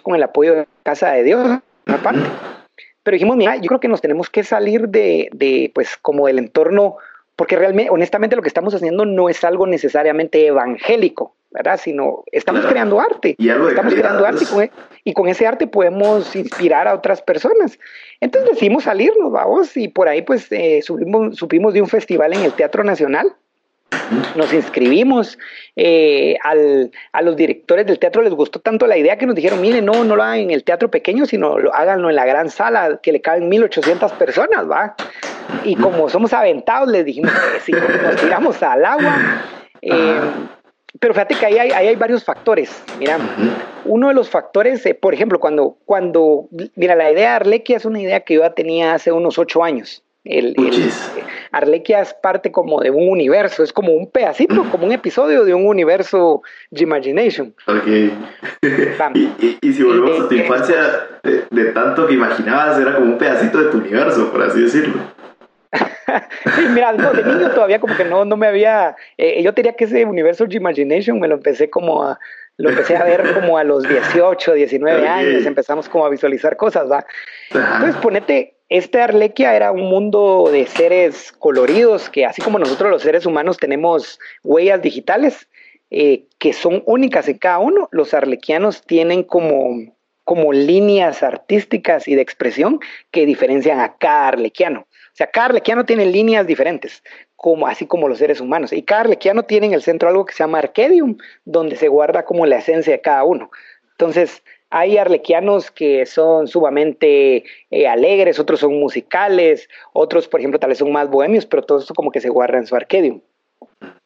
con 0.02 0.16
el 0.16 0.22
apoyo 0.22 0.54
de 0.56 0.66
Casa 0.82 1.12
de 1.12 1.22
Dios, 1.22 1.60
aparte. 1.86 2.28
Pero 3.04 3.14
dijimos, 3.14 3.36
mira, 3.36 3.56
yo 3.56 3.68
creo 3.68 3.80
que 3.80 3.88
nos 3.88 4.00
tenemos 4.00 4.28
que 4.28 4.42
salir 4.42 4.88
de, 4.88 5.28
de, 5.32 5.70
pues, 5.74 5.96
como 5.96 6.26
del 6.26 6.38
entorno, 6.40 6.96
porque 7.36 7.56
realmente, 7.56 7.90
honestamente, 7.90 8.34
lo 8.34 8.42
que 8.42 8.48
estamos 8.48 8.74
haciendo 8.74 9.04
no 9.04 9.28
es 9.28 9.44
algo 9.44 9.66
necesariamente 9.66 10.46
evangélico, 10.46 11.36
¿verdad? 11.52 11.78
Sino 11.80 12.24
estamos 12.32 12.66
creando 12.66 12.98
arte. 12.98 13.36
estamos 13.38 13.94
creando 13.94 14.26
arte 14.26 14.44
e, 14.60 14.70
y 15.04 15.12
con, 15.12 15.28
ese 15.28 15.46
arte 15.46 15.68
podemos 15.68 16.34
inspirar 16.34 16.88
a 16.88 16.94
otras 16.94 17.22
personas. 17.22 17.78
Entonces 18.20 18.52
decidimos 18.52 18.84
salirnos, 18.84 19.30
vamos, 19.30 19.76
y 19.76 19.86
por 19.86 20.08
ahí 20.08 20.22
pues 20.22 20.50
eh, 20.50 20.80
supimos 20.82 21.74
de 21.74 21.82
un 21.82 21.88
festival 21.88 22.32
en 22.32 22.40
el 22.40 22.52
Teatro 22.54 22.82
Nacional 22.82 23.36
nos 24.34 24.52
inscribimos, 24.52 25.38
eh, 25.76 26.36
a 26.42 27.22
los 27.22 27.36
directores 27.36 27.86
del 27.86 27.98
teatro 27.98 28.22
les 28.22 28.32
gustó 28.32 28.60
tanto 28.60 28.86
la 28.86 28.96
idea 28.96 29.18
que 29.18 29.26
nos 29.26 29.34
dijeron, 29.34 29.60
mire, 29.60 29.82
no, 29.82 30.04
no 30.04 30.16
lo 30.16 30.22
hagan 30.22 30.38
en 30.38 30.50
el 30.50 30.64
teatro 30.64 30.90
pequeño, 30.90 31.26
sino 31.26 31.58
lo, 31.58 31.74
háganlo 31.74 32.10
en 32.10 32.16
la 32.16 32.24
gran 32.24 32.50
sala, 32.50 33.00
que 33.02 33.12
le 33.12 33.20
caben 33.20 33.48
1800 33.48 34.12
personas, 34.12 34.70
¿va? 34.70 34.94
Y 35.64 35.76
como 35.76 36.08
somos 36.08 36.32
aventados, 36.32 36.88
les 36.88 37.04
dijimos 37.04 37.32
que 37.32 37.60
sí, 37.60 37.72
nos 37.72 38.16
tiramos 38.16 38.62
al 38.62 38.84
agua. 38.84 39.42
Eh, 39.82 40.20
pero 41.00 41.12
fíjate 41.12 41.34
que 41.34 41.46
ahí 41.46 41.58
hay, 41.58 41.70
hay 41.70 41.96
varios 41.96 42.24
factores. 42.24 42.82
Mira, 42.98 43.18
uno 43.84 44.08
de 44.08 44.14
los 44.14 44.30
factores, 44.30 44.86
eh, 44.86 44.94
por 44.94 45.12
ejemplo, 45.12 45.40
cuando, 45.40 45.76
cuando, 45.84 46.48
mira, 46.76 46.94
la 46.94 47.10
idea 47.10 47.30
de 47.30 47.36
Arlequia 47.36 47.76
es 47.76 47.84
una 47.84 48.00
idea 48.00 48.20
que 48.20 48.34
yo 48.34 48.42
ya 48.42 48.54
tenía 48.54 48.94
hace 48.94 49.10
unos 49.10 49.38
ocho 49.38 49.64
años. 49.64 50.03
El, 50.24 50.56
Arlequia 51.52 52.00
es 52.00 52.14
parte 52.14 52.50
como 52.50 52.80
de 52.80 52.90
un 52.90 53.10
universo, 53.10 53.62
es 53.62 53.74
como 53.74 53.92
un 53.92 54.10
pedacito, 54.10 54.64
como 54.70 54.86
un 54.86 54.92
episodio 54.92 55.44
de 55.44 55.52
un 55.52 55.66
universo 55.66 56.42
de 56.70 56.82
Imagination. 56.82 57.54
Ok. 57.66 57.86
y, 59.60 59.72
si 59.72 59.82
volvemos 59.82 60.24
a 60.24 60.28
tu 60.28 60.34
infancia, 60.34 60.76
de, 61.22 61.64
tanto 61.72 62.06
que 62.06 62.14
imaginabas, 62.14 62.80
era 62.80 62.94
como 62.94 63.12
un 63.12 63.18
pedacito 63.18 63.58
de 63.62 63.70
tu 63.70 63.78
universo, 63.78 64.32
por 64.32 64.42
así 64.42 64.62
decirlo. 64.62 64.94
sí, 66.56 66.62
mira, 66.70 66.92
de 66.94 67.24
niño 67.24 67.50
todavía 67.50 67.78
como 67.78 67.94
que 67.94 68.04
no, 68.04 68.24
no 68.24 68.36
me 68.38 68.46
había... 68.46 68.96
Eh, 69.18 69.42
yo 69.42 69.52
diría 69.52 69.74
que 69.74 69.84
ese 69.84 70.06
universo 70.06 70.46
de 70.46 70.56
Imagination 70.56 71.20
me 71.20 71.28
lo 71.28 71.34
empecé 71.34 71.68
como 71.68 72.02
a... 72.02 72.18
Lo 72.56 72.70
empecé 72.70 72.96
a 72.96 73.04
ver 73.04 73.34
como 73.34 73.58
a 73.58 73.64
los 73.64 73.82
18, 73.86 74.54
19 74.54 75.06
años, 75.06 75.44
empezamos 75.44 75.88
como 75.88 76.06
a 76.06 76.08
visualizar 76.08 76.56
cosas, 76.56 76.90
¿va? 76.90 77.04
Entonces 77.50 77.96
ponete, 77.96 78.54
este 78.68 79.00
Arlequia 79.00 79.54
era 79.54 79.72
un 79.72 79.82
mundo 79.82 80.48
de 80.50 80.66
seres 80.66 81.32
coloridos 81.32 82.08
que 82.08 82.24
así 82.24 82.40
como 82.42 82.58
nosotros 82.58 82.90
los 82.90 83.02
seres 83.02 83.26
humanos 83.26 83.58
tenemos 83.58 84.18
huellas 84.42 84.80
digitales 84.80 85.48
eh, 85.96 86.24
que 86.38 86.52
son 86.52 86.82
únicas 86.86 87.28
en 87.28 87.38
cada 87.38 87.58
uno, 87.58 87.88
los 87.92 88.14
arlequianos 88.14 88.82
tienen 88.82 89.22
como, 89.22 89.94
como 90.24 90.52
líneas 90.52 91.22
artísticas 91.22 92.08
y 92.08 92.16
de 92.16 92.22
expresión 92.22 92.80
que 93.12 93.26
diferencian 93.26 93.78
a 93.78 93.96
cada 93.96 94.28
arlequiano. 94.28 94.80
O 94.80 95.16
sea, 95.16 95.28
cada 95.28 95.46
arlequiano 95.46 95.84
tiene 95.84 96.06
líneas 96.06 96.48
diferentes, 96.48 97.04
como, 97.36 97.68
así 97.68 97.86
como 97.86 98.08
los 98.08 98.18
seres 98.18 98.40
humanos. 98.40 98.72
Y 98.72 98.82
cada 98.82 99.02
arlequiano 99.02 99.44
tiene 99.44 99.66
en 99.68 99.74
el 99.74 99.82
centro 99.82 100.08
algo 100.08 100.24
que 100.24 100.32
se 100.32 100.42
llama 100.42 100.58
arquedium, 100.58 101.16
donde 101.44 101.76
se 101.76 101.86
guarda 101.86 102.24
como 102.24 102.44
la 102.46 102.56
esencia 102.56 102.94
de 102.94 103.00
cada 103.00 103.22
uno. 103.22 103.52
Entonces, 103.92 104.42
hay 104.76 104.98
arlequianos 104.98 105.70
que 105.70 106.04
son 106.04 106.48
sumamente 106.48 107.44
eh, 107.70 107.86
alegres, 107.86 108.40
otros 108.40 108.58
son 108.58 108.80
musicales, 108.80 109.68
otros, 109.92 110.26
por 110.26 110.40
ejemplo, 110.40 110.58
tal 110.58 110.70
vez 110.70 110.78
son 110.78 110.90
más 110.90 111.08
bohemios, 111.08 111.46
pero 111.46 111.62
todo 111.62 111.78
esto 111.78 111.94
como 111.94 112.10
que 112.10 112.20
se 112.20 112.28
guarda 112.28 112.58
en 112.58 112.66
su 112.66 112.74
arquedium. 112.74 113.20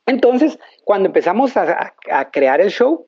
Entonces, 0.04 0.58
cuando 0.84 1.06
empezamos 1.06 1.56
a, 1.56 1.94
crear 2.32 2.60
el 2.60 2.68
show, 2.68 3.06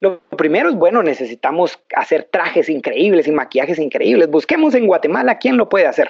lo 0.00 0.18
primero 0.36 0.70
es, 0.70 0.74
bueno, 0.74 1.04
necesitamos 1.04 1.78
hacer 1.94 2.24
trajes 2.24 2.68
increíbles 2.68 3.28
y 3.28 3.32
maquillajes 3.32 3.78
increíbles. 3.78 4.28
Busquemos 4.28 4.74
en 4.74 4.88
Guatemala 4.88 5.38
quién 5.38 5.56
lo 5.58 5.68
puede 5.68 5.86
hacer. 5.86 6.08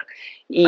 Y, 0.49 0.67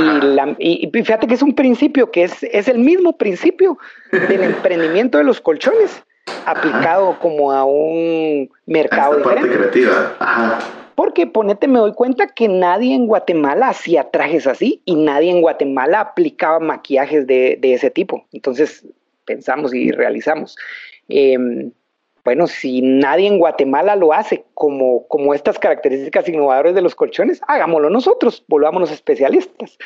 y, 0.58 0.90
fíjate 0.92 1.26
que 1.26 1.34
es 1.34 1.42
un 1.42 1.54
principio 1.54 2.10
que 2.10 2.24
es, 2.24 2.42
es 2.42 2.68
el 2.68 2.78
mismo 2.78 3.16
principio 3.16 3.78
del 4.12 4.42
emprendimiento 4.52 5.16
de 5.16 5.24
los 5.24 5.40
colchones 5.40 6.04
aplicado 6.46 7.18
como 7.20 7.52
a 7.52 7.64
un 7.64 8.50
mercado 8.66 9.16
diferente. 9.16 9.56
creativa. 9.56 10.16
Ajá. 10.18 10.58
Porque 10.94 11.26
ponete, 11.26 11.66
me 11.66 11.80
doy 11.80 11.92
cuenta 11.92 12.28
que 12.28 12.48
nadie 12.48 12.94
en 12.94 13.06
Guatemala 13.06 13.68
hacía 13.68 14.10
trajes 14.10 14.46
así 14.46 14.80
y 14.84 14.94
nadie 14.94 15.30
en 15.30 15.40
Guatemala 15.40 16.00
aplicaba 16.00 16.60
maquillajes 16.60 17.26
de, 17.26 17.58
ese 17.62 17.90
tipo. 17.90 18.26
Entonces 18.32 18.86
pensamos 19.24 19.74
y 19.74 19.90
realizamos. 19.90 20.56
Em, 21.08 21.72
bueno, 22.24 22.46
si 22.46 22.80
nadie 22.80 23.26
en 23.26 23.38
Guatemala 23.38 23.96
lo 23.96 24.12
hace 24.12 24.44
como, 24.54 25.06
como 25.08 25.34
estas 25.34 25.58
características 25.58 26.28
innovadoras 26.28 26.74
de 26.74 26.80
los 26.80 26.94
colchones, 26.94 27.40
hagámoslo 27.48 27.90
nosotros, 27.90 28.44
volvámonos 28.48 28.90
especialistas. 28.90 29.76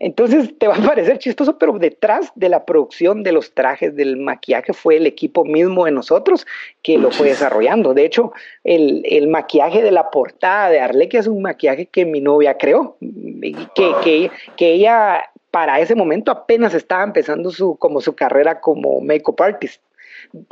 Entonces 0.00 0.56
te 0.58 0.68
va 0.68 0.76
a 0.76 0.82
parecer 0.82 1.18
chistoso, 1.18 1.58
pero 1.58 1.78
detrás 1.78 2.30
de 2.34 2.48
la 2.48 2.64
producción 2.64 3.22
de 3.22 3.32
los 3.32 3.52
trajes, 3.52 3.96
del 3.96 4.16
maquillaje, 4.16 4.72
fue 4.72 4.96
el 4.96 5.06
equipo 5.06 5.44
mismo 5.44 5.84
de 5.84 5.90
nosotros 5.90 6.46
que 6.82 6.98
lo 6.98 7.10
fue 7.10 7.28
desarrollando. 7.28 7.94
De 7.94 8.04
hecho, 8.04 8.32
el, 8.64 9.02
el 9.06 9.28
maquillaje 9.28 9.82
de 9.82 9.90
la 9.90 10.10
portada 10.10 10.70
de 10.70 10.80
Arlequia 10.80 11.20
es 11.20 11.26
un 11.26 11.42
maquillaje 11.42 11.86
que 11.86 12.04
mi 12.04 12.20
novia 12.20 12.56
creó, 12.56 12.96
que, 13.00 13.92
que, 14.04 14.30
que 14.56 14.72
ella 14.72 15.24
para 15.50 15.80
ese 15.80 15.94
momento 15.94 16.30
apenas 16.30 16.74
estaba 16.74 17.02
empezando 17.02 17.50
su, 17.50 17.76
como 17.76 18.00
su 18.00 18.14
carrera 18.14 18.60
como 18.60 19.00
makeup 19.00 19.40
artist 19.40 19.82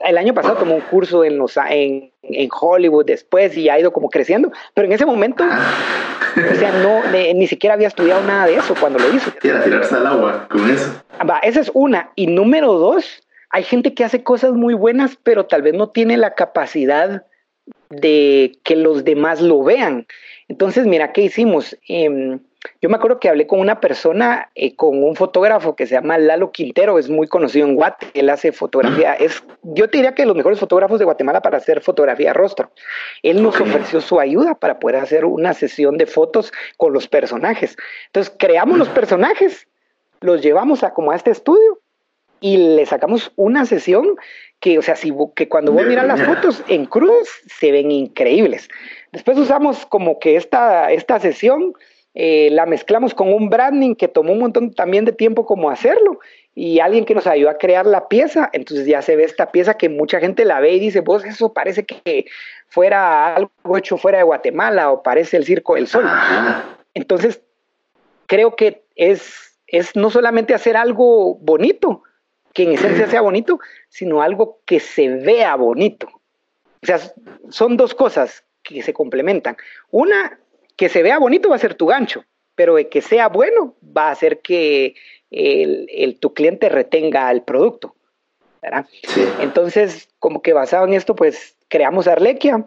el 0.04 0.18
año 0.18 0.34
pasado 0.34 0.56
tomó 0.56 0.74
un 0.74 0.80
curso 0.82 1.24
en, 1.24 1.38
los, 1.38 1.56
en, 1.56 2.12
en, 2.22 2.48
Hollywood 2.52 3.04
después 3.04 3.56
y 3.56 3.68
ha 3.68 3.78
ido 3.78 3.92
como 3.92 4.08
creciendo, 4.08 4.50
pero 4.74 4.86
en 4.86 4.92
ese 4.92 5.06
momento, 5.06 5.44
o 5.44 6.54
sea, 6.54 6.72
no, 6.82 7.02
ni 7.12 7.46
siquiera 7.46 7.74
había 7.74 7.88
estudiado 7.88 8.22
nada 8.24 8.46
de 8.46 8.56
eso 8.56 8.74
cuando 8.78 8.98
lo 8.98 9.14
hizo. 9.14 9.30
Quiera 9.40 9.62
tirarse 9.62 9.94
al 9.94 10.06
agua 10.06 10.46
con 10.50 10.68
eso. 10.70 11.02
Va, 11.28 11.38
esa 11.38 11.60
es 11.60 11.70
una. 11.74 12.10
Y 12.14 12.26
número 12.26 12.74
dos, 12.74 13.22
hay 13.50 13.62
gente 13.62 13.94
que 13.94 14.04
hace 14.04 14.22
cosas 14.22 14.52
muy 14.52 14.74
buenas, 14.74 15.18
pero 15.22 15.46
tal 15.46 15.62
vez 15.62 15.74
no 15.74 15.90
tiene 15.90 16.16
la 16.16 16.34
capacidad 16.34 17.24
de 17.90 18.58
que 18.64 18.76
los 18.76 19.04
demás 19.04 19.40
lo 19.40 19.62
vean. 19.62 20.06
Entonces, 20.48 20.86
mira, 20.86 21.12
¿qué 21.12 21.22
hicimos? 21.22 21.76
Eh, 21.88 22.38
yo 22.80 22.88
me 22.88 22.96
acuerdo 22.96 23.20
que 23.20 23.28
hablé 23.28 23.46
con 23.46 23.60
una 23.60 23.80
persona, 23.80 24.50
eh, 24.54 24.74
con 24.76 25.02
un 25.02 25.16
fotógrafo 25.16 25.76
que 25.76 25.86
se 25.86 25.94
llama 25.94 26.18
Lalo 26.18 26.52
Quintero, 26.52 26.98
es 26.98 27.08
muy 27.08 27.26
conocido 27.26 27.66
en 27.66 27.74
Guate, 27.74 28.08
él 28.14 28.28
hace 28.30 28.52
fotografía, 28.52 29.14
es, 29.14 29.42
yo 29.62 29.88
te 29.88 29.98
diría 29.98 30.14
que 30.14 30.26
los 30.26 30.36
mejores 30.36 30.58
fotógrafos 30.58 30.98
de 30.98 31.04
Guatemala 31.04 31.42
para 31.42 31.58
hacer 31.58 31.80
fotografía 31.80 32.28
de 32.28 32.34
rostro. 32.34 32.70
Él 33.22 33.42
nos 33.42 33.60
ofreció 33.60 34.00
su 34.00 34.20
ayuda 34.20 34.54
para 34.54 34.78
poder 34.78 34.96
hacer 34.96 35.24
una 35.24 35.54
sesión 35.54 35.96
de 35.98 36.06
fotos 36.06 36.52
con 36.76 36.92
los 36.92 37.08
personajes. 37.08 37.76
Entonces 38.06 38.34
creamos 38.38 38.78
los 38.78 38.88
personajes, 38.88 39.68
los 40.20 40.42
llevamos 40.42 40.82
a 40.82 40.92
como 40.92 41.10
a 41.10 41.16
este 41.16 41.30
estudio 41.30 41.80
y 42.40 42.56
le 42.76 42.86
sacamos 42.86 43.32
una 43.36 43.66
sesión 43.66 44.16
que, 44.60 44.78
o 44.78 44.82
sea, 44.82 44.96
si, 44.96 45.12
que 45.34 45.48
cuando 45.48 45.72
voy 45.72 45.84
a 45.84 45.86
mirar 45.86 46.06
las 46.06 46.22
fotos 46.22 46.62
en 46.68 46.86
cruz 46.86 47.28
se 47.46 47.72
ven 47.72 47.90
increíbles. 47.90 48.68
Después 49.12 49.38
usamos 49.38 49.86
como 49.86 50.18
que 50.18 50.36
esta, 50.36 50.92
esta 50.92 51.18
sesión 51.20 51.74
eh, 52.18 52.48
la 52.50 52.64
mezclamos 52.64 53.14
con 53.14 53.30
un 53.30 53.50
branding 53.50 53.94
que 53.94 54.08
tomó 54.08 54.32
un 54.32 54.38
montón 54.38 54.72
también 54.72 55.04
de 55.04 55.12
tiempo 55.12 55.44
como 55.44 55.68
hacerlo 55.68 56.18
y 56.54 56.80
alguien 56.80 57.04
que 57.04 57.14
nos 57.14 57.26
ayudó 57.26 57.50
a 57.50 57.58
crear 57.58 57.84
la 57.84 58.08
pieza, 58.08 58.48
entonces 58.54 58.86
ya 58.86 59.02
se 59.02 59.16
ve 59.16 59.24
esta 59.24 59.52
pieza 59.52 59.76
que 59.76 59.90
mucha 59.90 60.18
gente 60.18 60.46
la 60.46 60.58
ve 60.58 60.72
y 60.72 60.80
dice, 60.80 61.00
vos 61.00 61.26
eso 61.26 61.52
parece 61.52 61.84
que 61.84 62.24
fuera 62.68 63.34
algo 63.34 63.76
hecho 63.76 63.98
fuera 63.98 64.16
de 64.16 64.24
Guatemala 64.24 64.90
o 64.90 65.02
parece 65.02 65.36
el 65.36 65.44
Circo 65.44 65.74
del 65.74 65.88
Sol. 65.88 66.06
Entonces, 66.94 67.42
creo 68.24 68.56
que 68.56 68.82
es, 68.94 69.54
es 69.66 69.94
no 69.94 70.08
solamente 70.08 70.54
hacer 70.54 70.78
algo 70.78 71.34
bonito, 71.34 72.02
que 72.54 72.62
en 72.62 72.72
esencia 72.72 73.08
sea 73.08 73.20
bonito, 73.20 73.60
sino 73.90 74.22
algo 74.22 74.60
que 74.64 74.80
se 74.80 75.10
vea 75.10 75.54
bonito. 75.56 76.08
O 76.82 76.86
sea, 76.86 76.98
son 77.50 77.76
dos 77.76 77.94
cosas 77.94 78.42
que 78.62 78.82
se 78.82 78.94
complementan. 78.94 79.58
Una, 79.90 80.40
que 80.76 80.88
se 80.88 81.02
vea 81.02 81.18
bonito 81.18 81.48
va 81.48 81.56
a 81.56 81.60
ser 81.60 81.74
tu 81.74 81.86
gancho, 81.86 82.24
pero 82.54 82.76
de 82.76 82.88
que 82.88 83.02
sea 83.02 83.28
bueno 83.28 83.74
va 83.96 84.08
a 84.08 84.12
hacer 84.12 84.40
que 84.40 84.94
el, 85.30 86.18
tu 86.20 86.34
cliente 86.34 86.68
retenga 86.68 87.30
el 87.30 87.42
producto. 87.42 87.94
Entonces, 89.40 90.08
como 90.18 90.42
que 90.42 90.52
basado 90.52 90.86
en 90.86 90.94
esto, 90.94 91.14
pues 91.14 91.56
creamos 91.68 92.08
Arlequia. 92.08 92.66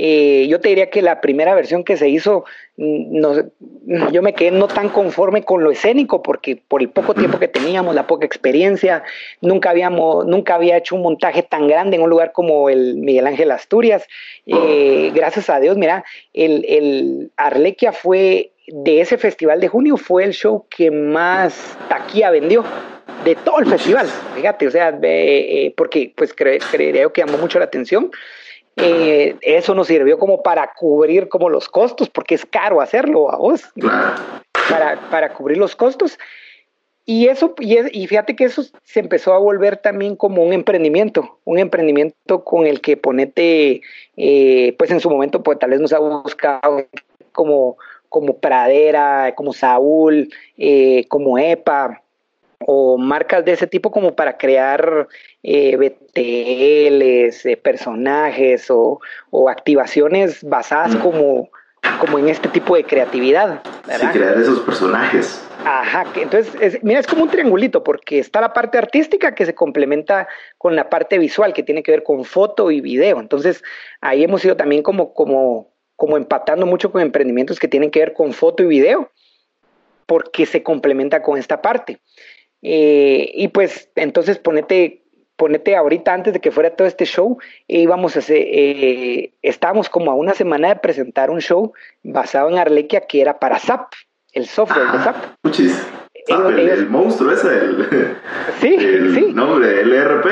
Eh, 0.00 0.46
yo 0.48 0.60
te 0.60 0.68
diría 0.68 0.90
que 0.90 1.02
la 1.02 1.20
primera 1.20 1.56
versión 1.56 1.82
que 1.82 1.96
se 1.96 2.08
hizo, 2.08 2.44
mm, 2.76 3.18
no, 3.18 4.10
yo 4.12 4.22
me 4.22 4.32
quedé 4.32 4.52
no 4.52 4.68
tan 4.68 4.90
conforme 4.90 5.42
con 5.42 5.64
lo 5.64 5.72
escénico 5.72 6.22
porque 6.22 6.54
por 6.56 6.82
el 6.82 6.88
poco 6.88 7.14
tiempo 7.14 7.40
que 7.40 7.48
teníamos, 7.48 7.96
la 7.96 8.06
poca 8.06 8.24
experiencia, 8.24 9.02
nunca 9.40 9.70
habíamos, 9.70 10.24
nunca 10.24 10.54
había 10.54 10.76
hecho 10.76 10.94
un 10.94 11.02
montaje 11.02 11.42
tan 11.42 11.66
grande 11.66 11.96
en 11.96 12.02
un 12.02 12.10
lugar 12.10 12.30
como 12.30 12.70
el 12.70 12.94
Miguel 12.98 13.26
Ángel 13.26 13.50
Asturias. 13.50 14.06
Eh, 14.46 15.10
gracias 15.12 15.50
a 15.50 15.58
Dios, 15.58 15.76
mira, 15.76 16.04
el, 16.32 16.64
el 16.68 17.32
Arlequia 17.36 17.90
fue 17.90 18.52
de 18.68 19.00
ese 19.00 19.18
festival 19.18 19.60
de 19.60 19.66
junio 19.66 19.96
fue 19.96 20.22
el 20.22 20.32
show 20.32 20.64
que 20.70 20.92
más 20.92 21.76
taquilla 21.88 22.30
vendió 22.30 22.62
de 23.24 23.34
todo 23.34 23.58
el 23.58 23.66
festival, 23.66 24.06
fíjate, 24.36 24.68
o 24.68 24.70
sea, 24.70 24.96
eh, 25.02 25.74
porque 25.76 26.12
pues 26.14 26.32
creo 26.32 27.12
que 27.12 27.20
llamó 27.20 27.38
mucho 27.38 27.58
la 27.58 27.64
atención. 27.64 28.12
Eh, 28.80 29.36
eso 29.42 29.74
nos 29.74 29.88
sirvió 29.88 30.18
como 30.18 30.42
para 30.42 30.72
cubrir 30.74 31.28
como 31.28 31.48
los 31.48 31.68
costos, 31.68 32.08
porque 32.08 32.34
es 32.34 32.46
caro 32.46 32.80
hacerlo 32.80 33.32
a 33.32 33.36
vos, 33.36 33.62
para, 34.68 35.00
para 35.10 35.32
cubrir 35.34 35.58
los 35.58 35.74
costos. 35.74 36.18
Y 37.04 37.28
eso, 37.28 37.54
y, 37.58 38.06
fíjate 38.06 38.36
que 38.36 38.44
eso 38.44 38.62
se 38.84 39.00
empezó 39.00 39.32
a 39.32 39.38
volver 39.38 39.78
también 39.78 40.14
como 40.14 40.42
un 40.42 40.52
emprendimiento, 40.52 41.38
un 41.44 41.58
emprendimiento 41.58 42.44
con 42.44 42.66
el 42.66 42.82
que 42.82 42.98
ponete, 42.98 43.80
eh, 44.18 44.74
pues 44.78 44.90
en 44.90 45.00
su 45.00 45.08
momento, 45.08 45.42
pues 45.42 45.58
tal 45.58 45.70
vez 45.70 45.80
nos 45.80 45.92
ha 45.94 45.98
buscado 45.98 46.84
como 47.32 47.78
como 48.08 48.38
Pradera, 48.38 49.34
como 49.34 49.52
Saúl, 49.52 50.30
eh, 50.56 51.04
como 51.08 51.38
EPA, 51.38 52.02
o 52.60 52.98
marcas 52.98 53.44
de 53.44 53.52
ese 53.52 53.66
tipo 53.66 53.90
como 53.90 54.14
para 54.14 54.36
crear 54.36 55.08
eh, 55.42 55.76
BTLs, 55.76 57.46
eh, 57.46 57.56
personajes 57.56 58.66
o, 58.70 59.00
activaciones 59.48 60.42
basadas 60.42 60.94
mm. 60.96 60.98
como, 61.00 61.50
como 62.00 62.18
en 62.18 62.28
este 62.28 62.48
tipo 62.48 62.76
de 62.76 62.84
creatividad. 62.84 63.62
Sí, 63.88 64.06
crear 64.08 64.38
esos 64.38 64.60
personajes. 64.60 65.44
Ajá, 65.64 66.06
entonces, 66.14 66.82
mira, 66.82 67.00
es 67.00 67.06
como 67.06 67.24
un 67.24 67.30
triangulito, 67.30 67.82
porque 67.82 68.18
está 68.18 68.40
la 68.40 68.52
parte 68.52 68.78
artística 68.78 69.34
que 69.34 69.44
se 69.44 69.54
complementa 69.54 70.28
con 70.56 70.76
la 70.76 70.88
parte 70.88 71.18
visual, 71.18 71.52
que 71.52 71.62
tiene 71.62 71.82
que 71.82 71.90
ver 71.90 72.04
con 72.04 72.24
foto 72.24 72.70
y 72.70 72.80
video. 72.80 73.20
Entonces, 73.20 73.62
ahí 74.00 74.22
hemos 74.22 74.40
sido 74.40 74.56
también 74.56 74.82
como, 74.82 75.12
como, 75.14 75.72
como 75.96 76.16
empatando 76.16 76.64
mucho 76.64 76.92
con 76.92 77.02
emprendimientos 77.02 77.58
que 77.58 77.68
tienen 77.68 77.90
que 77.90 78.00
ver 78.00 78.12
con 78.12 78.32
foto 78.32 78.62
y 78.62 78.66
video, 78.66 79.10
porque 80.06 80.46
se 80.46 80.62
complementa 80.62 81.22
con 81.22 81.36
esta 81.36 81.60
parte. 81.60 81.98
Eh, 82.62 83.30
y 83.34 83.48
pues 83.48 83.90
entonces 83.94 84.38
ponete, 84.38 85.02
ponete 85.36 85.76
ahorita 85.76 86.12
antes 86.12 86.32
de 86.32 86.40
que 86.40 86.50
fuera 86.50 86.74
todo 86.74 86.88
este 86.88 87.04
show, 87.04 87.38
íbamos 87.66 88.16
a 88.16 88.18
hacer, 88.20 88.44
eh, 88.48 89.32
estábamos 89.42 89.88
como 89.88 90.10
a 90.10 90.14
una 90.14 90.34
semana 90.34 90.68
de 90.68 90.76
presentar 90.76 91.30
un 91.30 91.40
show 91.40 91.72
basado 92.02 92.48
en 92.50 92.58
Arlequia 92.58 93.02
que 93.02 93.20
era 93.20 93.38
para 93.38 93.58
SAP, 93.58 93.92
el 94.32 94.46
software 94.46 94.90
de 94.92 94.98
SAP. 94.98 95.16
el, 96.26 96.88
monstruo 96.88 97.32
ese, 97.32 97.48
el, 97.48 97.86
sí, 98.60 98.76
el 98.78 99.34
nombre, 99.34 99.80
el 99.80 99.92
ERP. 99.92 100.26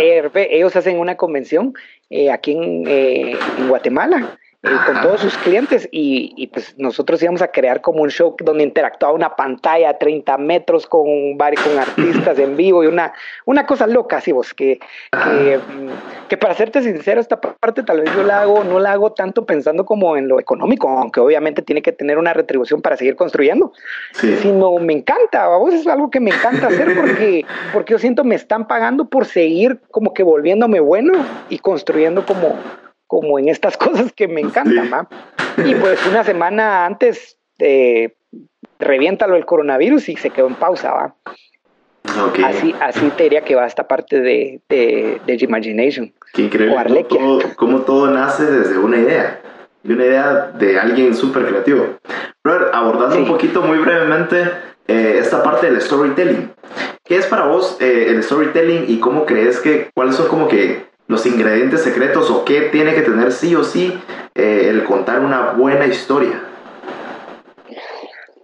ERP, 0.00 0.36
ellos 0.50 0.74
hacen 0.76 0.98
una 0.98 1.16
convención 1.16 1.74
eh, 2.10 2.30
aquí 2.30 2.52
en, 2.52 2.86
en 2.86 3.68
Guatemala 3.68 4.38
eh, 4.64 4.70
con 4.86 5.00
todos 5.00 5.20
sus 5.20 5.36
clientes 5.38 5.88
y, 5.90 6.34
y, 6.36 6.46
pues 6.46 6.72
nosotros 6.78 7.20
íbamos 7.20 7.42
a 7.42 7.48
crear 7.48 7.80
como 7.80 8.02
un 8.02 8.10
show 8.10 8.36
donde 8.38 8.62
interactuaba 8.62 9.12
una 9.12 9.34
pantalla 9.34 9.90
a 9.90 9.98
30 9.98 10.38
metros 10.38 10.86
con, 10.86 11.04
con 11.36 11.78
artistas 11.80 12.38
en 12.38 12.56
vivo 12.56 12.84
y 12.84 12.86
una, 12.86 13.12
una 13.44 13.66
cosa 13.66 13.88
loca, 13.88 14.18
así 14.18 14.30
vos, 14.30 14.54
que, 14.54 14.78
que, 15.10 15.58
mm, 15.58 16.28
que, 16.28 16.36
para 16.36 16.54
serte 16.54 16.80
sincero, 16.80 17.20
esta 17.20 17.40
parte 17.40 17.82
tal 17.82 18.02
vez 18.02 18.14
yo 18.14 18.22
la 18.22 18.42
hago, 18.42 18.62
no 18.62 18.78
la 18.78 18.92
hago 18.92 19.10
tanto 19.10 19.44
pensando 19.44 19.84
como 19.84 20.16
en 20.16 20.28
lo 20.28 20.38
económico, 20.38 20.88
aunque 20.88 21.18
obviamente 21.18 21.62
tiene 21.62 21.82
que 21.82 21.90
tener 21.90 22.16
una 22.16 22.32
retribución 22.32 22.82
para 22.82 22.96
seguir 22.96 23.16
construyendo, 23.16 23.72
sino 24.12 24.78
me 24.78 24.92
encanta, 24.92 25.48
vos 25.48 25.74
es 25.74 25.88
algo 25.88 26.08
que 26.08 26.20
me 26.20 26.30
encanta 26.30 26.68
hacer 26.68 26.94
porque, 26.94 27.44
porque 27.72 27.94
yo 27.94 27.98
siento 27.98 28.22
me 28.22 28.36
están 28.36 28.68
pagando 28.68 29.06
por 29.06 29.26
seguir 29.26 29.80
como 29.90 30.14
que 30.14 30.22
volviéndome 30.22 30.78
bueno 30.78 31.14
y 31.48 31.58
construyendo 31.58 32.24
como 32.24 32.56
como 33.12 33.38
en 33.38 33.50
estas 33.50 33.76
cosas 33.86 34.10
que 34.14 34.26
me 34.26 34.40
encantan, 34.40 35.06
Y 35.66 35.74
pues 35.74 36.00
una 36.06 36.24
semana 36.24 36.86
antes 36.86 37.36
eh, 37.58 38.14
reviéntalo 38.78 39.36
el 39.36 39.44
coronavirus 39.44 40.08
y 40.08 40.16
se 40.16 40.30
quedó 40.30 40.46
en 40.46 40.54
pausa, 40.54 40.92
¿va? 40.92 41.14
Así, 42.42 42.74
así 42.80 43.10
te 43.14 43.24
diría 43.24 43.42
que 43.42 43.54
va 43.54 43.66
esta 43.66 43.86
parte 43.86 44.18
de, 44.22 44.62
de, 44.66 45.20
de 45.26 45.34
Imagination. 45.44 46.10
Qué 46.32 46.42
increíble. 46.42 47.06
Cómo 47.54 47.80
todo, 47.82 48.10
nace 48.10 48.46
desde 48.46 48.78
una 48.78 48.96
idea. 48.96 49.42
De 49.82 49.92
una 49.92 50.06
idea 50.06 50.50
de 50.58 50.80
alguien 50.80 51.14
súper 51.14 51.46
creativo. 51.46 51.98
Pero 52.40 52.74
abordando 52.74 53.18
un 53.18 53.26
poquito 53.26 53.60
muy 53.60 53.76
brevemente 53.76 54.50
eh, 54.88 55.18
esta 55.18 55.42
parte 55.42 55.70
del 55.70 55.82
storytelling. 55.82 56.50
¿Qué 57.04 57.16
es 57.16 57.26
para 57.26 57.44
vos 57.44 57.76
eh, 57.78 58.06
el 58.08 58.22
storytelling 58.22 58.86
y 58.88 59.00
cómo 59.00 59.26
crees 59.26 59.60
que, 59.60 59.90
cuáles 59.94 60.16
son 60.16 60.28
como 60.28 60.48
que 60.48 60.91
los 61.12 61.26
ingredientes 61.26 61.82
secretos 61.82 62.30
o 62.30 62.44
qué 62.44 62.62
tiene 62.72 62.94
que 62.94 63.02
tener 63.02 63.30
sí 63.32 63.54
o 63.54 63.62
sí 63.62 63.96
eh, 64.34 64.66
el 64.68 64.84
contar 64.84 65.20
una 65.20 65.52
buena 65.52 65.86
historia? 65.86 66.42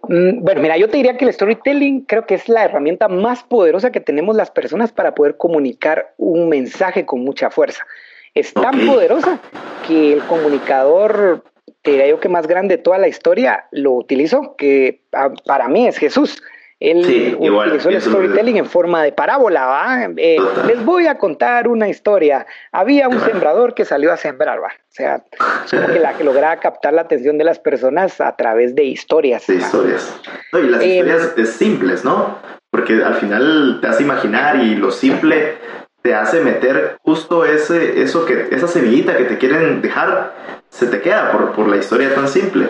Mm, 0.09 0.43
bueno, 0.43 0.61
mira, 0.61 0.77
yo 0.77 0.89
te 0.89 0.99
diría 0.99 1.17
que 1.17 1.25
el 1.25 1.33
storytelling 1.33 2.03
creo 2.03 2.27
que 2.27 2.35
es 2.35 2.49
la 2.49 2.65
herramienta 2.65 3.09
más 3.09 3.43
poderosa 3.43 3.91
que 3.91 4.01
tenemos 4.01 4.37
las 4.37 4.51
personas 4.51 4.93
para 4.93 5.15
poder 5.15 5.37
comunicar 5.37 6.15
un 6.17 6.49
mensaje 6.49 7.05
con 7.05 7.25
mucha 7.25 7.51
fuerza. 7.51 7.87
Es 8.35 8.53
tan 8.55 8.87
poderosa 8.87 9.41
que 9.87 10.13
el 10.13 10.23
comunicador, 10.25 11.45
te 11.83 11.93
diría 11.93 12.09
yo 12.09 12.21
que 12.21 12.29
más 12.29 12.47
grande 12.47 12.77
de 12.77 12.83
toda 12.83 12.99
la 12.99 13.09
historia, 13.09 13.65
lo 13.71 13.93
utilizó, 13.93 14.55
que 14.57 15.03
ah, 15.13 15.31
para 15.45 15.69
mí 15.69 15.87
es 15.87 15.99
Jesús. 15.99 16.41
Él 16.81 17.37
utilizó 17.41 17.89
el 17.89 18.01
storytelling 18.01 18.59
en 18.59 18.67
forma 18.67 19.03
de 19.03 19.11
parábola. 19.13 19.67
¿va? 19.67 20.05
Eh, 20.17 20.39
les 20.67 20.85
voy 20.85 21.07
a 21.07 21.19
contar 21.19 21.67
una 21.67 21.89
historia. 21.89 22.47
Había 22.71 23.09
un 23.09 23.21
sembrador 23.21 23.75
que 23.75 23.85
salió 23.85 24.13
a 24.13 24.17
sembrar. 24.17 24.63
¿va? 24.63 24.69
O 24.69 24.91
sea, 24.91 25.25
es 25.65 25.71
que, 25.71 25.99
la, 25.99 26.17
que 26.17 26.23
lograba 26.23 26.57
captar 26.59 26.95
la 26.95 27.03
atención 27.03 27.37
de 27.37 27.45
las 27.45 27.59
personas 27.59 28.21
a 28.21 28.37
través 28.37 28.77
de 28.77 28.85
historias. 28.85 29.47
De 29.49 29.57
historias. 29.57 30.21
y 30.53 30.63
las 30.69 30.83
eh, 30.83 30.87
historias 30.87 31.49
simples, 31.49 32.05
¿no? 32.05 32.39
Porque 32.71 33.03
al 33.03 33.15
final 33.15 33.79
te 33.81 33.89
hace 33.89 34.05
imaginar 34.05 34.57
y 34.57 34.77
lo 34.77 34.93
simple 34.93 35.57
te 36.03 36.15
hace 36.15 36.41
meter 36.41 36.97
justo 37.03 37.45
ese, 37.45 38.03
eso 38.03 38.25
que, 38.25 38.49
esa 38.53 38.69
semillita 38.69 39.17
que 39.17 39.25
te 39.25 39.37
quieren 39.37 39.83
dejar, 39.83 40.33
se 40.69 40.87
te 40.87 41.01
queda 41.01 41.33
por, 41.33 41.53
por 41.53 41.67
la 41.67 41.77
historia 41.77 42.15
tan 42.15 42.29
simple. 42.29 42.69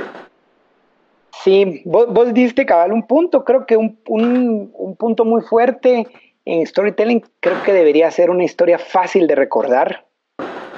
Sí, 1.44 1.82
vos, 1.84 2.06
vos 2.08 2.34
diste 2.34 2.66
cabal 2.66 2.92
un 2.92 3.06
punto, 3.06 3.44
creo 3.44 3.66
que 3.66 3.76
un, 3.76 3.98
un, 4.08 4.96
punto 4.96 5.24
muy 5.24 5.42
fuerte 5.42 6.06
en 6.44 6.66
storytelling, 6.66 7.22
creo 7.40 7.62
que 7.62 7.72
debería 7.72 8.10
ser 8.10 8.30
una 8.30 8.44
historia 8.44 8.78
fácil 8.78 9.26
de 9.26 9.34
recordar. 9.34 10.06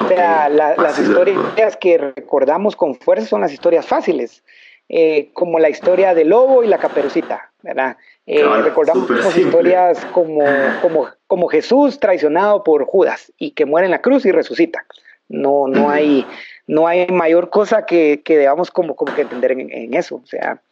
O 0.00 0.08
sea, 0.08 0.48
las 0.48 0.98
historias 0.98 1.76
que 1.76 1.98
recordamos 1.98 2.74
con 2.74 2.94
fuerza 2.94 3.26
son 3.26 3.40
las 3.40 3.52
historias 3.52 3.86
fáciles, 3.86 4.42
eh, 4.88 5.30
como 5.34 5.58
la 5.58 5.70
historia 5.70 6.14
del 6.14 6.30
lobo 6.30 6.64
y 6.64 6.66
la 6.66 6.78
caperucita, 6.78 7.52
¿verdad? 7.62 7.96
Eh, 8.26 8.44
recordamos 8.62 9.36
historias 9.36 10.04
como, 10.06 10.44
como, 10.82 11.08
como 11.26 11.48
Jesús 11.48 12.00
traicionado 12.00 12.64
por 12.64 12.84
Judas 12.84 13.32
y 13.38 13.52
que 13.52 13.66
muere 13.66 13.86
en 13.86 13.92
la 13.92 14.02
cruz 14.02 14.26
y 14.26 14.32
resucita. 14.32 14.84
No, 15.28 15.68
no 15.68 15.88
hay, 15.88 16.26
no 16.70 16.86
hay 16.86 17.08
mayor 17.08 17.50
cosa 17.50 17.84
que, 17.84 18.22
que 18.24 18.38
debamos 18.38 18.70
como, 18.70 18.94
como 18.94 19.12
que 19.12 19.22
entender 19.22 19.50
en, 19.50 19.92
eso. 19.92 20.20
O 20.22 20.26
sea, 20.26 20.62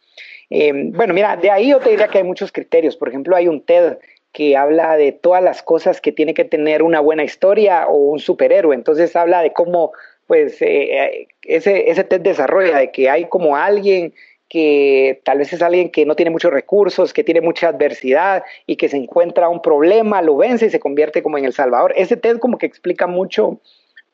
em, 0.49 0.93
bueno, 0.93 1.13
mira, 1.13 1.35
de 1.35 1.51
ahí 1.51 1.71
yo 1.71 1.79
te 1.79 1.89
diría 1.89 2.07
que 2.07 2.19
hay 2.19 2.23
muchos 2.23 2.53
criterios. 2.53 2.95
Por 2.95 3.09
ejemplo, 3.09 3.35
hay 3.35 3.49
un 3.49 3.61
TED 3.61 3.97
que 4.31 4.55
habla 4.55 4.95
de 4.95 5.11
todas 5.11 5.43
las 5.43 5.61
cosas 5.61 5.99
que 5.99 6.13
tiene 6.13 6.33
que 6.33 6.45
tener 6.45 6.83
una 6.83 7.01
buena 7.01 7.25
historia 7.25 7.85
o 7.87 7.97
un 7.97 8.19
superhéroe. 8.19 8.75
Entonces 8.75 9.13
habla 9.17 9.41
de 9.41 9.51
cómo, 9.51 9.91
pues, 10.25 10.61
eh, 10.61 10.95
eh, 10.95 11.27
ese, 11.41 11.91
ese 11.91 12.05
TED 12.05 12.21
desarrolla, 12.21 12.77
de 12.77 12.91
que 12.91 13.09
hay 13.09 13.25
como 13.25 13.57
alguien 13.57 14.13
que 14.47 15.19
tal 15.25 15.39
vez 15.39 15.51
es 15.51 15.61
alguien 15.61 15.89
que 15.89 16.05
no 16.05 16.15
tiene 16.15 16.31
muchos 16.31 16.53
recursos, 16.53 17.11
que 17.11 17.25
tiene 17.25 17.41
mucha 17.41 17.67
adversidad 17.67 18.43
y 18.65 18.77
que 18.77 18.87
se 18.87 18.95
encuentra 18.95 19.49
un 19.49 19.61
problema, 19.61 20.21
lo 20.21 20.37
vence 20.37 20.67
y 20.67 20.69
se 20.69 20.79
convierte 20.79 21.21
como 21.21 21.37
en 21.37 21.43
el 21.43 21.53
Salvador. 21.53 21.93
Ese 21.97 22.15
TED 22.15 22.37
como 22.37 22.57
que 22.57 22.65
explica 22.65 23.05
mucho 23.05 23.59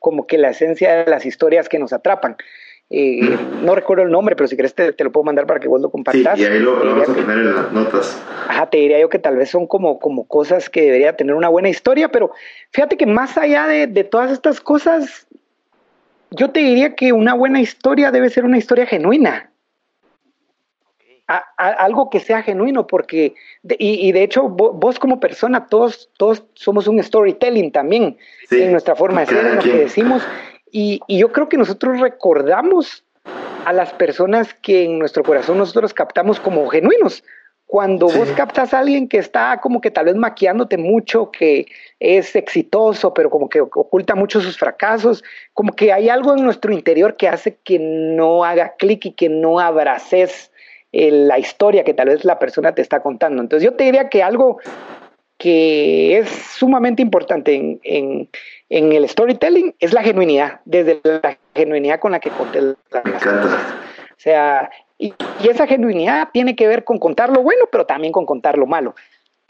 como 0.06 0.24
que 0.24 0.38
la 0.38 0.50
esencia 0.50 1.02
de 1.02 1.10
las 1.10 1.26
historias 1.26 1.68
que 1.68 1.80
nos 1.80 1.92
atrapan. 1.92 2.36
Eh, 2.90 3.36
no 3.64 3.74
recuerdo 3.74 4.04
el 4.04 4.12
nombre, 4.12 4.36
pero 4.36 4.46
si 4.46 4.54
quieres 4.54 4.72
te, 4.72 4.94
lo 5.02 5.10
puedo 5.10 5.24
mandar 5.24 5.48
para 5.48 5.58
que 5.58 5.66
vos 5.66 5.80
lo 5.80 5.90
compartas. 5.90 6.36
Sí, 6.38 6.44
y 6.44 6.46
ahí 6.46 6.60
lo, 6.60 6.76
vamos 6.78 7.08
a 7.08 7.12
poner 7.12 7.38
en 7.38 7.56
las 7.56 7.72
notas. 7.72 8.22
Ajá, 8.46 8.70
te 8.70 8.76
diría 8.78 9.00
yo 9.00 9.08
que 9.08 9.18
tal 9.18 9.36
vez 9.36 9.50
son 9.50 9.66
como, 9.66 9.98
como 9.98 10.28
cosas 10.28 10.70
que 10.70 10.82
debería 10.82 11.16
tener 11.16 11.34
una 11.34 11.48
buena 11.48 11.68
historia, 11.68 12.08
pero 12.12 12.30
fíjate 12.70 12.96
que 12.96 13.06
más 13.06 13.36
allá 13.36 13.66
de, 13.66 13.88
de 13.88 14.04
todas 14.04 14.30
estas 14.30 14.60
cosas, 14.60 15.26
yo 16.30 16.52
te 16.52 16.60
diría 16.60 16.94
que 16.94 17.12
una 17.12 17.34
buena 17.34 17.60
historia 17.60 18.12
debe 18.12 18.30
ser 18.30 18.44
una 18.44 18.58
historia 18.58 18.86
genuina 18.86 19.50
algo 21.26 22.08
que 22.08 22.20
sea 22.20 22.42
genuino, 22.42 22.86
porque, 22.86 23.34
y, 23.64 24.12
de 24.12 24.22
hecho, 24.22 24.48
vos, 24.48 24.98
como 24.98 25.18
persona, 25.18 25.66
todos, 25.66 26.08
todos 26.16 26.44
somos 26.54 26.86
un 26.86 27.02
storytelling 27.02 27.72
también, 27.72 28.16
en 28.50 28.70
nuestra 28.70 28.94
forma 28.94 29.20
de 29.20 29.26
ser, 29.26 29.46
en 29.46 29.56
lo 29.56 29.62
que 29.62 29.72
decimos, 29.72 30.22
y, 30.70 31.00
yo 31.08 31.32
creo 31.32 31.48
que 31.48 31.56
nosotros 31.56 32.00
recordamos 32.00 33.02
a 33.64 33.72
las 33.72 33.92
personas 33.92 34.54
que 34.54 34.84
en 34.84 34.98
nuestro 34.98 35.24
corazón 35.24 35.58
nosotros 35.58 35.92
captamos 35.92 36.38
como 36.38 36.66
genuinos. 36.68 37.24
Cuando 37.66 38.06
vos 38.06 38.30
captas 38.36 38.72
a 38.72 38.78
alguien 38.78 39.08
que 39.08 39.18
está 39.18 39.58
como 39.60 39.80
que 39.80 39.90
tal 39.90 40.04
vez 40.04 40.14
maquillándote 40.14 40.78
mucho, 40.78 41.32
que 41.32 41.66
es 41.98 42.36
exitoso, 42.36 43.12
pero 43.12 43.28
como 43.28 43.48
que 43.48 43.60
oculta 43.60 44.14
mucho 44.14 44.40
sus 44.40 44.56
fracasos, 44.56 45.24
como 45.52 45.74
que 45.74 45.92
hay 45.92 46.08
algo 46.08 46.36
en 46.36 46.44
nuestro 46.44 46.72
interior 46.72 47.16
que 47.16 47.26
hace 47.26 47.56
que 47.64 47.80
no 47.80 48.44
haga 48.44 48.76
clic 48.78 49.06
y 49.06 49.12
que 49.12 49.28
no 49.28 49.58
abraces 49.58 50.52
la 50.92 51.38
historia 51.38 51.84
que 51.84 51.94
tal 51.94 52.08
vez 52.08 52.24
la 52.24 52.38
persona 52.38 52.72
te 52.72 52.82
está 52.82 53.00
contando. 53.00 53.42
Entonces 53.42 53.64
yo 53.64 53.76
te 53.76 53.84
diría 53.84 54.08
que 54.08 54.22
algo 54.22 54.58
que 55.38 56.18
es 56.18 56.28
sumamente 56.30 57.02
importante 57.02 57.78
en, 57.82 58.28
el 58.68 59.08
storytelling 59.08 59.74
es 59.78 59.92
la 59.92 60.02
genuinidad, 60.02 60.60
desde 60.64 61.00
la 61.04 61.38
genuinidad 61.54 62.00
con 62.00 62.12
la 62.12 62.20
que 62.20 62.30
conté 62.30 62.62
las 62.62 63.02
cosas. 63.22 63.74
O 64.10 64.18
sea, 64.18 64.70
y, 64.98 65.12
y, 65.42 65.48
esa 65.48 65.66
genuinidad 65.66 66.30
tiene 66.32 66.56
que 66.56 66.66
ver 66.66 66.84
con 66.84 66.98
contar 66.98 67.30
lo 67.30 67.42
bueno, 67.42 67.66
pero 67.70 67.84
también 67.84 68.12
con 68.12 68.24
contar 68.24 68.56
lo 68.56 68.66
malo. 68.66 68.94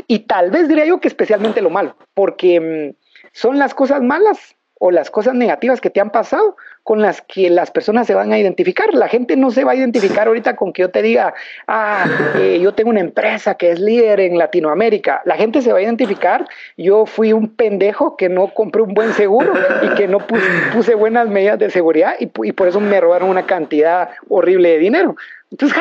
Y 0.08 0.20
tal 0.20 0.50
vez 0.50 0.68
diría 0.68 0.84
yo 0.86 1.00
que 1.00 1.08
especialmente 1.08 1.62
lo 1.62 1.70
malo, 1.70 1.96
porque 2.14 2.60
mm, 2.60 2.96
son 3.32 3.58
las 3.58 3.74
cosas 3.74 4.02
malas 4.02 4.55
o 4.78 4.90
las 4.90 5.11
cosas 5.11 5.35
negativas 5.35 5.81
que 5.81 5.90
te 5.90 6.01
han 6.01 6.11
pasado 6.11 6.57
con 6.82 7.01
las 7.01 7.23
que 7.23 7.51
las 7.51 7.70
personas 7.70 8.07
se 8.07 8.15
van 8.15 8.32
a 8.32 8.39
identificar. 8.39 8.93
La 8.94 9.09
gente 9.09 9.36
no 9.36 9.51
se 9.51 9.65
va 9.65 9.73
a 9.73 9.74
identificar 9.74 10.28
ahorita 10.28 10.55
con 10.55 10.73
que 10.73 10.82
yo 10.82 10.90
te 10.90 11.03
diga, 11.03 11.35
ah, 11.66 12.05
eh, 12.39 12.61
yo 12.62 12.74
tengo 12.74 12.90
una 12.90 13.01
empresa 13.01 13.55
que 13.55 13.70
es 13.70 13.81
líder 13.81 14.20
en 14.20 14.39
Latinoamérica. 14.39 15.23
La 15.24 15.36
gente 15.36 15.62
se 15.62 15.73
va 15.73 15.78
a 15.78 15.82
identificar, 15.82 16.47
yo 16.77 17.07
fui 17.07 17.32
un 17.32 17.48
pendejo 17.48 18.16
que 18.16 18.28
no 18.28 18.53
compré 18.55 18.82
un 18.82 18.94
buen 18.94 19.15
seguro 19.15 19.53
y 19.82 19.94
que 19.94 20.07
no 20.07 20.19
puse, 20.27 20.94
buenas 20.94 21.28
medidas 21.28 21.59
de 21.59 21.70
seguridad 21.70 22.15
y, 22.20 22.27
por 22.27 22.69
eso 22.69 22.81
me 22.81 23.01
robaron 23.01 23.31
una 23.31 23.47
cantidad 23.47 24.11
horrible 24.28 24.70
de 24.70 24.78
dinero. 24.78 25.16
Entonces, 25.51 25.78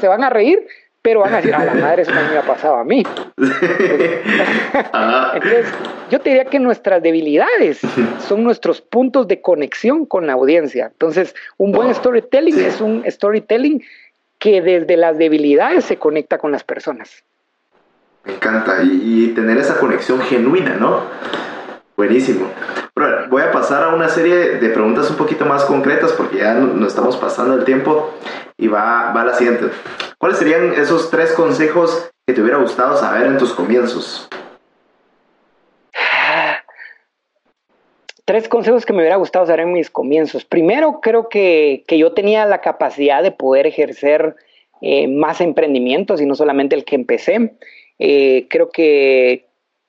se 0.00 0.08
van 0.08 0.24
a 0.24 0.30
reír, 0.30 0.66
pero 1.02 1.20
van 1.20 1.32
a 1.34 1.36
decir, 1.36 1.54
a 1.54 1.64
la 1.64 1.74
madre, 1.74 2.02
eso 2.02 2.10
también 2.10 2.32
me 2.32 2.38
ha 2.38 2.46
pasado 2.46 2.76
a 2.76 2.84
mí. 2.84 3.04
Entonces, 5.34 5.66
yo 6.10 6.20
te 6.20 6.30
diría 6.30 6.44
que 6.46 6.58
nuestras 6.58 7.02
debilidades 7.02 7.80
son 8.26 8.42
nuestros 8.42 8.80
puntos 8.80 9.28
de 9.28 9.40
conexión 9.40 10.06
con 10.06 10.26
la 10.26 10.32
audiencia. 10.34 10.86
Entonces, 10.86 11.34
un 11.56 11.72
buen 11.72 11.94
storytelling 11.94 12.58
es 12.58 12.80
un 12.80 13.04
storytelling 13.06 13.82
que 14.38 14.60
desde 14.60 14.96
las 14.96 15.18
debilidades 15.18 15.84
se 15.84 15.96
conecta 15.96 16.38
con 16.38 16.52
las 16.52 16.64
personas. 16.64 17.24
Me 18.24 18.34
encanta, 18.34 18.82
y, 18.82 19.28
tener 19.28 19.58
esa 19.58 19.78
conexión 19.78 20.20
genuina, 20.20 20.74
¿no? 20.74 21.02
Buenísimo. 21.96 22.48
Voy 23.28 23.42
a 23.42 23.50
pasar 23.50 23.84
a 23.84 23.94
una 23.94 24.08
serie 24.08 24.56
de 24.56 24.68
preguntas 24.70 25.10
un 25.10 25.16
poquito 25.16 25.44
más 25.44 25.64
concretas 25.64 26.12
porque 26.12 26.38
ya 26.38 26.54
nos 26.54 26.88
estamos 26.88 27.16
pasando 27.16 27.54
el 27.54 27.64
tiempo 27.64 28.14
y 28.56 28.68
va, 28.68 29.12
va 29.12 29.24
la 29.24 29.34
siguiente. 29.34 29.66
¿Cuáles 30.18 30.38
serían 30.38 30.72
esos 30.74 31.10
tres 31.10 31.32
consejos 31.32 32.10
que 32.26 32.34
te 32.34 32.40
hubiera 32.40 32.58
gustado 32.58 32.96
saber 32.96 33.26
en 33.26 33.38
tus 33.38 33.52
comienzos? 33.52 34.28
Tres 38.24 38.46
consejos 38.46 38.84
que 38.84 38.92
me 38.92 38.98
hubiera 38.98 39.16
gustado 39.16 39.46
saber 39.46 39.60
en 39.60 39.72
mis 39.72 39.88
comienzos. 39.88 40.44
Primero, 40.44 41.00
creo 41.00 41.30
que, 41.30 41.84
yo 41.88 42.12
tenía 42.12 42.44
la 42.44 42.60
capacidad 42.60 43.22
de 43.22 43.30
poder 43.30 43.66
ejercer 43.66 44.36
eh, 44.82 45.08
más 45.08 45.40
emprendimientos 45.40 46.20
y 46.20 46.26
no 46.26 46.34
solamente 46.34 46.76
el 46.76 46.84
que 46.84 46.96
empecé. 46.96 47.54
Eh, 47.98 48.46
creo 48.50 48.68
que, 48.68 49.47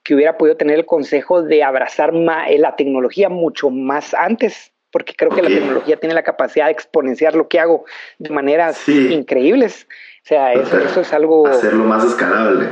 que, 0.09 0.15
hubiera 0.15 0.37
podido 0.37 0.57
tener 0.57 0.77
el 0.79 0.85
consejo 0.85 1.43
de 1.43 1.63
abrazar 1.63 2.11
eh, 2.47 2.57
la 2.57 2.75
tecnología 2.75 3.29
mucho 3.29 3.69
más 3.69 4.13
antes 4.13 4.73
porque 4.91 5.13
creo 5.13 5.29
que 5.31 5.43
la 5.43 5.49
tecnología 5.49 5.97
tiene 5.97 6.15
la 6.15 6.23
capacidad 6.23 6.65
de 6.65 6.71
exponenciar 6.71 7.35
lo 7.35 7.47
que 7.47 7.59
hago 7.59 7.85
de 8.17 8.31
maneras 8.31 8.87
increíbles. 8.89 9.87
O 10.23 10.27
sea, 10.27 10.53
eso, 10.53 11.01
es 11.01 11.13
algo... 11.13 11.45
Hacerlo 11.45 11.85
más 11.85 12.03
escalable. 12.03 12.69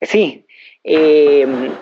Sí. 0.00 0.46
Em, 0.84 1.72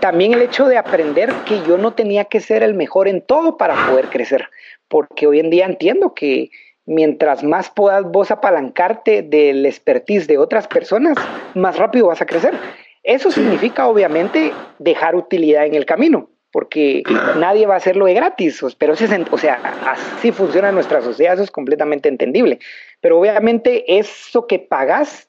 también 0.00 0.32
el 0.32 0.40
hecho 0.40 0.66
de 0.66 0.78
aprender 0.78 1.30
que 1.44 1.60
yo 1.66 1.76
no 1.76 1.92
tenía 1.92 2.24
que 2.24 2.40
ser 2.40 2.62
el 2.62 2.72
mejor 2.72 3.08
en 3.08 3.20
todo 3.20 3.58
para 3.58 3.88
poder 3.88 4.08
crecer, 4.08 4.48
porque 4.88 5.26
hoy 5.26 5.40
en 5.40 5.50
día 5.50 5.66
entiendo 5.66 6.14
que 6.14 6.50
mientras 6.86 7.44
más 7.44 7.70
puedas 7.70 8.04
vos 8.04 8.30
apalancarte 8.30 9.20
del 9.20 9.66
expertise 9.66 10.26
de 10.26 10.38
otras 10.38 10.66
personas, 10.66 11.18
más 11.54 11.76
rápido 11.76 12.06
vas 12.06 12.22
a 12.22 12.26
crecer. 12.26 12.54
Eso 13.02 13.30
significa 13.30 13.86
obviamente 13.88 14.52
dejar 14.78 15.14
utilidad 15.14 15.66
en 15.66 15.74
el 15.74 15.86
camino 15.86 16.28
porque 16.52 17.02
nadie 17.36 17.66
va 17.66 17.74
a 17.74 17.76
hacerlo 17.76 18.06
de 18.06 18.14
gratis, 18.14 18.60
pero 18.76 18.94
o 18.94 19.38
sea, 19.38 19.54
así 19.86 20.32
funciona 20.32 20.72
nuestra 20.72 21.00
sociedad, 21.00 21.34
eso 21.34 21.44
es 21.44 21.50
completamente 21.50 22.08
entendible. 22.08 22.58
Pero 23.00 23.18
obviamente 23.18 23.98
eso 23.98 24.46
que 24.46 24.58
pagas, 24.58 25.28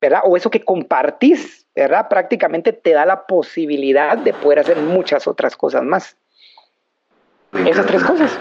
¿verdad? 0.00 0.22
O 0.24 0.36
eso 0.36 0.50
que 0.50 0.64
compartís, 0.64 1.66
¿verdad? 1.74 2.08
Prácticamente 2.08 2.72
te 2.72 2.92
da 2.92 3.04
la 3.04 3.26
posibilidad 3.26 4.16
de 4.16 4.32
poder 4.32 4.60
hacer 4.60 4.78
muchas 4.78 5.26
otras 5.26 5.56
cosas 5.56 5.82
más. 5.82 6.16
Esas 7.66 7.86
tres 7.86 8.02
cosas. 8.02 8.38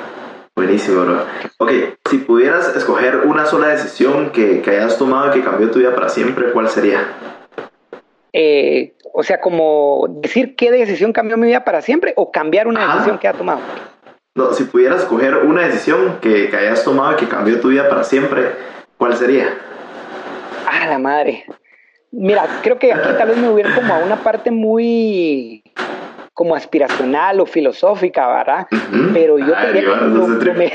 Buenísimo, 0.55 1.03
bro. 1.03 1.25
Ok, 1.57 1.71
si 2.09 2.17
pudieras 2.19 2.75
escoger 2.75 3.17
una 3.17 3.45
sola 3.45 3.67
decisión 3.67 4.31
que, 4.31 4.61
que 4.61 4.69
hayas 4.69 4.97
tomado 4.97 5.29
y 5.29 5.39
que 5.39 5.43
cambió 5.43 5.69
tu 5.69 5.79
vida 5.79 5.93
para 5.93 6.07
siempre, 6.07 6.51
¿cuál 6.51 6.69
sería? 6.69 7.30
Eh, 8.33 8.93
o 9.13 9.23
sea, 9.23 9.41
como 9.41 10.07
decir 10.21 10.55
qué 10.55 10.71
decisión 10.71 11.11
cambió 11.11 11.37
mi 11.37 11.47
vida 11.47 11.63
para 11.63 11.81
siempre 11.81 12.13
o 12.15 12.31
cambiar 12.31 12.67
una 12.67 12.93
decisión 12.93 13.19
que 13.19 13.27
ha 13.27 13.33
tomado. 13.33 13.59
No, 14.35 14.53
si 14.53 14.63
pudieras 14.63 15.01
escoger 15.01 15.35
una 15.35 15.67
decisión 15.67 16.19
que, 16.21 16.49
que, 16.49 16.55
hayas 16.55 16.83
tomado 16.85 17.13
y 17.13 17.15
que 17.17 17.27
cambió 17.27 17.59
tu 17.59 17.67
vida 17.67 17.89
para 17.89 18.05
siempre, 18.05 18.51
¿cuál 18.97 19.15
sería? 19.17 19.57
Ah, 20.65 20.87
la 20.87 20.99
madre. 20.99 21.45
Mira, 22.11 22.45
creo 22.61 22.79
que 22.79 22.93
aquí 22.93 23.09
tal 23.17 23.29
vez 23.29 23.37
me 23.37 23.49
hubiera 23.49 23.75
como 23.75 23.93
a 23.93 23.99
una 23.99 24.17
parte 24.17 24.51
muy 24.51 25.63
como 26.33 26.55
aspiracional 26.55 27.39
o 27.39 27.45
filosófica, 27.45 28.27
¿verdad? 28.27 28.67
Pero 29.13 29.37
yo 29.37 29.53
te 29.53 29.73
diría 29.73 29.93
que 30.39 30.73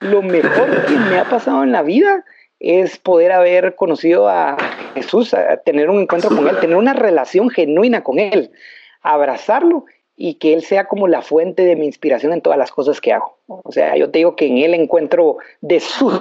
lo 0.06 0.22
mejor 0.22 0.84
que 0.86 0.96
me 0.96 1.18
ha 1.18 1.24
pasado 1.24 1.62
en 1.62 1.72
la 1.72 1.82
vida 1.82 2.24
es 2.60 2.98
poder 2.98 3.32
haber 3.32 3.74
conocido 3.74 4.28
a 4.28 4.56
Jesús, 4.94 5.34
tener 5.64 5.88
un 5.88 6.02
encuentro 6.02 6.28
con 6.34 6.46
Él, 6.46 6.60
tener 6.60 6.76
una 6.76 6.92
relación 6.92 7.48
genuina 7.48 8.04
con 8.04 8.18
Él, 8.18 8.52
abrazarlo 9.00 9.86
y 10.14 10.34
que 10.34 10.52
Él 10.52 10.62
sea 10.62 10.86
como 10.86 11.08
la 11.08 11.22
fuente 11.22 11.64
de 11.64 11.74
mi 11.74 11.86
inspiración 11.86 12.34
en 12.34 12.42
todas 12.42 12.58
las 12.58 12.70
cosas 12.70 13.00
que 13.00 13.14
hago. 13.14 13.38
O 13.46 13.72
sea, 13.72 13.96
yo 13.96 14.10
te 14.10 14.18
digo 14.18 14.36
que 14.36 14.46
en 14.46 14.58
Él 14.58 14.74
encuentro 14.74 15.38
de 15.62 15.80
sus 15.80 16.20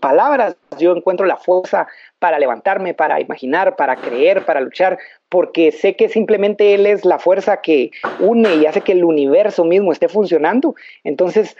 palabras, 0.00 0.56
yo 0.78 0.96
encuentro 0.96 1.26
la 1.26 1.36
fuerza 1.36 1.88
para 2.20 2.38
levantarme, 2.38 2.94
para 2.94 3.20
imaginar, 3.20 3.74
para 3.74 3.96
creer, 3.96 4.44
para 4.44 4.60
luchar, 4.60 4.98
porque 5.28 5.72
sé 5.72 5.96
que 5.96 6.08
simplemente 6.08 6.74
Él 6.74 6.86
es 6.86 7.04
la 7.04 7.18
fuerza 7.18 7.60
que 7.60 7.90
une 8.20 8.54
y 8.56 8.66
hace 8.66 8.80
que 8.82 8.92
el 8.92 9.04
universo 9.04 9.64
mismo 9.64 9.92
esté 9.92 10.08
funcionando. 10.08 10.76
Entonces, 11.02 11.56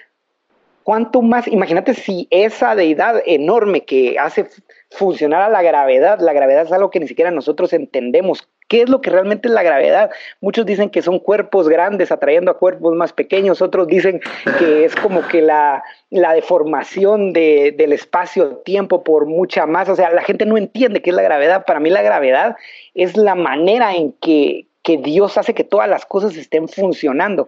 ¿cuánto 0.88 1.20
más? 1.20 1.46
Imagínate 1.46 1.92
si 1.92 2.26
esa 2.30 2.74
deidad 2.74 3.22
enorme 3.26 3.84
que 3.84 4.18
hace 4.18 4.46
funcionar 4.90 5.42
a 5.42 5.50
la 5.50 5.60
gravedad, 5.60 6.18
la 6.18 6.32
gravedad 6.32 6.64
es 6.64 6.72
algo 6.72 6.90
que 6.90 6.98
ni 6.98 7.06
siquiera 7.06 7.30
nosotros 7.30 7.74
entendemos. 7.74 8.48
¿Qué 8.68 8.80
es 8.80 8.88
lo 8.88 9.02
que 9.02 9.10
realmente 9.10 9.48
es 9.48 9.54
la 9.54 9.62
gravedad? 9.62 10.10
Muchos 10.40 10.64
dicen 10.64 10.88
que 10.88 11.02
son 11.02 11.18
cuerpos 11.18 11.68
grandes 11.68 12.10
atrayendo 12.10 12.50
a 12.50 12.56
cuerpos 12.56 12.94
más 12.94 13.12
pequeños, 13.12 13.60
otros 13.60 13.86
dicen 13.86 14.22
que 14.58 14.86
es 14.86 14.96
como 14.96 15.28
que 15.28 15.42
la, 15.42 15.82
deformación 16.10 17.34
del 17.34 17.92
espacio-tiempo 17.92 19.04
por 19.04 19.26
mucha 19.26 19.66
más. 19.66 19.90
O 19.90 19.94
sea, 19.94 20.08
la 20.08 20.22
gente 20.22 20.46
no 20.46 20.56
entiende 20.56 21.02
qué 21.02 21.10
es 21.10 21.16
la 21.16 21.22
gravedad. 21.22 21.66
Para 21.66 21.80
mí 21.80 21.90
la 21.90 22.00
gravedad 22.00 22.56
es 22.94 23.14
la 23.14 23.34
manera 23.34 23.94
en 23.94 24.12
que 24.12 24.64
Dios 25.02 25.36
hace 25.36 25.52
que 25.52 25.64
todas 25.64 25.86
las 25.86 26.06
cosas 26.06 26.34
estén 26.34 26.66
funcionando. 26.66 27.46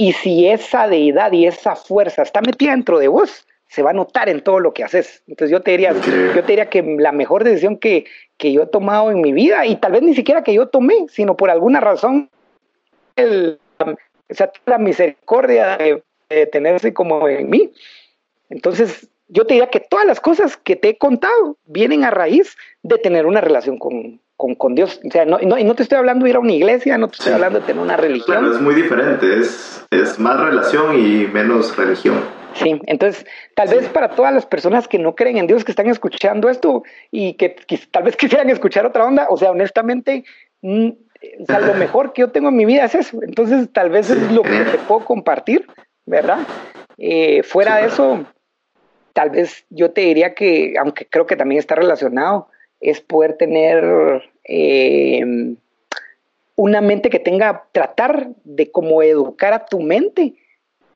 Y 0.00 0.12
si 0.12 0.46
esa 0.46 0.86
deidad 0.86 1.32
y 1.32 1.46
esa 1.46 1.74
fuerza 1.74 2.22
está 2.22 2.40
metida 2.40 2.70
dentro 2.70 3.00
de 3.00 3.08
vos, 3.08 3.44
se 3.66 3.82
va 3.82 3.90
a 3.90 3.94
notar 3.94 4.28
en 4.28 4.42
todo 4.42 4.60
lo 4.60 4.72
que 4.72 4.84
haces. 4.84 5.24
Entonces 5.26 5.50
yo 5.50 5.60
te 5.60 5.72
diría, 5.72 5.92
yo 5.92 6.44
te 6.44 6.52
diría 6.52 6.70
que 6.70 6.82
la 6.82 7.10
mejor 7.10 7.42
decisión 7.42 7.76
que, 7.76 8.06
que 8.36 8.52
yo 8.52 8.62
he 8.62 8.66
tomado 8.66 9.10
en 9.10 9.20
mi 9.20 9.32
vida, 9.32 9.66
y 9.66 9.74
tal 9.74 9.90
vez 9.90 10.02
ni 10.02 10.14
siquiera 10.14 10.44
que 10.44 10.54
yo 10.54 10.68
tomé, 10.68 11.06
sino 11.08 11.36
por 11.36 11.50
alguna 11.50 11.80
razón, 11.80 12.30
el, 13.16 13.58
la 14.66 14.78
misericordia 14.78 15.76
de, 15.76 16.46
tenerse 16.46 16.94
como 16.94 17.28
en 17.28 17.50
mí. 17.50 17.72
Entonces, 18.50 19.08
yo 19.26 19.46
te 19.46 19.54
diría 19.54 19.68
que 19.68 19.80
todas 19.80 20.06
las 20.06 20.20
cosas 20.20 20.56
que 20.56 20.76
te 20.76 20.90
he 20.90 20.96
contado 20.96 21.56
vienen 21.64 22.04
a 22.04 22.12
raíz 22.12 22.56
de 22.84 22.98
tener 22.98 23.26
una 23.26 23.40
relación 23.40 23.78
con, 23.78 24.20
con, 24.38 24.54
con 24.54 24.74
Dios. 24.76 25.00
O 25.04 25.10
sea, 25.10 25.26
no, 25.26 25.38
no, 25.38 25.58
y 25.58 25.64
no 25.64 25.74
te 25.74 25.82
estoy 25.82 25.98
hablando 25.98 26.24
de 26.24 26.30
ir 26.30 26.36
a 26.36 26.38
una 26.38 26.52
iglesia, 26.52 26.96
no 26.96 27.08
te 27.08 27.16
estoy 27.16 27.32
hablando 27.32 27.58
de 27.58 27.66
tener 27.66 27.82
una 27.82 27.96
religión. 27.96 28.38
Claro, 28.38 28.54
es 28.54 28.60
muy 28.60 28.74
diferente, 28.74 29.38
es, 29.38 29.84
es 29.90 30.18
más 30.18 30.40
relación 30.40 30.96
y 30.96 31.26
menos 31.26 31.76
religión. 31.76 32.20
Sí, 32.54 32.80
entonces 32.86 33.26
tal 33.54 33.68
vez 33.68 33.88
para 33.88 34.10
todas 34.10 34.32
las 34.32 34.46
personas 34.46 34.86
que 34.86 34.98
no 34.98 35.16
creen 35.16 35.38
en 35.38 35.48
Dios, 35.48 35.64
que 35.64 35.72
están 35.72 35.88
escuchando 35.88 36.48
esto 36.48 36.84
y 37.10 37.34
que, 37.34 37.56
tal 37.90 38.04
vez 38.04 38.16
quisieran 38.16 38.48
escuchar 38.48 38.86
otra 38.86 39.04
onda, 39.04 39.26
o 39.28 39.36
sea, 39.36 39.50
honestamente, 39.50 40.24
mm, 40.62 40.88
lo 41.48 41.74
mejor 41.78 42.12
que 42.12 42.20
yo 42.20 42.30
tengo 42.30 42.48
en 42.48 42.56
mi 42.56 42.64
vida 42.64 42.84
es 42.84 42.94
eso. 42.94 43.18
Entonces 43.22 43.68
tal 43.72 43.90
vez 43.90 44.08
es 44.08 44.32
lo 44.32 44.42
que 44.42 44.60
te 44.60 44.78
puedo 44.86 45.04
compartir, 45.04 45.66
¿verdad? 46.06 46.38
Eh, 46.96 47.42
fuera 47.42 47.78
de 47.78 47.86
eso, 47.86 48.24
tal 49.14 49.30
vez 49.30 49.64
yo 49.68 49.90
te 49.90 50.02
diría 50.02 50.32
que, 50.32 50.74
aunque 50.78 51.08
creo 51.08 51.26
que 51.26 51.34
también 51.34 51.58
está 51.58 51.74
relacionado, 51.74 52.50
es 52.80 53.00
poder 53.00 53.34
tener 53.34 54.30
eh, 54.44 55.54
una 56.56 56.80
mente 56.80 57.10
que 57.10 57.18
tenga, 57.18 57.64
tratar 57.72 58.30
de 58.44 58.70
como 58.70 59.02
educar 59.02 59.52
a 59.52 59.66
tu 59.66 59.80
mente 59.80 60.34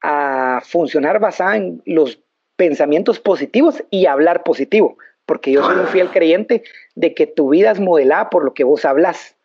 a 0.03 0.61
funcionar 0.65 1.21
basada 1.21 1.57
en 1.57 1.83
los 1.87 2.19
pensamientos 2.57 3.21
positivos 3.21 3.83
y 3.91 4.07
hablar 4.07 4.43
positivo, 4.43 4.99
porque 5.27 5.53
yo 5.53 5.65
soy 5.65 5.77
un 5.77 5.87
fiel 5.87 6.11
creyente 6.11 6.65
de 6.95 7.15
que 7.15 7.27
tu 7.27 7.51
vida 7.51 7.71
es 7.71 7.81
modelada 7.81 8.31
por 8.31 8.45
lo 8.45 8.55
que 8.55 8.65
vos 8.65 8.85
hablas. 8.85 9.37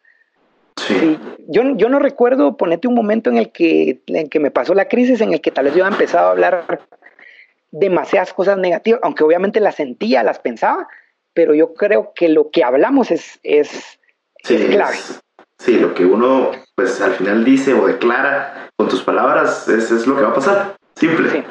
Sí. 0.77 1.17
Yo, 1.47 1.75
yo 1.75 1.89
no 1.89 1.99
recuerdo 1.99 2.57
ponerte 2.57 2.87
un 2.87 2.93
momento 2.93 3.29
en 3.29 3.37
el, 3.37 3.51
que, 3.51 3.99
en 4.07 4.29
que 4.29 4.39
me 4.39 4.51
pasó 4.51 4.73
la 4.73 4.87
crisis, 4.87 5.21
en 5.21 5.33
el 5.33 5.41
que 5.41 5.51
tal 5.51 5.65
vez 5.65 5.75
yo 5.75 5.83
había 5.83 5.95
empezado 5.95 6.27
a 6.27 6.31
hablar 6.31 6.81
demasiadas 7.71 8.33
cosas 8.33 8.57
negativas, 8.57 8.99
aunque 9.03 9.23
obviamente 9.23 9.59
las 9.59 9.75
sentía, 9.75 10.23
las 10.23 10.39
pensaba, 10.39 10.87
pero 11.37 11.53
yo 11.53 11.75
creo 11.75 12.13
que 12.15 12.29
lo 12.29 12.49
que 12.49 12.63
hablamos 12.63 13.11
es, 13.11 13.39
es, 13.43 13.99
clave. 14.41 14.97
sí, 15.59 15.77
lo 15.77 15.93
que 15.93 16.03
uno 16.03 16.49
pues 16.73 16.99
al 16.99 17.11
final 17.11 17.45
dice 17.45 17.75
o 17.75 17.85
declara 17.85 18.71
con 18.75 18.89
tus 18.89 19.03
palabras 19.03 19.67
es, 19.67 19.91
es 19.91 20.07
lo 20.07 20.15
que 20.15 20.23
va 20.23 20.29
a 20.29 20.33
pasar. 20.33 20.75
Simple. 20.95 21.45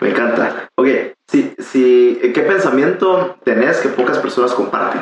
Me 0.00 0.10
encanta. 0.10 0.68
Ok, 0.76 0.86
sí, 1.26 1.52
sí, 1.58 2.20
¿qué 2.32 2.42
pensamiento 2.42 3.38
tenés 3.42 3.78
que 3.80 3.88
pocas 3.88 4.18
personas 4.18 4.52
comparten? 4.54 5.00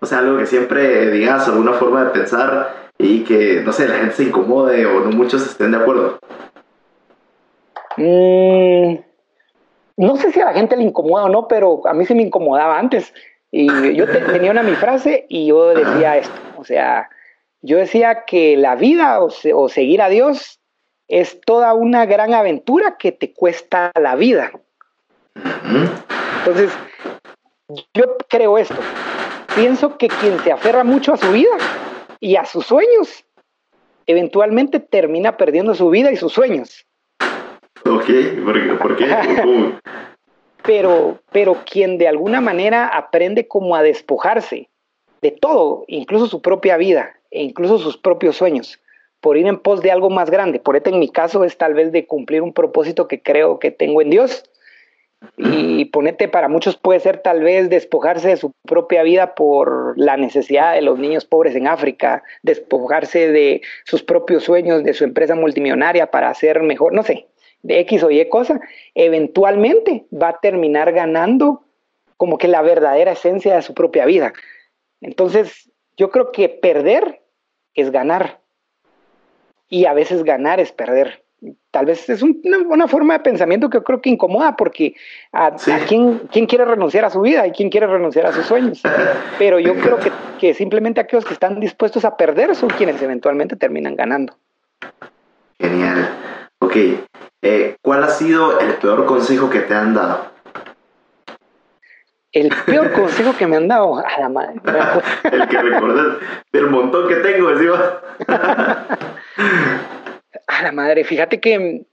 O 0.00 0.06
sea, 0.06 0.20
algo 0.20 0.38
que 0.38 0.46
siempre 0.46 1.10
digas, 1.10 1.46
alguna 1.46 1.74
forma 1.74 2.04
de 2.04 2.10
pensar 2.12 2.88
y 2.96 3.24
que, 3.24 3.60
no 3.62 3.74
sé, 3.74 3.88
la 3.88 3.96
gente 3.96 4.14
se 4.14 4.22
incomode 4.22 4.86
o 4.86 5.00
no 5.00 5.10
muchos 5.10 5.46
estén 5.46 5.72
de 5.72 5.76
acuerdo. 5.76 6.18
Mm, 7.98 8.94
no 10.00 10.16
sé 10.16 10.32
si 10.32 10.40
a 10.40 10.46
la 10.46 10.54
gente 10.54 10.78
le 10.78 10.84
incomoda 10.84 11.24
o 11.24 11.28
no, 11.28 11.46
pero 11.46 11.86
a 11.86 11.92
mí 11.92 12.06
se 12.06 12.14
me 12.14 12.22
incomodaba 12.22 12.78
antes. 12.78 13.12
Y 13.52 13.94
yo 13.94 14.06
tenía 14.06 14.52
una 14.52 14.62
mi 14.62 14.74
frase 14.74 15.26
y 15.28 15.46
yo 15.46 15.70
decía 15.70 16.18
esto, 16.18 16.40
o 16.56 16.64
sea, 16.64 17.10
yo 17.62 17.78
decía 17.78 18.24
que 18.24 18.56
la 18.56 18.76
vida 18.76 19.20
o, 19.20 19.68
seguir 19.68 20.02
a 20.02 20.08
Dios 20.08 20.60
es 21.08 21.40
toda 21.40 21.74
una 21.74 22.06
gran 22.06 22.32
aventura 22.32 22.96
que 22.96 23.10
te 23.10 23.32
cuesta 23.32 23.90
la 24.00 24.14
vida. 24.14 24.52
Entonces, 26.38 26.72
yo 27.92 28.16
creo 28.28 28.56
esto. 28.56 28.78
Pienso 29.56 29.98
que 29.98 30.06
quien 30.08 30.38
se 30.40 30.52
aferra 30.52 30.84
mucho 30.84 31.12
a 31.14 31.16
su 31.16 31.32
vida 31.32 31.56
y 32.20 32.36
a 32.36 32.44
sus 32.44 32.66
sueños, 32.66 33.24
eventualmente 34.06 34.78
termina 34.78 35.36
perdiendo 35.36 35.74
su 35.74 35.90
vida 35.90 36.12
y 36.12 36.16
sus 36.16 36.32
sueños. 36.32 36.86
Ok, 37.84 38.06
¿por 38.80 38.96
qué? 38.96 39.06
pero, 40.64 41.18
pero 41.32 41.58
quien 41.64 41.98
de 41.98 42.08
alguna 42.08 42.40
manera 42.40 42.86
aprende 42.88 43.48
como 43.48 43.76
a 43.76 43.82
despojarse 43.82 44.68
de 45.22 45.30
todo, 45.30 45.84
incluso 45.86 46.26
su 46.26 46.40
propia 46.40 46.76
vida 46.76 47.14
e 47.30 47.42
incluso 47.42 47.78
sus 47.78 47.96
propios 47.96 48.36
sueños, 48.36 48.80
por 49.20 49.36
ir 49.36 49.46
en 49.46 49.58
pos 49.58 49.82
de 49.82 49.90
algo 49.90 50.10
más 50.10 50.30
grande. 50.30 50.58
Por 50.58 50.76
esto 50.76 50.90
en 50.90 50.98
mi 50.98 51.08
caso 51.08 51.44
es 51.44 51.56
tal 51.56 51.74
vez 51.74 51.92
de 51.92 52.06
cumplir 52.06 52.42
un 52.42 52.52
propósito 52.52 53.06
que 53.06 53.22
creo 53.22 53.58
que 53.58 53.70
tengo 53.70 54.02
en 54.02 54.10
Dios. 54.10 54.44
Y 55.36 55.84
ponete, 55.86 56.28
para 56.28 56.48
muchos 56.48 56.78
puede 56.78 56.98
ser 56.98 57.18
tal 57.18 57.42
vez 57.42 57.68
despojarse 57.68 58.28
de 58.28 58.36
su 58.38 58.52
propia 58.66 59.02
vida 59.02 59.34
por 59.34 59.92
la 59.98 60.16
necesidad 60.16 60.74
de 60.74 60.80
los 60.80 60.98
niños 60.98 61.26
pobres 61.26 61.54
en 61.54 61.66
África, 61.66 62.22
despojarse 62.42 63.30
de 63.30 63.60
sus 63.84 64.02
propios 64.02 64.44
sueños, 64.44 64.82
de 64.82 64.94
su 64.94 65.04
empresa 65.04 65.34
multimillonaria 65.34 66.10
para 66.10 66.30
hacer 66.30 66.62
mejor, 66.62 66.94
no 66.94 67.02
sé, 67.02 67.26
de 67.62 67.80
X 67.80 68.02
o 68.02 68.10
Y 68.10 68.28
cosa, 68.28 68.60
eventualmente 68.94 70.06
va 70.12 70.28
a 70.28 70.40
terminar 70.40 70.92
ganando 70.92 71.62
como 72.16 72.38
que 72.38 72.48
la 72.48 72.62
verdadera 72.62 73.12
esencia 73.12 73.56
de 73.56 73.62
su 73.62 73.74
propia 73.74 74.04
vida. 74.04 74.32
Entonces, 75.00 75.70
yo 75.96 76.10
creo 76.10 76.32
que 76.32 76.48
perder 76.48 77.20
es 77.74 77.90
ganar. 77.90 78.40
Y 79.68 79.86
a 79.86 79.94
veces 79.94 80.24
ganar 80.24 80.60
es 80.60 80.72
perder. 80.72 81.22
Tal 81.70 81.86
vez 81.86 82.10
es 82.10 82.22
una, 82.22 82.88
forma 82.88 83.14
de 83.14 83.20
pensamiento 83.20 83.70
que 83.70 83.78
yo 83.78 83.84
creo 83.84 84.02
que 84.02 84.10
incomoda 84.10 84.56
porque 84.56 84.94
a, 85.32 85.56
quién, 85.88 86.46
quiere 86.46 86.64
renunciar 86.66 87.06
a 87.06 87.10
su 87.10 87.22
vida 87.22 87.46
y 87.46 87.52
quién 87.52 87.70
quiere 87.70 87.86
renunciar 87.86 88.26
a 88.26 88.32
sus 88.32 88.44
sueños. 88.44 88.82
Pero 89.38 89.58
yo 89.58 89.74
creo 89.76 89.98
que, 89.98 90.12
que 90.38 90.52
simplemente 90.52 91.00
aquellos 91.00 91.24
que 91.24 91.32
están 91.32 91.60
dispuestos 91.60 92.04
a 92.04 92.16
perder 92.16 92.54
son 92.54 92.68
quienes 92.70 93.00
eventualmente 93.00 93.56
terminan 93.56 93.96
ganando. 93.96 94.36
Genial. 95.58 96.49
Ok, 96.70 96.76
eh, 97.42 97.76
¿cuál 97.82 98.04
ha 98.04 98.10
sido 98.10 98.60
el 98.60 98.74
peor 98.74 99.04
consejo 99.04 99.50
que 99.50 99.58
te 99.58 99.74
han 99.74 99.92
dado? 99.92 100.30
El 102.30 102.48
peor 102.64 102.92
consejo 102.94 103.36
que 103.36 103.48
me 103.48 103.56
han 103.56 103.66
dado, 103.66 103.96
a 103.98 104.20
la 104.20 104.28
madre. 104.28 104.60
el 105.32 105.48
que 105.48 105.62
recordás 105.62 106.18
del 106.52 106.70
montón 106.70 107.08
que 107.08 107.16
tengo, 107.16 107.48
decía. 107.48 108.00
a 110.46 110.62
la 110.62 110.70
madre, 110.70 111.02
fíjate 111.02 111.40
que. 111.40 111.86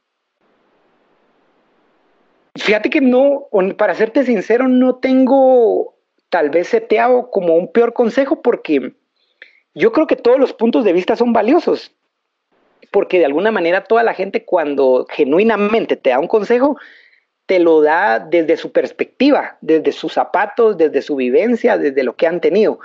Fíjate 2.55 2.91
que 2.91 3.01
no, 3.01 3.47
para 3.79 3.95
serte 3.95 4.25
sincero, 4.25 4.67
no 4.67 4.97
tengo 4.97 5.95
tal 6.29 6.51
vez 6.51 6.67
seteado 6.67 7.31
como 7.31 7.55
un 7.55 7.71
peor 7.71 7.93
consejo 7.93 8.43
porque 8.43 8.93
yo 9.73 9.91
creo 9.91 10.05
que 10.05 10.17
todos 10.17 10.39
los 10.39 10.53
puntos 10.53 10.83
de 10.83 10.93
vista 10.93 11.15
son 11.15 11.33
valiosos 11.33 11.96
porque 12.91 13.19
de 13.19 13.25
alguna 13.25 13.51
manera 13.51 13.83
toda 13.83 14.03
la 14.03 14.13
gente 14.13 14.45
cuando 14.45 15.05
genuinamente 15.09 15.95
te 15.95 16.11
da 16.11 16.19
un 16.19 16.27
consejo, 16.27 16.77
te 17.47 17.59
lo 17.59 17.81
da 17.81 18.19
desde 18.19 18.57
su 18.57 18.71
perspectiva, 18.71 19.57
desde 19.61 19.91
sus 19.91 20.13
zapatos, 20.13 20.77
desde 20.77 21.01
su 21.01 21.15
vivencia, 21.15 21.77
desde 21.77 22.03
lo 22.03 22.15
que 22.15 22.27
han 22.27 22.41
tenido. 22.41 22.79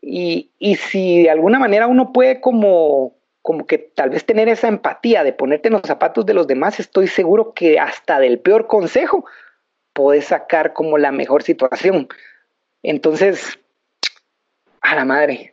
Y, 0.00 0.50
si 0.76 1.22
de 1.22 1.30
alguna 1.30 1.58
manera 1.58 1.86
uno 1.86 2.12
puede 2.12 2.40
como, 2.40 3.14
como 3.42 3.66
que 3.66 3.76
tal 3.76 4.08
vez 4.10 4.24
tener 4.24 4.48
esa 4.48 4.68
empatía 4.68 5.22
de 5.22 5.34
ponerte 5.34 5.68
en 5.68 5.74
los 5.74 5.82
zapatos 5.82 6.24
de 6.24 6.32
los 6.32 6.46
demás, 6.46 6.80
estoy 6.80 7.06
seguro 7.06 7.52
que 7.52 7.78
hasta 7.78 8.18
del 8.18 8.38
peor 8.38 8.66
consejo 8.66 9.26
puedes 9.92 10.26
sacar 10.26 10.72
como 10.72 10.96
la 10.96 11.12
mejor 11.12 11.42
situación. 11.42 12.08
Entonces, 12.82 13.58
a 14.80 14.94
la 14.94 15.04
madre, 15.04 15.49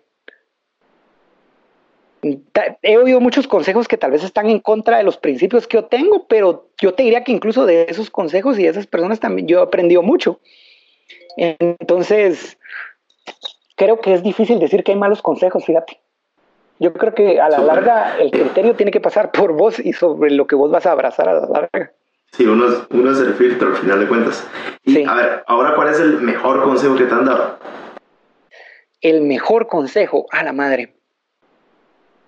he 2.81 2.97
oído 2.97 3.19
muchos 3.19 3.47
consejos 3.47 3.87
que 3.87 3.97
tal 3.97 4.11
vez 4.11 4.23
están 4.23 4.49
en 4.49 4.59
contra 4.59 4.97
de 4.97 5.03
los 5.03 5.17
principios 5.17 5.67
que 5.67 5.77
yo 5.77 5.85
tengo, 5.85 6.27
pero 6.27 6.69
yo 6.81 6.93
te 6.93 7.03
diría 7.03 7.23
que 7.23 7.31
incluso 7.31 7.65
de 7.65 7.87
esos 7.89 8.09
consejos 8.09 8.57
y 8.57 8.63
de 8.63 8.69
esas 8.69 8.87
personas 8.87 9.19
también 9.19 9.47
yo 9.47 9.59
he 9.59 9.63
aprendido 9.63 10.01
mucho. 10.01 10.39
Entonces, 11.37 12.57
creo 13.75 13.99
que 14.01 14.13
es 14.13 14.23
difícil 14.23 14.59
decir 14.59 14.83
que 14.83 14.93
hay 14.93 14.97
malos 14.97 15.21
consejos, 15.21 15.65
fíjate. 15.65 15.99
Yo 16.79 16.93
creo 16.93 17.13
que 17.13 17.39
a 17.39 17.49
la 17.49 17.59
larga 17.59 18.17
el 18.19 18.31
criterio 18.31 18.75
tiene 18.75 18.91
que 18.91 19.01
pasar 19.01 19.31
por 19.31 19.53
vos 19.53 19.79
y 19.79 19.93
sobre 19.93 20.31
lo 20.31 20.45
que 20.45 20.55
vos 20.55 20.69
vas 20.69 20.85
a 20.85 20.91
abrazar 20.91 21.27
a 21.29 21.33
la 21.33 21.47
larga. 21.47 21.91
Sí, 22.33 22.45
uno 22.45 22.67
es, 22.67 22.79
uno 22.91 23.11
es 23.11 23.19
el 23.19 23.33
filtro 23.33 23.69
al 23.69 23.77
final 23.77 23.99
de 23.99 24.07
cuentas. 24.07 24.47
Y 24.83 25.03
a 25.03 25.13
ver, 25.13 25.43
ahora, 25.47 25.75
¿cuál 25.75 25.89
es 25.89 25.99
el 25.99 26.19
mejor 26.19 26.63
consejo 26.63 26.95
que 26.95 27.05
te 27.05 27.13
han 27.13 27.25
dado? 27.25 27.57
El 29.01 29.21
mejor 29.21 29.67
consejo, 29.67 30.25
a 30.31 30.43
la 30.43 30.53
madre. 30.53 30.96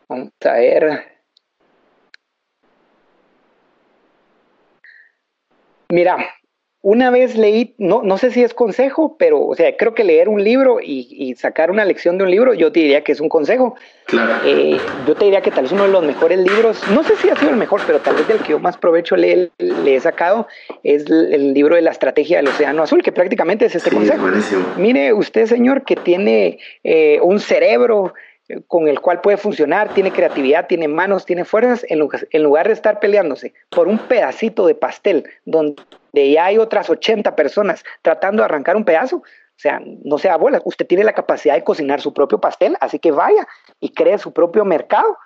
Vamos 0.10 0.31
a 0.44 0.53
ver. 0.53 1.06
Mira, 5.91 6.18
una 6.81 7.11
vez 7.11 7.36
leí, 7.36 7.76
no, 7.77 8.02
no 8.03 8.18
sé 8.18 8.31
si 8.31 8.41
es 8.41 8.53
consejo, 8.53 9.18
pero, 9.19 9.45
o 9.45 9.53
sea, 9.53 9.76
creo 9.76 9.94
que 9.94 10.03
leer 10.03 10.30
un 10.30 10.44
libro 10.44 10.80
y, 10.81 11.36
sacar 11.36 11.69
una 11.69 11.86
lección 11.86 12.18
de 12.18 12.23
un 12.23 12.31
libro, 12.31 12.53
yo 12.53 12.72
te 12.72 12.80
diría 12.80 13.03
que 13.03 13.11
es 13.11 13.19
un 13.19 13.30
consejo. 13.30 13.76
Claro. 14.06 14.34
Eh, 14.45 14.80
yo 15.06 15.15
te 15.15 15.26
diría 15.26 15.41
que 15.41 15.52
tal 15.52 15.64
vez 15.64 15.72
uno 15.73 15.84
de 15.84 15.91
los 15.91 16.03
mejores 16.03 16.40
libros, 16.40 16.81
no 16.91 17.03
sé 17.03 17.15
si 17.18 17.30
ha 17.30 17.36
sido 17.36 17.52
el 17.52 17.57
mejor, 17.57 17.81
pero 17.86 17.99
tal 17.99 18.15
vez 18.15 18.27
del 18.27 18.40
que 18.40 18.52
yo 18.52 18.60
más 18.60 18.77
provecho 18.77 19.15
le, 19.15 19.52
le 19.57 19.95
he 19.95 19.99
sacado, 19.99 20.48
es 20.84 21.06
el 21.10 21.53
libro 21.53 21.76
de 21.76 21.81
la 21.81 21.91
estrategia 21.91 22.38
del 22.38 22.48
Océano 22.48 22.81
Azul, 22.81 23.03
que 23.03 23.11
prácticamente 23.11 23.65
es 23.65 23.76
este 23.76 23.91
consejo. 23.91 24.26
Mire, 24.77 25.14
usted, 25.14 25.45
señor, 25.45 25.84
que 25.84 25.95
tiene 25.95 26.60
eh, 26.84 27.19
un 27.22 27.40
cerebro 27.40 28.14
con 28.67 28.88
el 28.88 28.99
cual 28.99 29.21
puede 29.21 29.38
funcionar, 29.38 29.93
tiene 29.93 30.11
creatividad, 30.11 30.67
tiene 30.67 30.88
manos, 30.88 31.26
tiene 31.26 31.45
fuerzas, 31.45 31.85
en 31.89 32.43
lugar, 32.43 32.67
de 32.67 32.73
estar 32.73 32.99
peleándose 32.99 33.53
por 33.69 33.88
un 33.88 33.99
pedacito 33.99 34.65
de 34.65 34.76
pastel 34.76 35.30
donde 35.45 35.84
ya 36.13 36.45
hay 36.45 36.57
otras 36.57 36.89
80 36.89 37.35
personas 37.35 37.84
tratando 38.01 38.41
de 38.41 38.45
arrancar 38.45 38.76
un 38.76 38.85
pedazo, 38.85 39.17
o 39.17 39.61
sea, 39.61 39.81
no 40.03 40.17
sea 40.17 40.38
bola, 40.38 40.61
usted 40.63 40.88
tiene 40.88 41.03
la 41.03 41.13
capacidad 41.13 41.55
de 41.55 41.63
cocinar 41.63 42.01
su 42.01 42.13
propio 42.13 42.39
pastel, 42.39 42.76
así 42.80 42.97
que 42.97 43.11
vaya 43.11 43.47
y 43.80 43.89
cree 43.89 44.17
su 44.17 44.31
propio 44.31 44.65
mercado 44.65 45.17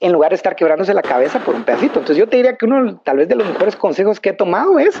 en 0.00 0.12
lugar 0.12 0.30
de 0.30 0.36
estar 0.36 0.54
quebrándose 0.54 0.94
la 0.94 1.02
cabeza 1.02 1.40
por 1.40 1.54
un 1.54 1.64
pedacito. 1.64 1.98
Entonces 1.98 2.16
yo 2.16 2.28
te 2.28 2.36
diría 2.36 2.56
que 2.56 2.66
uno 2.66 3.00
tal 3.04 3.16
vez 3.16 3.28
de 3.28 3.34
los 3.34 3.48
mejores 3.48 3.76
consejos 3.76 4.20
que 4.20 4.30
he 4.30 4.32
tomado 4.32 4.78
es 4.78 4.98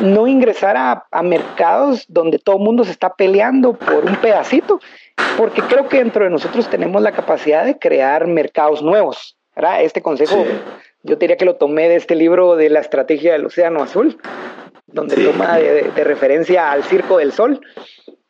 no 0.00 0.26
ingresar 0.26 0.76
a, 0.76 1.06
a 1.10 1.22
mercados 1.22 2.04
donde 2.08 2.38
todo 2.38 2.56
el 2.56 2.62
mundo 2.62 2.84
se 2.84 2.90
está 2.90 3.14
peleando 3.14 3.74
por 3.74 4.04
un 4.04 4.16
pedacito, 4.16 4.80
porque 5.36 5.62
creo 5.62 5.88
que 5.88 5.98
dentro 5.98 6.24
de 6.24 6.30
nosotros 6.30 6.68
tenemos 6.68 7.00
la 7.02 7.12
capacidad 7.12 7.64
de 7.64 7.78
crear 7.78 8.26
mercados 8.26 8.82
nuevos. 8.82 9.36
¿verdad? 9.54 9.82
Este 9.82 10.02
consejo, 10.02 10.44
yo 11.02 11.16
diría 11.16 11.36
que 11.36 11.44
lo 11.44 11.56
tomé 11.56 11.88
de 11.88 11.96
este 11.96 12.14
libro 12.14 12.56
de 12.56 12.70
la 12.70 12.80
estrategia 12.80 13.32
del 13.32 13.46
Océano 13.46 13.82
Azul, 13.82 14.18
donde 14.86 15.16
toma 15.16 15.56
de, 15.58 16.04
referencia 16.04 16.72
al 16.72 16.82
Circo 16.84 17.18
del 17.18 17.32
Sol, 17.32 17.60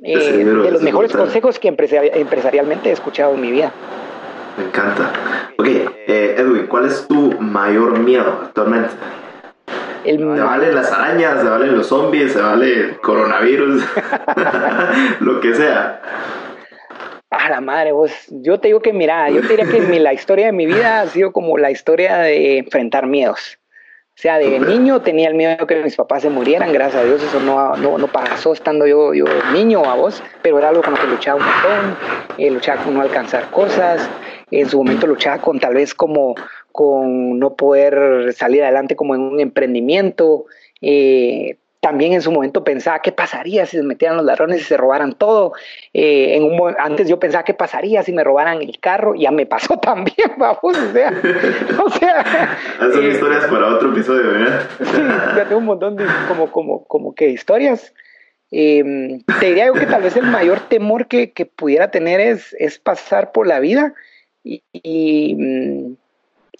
eh, 0.02 0.44
de 0.44 0.70
los 0.70 0.82
mejores 0.82 1.12
consejos 1.12 1.58
que 1.58 1.68
empresarialmente 1.68 2.90
he 2.90 2.92
escuchado 2.92 3.34
en 3.34 3.40
mi 3.40 3.50
vida. 3.50 3.72
Me 4.56 4.64
encanta. 4.64 5.12
Ok, 5.58 5.66
eh, 5.66 6.34
Edwin, 6.38 6.66
¿cuál 6.66 6.86
es 6.86 7.06
tu 7.06 7.32
mayor 7.40 7.98
miedo 7.98 8.40
actualmente? 8.42 8.90
Se 10.04 10.16
valen 10.16 10.74
las 10.74 10.92
arañas, 10.92 11.42
se 11.42 11.48
valen 11.48 11.76
los 11.76 11.86
zombies, 11.86 12.32
se 12.32 12.40
vale 12.40 12.72
el 12.72 13.00
coronavirus, 13.00 13.84
lo 15.20 15.40
que 15.40 15.54
sea. 15.54 16.00
A 17.30 17.48
la 17.48 17.60
madre, 17.60 17.92
vos, 17.92 18.12
yo 18.28 18.58
te 18.58 18.68
digo 18.68 18.80
que 18.80 18.92
mira, 18.92 19.30
yo 19.30 19.40
te 19.42 19.56
diría 19.56 19.66
que 19.66 20.00
la 20.00 20.12
historia 20.12 20.46
de 20.46 20.52
mi 20.52 20.66
vida 20.66 21.02
ha 21.02 21.06
sido 21.06 21.32
como 21.32 21.56
la 21.58 21.70
historia 21.70 22.18
de 22.18 22.58
enfrentar 22.58 23.06
miedos. 23.06 23.60
O 24.20 24.22
sea, 24.22 24.36
de 24.36 24.58
niño 24.58 25.00
tenía 25.00 25.28
el 25.28 25.34
miedo 25.34 25.66
que 25.66 25.76
mis 25.76 25.96
papás 25.96 26.20
se 26.20 26.28
murieran, 26.28 26.74
gracias 26.74 27.02
a 27.02 27.06
Dios 27.06 27.22
eso 27.22 27.40
no, 27.40 27.74
no, 27.76 28.06
pasó 28.08 28.52
estando 28.52 28.86
yo, 28.86 29.14
yo 29.14 29.24
niño 29.54 29.82
a 29.86 29.94
vos, 29.94 30.22
pero 30.42 30.58
era 30.58 30.68
algo 30.68 30.82
con 30.82 30.92
lo 30.92 31.00
que 31.00 31.06
luchaba 31.06 31.38
un 31.38 31.46
montón, 31.46 31.96
eh, 32.36 32.50
luchaba 32.50 32.82
con 32.82 32.92
no 32.92 33.00
alcanzar 33.00 33.50
cosas, 33.50 34.10
en 34.50 34.68
su 34.68 34.76
momento 34.76 35.06
luchaba 35.06 35.38
con 35.38 35.58
tal 35.58 35.72
vez 35.72 35.94
como 35.94 36.34
con 36.72 37.38
no 37.38 37.54
poder 37.54 38.32
salir 38.32 38.62
adelante 38.62 38.96
como 38.96 39.14
en 39.14 39.22
un 39.22 39.40
emprendimiento, 39.40 40.46
eh, 40.80 41.56
también 41.80 42.12
en 42.12 42.20
su 42.20 42.30
momento 42.30 42.62
pensaba 42.62 43.00
qué 43.00 43.10
pasaría 43.10 43.64
si 43.64 43.78
se 43.78 43.82
metieran 43.82 44.18
los 44.18 44.26
ladrones 44.26 44.60
y 44.60 44.64
se 44.64 44.76
robaran 44.76 45.14
todo. 45.14 45.54
Eh, 45.94 46.36
en 46.36 46.44
un, 46.44 46.74
antes 46.78 47.08
yo 47.08 47.18
pensaba 47.18 47.44
qué 47.44 47.54
pasaría 47.54 48.02
si 48.02 48.12
me 48.12 48.22
robaran 48.22 48.60
el 48.60 48.78
carro, 48.78 49.14
ya 49.14 49.30
me 49.30 49.46
pasó 49.46 49.78
también, 49.82 50.32
vamos, 50.36 50.62
o 50.62 50.92
sea, 50.92 51.12
o 51.82 51.90
sea. 51.90 52.58
Son 52.78 53.04
eh, 53.04 53.08
historias 53.08 53.46
para 53.46 53.74
otro 53.74 53.90
episodio, 53.92 54.32
¿verdad? 54.32 54.68
sí, 54.78 55.02
ya 55.36 55.44
tengo 55.44 55.58
un 55.58 55.66
montón 55.66 55.96
de 55.96 56.04
como, 56.28 56.52
como, 56.52 56.84
como 56.84 57.14
que 57.14 57.30
historias. 57.30 57.94
Em, 58.52 59.22
te 59.38 59.46
diría 59.46 59.66
yo 59.66 59.74
que 59.74 59.86
tal 59.86 60.02
vez 60.02 60.16
el 60.16 60.26
mayor 60.26 60.58
temor 60.68 61.06
que, 61.06 61.30
que 61.30 61.46
pudiera 61.46 61.92
tener 61.92 62.20
es, 62.20 62.54
es 62.58 62.80
pasar 62.80 63.30
por 63.30 63.46
la 63.46 63.60
vida 63.60 63.94
y, 64.42 64.64
y 64.72 65.36
mm, 65.36 65.96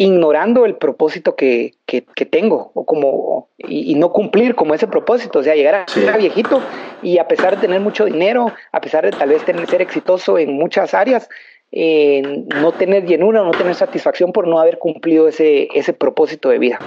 ignorando 0.01 0.64
el 0.64 0.77
propósito 0.77 1.36
que, 1.36 1.74
que, 1.85 2.01
tengo 2.24 2.70
o 2.72 2.86
como 2.86 3.51
y, 3.59 3.94
no 3.97 4.12
cumplir 4.12 4.55
como 4.55 4.72
ese 4.72 4.86
propósito, 4.86 5.40
o 5.40 5.43
sea, 5.43 5.55
llegar 5.55 5.74
a 5.74 5.89
ser 5.89 6.16
viejito 6.16 6.62
y 7.02 7.18
a 7.18 7.28
pesar 7.28 7.56
de 7.56 7.60
tener 7.60 7.82
mucho 7.82 8.06
dinero, 8.06 8.51
a 8.72 8.81
pesar 8.81 9.05
de 9.05 9.10
tal 9.10 9.28
vez 9.28 9.44
tener, 9.44 9.68
ser 9.68 9.82
exitoso 9.82 10.39
en 10.39 10.55
muchas 10.55 10.94
áreas, 10.94 11.28
eh, 11.70 12.47
no 12.62 12.72
tener 12.72 13.05
llenura, 13.05 13.43
no 13.43 13.51
tener 13.51 13.74
satisfacción 13.74 14.32
por 14.32 14.48
no 14.48 14.59
haber 14.59 14.78
cumplido 14.78 15.28
ese, 15.28 15.68
ese 15.74 15.93
propósito 15.93 16.48
de 16.48 16.59
vida, 16.59 16.78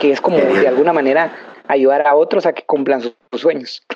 que 0.00 0.10
es 0.10 0.20
como 0.20 0.38
de 0.38 0.66
alguna 0.66 0.92
manera 0.92 1.32
ayudar 1.68 2.04
a 2.04 2.16
otros 2.16 2.46
a 2.46 2.52
que 2.52 2.64
cumplan 2.64 3.00
sus, 3.00 3.14
sueños. 3.30 3.86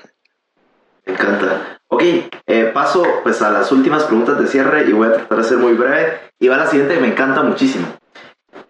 Me 1.07 1.15
encanta. 1.15 1.81
Ok, 1.89 2.03
eh, 2.47 2.71
paso 2.73 3.05
pues 3.25 3.43
a 3.43 3.51
las 3.51 3.73
últimas 3.73 4.05
preguntas 4.05 4.39
de 4.39 4.47
cierre 4.47 4.85
y 4.89 4.93
voy 4.93 5.09
a 5.09 5.15
tratar 5.15 5.39
de 5.39 5.45
ser 5.45 5.59
muy 5.59 5.73
breve. 5.73 6.21
Y 6.39 6.47
va 6.47 6.57
la 6.57 6.69
siguiente 6.69 7.01
me 7.01 7.09
encanta 7.09 7.43
muchísimo. 7.43 7.89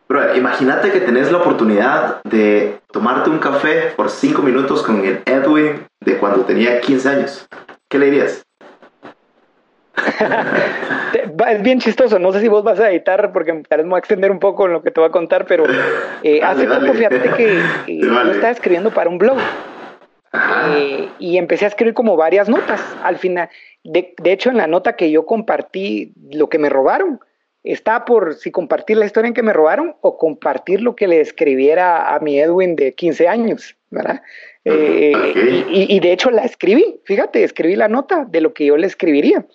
Bro, 0.09 0.37
imagínate 0.37 0.93
que 0.93 1.01
tenés 1.01 1.33
la 1.33 1.39
oportunidad 1.39 2.23
de 2.25 2.79
tomarte 2.93 3.31
un 3.31 3.39
café 3.39 3.93
por 3.97 4.11
cinco 4.11 4.43
minutos 4.43 4.83
con 4.83 5.05
el 5.05 5.23
Edwin 5.25 5.87
de 6.01 6.19
cuando 6.19 6.45
tenía 6.45 6.81
15 6.81 7.09
años. 7.09 7.47
¿Qué 7.89 7.99
le 7.99 8.07
dirías? 8.07 8.45
es 11.49 11.63
bien 11.63 11.81
chistoso, 11.81 12.19
no 12.19 12.33
sé 12.33 12.41
si 12.41 12.49
vos 12.49 12.63
vas 12.63 12.81
a 12.81 12.91
editar 12.91 13.33
porque 13.33 13.53
tal 13.69 13.79
vez 13.79 13.87
me 13.87 13.91
voy 13.91 13.97
a 13.97 14.01
extender 14.01 14.31
un 14.31 14.39
poco 14.39 14.67
en 14.67 14.73
lo 14.73 14.83
que 14.83 14.91
te 14.91 15.01
voy 15.01 15.09
a 15.09 15.13
contar, 15.13 15.47
pero 15.47 15.65
eh, 16.23 16.41
hace 16.43 16.67
poco 16.67 16.93
fíjate 16.93 17.31
que 17.37 17.59
eh, 17.87 17.99
yo 18.01 18.31
estaba 18.31 18.51
escribiendo 18.51 18.91
para 18.91 19.09
un 19.09 19.19
blog 19.19 19.39
eh, 20.77 21.09
y 21.19 21.39
empecé 21.39 21.65
a 21.65 21.69
escribir 21.69 21.95
como 21.95 22.17
varias 22.17 22.49
notas. 22.49 22.81
Al 23.03 23.17
final, 23.17 23.49
de, 23.85 24.15
de, 24.21 24.33
hecho 24.33 24.51
en 24.51 24.57
la 24.57 24.67
nota 24.67 24.97
que 24.97 25.11
yo 25.11 25.25
compartí 25.27 26.13
lo 26.33 26.49
que 26.49 26.59
me 26.59 26.69
robaron, 26.69 27.21
está 27.65 28.05
por 28.05 28.35
si 28.35 28.51
compartir 28.51 28.99
la 28.99 29.07
historia 29.07 29.29
en 29.29 29.35
que 29.35 29.43
me 29.43 29.55
robaron 29.55 29.97
o 30.03 30.19
compartir 30.19 30.83
lo 30.83 30.95
que 30.95 31.09
le 31.09 31.21
escribiera 31.21 32.15
a 32.15 32.21
mi 32.21 32.39
Edwin 32.39 32.77
de 32.77 32.93
15 32.93 33.27
años, 33.27 33.75
¿verdad? 33.91 34.23
Eh, 34.67 35.13
y, 35.71 36.01
de 36.01 36.13
hecho 36.13 36.31
la 36.31 36.43
escribí, 36.43 37.01
fíjate, 37.05 37.43
escribí 37.43 37.77
la 37.77 37.89
nota 37.89 38.27
de 38.29 38.41
lo 38.41 38.55
que 38.55 38.67
yo 38.67 38.77
le 38.77 38.87
escribiría. 38.87 39.47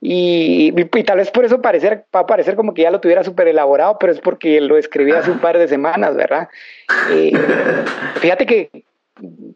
Y, 0.00 0.72
tal 1.04 1.18
vez 1.18 1.30
por 1.30 1.44
eso 1.44 1.62
parecer, 1.62 2.04
va 2.14 2.20
a 2.20 2.26
parecer 2.26 2.56
como 2.56 2.74
que 2.74 2.82
ya 2.82 2.90
lo 2.90 3.00
tuviera 3.00 3.24
súper 3.24 3.48
elaborado, 3.48 3.96
pero 3.98 4.12
es 4.12 4.20
porque 4.20 4.60
lo 4.60 4.76
escribí 4.76 5.12
hace 5.12 5.30
un 5.30 5.38
par 5.38 5.56
de 5.56 5.66
semanas, 5.66 6.14
¿verdad? 6.14 6.48
Eh, 7.10 7.32
fíjate 8.16 8.46
que 8.46 8.70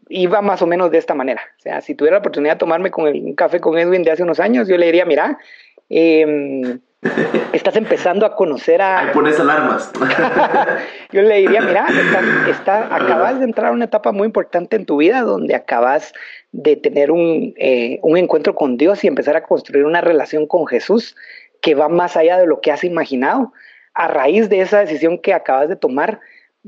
iba 0.08 0.40
más 0.40 0.62
o 0.62 0.66
menos 0.66 0.90
de 0.90 0.98
esta 0.98 1.14
manera. 1.14 1.42
O 1.58 1.60
sea, 1.60 1.80
si 1.80 1.94
tuviera 1.94 2.14
la 2.14 2.20
oportunidad 2.20 2.54
de 2.54 2.60
tomarme 2.60 2.90
con 2.90 3.08
un 3.08 3.34
café 3.34 3.60
con 3.60 3.76
Edwin 3.76 4.04
de 4.04 4.12
hace 4.12 4.22
unos 4.22 4.40
años, 4.40 4.68
yo 4.68 4.78
le 4.78 4.86
diría, 4.86 5.04
mira, 5.04 5.38
eh, 5.90 6.78
estás 7.52 7.76
empezando 7.76 8.26
a 8.26 8.34
conocer 8.34 8.82
a... 8.82 9.00
Ahí 9.00 9.08
pones 9.12 9.38
alarmas. 9.38 9.92
Yo 11.12 11.22
le 11.22 11.36
diría, 11.36 11.60
mira, 11.60 11.86
acabas 12.90 13.38
de 13.38 13.44
entrar 13.44 13.68
a 13.68 13.72
una 13.72 13.84
etapa 13.84 14.12
muy 14.12 14.26
importante 14.26 14.76
en 14.76 14.84
tu 14.84 14.96
vida 14.98 15.22
donde 15.22 15.54
acabas 15.54 16.12
de 16.52 16.76
tener 16.76 17.10
un, 17.10 17.54
eh, 17.56 18.00
un 18.02 18.16
encuentro 18.16 18.54
con 18.54 18.76
Dios 18.76 19.04
y 19.04 19.06
empezar 19.06 19.36
a 19.36 19.44
construir 19.44 19.84
una 19.84 20.00
relación 20.00 20.46
con 20.46 20.66
Jesús 20.66 21.14
que 21.60 21.74
va 21.74 21.88
más 21.88 22.16
allá 22.16 22.38
de 22.38 22.46
lo 22.46 22.60
que 22.60 22.72
has 22.72 22.84
imaginado. 22.84 23.52
A 23.94 24.08
raíz 24.08 24.48
de 24.48 24.60
esa 24.60 24.80
decisión 24.80 25.18
que 25.18 25.34
acabas 25.34 25.68
de 25.68 25.76
tomar, 25.76 26.20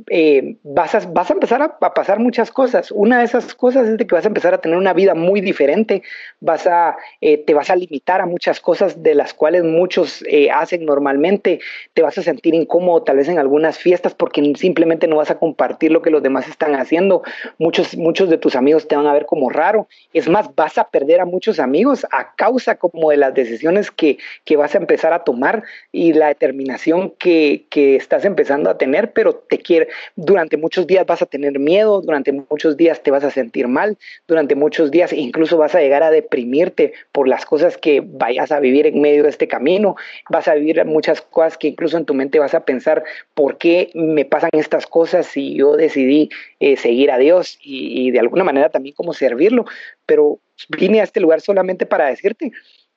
eh, 0.09 0.57
vas, 0.63 0.95
a, 0.95 1.01
vas 1.01 1.31
a 1.31 1.35
empezar 1.35 1.63
a, 1.63 1.79
pasar 1.79 2.19
muchas 2.19 2.51
cosas. 2.51 2.91
Una 2.91 3.19
de 3.19 3.25
esas 3.25 3.55
cosas 3.55 3.89
es 3.89 3.99
de 3.99 4.07
que 4.07 4.15
vas 4.15 4.25
a 4.25 4.29
empezar 4.29 4.55
a 4.55 4.59
tener 4.59 4.79
una 4.79 4.93
vida 4.93 5.15
muy 5.15 5.41
diferente, 5.41 6.03
vas 6.41 6.67
a, 6.67 6.97
eh, 7.21 7.39
te 7.39 7.55
vas 7.55 7.71
a 7.71 7.77
limitar 7.77 8.21
a 8.21 8.27
muchas 8.27 8.61
cosas 8.61 9.03
de 9.03 9.15
las 9.15 9.35
cuales 9.35 9.65
muchos 9.65 10.25
eh, 10.29 10.51
hacen 10.51 10.85
normalmente, 10.85 11.61
te 11.93 12.03
vas 12.03 12.17
a 12.19 12.23
sentir 12.23 12.55
incómodo 12.55 13.03
tal 13.03 13.17
vez 13.17 13.29
en 13.29 13.39
algunas 13.39 13.79
fiestas 13.79 14.15
porque 14.15 14.53
simplemente 14.57 15.09
no 15.09 15.17
vas 15.17 15.31
a 15.31 15.39
compartir 15.39 15.91
lo 15.91 16.03
que 16.03 16.11
los 16.11 16.23
demás 16.23 16.49
están 16.49 16.75
haciendo, 16.75 17.23
muchos, 17.59 17.97
muchos 17.97 18.31
de 18.31 18.39
tus 18.39 18.57
amigos 18.57 18.87
te 18.87 18.97
van 18.97 19.07
a 19.07 19.13
ver 19.13 19.27
como 19.27 19.51
raro, 19.51 19.89
es 20.13 20.29
más, 20.29 20.55
vas 20.55 20.79
a 20.79 20.85
perder 20.85 21.21
a 21.21 21.25
muchos 21.25 21.59
amigos 21.59 22.07
a 22.11 22.35
causa 22.37 22.77
como 22.77 23.11
de 23.11 23.17
las 23.17 23.35
decisiones 23.35 23.91
que, 23.91 24.19
que 24.45 24.57
vas 24.57 24.75
a 24.75 24.79
empezar 24.79 25.13
a 25.13 25.25
tomar 25.25 25.65
y 25.93 26.13
la 26.13 26.29
determinación 26.29 27.11
que, 27.19 27.67
que 27.71 27.97
estás 27.97 28.25
empezando 28.25 28.71
a 28.71 28.79
tener, 28.79 29.13
pero 29.13 29.35
te 29.35 29.59
quiere 29.59 29.90
durante 30.17 30.57
muchos 30.57 30.87
días 30.87 31.07
vas 31.07 31.23
a 31.23 31.27
tener 31.27 31.59
miedo, 31.59 32.01
durante 32.01 32.33
muchos 32.33 32.77
días 32.77 33.03
te 33.03 33.11
vas 33.11 33.25
a 33.25 33.31
sentir 33.31 33.69
mal, 33.69 33.97
durante 34.27 34.55
muchos 34.55 34.91
días 34.91 35.13
incluso 35.13 35.57
vas 35.57 35.75
a 35.75 35.81
llegar 35.81 36.03
a 36.03 36.11
deprimirte 36.11 36.93
por 37.13 37.29
las 37.29 37.45
cosas 37.45 37.77
que 37.77 38.03
vayas 38.05 38.53
a 38.53 38.61
vivir 38.61 38.87
en 38.87 39.01
medio 39.01 39.23
de 39.23 39.31
este 39.31 39.49
camino, 39.49 39.97
vas 40.29 40.49
a 40.49 40.55
vivir 40.55 40.85
muchas 40.85 41.21
cosas 41.21 41.57
que 41.57 41.69
incluso 41.69 41.97
en 41.97 42.05
tu 42.05 42.15
mente 42.15 42.39
vas 42.39 42.55
a 42.55 42.65
pensar, 42.65 43.05
¿por 43.35 43.59
qué 43.59 43.91
me 43.95 44.25
pasan 44.25 44.51
estas 44.53 44.87
cosas 44.87 45.27
si 45.27 45.55
yo 45.55 45.77
decidí 45.77 46.31
eh, 46.61 46.77
seguir 46.77 47.11
a 47.11 47.19
Dios 47.19 47.59
y, 47.63 48.11
de 48.11 48.21
alguna 48.21 48.45
manera 48.45 48.71
también 48.71 48.95
como 48.95 49.13
servirlo? 49.13 49.65
Pero 50.07 50.39
vine 50.69 51.01
a 51.01 51.05
este 51.05 51.21
lugar 51.21 51.41
solamente 51.41 51.87
para 51.87 52.07
decirte 52.07 52.53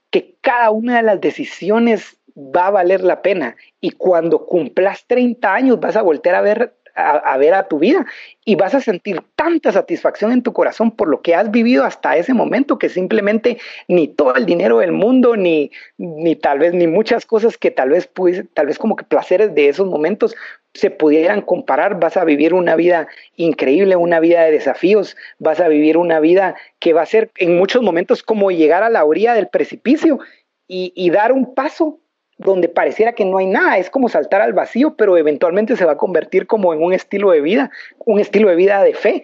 que 0.10 0.36
cada 0.42 0.72
una 0.72 0.98
de 0.98 1.04
las 1.04 1.22
decisiones 1.22 2.18
va 2.38 2.68
a 2.68 2.72
valer 2.72 3.04
la 3.04 3.22
pena. 3.22 3.56
Y 3.82 3.92
cuando 3.92 4.46
cumplas 4.46 5.06
30 5.08 5.54
años 5.54 5.80
vas 5.80 5.96
a 5.96 6.02
voltear 6.02 6.36
a 6.36 6.42
ver 6.42 6.74
a, 6.96 7.38
ver 7.38 7.54
a 7.54 7.68
tu 7.68 7.80
vida. 7.80 8.06
Y 8.46 8.56
vas 8.56 8.76
a 8.76 8.82
sentir 8.82 9.22
tanta 9.36 9.72
satisfacción 9.72 10.32
en 10.32 10.44
tu 10.44 10.54
corazón 10.54 10.92
por 10.92 11.08
lo 11.08 11.22
que 11.22 11.36
has 11.36 11.50
vivido 11.52 11.84
hasta 11.84 12.18
ese 12.18 12.34
momento 12.34 12.78
que 12.78 12.90
simplemente 12.90 13.58
ni 13.88 14.08
todo 14.08 14.36
el 14.36 14.46
dinero 14.46 14.80
del 14.80 14.92
mundo, 14.92 15.36
ni, 15.36 15.72
ni 15.98 16.36
tal 16.36 16.60
vez 16.60 16.74
ni 16.74 16.88
muchas 16.88 17.26
cosas 17.26 17.58
que 17.58 17.72
tal 17.72 17.90
vez, 17.90 18.10
tal 18.54 18.68
vez 18.68 18.78
como 18.78 18.96
que 18.96 19.06
placeres 19.06 19.56
de 19.56 19.70
esos 19.70 19.88
momentos 19.88 20.36
se 20.74 20.90
pudieran 20.90 21.42
comparar, 21.42 22.00
vas 22.00 22.18
a 22.18 22.26
vivir 22.26 22.54
una 22.54 22.76
vida 22.76 23.08
increíble, 23.36 23.96
una 23.96 24.20
vida 24.20 24.44
de 24.44 24.52
desafíos, 24.52 25.16
vas 25.38 25.60
a 25.60 25.68
vivir 25.68 25.98
una 25.98 26.20
vida 26.20 26.56
que 26.80 26.94
va 26.94 27.04
a 27.04 27.08
ser 27.08 27.32
en 27.38 27.56
muchos 27.58 27.84
momentos 27.84 28.24
como 28.24 28.50
llegar 28.50 28.82
a 28.82 28.90
la 28.90 29.06
orilla 29.06 29.36
del 29.36 29.50
precipicio 29.50 30.20
y 30.68 31.10
dar 31.12 31.32
un 31.32 31.54
paso 31.54 32.00
donde 32.44 32.70
pareciera 32.70 33.14
que 33.14 33.26
no 33.26 33.38
hay 33.38 33.48
nada, 33.48 33.78
es 33.78 33.90
como 33.90 34.10
saltar 34.10 34.42
al 34.42 34.54
vacío, 34.54 34.96
pero 34.96 35.18
eventualmente 35.18 35.76
se 35.76 35.86
va 35.86 35.94
a 35.94 35.98
convertir 35.98 36.48
como 36.48 36.74
en 36.74 36.84
un 36.84 36.94
estilo 36.94 37.32
de 37.32 37.42
vida, 37.42 37.72
un 38.00 38.20
estilo 38.20 38.50
de 38.50 38.56
vida 38.56 38.84
de 38.84 38.94
fe, 38.94 39.24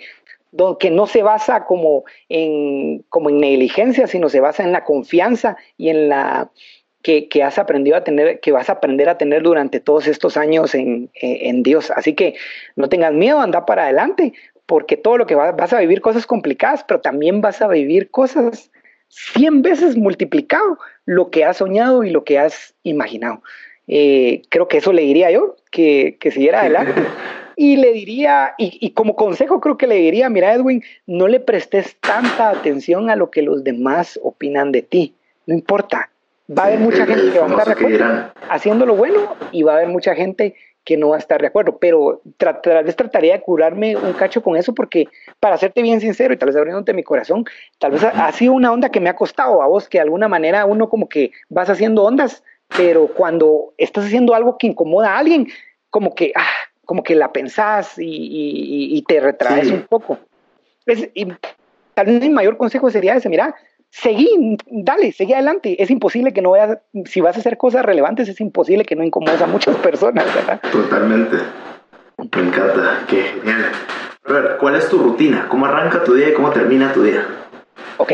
que 0.79 0.89
no 0.89 1.05
se 1.05 1.21
basa 1.21 1.65
como 1.65 2.05
en, 2.27 3.03
como 3.09 3.29
en 3.29 3.39
negligencia, 3.39 4.07
sino 4.07 4.29
se 4.29 4.39
basa 4.39 4.63
en 4.63 4.71
la 4.71 4.83
confianza 4.83 5.57
y 5.77 5.89
en 5.89 6.09
la 6.09 6.49
que, 7.03 7.29
que, 7.29 7.43
has 7.43 7.59
aprendido 7.59 7.95
a 7.95 8.03
tener, 8.03 8.39
que 8.39 8.51
vas 8.51 8.69
a 8.69 8.73
aprender 8.73 9.09
a 9.09 9.17
tener 9.17 9.43
durante 9.43 9.79
todos 9.79 10.07
estos 10.07 10.37
años 10.37 10.73
en, 10.73 11.09
en 11.13 11.63
Dios. 11.63 11.91
Así 11.91 12.13
que 12.13 12.35
no 12.75 12.89
tengas 12.89 13.13
miedo, 13.13 13.39
anda 13.39 13.65
para 13.65 13.83
adelante, 13.83 14.33
porque 14.65 14.97
todo 14.97 15.17
lo 15.17 15.27
que 15.27 15.35
vas, 15.35 15.55
vas 15.55 15.71
a 15.71 15.79
vivir 15.79 16.01
cosas 16.01 16.25
complicadas, 16.25 16.83
pero 16.83 16.99
también 16.99 17.41
vas 17.41 17.61
a 17.61 17.67
vivir 17.67 18.09
cosas 18.09 18.71
100 19.10 19.61
veces 19.61 19.98
multiplicado 19.98 20.77
lo 21.06 21.30
que 21.30 21.44
has 21.44 21.57
soñado 21.57 22.03
y 22.03 22.10
lo 22.10 22.23
que 22.23 22.40
has 22.40 22.73
imaginado. 22.84 23.41
Eh, 23.88 24.44
creo 24.49 24.68
que 24.68 24.77
eso 24.77 24.94
le 24.94 25.02
diría 25.02 25.31
yo, 25.31 25.56
que, 25.72 26.18
que 26.19 26.31
siguiera 26.31 26.61
adelante. 26.61 27.02
Y 27.61 27.76
le 27.76 27.91
diría, 27.91 28.53
y, 28.57 28.91
como 28.91 29.18
consejo 29.18 29.60
creo 29.60 29.77
que 29.77 29.86
le 29.86 29.95
diría, 29.95 30.30
mira 30.30 30.53
Edwin, 30.53 30.81
no 31.07 31.27
le 31.27 31.41
prestes 31.41 31.98
tanta 31.99 32.52
atención 32.52 33.10
a 33.10 33.18
lo 33.18 33.31
que 33.31 33.41
los 33.41 33.65
demás 33.65 34.18
opinan 34.23 34.72
de 34.72 34.81
ti, 34.81 35.14
no 35.45 35.53
importa. 35.53 36.10
Va 36.49 36.64
a 36.64 36.68
haber 36.68 36.80
mucha 36.80 37.06
gente 37.06 37.34
que 37.34 37.40
va 37.40 37.48
a 37.48 37.73
estar 37.73 38.34
haciendo 38.49 38.86
lo 38.86 38.95
bueno 38.95 39.36
y 39.52 39.64
va 39.64 39.73
a 39.73 39.76
haber 39.76 39.90
mucha 39.90 40.15
gente 40.15 40.56
que 40.89 40.97
no 40.97 41.09
va 41.09 41.17
a 41.17 41.19
estar 41.19 41.39
de 41.39 41.45
acuerdo, 41.45 41.77
pero 41.77 42.19
tal 42.39 42.83
vez 42.83 42.95
trataría 42.95 43.33
de 43.33 43.41
curarme 43.41 43.95
un 43.95 44.13
cacho 44.13 44.41
con 44.41 44.57
eso 44.57 44.73
porque, 44.73 45.07
para 45.39 45.55
serte 45.55 45.83
bien 45.83 46.01
sincero 46.01 46.33
y 46.33 46.37
tal 46.37 46.47
vez 46.47 46.55
abriéndote 46.55 46.95
mi 46.95 47.03
corazón, 47.03 47.45
tal 47.77 47.91
vez 47.91 48.03
ha, 48.03 48.31
sido 48.31 48.53
una 48.53 48.71
onda 48.71 48.89
que 48.89 48.99
me 48.99 49.07
ha 49.07 49.15
costado 49.15 49.61
a 49.61 49.67
vos, 49.67 49.87
que 49.87 49.99
de 49.99 50.01
alguna 50.01 50.27
manera 50.27 50.65
uno 50.65 50.89
como 50.89 51.07
que 51.07 51.31
vas 51.47 51.69
haciendo 51.69 52.03
ondas, 52.03 52.43
pero 52.75 53.05
cuando 53.05 53.71
estás 53.77 54.05
haciendo 54.05 54.33
algo 54.33 54.57
que 54.57 54.65
incomoda 54.65 55.13
a 55.13 55.19
alguien, 55.19 55.47
como 55.91 56.15
que, 56.15 56.31
ah, 56.35 56.49
como 56.85 57.03
que 57.03 57.13
la 57.13 57.31
pensás 57.31 57.93
y, 57.99 59.05
te 59.07 59.19
retraes 59.19 59.69
un 59.69 59.83
poco. 59.83 60.17
y 61.13 61.27
tal 61.93 62.07
vez 62.07 62.19
mi 62.19 62.29
mayor 62.29 62.57
consejo 62.57 62.89
sería 62.89 63.13
ese, 63.13 63.29
mira, 63.29 63.53
seguí, 63.89 64.57
dale, 64.67 65.11
seguí 65.11 65.33
adelante. 65.33 65.81
Es 65.81 65.89
imposible 65.89 66.33
que 66.33 66.41
no 66.41 66.51
veas, 66.51 66.79
si 67.05 67.21
vas 67.21 67.35
a 67.35 67.39
hacer 67.39 67.57
cosas 67.57 67.85
relevantes, 67.85 68.29
es 68.29 68.39
imposible 68.41 68.85
que 68.85 68.95
no 68.95 69.03
incomodes 69.03 69.41
a 69.41 69.47
muchas 69.47 69.75
personas, 69.77 70.25
¿verdad? 70.33 70.61
Totalmente. 70.71 71.37
Me 72.17 72.41
encanta, 72.41 73.05
qué 73.07 73.23
genial. 73.23 73.71
A 74.25 74.33
ver, 74.33 74.57
¿cuál 74.59 74.75
es 74.75 74.89
tu 74.89 74.97
rutina? 74.97 75.47
¿Cómo 75.49 75.65
arranca 75.65 76.03
tu 76.03 76.13
día 76.13 76.29
y 76.29 76.33
cómo 76.33 76.51
termina 76.51 76.93
tu 76.93 77.03
día? 77.03 77.25
Ok. 77.97 78.11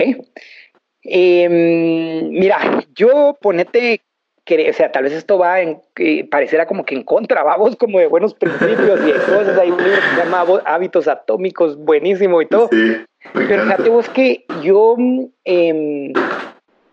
Em, 1.02 2.30
mira, 2.30 2.84
yo 2.96 3.38
ponete, 3.40 4.02
que, 4.46 4.70
o 4.70 4.74
sea, 4.74 4.92
tal 4.92 5.04
vez 5.04 5.14
esto 5.14 5.38
va 5.38 5.60
en, 5.62 5.82
que 5.96 6.28
pareciera 6.30 6.68
como 6.68 6.86
que 6.86 6.96
en 6.96 7.04
contra, 7.04 7.44
vamos 7.44 7.76
como 7.76 8.00
de 8.00 8.08
buenos 8.08 8.34
principios 8.34 9.02
y 9.02 9.12
de 9.12 9.14
cosas. 9.14 9.58
Hay 9.58 9.72
un 9.72 9.84
libro 9.84 10.00
que 10.00 10.16
se 10.16 10.24
llama 10.24 10.46
Hábitos 10.66 11.08
Atómicos, 11.08 11.78
buenísimo 11.78 12.42
y 12.42 12.46
todo. 12.46 12.70
Sí. 12.72 12.98
Pero 13.34 13.64
fíjate 13.64 13.90
vos 13.90 14.08
que 14.10 14.46
yo 14.62 14.96
em, 15.44 16.14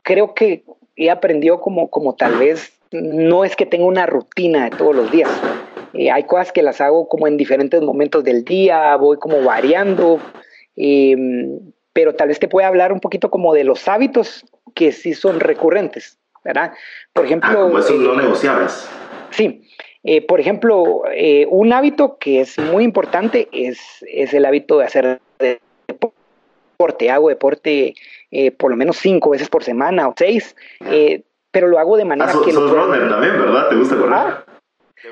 creo 0.03 0.35
que 0.35 0.65
he 0.97 1.11
aprendido 1.11 1.61
como, 1.61 1.89
como 1.91 2.15
tal 2.15 2.37
vez, 2.37 2.73
no 2.91 3.45
es 3.45 3.55
que 3.55 3.66
tenga 3.66 3.85
una 3.85 4.07
rutina 4.07 4.65
de 4.65 4.77
todos 4.77 4.97
los 4.97 5.11
días. 5.11 5.31
Eh, 5.95 6.11
hay 6.11 6.24
cosas 6.24 6.53
que 6.53 6.62
las 6.62 6.81
hago 6.81 7.09
como 7.09 7.27
en 7.27 7.37
diferentes 7.37 7.83
momentos 7.83 8.24
del 8.24 8.45
día, 8.45 8.97
voy 8.97 9.19
como 9.19 9.43
variando, 9.43 10.20
em, 10.77 11.61
pero 11.93 12.15
tal 12.15 12.29
vez 12.29 12.39
te 12.39 12.49
pueda 12.49 12.69
hablar 12.69 12.93
un 12.93 13.01
poquito 13.01 13.31
como 13.31 13.53
de 13.53 13.65
los 13.65 13.87
hábitos 13.89 14.45
que 14.74 14.93
sí 14.93 15.12
son 15.12 15.39
recurrentes, 15.39 16.19
¿verdad? 16.44 16.73
Por 17.12 17.24
ejemplo... 17.24 17.51
Ah, 17.51 17.55
como 17.55 17.78
esos 17.78 17.98
no 17.98 18.14
negociables. 18.16 18.89
Sí. 19.31 19.69
Eh, 20.05 20.27
por 20.27 20.40
ejemplo, 20.40 21.02
eh, 21.14 21.47
un 21.48 21.73
hábito 21.73 22.19
que 22.19 22.40
es 22.40 22.59
muy 22.59 22.82
importante 22.82 23.48
es, 23.52 23.78
es 24.09 24.35
el 24.35 24.44
hábito 24.44 24.78
de 24.78 24.85
hacer 24.85 25.20
deporte, 25.86 27.10
hago 27.10 27.28
deporte 27.28 27.94
eh, 28.31 28.51
por 28.51 28.70
lo 28.70 28.77
menos 28.77 28.97
cinco 28.97 29.31
veces 29.31 29.48
por 29.48 29.62
semana 29.62 30.09
o 30.09 30.14
seis, 30.16 30.56
eh, 30.86 31.23
pero 31.51 31.69
lo 31.69 31.78
hago 31.78 31.97
de 31.97 32.05
manera 32.05 32.32
ah, 32.35 32.40
que... 32.44 32.52
Sos 32.52 32.70
runner 32.70 33.09
también, 33.09 33.39
¿verdad? 33.39 33.69
¿Te 33.69 33.77
gusta 33.77 33.97
correr? 33.97 34.14
Ah, 34.14 34.44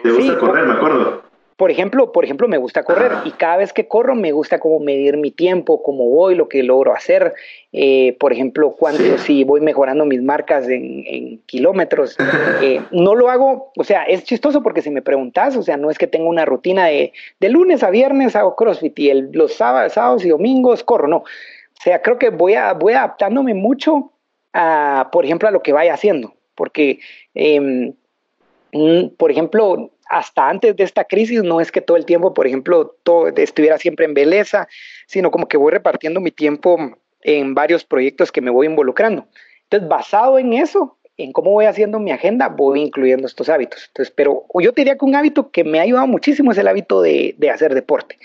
¿Te 0.02 0.10
gusta 0.10 0.38
correr, 0.38 0.66
me 0.66 0.72
acuerdo? 0.72 1.19
Por 1.60 1.70
ejemplo, 1.70 2.10
por 2.10 2.24
ejemplo, 2.24 2.48
me 2.48 2.56
gusta 2.56 2.84
correr 2.84 3.12
y 3.26 3.32
cada 3.32 3.58
vez 3.58 3.74
que 3.74 3.86
corro 3.86 4.14
me 4.14 4.32
gusta 4.32 4.58
como 4.58 4.80
medir 4.80 5.18
mi 5.18 5.30
tiempo, 5.30 5.82
cómo 5.82 6.08
voy, 6.08 6.34
lo 6.34 6.48
que 6.48 6.62
logro 6.62 6.94
hacer. 6.94 7.34
Eh, 7.70 8.16
por 8.18 8.32
ejemplo, 8.32 8.74
cuánto 8.78 9.18
si 9.18 9.44
voy 9.44 9.60
mejorando 9.60 10.06
mis 10.06 10.22
marcas 10.22 10.66
en, 10.70 11.42
kilómetros. 11.44 12.16
Eh, 12.62 12.80
no 12.92 13.14
lo 13.14 13.30
hago, 13.30 13.72
o 13.76 13.84
sea, 13.84 14.04
es 14.04 14.24
chistoso 14.24 14.62
porque 14.62 14.80
si 14.80 14.90
me 14.90 15.02
preguntas, 15.02 15.56
o 15.56 15.62
sea, 15.62 15.76
no 15.76 15.90
es 15.90 15.98
que 15.98 16.06
tenga 16.06 16.28
una 16.28 16.46
rutina 16.46 16.86
de, 16.86 17.12
de 17.38 17.48
lunes 17.50 17.82
a 17.82 17.90
viernes 17.90 18.36
hago 18.36 18.56
CrossFit 18.56 18.98
y 18.98 19.10
el, 19.10 19.30
los 19.32 19.52
sábados, 19.54 19.92
sábados 19.92 20.24
y 20.24 20.30
domingos 20.30 20.82
corro, 20.82 21.08
no. 21.08 21.18
O 21.18 21.82
sea, 21.82 22.00
creo 22.00 22.18
que 22.18 22.30
voy, 22.30 22.54
a, 22.54 22.72
voy 22.72 22.94
adaptándome 22.94 23.52
mucho 23.52 24.12
a, 24.54 25.10
por 25.12 25.26
ejemplo, 25.26 25.48
a 25.48 25.50
lo 25.50 25.62
que 25.62 25.74
vaya 25.74 25.92
haciendo, 25.92 26.32
porque, 26.54 27.00
em, 27.34 27.92
mm, 28.72 29.08
por 29.18 29.30
ejemplo, 29.30 29.90
hasta 30.10 30.48
antes 30.48 30.76
de 30.76 30.82
esta 30.82 31.04
crisis 31.04 31.42
no 31.44 31.60
es 31.60 31.70
que 31.70 31.80
todo 31.80 31.96
el 31.96 32.04
tiempo, 32.04 32.34
por 32.34 32.46
ejemplo, 32.46 32.96
todo, 33.04 33.28
estuviera 33.28 33.78
siempre 33.78 34.04
en 34.04 34.12
belleza, 34.12 34.68
sino 35.06 35.30
como 35.30 35.46
que 35.46 35.56
voy 35.56 35.70
repartiendo 35.70 36.20
mi 36.20 36.32
tiempo 36.32 36.98
en 37.22 37.54
varios 37.54 37.84
proyectos 37.84 38.32
que 38.32 38.40
me 38.40 38.50
voy 38.50 38.66
involucrando. 38.66 39.26
Entonces, 39.62 39.88
basado 39.88 40.38
en 40.40 40.52
eso, 40.52 40.96
en 41.16 41.32
cómo 41.32 41.52
voy 41.52 41.66
haciendo 41.66 42.00
mi 42.00 42.10
agenda, 42.10 42.48
voy 42.48 42.80
incluyendo 42.80 43.28
estos 43.28 43.48
hábitos. 43.48 43.86
Entonces, 43.86 44.12
pero 44.14 44.44
yo 44.58 44.72
diría 44.72 44.98
que 44.98 45.04
un 45.04 45.14
hábito 45.14 45.52
que 45.52 45.62
me 45.62 45.78
ha 45.78 45.82
ayudado 45.82 46.08
muchísimo 46.08 46.50
es 46.50 46.58
el 46.58 46.66
hábito 46.66 47.02
de 47.02 47.50
hacer 47.52 47.74
deporte. 47.74 48.18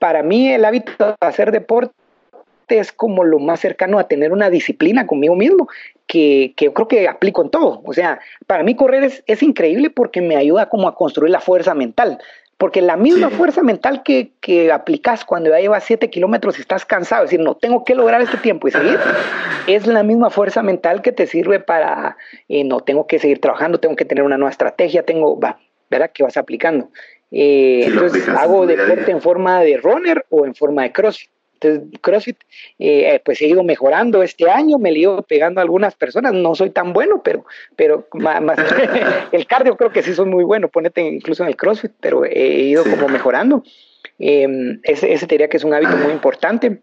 Para 0.00 0.24
mí, 0.24 0.52
el 0.52 0.64
hábito 0.64 0.92
de 0.98 1.14
hacer 1.20 1.52
deporte 1.52 1.94
es 2.68 2.90
como 2.92 3.22
lo 3.22 3.38
más 3.38 3.60
cercano 3.60 4.00
a 4.00 4.08
tener 4.08 4.32
una 4.32 4.50
disciplina 4.50 5.06
conmigo 5.06 5.36
mismo 5.36 5.68
que, 6.08 6.54
que, 6.56 6.64
yo 6.64 6.74
creo 6.74 6.88
que 6.88 7.06
aplico 7.06 7.42
en 7.42 7.50
todo. 7.50 7.82
O 7.84 7.92
sea, 7.92 8.18
para 8.48 8.64
mí 8.64 8.74
correr 8.74 9.04
es, 9.04 9.22
es, 9.26 9.44
increíble 9.44 9.90
porque 9.90 10.20
me 10.20 10.34
ayuda 10.34 10.68
como 10.68 10.88
a 10.88 10.96
construir 10.96 11.30
la 11.30 11.40
fuerza 11.40 11.74
mental. 11.74 12.18
Porque 12.56 12.82
la 12.82 12.96
misma 12.96 13.30
fuerza 13.30 13.62
mental 13.62 14.02
que, 14.02 14.32
que 14.40 14.72
aplicas 14.72 15.24
cuando 15.24 15.50
ya 15.50 15.60
llevas 15.60 15.84
7 15.84 16.10
kilómetros 16.10 16.58
y 16.58 16.62
estás 16.62 16.84
cansado, 16.84 17.22
es 17.22 17.30
decir, 17.30 17.44
no 17.44 17.54
tengo 17.54 17.84
que 17.84 17.94
lograr 17.94 18.20
este 18.20 18.36
tiempo 18.38 18.66
y 18.66 18.72
seguir, 18.72 18.98
es 19.68 19.86
la 19.86 20.02
misma 20.02 20.28
fuerza 20.28 20.64
mental 20.64 21.00
que 21.00 21.12
te 21.12 21.28
sirve 21.28 21.60
para, 21.60 22.16
eh, 22.48 22.64
no 22.64 22.80
tengo 22.80 23.06
que 23.06 23.20
seguir 23.20 23.40
trabajando, 23.40 23.78
tengo 23.78 23.94
que 23.94 24.04
tener 24.04 24.24
una 24.24 24.38
nueva 24.38 24.50
estrategia, 24.50 25.04
tengo, 25.04 25.38
va, 25.38 25.60
¿verdad? 25.88 26.10
Que 26.12 26.24
vas 26.24 26.36
aplicando. 26.36 26.90
Eh, 27.30 27.82
entonces, 27.84 28.28
hago 28.28 28.66
deporte 28.66 29.12
en 29.12 29.20
forma 29.20 29.60
de 29.60 29.76
runner 29.76 30.26
o 30.30 30.44
en 30.44 30.56
forma 30.56 30.82
de 30.82 30.90
crossfit. 30.90 31.30
Entonces, 31.60 32.00
CrossFit, 32.00 32.36
eh, 32.78 33.20
pues 33.24 33.40
he 33.42 33.46
ido 33.46 33.62
mejorando 33.64 34.22
este 34.22 34.48
año, 34.48 34.78
me 34.78 34.90
he 34.90 34.98
ido 34.98 35.22
pegando 35.22 35.60
a 35.60 35.62
algunas 35.62 35.94
personas, 35.94 36.32
no 36.32 36.54
soy 36.54 36.70
tan 36.70 36.92
bueno, 36.92 37.22
pero, 37.22 37.44
pero 37.76 38.06
más, 38.12 38.58
el 39.32 39.46
cardio 39.46 39.76
creo 39.76 39.90
que 39.90 40.02
sí 40.02 40.14
soy 40.14 40.26
muy 40.26 40.44
bueno, 40.44 40.68
ponete 40.68 41.00
incluso 41.02 41.42
en 41.42 41.48
el 41.48 41.56
CrossFit, 41.56 41.92
pero 42.00 42.24
he 42.24 42.62
ido 42.62 42.84
como 42.84 43.08
mejorando. 43.08 43.62
Em, 44.18 44.80
ese, 44.82 45.12
ese 45.12 45.26
diría 45.26 45.48
que 45.48 45.56
es 45.56 45.64
un 45.64 45.74
hábito 45.74 45.96
muy 45.96 46.12
importante. 46.12 46.80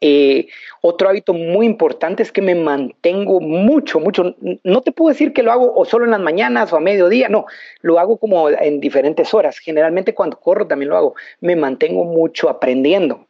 Eh, 0.00 0.46
otro 0.82 1.08
hábito 1.08 1.34
muy 1.34 1.66
importante 1.66 2.22
es 2.22 2.30
que 2.30 2.42
me 2.42 2.54
mantengo 2.54 3.40
mucho, 3.40 3.98
mucho. 3.98 4.36
No 4.62 4.82
te 4.82 4.92
puedo 4.92 5.12
decir 5.12 5.32
que 5.32 5.42
lo 5.42 5.52
hago 5.52 5.74
o 5.74 5.84
solo 5.84 6.04
en 6.04 6.12
las 6.12 6.20
mañanas 6.20 6.72
o 6.72 6.76
a 6.76 6.80
mediodía, 6.80 7.28
no, 7.28 7.46
lo 7.80 7.98
hago 7.98 8.16
como 8.18 8.48
en 8.50 8.80
diferentes 8.80 9.34
horas. 9.34 9.58
Generalmente 9.58 10.14
cuando 10.14 10.38
corro 10.38 10.66
también 10.66 10.90
lo 10.90 10.96
hago. 10.96 11.14
Me 11.40 11.56
mantengo 11.56 12.04
mucho 12.04 12.48
aprendiendo. 12.48 13.26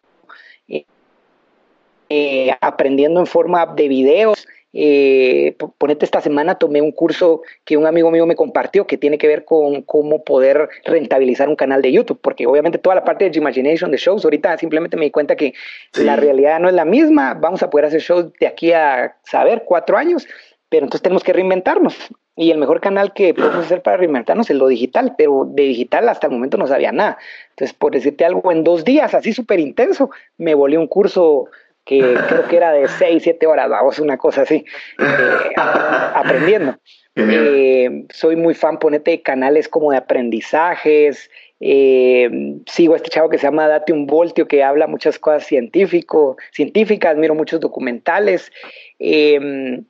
Eh, 2.13 2.51
aprendiendo 2.61 3.21
en 3.21 3.27
forma 3.27 3.67
de 3.67 3.87
videos. 3.87 4.49
Eh, 4.73 5.57
ponete 5.79 6.05
esta 6.05 6.21
semana 6.21 6.57
tomé 6.57 6.81
un 6.81 6.93
curso 6.93 7.43
que 7.65 7.77
un 7.77 7.87
amigo 7.87 8.11
mío 8.13 8.25
me 8.25 8.37
compartió 8.37 8.87
que 8.87 8.97
tiene 8.97 9.19
que 9.19 9.27
ver 9.27 9.45
con 9.45 9.83
cómo 9.83 10.23
poder 10.23 10.69
rentabilizar 10.85 11.49
un 11.49 11.57
canal 11.57 11.83
de 11.83 11.93
YouTube, 11.93 12.21
porque 12.21 12.47
obviamente 12.47 12.79
toda 12.79 12.97
la 12.97 13.05
parte 13.05 13.29
de 13.29 13.39
Imagination 13.39 13.91
de 13.93 13.97
shows, 13.97 14.25
ahorita 14.25 14.59
simplemente 14.59 14.97
me 14.97 15.05
di 15.05 15.11
cuenta 15.13 15.37
que 15.37 15.55
la 15.95 16.17
realidad 16.17 16.61
no 16.61 16.69
es 16.69 16.75
la 16.75 16.85
misma, 16.85 17.35
vamos 17.35 17.63
a 17.63 17.71
poder 17.71 17.87
hacer 17.87 18.01
shows 18.01 18.33
de 18.39 18.47
aquí 18.47 18.73
a 18.73 19.17
saber 19.25 19.65
cuatro 19.65 19.97
años, 19.97 20.27
pero 20.71 20.87
entonces 20.87 21.03
tenemos 21.03 21.23
que 21.23 21.35
reinventarnos. 21.35 21.97
Y 22.37 22.53
el 22.53 22.59
mejor 22.59 22.81
canal 22.81 23.13
que 23.13 23.35
podemos 23.35 23.67
hacer 23.67 23.83
para 23.83 23.99
reinventarnos 23.99 24.49
es 24.49 24.57
lo 24.57 24.69
digital, 24.69 25.15
pero 25.19 25.45
de 25.47 25.65
digital 25.65 26.09
hasta 26.09 26.29
el 26.29 26.33
momento 26.33 26.57
no 26.57 26.67
sabía 26.67 26.93
nada. 26.93 27.19
Entonces, 27.51 27.77
por 27.77 27.93
decirte 27.93 28.25
algo, 28.25 28.51
en 28.51 28.65
dos 28.65 28.85
días, 28.85 29.13
así 29.13 29.35
súper 29.35 29.61
intenso, 29.61 30.11
me 30.39 30.55
volví 30.55 30.77
un 30.77 30.87
curso 30.87 31.49
que 31.85 31.99
creo 32.29 32.47
que 32.47 32.57
era 32.57 32.73
de 32.73 32.87
seis, 32.87 33.25
siete 33.25 33.47
horas, 33.47 33.69
vamos, 33.69 33.99
una 33.99 34.17
cosa 34.17 34.43
así, 34.43 34.65
eh, 34.99 35.53
aprendiendo. 35.57 36.77
Eh, 37.17 38.07
soy 38.11 38.37
muy 38.37 38.55
fan, 38.55 38.79
ponete 38.79 39.11
de 39.11 39.23
canales 39.23 39.69
como 39.69 39.91
de 39.91 39.99
aprendizajes. 39.99 41.31
Eh, 41.59 42.31
sigo 42.67 42.95
a 42.95 42.97
este 42.97 43.11
chavo 43.11 43.29
que 43.29 43.39
se 43.39 43.47
llama 43.47 43.69
Date 43.69 43.93
un 43.93 44.07
Voltio, 44.07 44.47
que 44.47 44.63
habla 44.63 44.87
muchas 44.87 45.19
cosas 45.19 45.45
científico, 45.45 46.37
científicas, 46.53 47.17
miro 47.17 47.35
muchos 47.35 47.61
documentales. 47.61 48.51
Eh, 48.99 49.83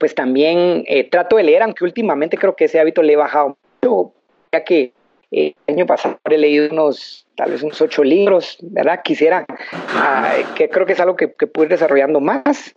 pues 0.00 0.14
también 0.14 0.84
trato 1.10 1.36
de 1.36 1.44
leer, 1.44 1.62
aunque 1.62 1.84
últimamente 1.84 2.36
creo 2.36 2.56
que 2.56 2.64
ese 2.64 2.80
hábito 2.80 3.02
le 3.02 3.12
he 3.12 3.16
bajado 3.16 3.56
mucho, 3.82 4.14
ya 4.50 4.64
que 4.64 4.92
el 5.30 5.54
año 5.68 5.86
pasado 5.86 6.18
he 6.28 6.38
leído 6.38 6.68
unos, 6.70 7.26
tal 7.36 7.52
vez 7.52 7.62
unos 7.62 7.80
ocho 7.80 8.02
libros, 8.02 8.58
¿verdad? 8.62 9.00
Quisiera, 9.04 9.46
ah, 9.70 10.32
que 10.56 10.68
creo 10.68 10.86
que 10.86 10.94
es 10.94 11.00
algo 11.00 11.14
que, 11.14 11.32
que 11.32 11.46
puedo 11.46 11.66
ir 11.66 11.70
desarrollando 11.70 12.20
más. 12.20 12.74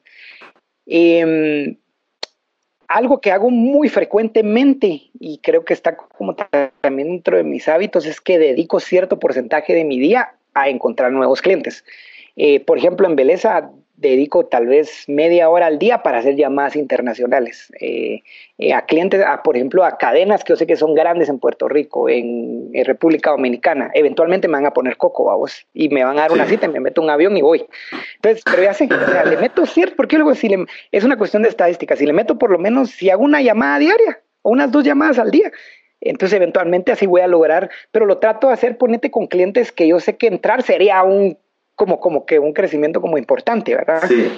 Eh, 0.86 1.78
algo 2.88 3.22
que 3.22 3.32
hago 3.32 3.50
muy 3.50 3.90
frecuentemente 3.90 5.10
y 5.20 5.40
creo 5.40 5.66
que 5.66 5.74
está 5.74 5.98
como 5.98 6.36
también 6.36 7.08
dentro 7.08 7.38
de 7.38 7.44
mis 7.44 7.68
hábitos 7.68 8.06
es 8.06 8.22
que 8.22 8.38
dedico 8.38 8.80
cierto 8.80 9.18
porcentaje 9.18 9.74
de 9.74 9.84
mi 9.84 10.00
día 10.00 10.36
a 10.54 10.70
encontrar 10.70 11.12
nuevos 11.12 11.42
clientes. 11.42 11.84
Eh, 12.36 12.60
por 12.60 12.78
ejemplo, 12.78 13.08
en 13.08 13.16
Beleza 13.16 13.72
dedico 13.96 14.46
tal 14.46 14.68
vez 14.68 15.06
media 15.08 15.50
hora 15.50 15.68
al 15.68 15.78
día 15.78 16.02
para 16.02 16.18
hacer 16.18 16.36
llamadas 16.36 16.76
internacionales 16.76 17.72
eh, 17.80 18.24
eh, 18.58 18.74
a 18.74 18.86
clientes, 18.86 19.24
a, 19.26 19.44
por 19.44 19.56
ejemplo, 19.56 19.84
a 19.86 19.98
cadenas 19.98 20.44
que 20.44 20.54
yo 20.54 20.58
sé 20.58 20.66
que 20.66 20.76
son 20.76 20.96
grandes 20.96 21.30
en 21.30 21.40
Puerto 21.40 21.68
Rico, 21.68 22.10
en, 22.10 22.72
República 22.86 23.30
Dominicana. 23.30 23.92
Eventualmente 23.94 24.48
me 24.48 24.54
van 24.54 24.66
a 24.66 24.74
poner 24.74 24.98
coco 24.98 25.30
a 25.30 25.36
vos 25.36 25.66
y 25.74 25.90
me 25.90 26.04
van 26.04 26.18
a 26.18 26.24
dar 26.24 26.32
una 26.32 26.46
cita, 26.48 26.68
me 26.68 26.80
meto 26.80 27.02
un 27.02 27.10
avión 27.10 27.38
y 27.38 27.42
voy. 27.42 27.66
Entonces, 28.16 28.44
pero 28.44 28.64
ya 28.64 28.74
sé, 28.74 28.90
le 29.26 29.38
meto 29.38 29.66
cierto, 29.66 29.96
porque 29.96 30.18
luego 30.18 30.34
si 30.34 30.50
le, 30.50 30.66
es 30.92 31.04
una 31.04 31.18
cuestión 31.18 31.44
de 31.44 31.50
estadística, 31.50 31.96
si 31.96 32.06
le 32.06 32.14
meto 32.14 32.38
por 32.38 32.50
lo 32.50 32.58
menos, 32.58 32.90
si 32.90 33.10
hago 33.10 33.24
una 33.24 33.42
llamada 33.42 33.78
diaria 33.80 34.22
o 34.42 34.50
unas 34.50 34.72
dos 34.72 34.84
llamadas 34.84 35.20
al 35.20 35.30
día, 35.30 35.52
entonces 36.02 36.36
eventualmente 36.36 36.92
así 36.92 37.06
voy 37.06 37.22
a 37.22 37.28
lograr, 37.28 37.70
pero 37.92 38.06
lo 38.06 38.18
trato 38.18 38.48
de 38.48 38.54
hacer, 38.54 38.78
ponete 38.78 39.12
con 39.12 39.28
clientes 39.28 39.72
que 39.72 39.88
yo 39.88 40.00
sé 40.00 40.18
que 40.18 40.28
entrar 40.28 40.64
sería 40.64 41.04
un 41.04 41.38
como, 41.76 42.00
como 42.00 42.26
que 42.26 42.40
un 42.40 42.54
crecimiento 42.54 43.02
como 43.02 43.18
importante, 43.18 43.76
¿verdad? 43.76 44.04
Sí. 44.08 44.32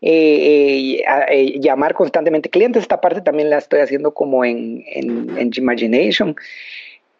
Eh, 0.00 1.00
eh, 1.00 1.04
eh, 1.30 1.60
llamar 1.60 1.94
constantemente 1.94 2.48
clientes, 2.48 2.82
esta 2.82 3.00
parte 3.00 3.20
también 3.20 3.50
la 3.50 3.58
estoy 3.58 3.80
haciendo 3.80 4.14
como 4.14 4.44
en, 4.44 4.84
en, 4.86 5.36
en 5.36 5.50
Imagination. 5.54 6.34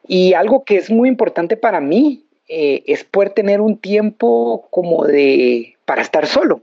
Y 0.06 0.32
algo 0.32 0.64
que 0.64 0.76
es 0.76 0.90
muy 0.90 1.08
importante 1.08 1.56
para 1.56 1.80
mí 1.80 2.24
es 2.50 3.04
poder 3.04 3.28
tener 3.30 3.60
un 3.60 3.76
tiempo 3.76 4.68
como 4.70 5.04
de, 5.04 5.76
para 5.84 6.00
estar 6.00 6.26
solo, 6.26 6.62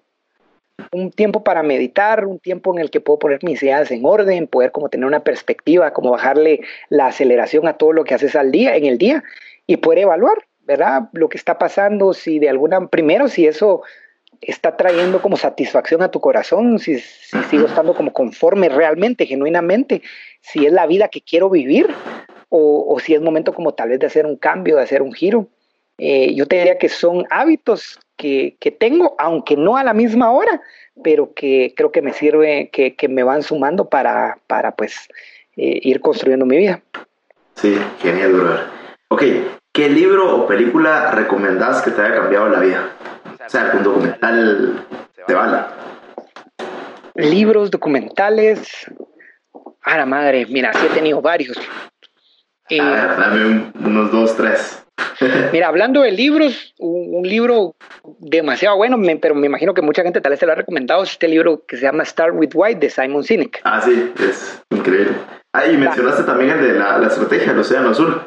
un 0.92 1.12
tiempo 1.12 1.44
para 1.44 1.62
meditar, 1.62 2.26
un 2.26 2.40
tiempo 2.40 2.74
en 2.74 2.82
el 2.82 2.90
que 2.90 3.02
puedo 3.02 3.20
poner 3.20 3.44
mis 3.44 3.62
ideas 3.62 3.92
en 3.92 4.04
orden, 4.04 4.48
poder 4.48 4.72
como 4.72 4.90
tener 4.90 5.06
una 5.06 5.24
perspectiva, 5.24 5.94
como 5.94 6.10
bajarle 6.10 6.62
la 6.90 7.08
aceleración 7.08 7.68
a 7.68 7.74
todo 7.74 7.94
lo 7.94 8.04
que 8.04 8.16
haces 8.16 8.36
al 8.36 8.52
día, 8.52 8.76
en 8.76 8.86
el 8.86 8.98
día, 8.98 9.24
y 9.68 9.78
poder 9.78 10.00
evaluar 10.00 10.40
¿verdad? 10.66 11.10
Lo 11.14 11.30
que 11.30 11.38
está 11.38 11.58
pasando, 11.58 12.14
si 12.14 12.40
de 12.40 12.50
alguna, 12.50 12.88
primero, 12.88 13.28
si 13.28 13.48
eso 13.48 13.84
está 14.42 14.76
trayendo 14.78 15.22
como 15.22 15.38
satisfacción 15.38 16.02
a 16.02 16.12
tu 16.12 16.20
corazón, 16.20 16.80
si, 16.80 17.00
sigo 17.00 17.68
estando 17.68 17.96
como 17.96 18.14
conforme 18.14 18.70
realmente, 18.70 19.26
genuinamente, 19.26 20.02
si 20.42 20.66
es 20.66 20.74
la 20.74 20.88
vida 20.88 21.08
que 21.08 21.22
quiero 21.22 21.50
vivir 21.50 21.88
o, 22.50 22.98
si 23.00 23.14
es 23.14 23.22
momento 23.22 23.54
como 23.54 23.74
tal 23.74 23.90
vez 23.90 24.00
de 24.00 24.06
hacer 24.06 24.26
un 24.26 24.38
cambio, 24.38 24.78
de 24.78 24.84
hacer 24.84 25.02
un 25.02 25.14
giro. 25.14 25.48
Eh, 25.98 26.34
yo 26.36 26.46
te 26.46 26.58
diría 26.58 26.78
que 26.78 26.90
son 26.90 27.26
hábitos 27.30 28.00
que, 28.16 28.56
tengo, 28.80 29.16
aunque 29.18 29.58
no 29.58 29.78
a 29.78 29.84
la 29.84 29.94
misma 29.94 30.32
hora, 30.32 30.62
pero 31.04 31.34
que 31.34 31.74
creo 31.76 31.92
que 31.92 32.02
me 32.02 32.14
sirve, 32.14 32.70
que, 32.72 33.08
me 33.10 33.24
van 33.24 33.44
sumando 33.44 33.90
para, 33.90 34.38
para 34.48 34.76
pues 34.76 35.10
eh, 35.58 35.80
ir 35.82 36.00
construyendo 36.00 36.46
mi 36.46 36.58
vida. 36.58 36.82
Sí, 37.56 37.78
genial, 38.00 38.34
brother. 38.34 38.66
Ok, 39.10 39.24
¿Qué 39.76 39.90
libro 39.90 40.34
o 40.34 40.48
película 40.48 41.12
recomendás 41.12 41.82
que 41.82 41.92
te 41.92 42.02
haya 42.02 42.16
cambiado 42.16 42.48
la 42.48 42.62
vida? 42.62 42.92
O 43.46 43.50
sea, 43.50 43.74
un 43.76 43.84
documental 43.84 44.86
te 45.28 45.34
vale. 45.34 45.66
Libros, 47.16 47.70
documentales. 47.72 48.90
A 49.82 49.98
la 49.98 50.06
madre, 50.06 50.46
mira, 50.46 50.72
sí 50.72 50.86
he 50.90 50.94
tenido 50.94 51.22
varios. 51.22 51.58
Eh, 52.70 52.78
dame 52.78 53.74
unos 53.84 54.14
dos, 54.14 54.38
tres. 54.38 54.86
mira, 55.52 55.68
hablando 55.68 56.04
de 56.04 56.12
libros, 56.14 56.74
un, 56.80 57.28
libro 57.28 57.76
demasiado 58.20 58.78
bueno, 58.78 58.98
pero 59.22 59.36
me 59.36 59.48
imagino 59.48 59.74
que 59.74 59.82
mucha 59.82 60.04
gente 60.04 60.22
tal 60.22 60.30
vez 60.30 60.40
se 60.40 60.46
lo 60.46 60.54
ha 60.54 60.56
recomendado, 60.56 61.04
es 61.04 61.12
este 61.12 61.28
libro 61.28 61.66
que 61.68 61.76
se 61.76 61.84
llama 61.84 62.06
Start 62.06 62.34
with 62.34 62.52
White 62.54 62.80
de 62.80 62.90
Simon 62.90 63.26
Sinek. 63.26 63.60
Ah, 63.66 63.82
sí, 63.82 64.14
es 64.22 64.64
increíble. 64.70 65.12
Ah, 65.52 65.68
y 65.68 65.76
mencionaste 65.76 66.24
también 66.24 66.52
el 66.52 66.62
de 66.62 66.74
la, 66.80 66.98
la 66.98 67.08
estrategia 67.08 67.48
del 67.48 67.60
Océano 67.60 67.90
Azul 67.90 68.22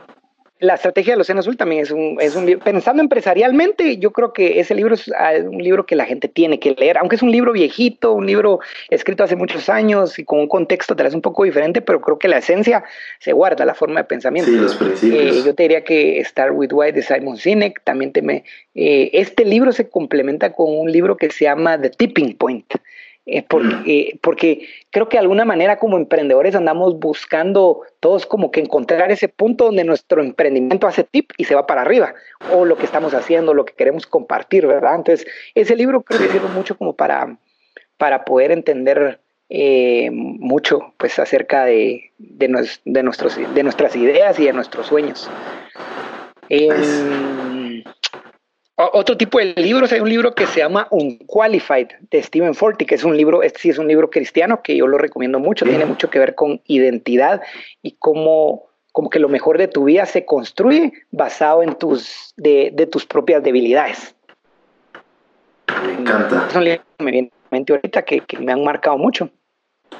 la 0.61 0.75
estrategia 0.75 1.13
del 1.13 1.21
Océano 1.21 1.41
Azul 1.41 1.57
también 1.57 1.83
es 1.83 1.91
un, 1.91 2.17
es 2.21 2.35
un 2.35 2.47
libro. 2.47 2.65
Pensando 2.65 3.03
empresarialmente, 3.03 3.99
yo 3.99 4.11
creo 4.11 4.33
que 4.33 4.59
ese 4.59 4.75
libro 4.75 4.95
es 4.95 5.11
ah, 5.17 5.33
un 5.45 5.59
libro 5.59 5.87
que 5.87 5.95
la 5.95 6.05
gente 6.05 6.29
tiene 6.29 6.59
que 6.59 6.75
leer, 6.79 6.99
aunque 6.99 7.17
es 7.17 7.23
un 7.23 7.31
libro 7.31 7.53
viejito, 7.53 8.13
un 8.13 8.27
libro 8.27 8.61
escrito 8.91 9.23
hace 9.23 9.37
muchos 9.37 9.69
años 9.69 10.19
y 10.19 10.25
con 10.25 10.41
un 10.41 10.49
contexto 10.49 10.97
tal 10.97 11.05
vez 11.05 11.15
un 11.15 11.23
poco 11.23 11.45
diferente, 11.45 11.81
pero 11.81 12.01
creo 12.01 12.19
que 12.19 12.29
la 12.29 12.39
esencia 12.39 12.85
se 13.21 13.33
guarda, 13.33 13.65
la 13.65 13.75
forma 13.75 14.01
de 14.01 14.05
pensamiento. 14.05 14.51
Sí, 14.51 14.57
los 14.57 14.75
principios. 14.75 15.37
Eh, 15.37 15.43
yo 15.45 15.55
te 15.55 15.63
diría 15.65 15.85
que 15.85 16.23
Start 16.25 16.53
with 16.55 16.71
White 16.73 16.93
de 16.93 17.03
Simon 17.03 17.37
Sinek 17.37 17.83
también 17.85 18.13
te 18.13 18.23
me. 18.23 18.45
Eh, 18.75 19.11
este 19.13 19.45
libro 19.45 19.73
se 19.73 19.89
complementa 19.89 20.53
con 20.53 20.77
un 20.77 20.91
libro 20.91 21.17
que 21.17 21.31
se 21.31 21.45
llama 21.45 21.81
The 21.81 21.91
Tipping 21.91 22.37
Point 22.37 22.75
eh, 23.31 23.43
porque, 23.47 24.19
porque, 24.23 24.67
creo 24.91 25.11
que 25.11 25.19
de 25.19 25.21
alguna 25.21 25.45
manera 25.45 25.79
como 25.79 25.99
emprendedores 25.99 26.55
andamos 26.55 26.99
buscando 26.99 27.83
todos 28.01 28.25
como 28.25 28.51
que 28.51 28.61
encontrar 28.61 29.13
ese 29.13 29.29
punto 29.29 29.67
donde 29.67 29.85
nuestro 29.85 30.23
emprendimiento 30.23 30.87
hace 30.87 31.05
tip 31.05 31.33
y 31.37 31.45
se 31.45 31.55
va 31.55 31.67
para 31.67 31.83
arriba, 31.83 32.15
o 32.55 32.65
lo 32.65 32.79
que 32.79 32.87
estamos 32.87 33.13
haciendo, 33.13 33.53
lo 33.53 33.67
que 33.67 33.75
queremos 33.75 34.07
compartir, 34.07 34.67
¿verdad? 34.67 34.95
Entonces, 34.95 35.27
ese 35.55 35.77
libro 35.77 36.01
creo 36.01 36.21
que 36.21 36.29
sirve 36.29 36.49
mucho 36.49 36.79
como 36.79 36.95
para, 36.95 37.37
para 37.99 38.25
poder 38.25 38.51
entender 38.51 39.21
eh, 39.51 40.09
mucho 40.11 40.95
pues 40.97 41.19
acerca 41.19 41.67
de, 41.67 42.13
de, 42.17 42.49
nuestros, 42.49 43.37
de 43.37 43.63
nuestras 43.63 43.95
ideas 43.95 44.39
y 44.39 44.47
de 44.47 44.55
nuestros 44.55 44.87
sueños. 44.87 45.29
Otro 48.81 49.17
tipo 49.17 49.39
de 49.39 49.55
libros, 49.57 49.91
hay 49.93 49.99
un 49.99 50.09
libro 50.09 50.37
que 50.37 50.47
se 50.47 50.61
llama 50.61 50.87
Unqualified 50.93 51.89
de 52.13 52.23
Stephen 52.23 52.55
Forty, 52.55 52.87
que 52.87 52.95
es 52.95 53.03
un 53.03 53.17
libro, 53.17 53.43
este 53.43 53.59
sí 53.59 53.71
es 53.71 53.79
un 53.79 53.89
libro 53.89 54.09
cristiano 54.09 54.63
que 54.63 54.77
yo 54.77 54.87
lo 54.87 54.99
recomiendo 54.99 55.41
mucho, 55.41 55.65
tiene 55.65 55.85
mucho 55.85 56.09
que 56.09 56.21
ver 56.21 56.37
con 56.37 56.61
identidad 56.67 57.43
y 57.83 57.97
cómo 57.99 58.69
como 58.93 59.11
que 59.11 59.19
lo 59.19 59.29
mejor 59.29 59.59
de 59.59 59.67
tu 59.67 59.85
vida 59.85 60.07
se 60.07 60.25
construye 60.25 60.93
basado 61.11 61.63
en 61.65 61.75
tus, 61.75 62.35
de, 62.37 62.71
de 62.73 62.87
tus 62.87 63.05
propias 63.05 63.43
debilidades. 63.43 64.15
Me 65.85 65.95
encanta. 65.95 66.47
Es 66.49 66.55
un 66.55 66.65
libro 66.65 66.83
que 66.97 67.05
me 67.05 67.11
viene 67.11 67.31
a 67.33 67.49
mente 67.51 67.73
ahorita 67.73 68.03
que, 68.03 68.21
que 68.21 68.39
me 68.39 68.53
han 68.53 68.63
marcado 68.63 68.97
mucho. 68.97 69.29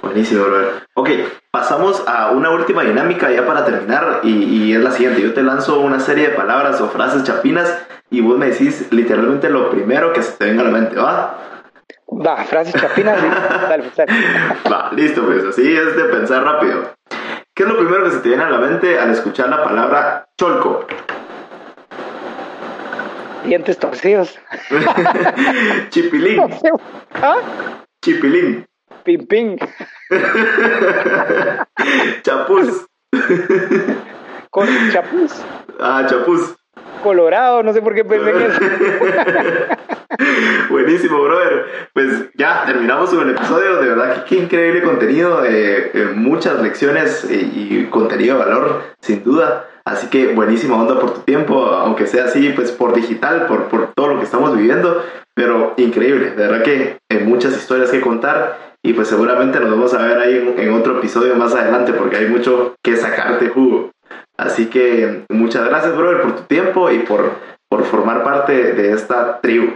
Buenísimo, 0.03 0.45
Robert. 0.45 0.85
Ok, 0.95 1.11
pasamos 1.51 2.03
a 2.07 2.31
una 2.31 2.51
última 2.51 2.83
dinámica 2.83 3.31
ya 3.31 3.47
para 3.47 3.65
terminar 3.65 4.21
y, 4.23 4.31
y, 4.31 4.75
es 4.75 4.81
la 4.83 4.91
siguiente. 4.91 5.23
Yo 5.23 5.35
te 5.35 5.43
lanzo 5.43 5.81
una 5.81 6.01
serie 6.01 6.29
de 6.29 6.35
palabras 6.35 6.81
o 6.81 6.89
frases 6.89 7.25
chapinas 7.25 7.87
y 8.11 8.21
vos 8.21 8.39
me 8.39 8.47
decís 8.47 8.89
literalmente 8.91 9.51
lo 9.51 9.71
primero 9.71 10.13
que 10.13 10.23
se 10.23 10.33
te 10.33 10.47
venga 10.47 10.63
a 10.63 10.65
la 10.67 10.71
mente, 10.71 10.97
¿va? 10.97 11.39
Va, 12.11 12.45
frases 12.45 12.75
chapinas. 12.81 13.21
dale, 13.69 13.83
pues, 13.83 13.97
dale. 13.97 14.13
Va, 14.71 14.91
listo, 14.93 15.25
pues 15.25 15.45
así 15.45 15.77
es 15.77 15.97
de 15.97 16.05
pensar 16.05 16.43
rápido. 16.45 16.95
¿Qué 17.55 17.65
es 17.65 17.69
lo 17.69 17.77
primero 17.77 18.05
que 18.05 18.13
se 18.13 18.21
te 18.21 18.29
viene 18.29 18.45
a 18.45 18.51
la 18.51 18.59
mente 18.59 18.99
al 18.99 19.11
escuchar 19.11 19.49
la 19.49 19.65
palabra 19.65 20.29
cholco? 20.39 20.87
Dientes 23.45 23.79
torcidos. 23.79 24.39
Chipilín. 25.91 26.41
¿Ah? 27.15 27.39
Chipilín. 28.01 28.68
Ping 29.09 29.27
ping. 29.27 29.57
chapuz. 32.23 32.87
Con 34.51 34.69
chapuz. 34.93 35.33
Ah, 35.81 36.05
chapuz. 36.07 36.55
Colorado, 37.03 37.63
no 37.63 37.73
sé 37.73 37.81
por 37.81 37.95
qué 37.95 38.05
pensé. 38.05 38.35
Buenísimo, 40.71 41.23
brother. 41.23 41.89
Pues 41.95 42.29
ya 42.35 42.65
terminamos 42.67 43.09
con 43.11 43.29
el 43.29 43.35
episodio. 43.35 43.81
De 43.81 43.89
verdad 43.89 44.25
que 44.25 44.29
qué 44.29 44.37
increíble 44.43 44.83
contenido, 44.83 45.43
eh, 45.45 45.91
eh, 45.95 46.13
muchas 46.15 46.61
lecciones 46.61 47.27
y, 47.31 47.87
contenido 47.87 48.39
de 48.39 48.45
valor, 48.45 48.83
sin 49.01 49.25
duda. 49.25 49.71
Así 49.87 50.09
que 50.09 50.35
buenísima 50.35 50.77
onda 50.77 51.01
por 51.01 51.15
tu 51.15 51.21
tiempo, 51.21 51.65
aunque 51.65 52.07
sea 52.07 52.27
así, 52.27 52.51
pues 52.51 52.73
por 52.73 52.95
digital, 52.95 53.47
por, 53.47 53.69
por 53.69 53.95
todo 53.95 54.09
lo 54.09 54.19
que 54.19 54.25
estamos 54.25 54.55
viviendo. 54.55 55.03
Pero 55.39 55.75
increíble, 55.77 56.31
de 56.31 56.49
verdad 56.49 56.65
que 56.65 56.99
hay 57.09 57.21
muchas 57.21 57.57
historias 57.57 57.93
que 57.93 58.01
contar 58.01 58.68
y 58.89 58.95
pues 58.95 59.09
seguramente 59.09 59.61
nos 59.61 59.69
vamos 59.69 59.93
a 59.93 59.99
ver 59.99 60.19
ahí 60.19 60.55
en, 60.57 60.73
otro 60.73 60.97
episodio 60.97 61.37
más 61.37 61.55
adelante 61.55 61.93
porque 61.93 62.17
hay 62.17 62.29
mucho 62.29 62.75
que 62.83 62.97
sacarte 62.97 63.51
jugo. 63.51 63.91
Así 64.39 64.71
que 64.71 65.25
muchas 65.29 65.69
gracias, 65.69 65.95
brother, 65.95 66.23
por 66.23 66.37
tu 66.37 66.43
tiempo 66.45 66.91
y 66.91 67.01
por, 67.01 67.33
por 67.69 67.85
formar 67.85 68.25
parte 68.25 68.73
de 68.73 68.93
esta 68.93 69.41
tribu. 69.41 69.73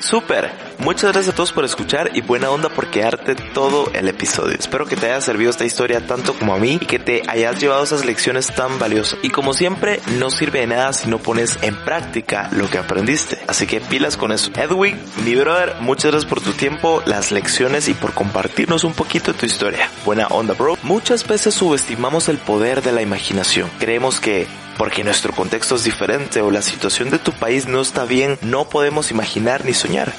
Súper. 0.00 0.50
Muchas 0.78 1.12
gracias 1.12 1.32
a 1.32 1.36
todos 1.36 1.52
por 1.52 1.64
escuchar 1.64 2.10
y 2.14 2.20
buena 2.20 2.50
onda 2.50 2.68
por 2.68 2.88
quedarte 2.88 3.34
todo 3.34 3.90
el 3.94 4.08
episodio. 4.08 4.56
Espero 4.58 4.86
que 4.86 4.96
te 4.96 5.06
haya 5.06 5.20
servido 5.20 5.50
esta 5.50 5.64
historia 5.64 6.06
tanto 6.06 6.34
como 6.34 6.54
a 6.54 6.58
mí 6.58 6.78
y 6.80 6.86
que 6.86 6.98
te 6.98 7.22
hayas 7.28 7.60
llevado 7.60 7.84
esas 7.84 8.04
lecciones 8.04 8.54
tan 8.54 8.78
valiosas. 8.78 9.18
Y 9.22 9.30
como 9.30 9.52
siempre, 9.54 10.00
no 10.18 10.30
sirve 10.30 10.60
de 10.60 10.68
nada 10.68 10.92
si 10.92 11.08
no 11.08 11.18
pones 11.18 11.58
en 11.62 11.76
práctica 11.76 12.48
lo 12.52 12.68
que 12.68 12.78
aprendiste. 12.78 13.38
Así 13.46 13.66
que 13.66 13.80
pilas 13.80 14.16
con 14.16 14.32
eso. 14.32 14.50
Edwin, 14.56 14.98
mi 15.24 15.34
brother, 15.34 15.76
muchas 15.80 16.12
gracias 16.12 16.30
por 16.30 16.40
tu 16.40 16.52
tiempo, 16.52 17.02
las 17.06 17.30
lecciones 17.30 17.88
y 17.88 17.94
por 17.94 18.12
compartirnos 18.12 18.84
un 18.84 18.94
poquito 18.94 19.32
de 19.32 19.38
tu 19.38 19.46
historia. 19.46 19.88
Buena 20.04 20.26
onda, 20.28 20.54
bro. 20.54 20.76
Muchas 20.82 21.26
veces 21.26 21.54
subestimamos 21.54 22.28
el 22.28 22.38
poder 22.38 22.82
de 22.82 22.92
la 22.92 23.02
imaginación. 23.02 23.70
Creemos 23.78 24.20
que 24.20 24.46
porque 24.76 25.04
nuestro 25.04 25.32
contexto 25.32 25.76
es 25.76 25.84
diferente 25.84 26.40
o 26.40 26.50
la 26.50 26.62
situación 26.62 27.10
de 27.10 27.18
tu 27.18 27.32
país 27.32 27.66
no 27.66 27.80
está 27.80 28.04
bien, 28.04 28.38
no 28.42 28.68
podemos 28.68 29.10
imaginar 29.10 29.64
ni 29.64 29.74
soñar. 29.74 30.12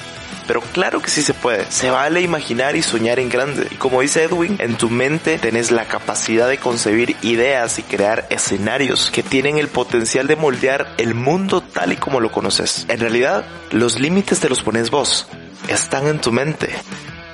Pero 0.46 0.60
claro 0.60 1.02
que 1.02 1.10
sí 1.10 1.22
se 1.22 1.34
puede. 1.34 1.70
Se 1.70 1.90
vale 1.90 2.20
imaginar 2.20 2.76
y 2.76 2.82
soñar 2.82 3.18
en 3.18 3.28
grande. 3.28 3.66
Y 3.70 3.74
como 3.74 4.00
dice 4.00 4.22
Edwin, 4.22 4.56
en 4.60 4.76
tu 4.76 4.88
mente 4.90 5.38
tenés 5.38 5.70
la 5.70 5.86
capacidad 5.86 6.48
de 6.48 6.58
concebir 6.58 7.16
ideas 7.22 7.78
y 7.78 7.82
crear 7.82 8.26
escenarios 8.30 9.10
que 9.10 9.22
tienen 9.22 9.58
el 9.58 9.68
potencial 9.68 10.26
de 10.26 10.36
moldear 10.36 10.94
el 10.98 11.14
mundo 11.14 11.60
tal 11.60 11.92
y 11.92 11.96
como 11.96 12.20
lo 12.20 12.30
conoces. 12.30 12.86
En 12.88 13.00
realidad, 13.00 13.44
los 13.72 13.98
límites 13.98 14.40
te 14.40 14.48
los 14.48 14.62
pones 14.62 14.90
vos. 14.90 15.26
Están 15.68 16.06
en 16.06 16.20
tu 16.20 16.30
mente 16.30 16.70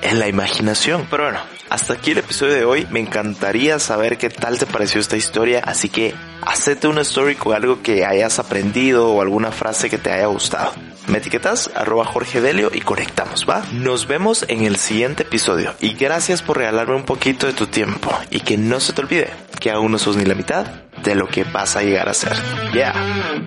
en 0.01 0.19
la 0.19 0.29
imaginación. 0.29 1.07
Pero 1.11 1.25
bueno, 1.25 1.41
hasta 1.73 1.95
aquí 1.95 2.11
el 2.11 2.19
episodio 2.19 2.53
de 2.53 2.65
hoy. 2.67 2.87
Me 2.91 3.01
encantaría 3.01 3.79
saber 3.79 4.19
qué 4.19 4.29
tal 4.29 4.59
te 4.59 4.67
pareció 4.67 5.01
esta 5.01 5.17
historia. 5.17 5.61
Así 5.65 5.89
que 5.89 6.15
hacete 6.43 6.87
una 6.87 7.01
story 7.01 7.35
con 7.35 7.55
algo 7.55 7.83
que 7.83 8.05
hayas 8.05 8.39
aprendido 8.39 9.11
o 9.11 9.23
alguna 9.23 9.51
frase 9.53 9.89
que 9.89 9.97
te 9.97 10.13
haya 10.13 10.27
gustado. 10.27 10.73
Me 11.07 11.19
etiquetas 11.19 11.71
arroba 11.75 12.05
Jorge 12.05 12.43
Delio 12.43 12.71
y 12.73 12.83
conectamos, 12.83 13.47
¿va? 13.49 13.63
Nos 13.73 14.07
vemos 14.07 14.45
en 14.49 14.65
el 14.65 14.77
siguiente 14.77 15.23
episodio 15.23 15.75
y 15.81 15.95
gracias 15.95 16.43
por 16.43 16.59
regalarme 16.59 16.95
un 16.95 17.05
poquito 17.05 17.47
de 17.47 17.55
tu 17.55 17.67
tiempo 17.67 18.13
y 18.31 18.41
que 18.41 18.59
no 18.59 18.79
se 18.79 18.93
te 18.93 19.01
olvide 19.01 19.31
que 19.59 19.71
aún 19.71 19.93
no 19.93 19.99
sos 19.99 20.17
ni 20.17 20.25
la 20.25 20.35
mitad 20.35 20.67
de 21.03 21.15
lo 21.15 21.27
que 21.27 21.45
vas 21.45 21.77
a 21.77 21.83
llegar 21.83 22.09
a 22.09 22.15
ser. 22.15 22.33
Yeah, 22.73 22.95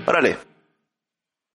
órale. 0.05 0.54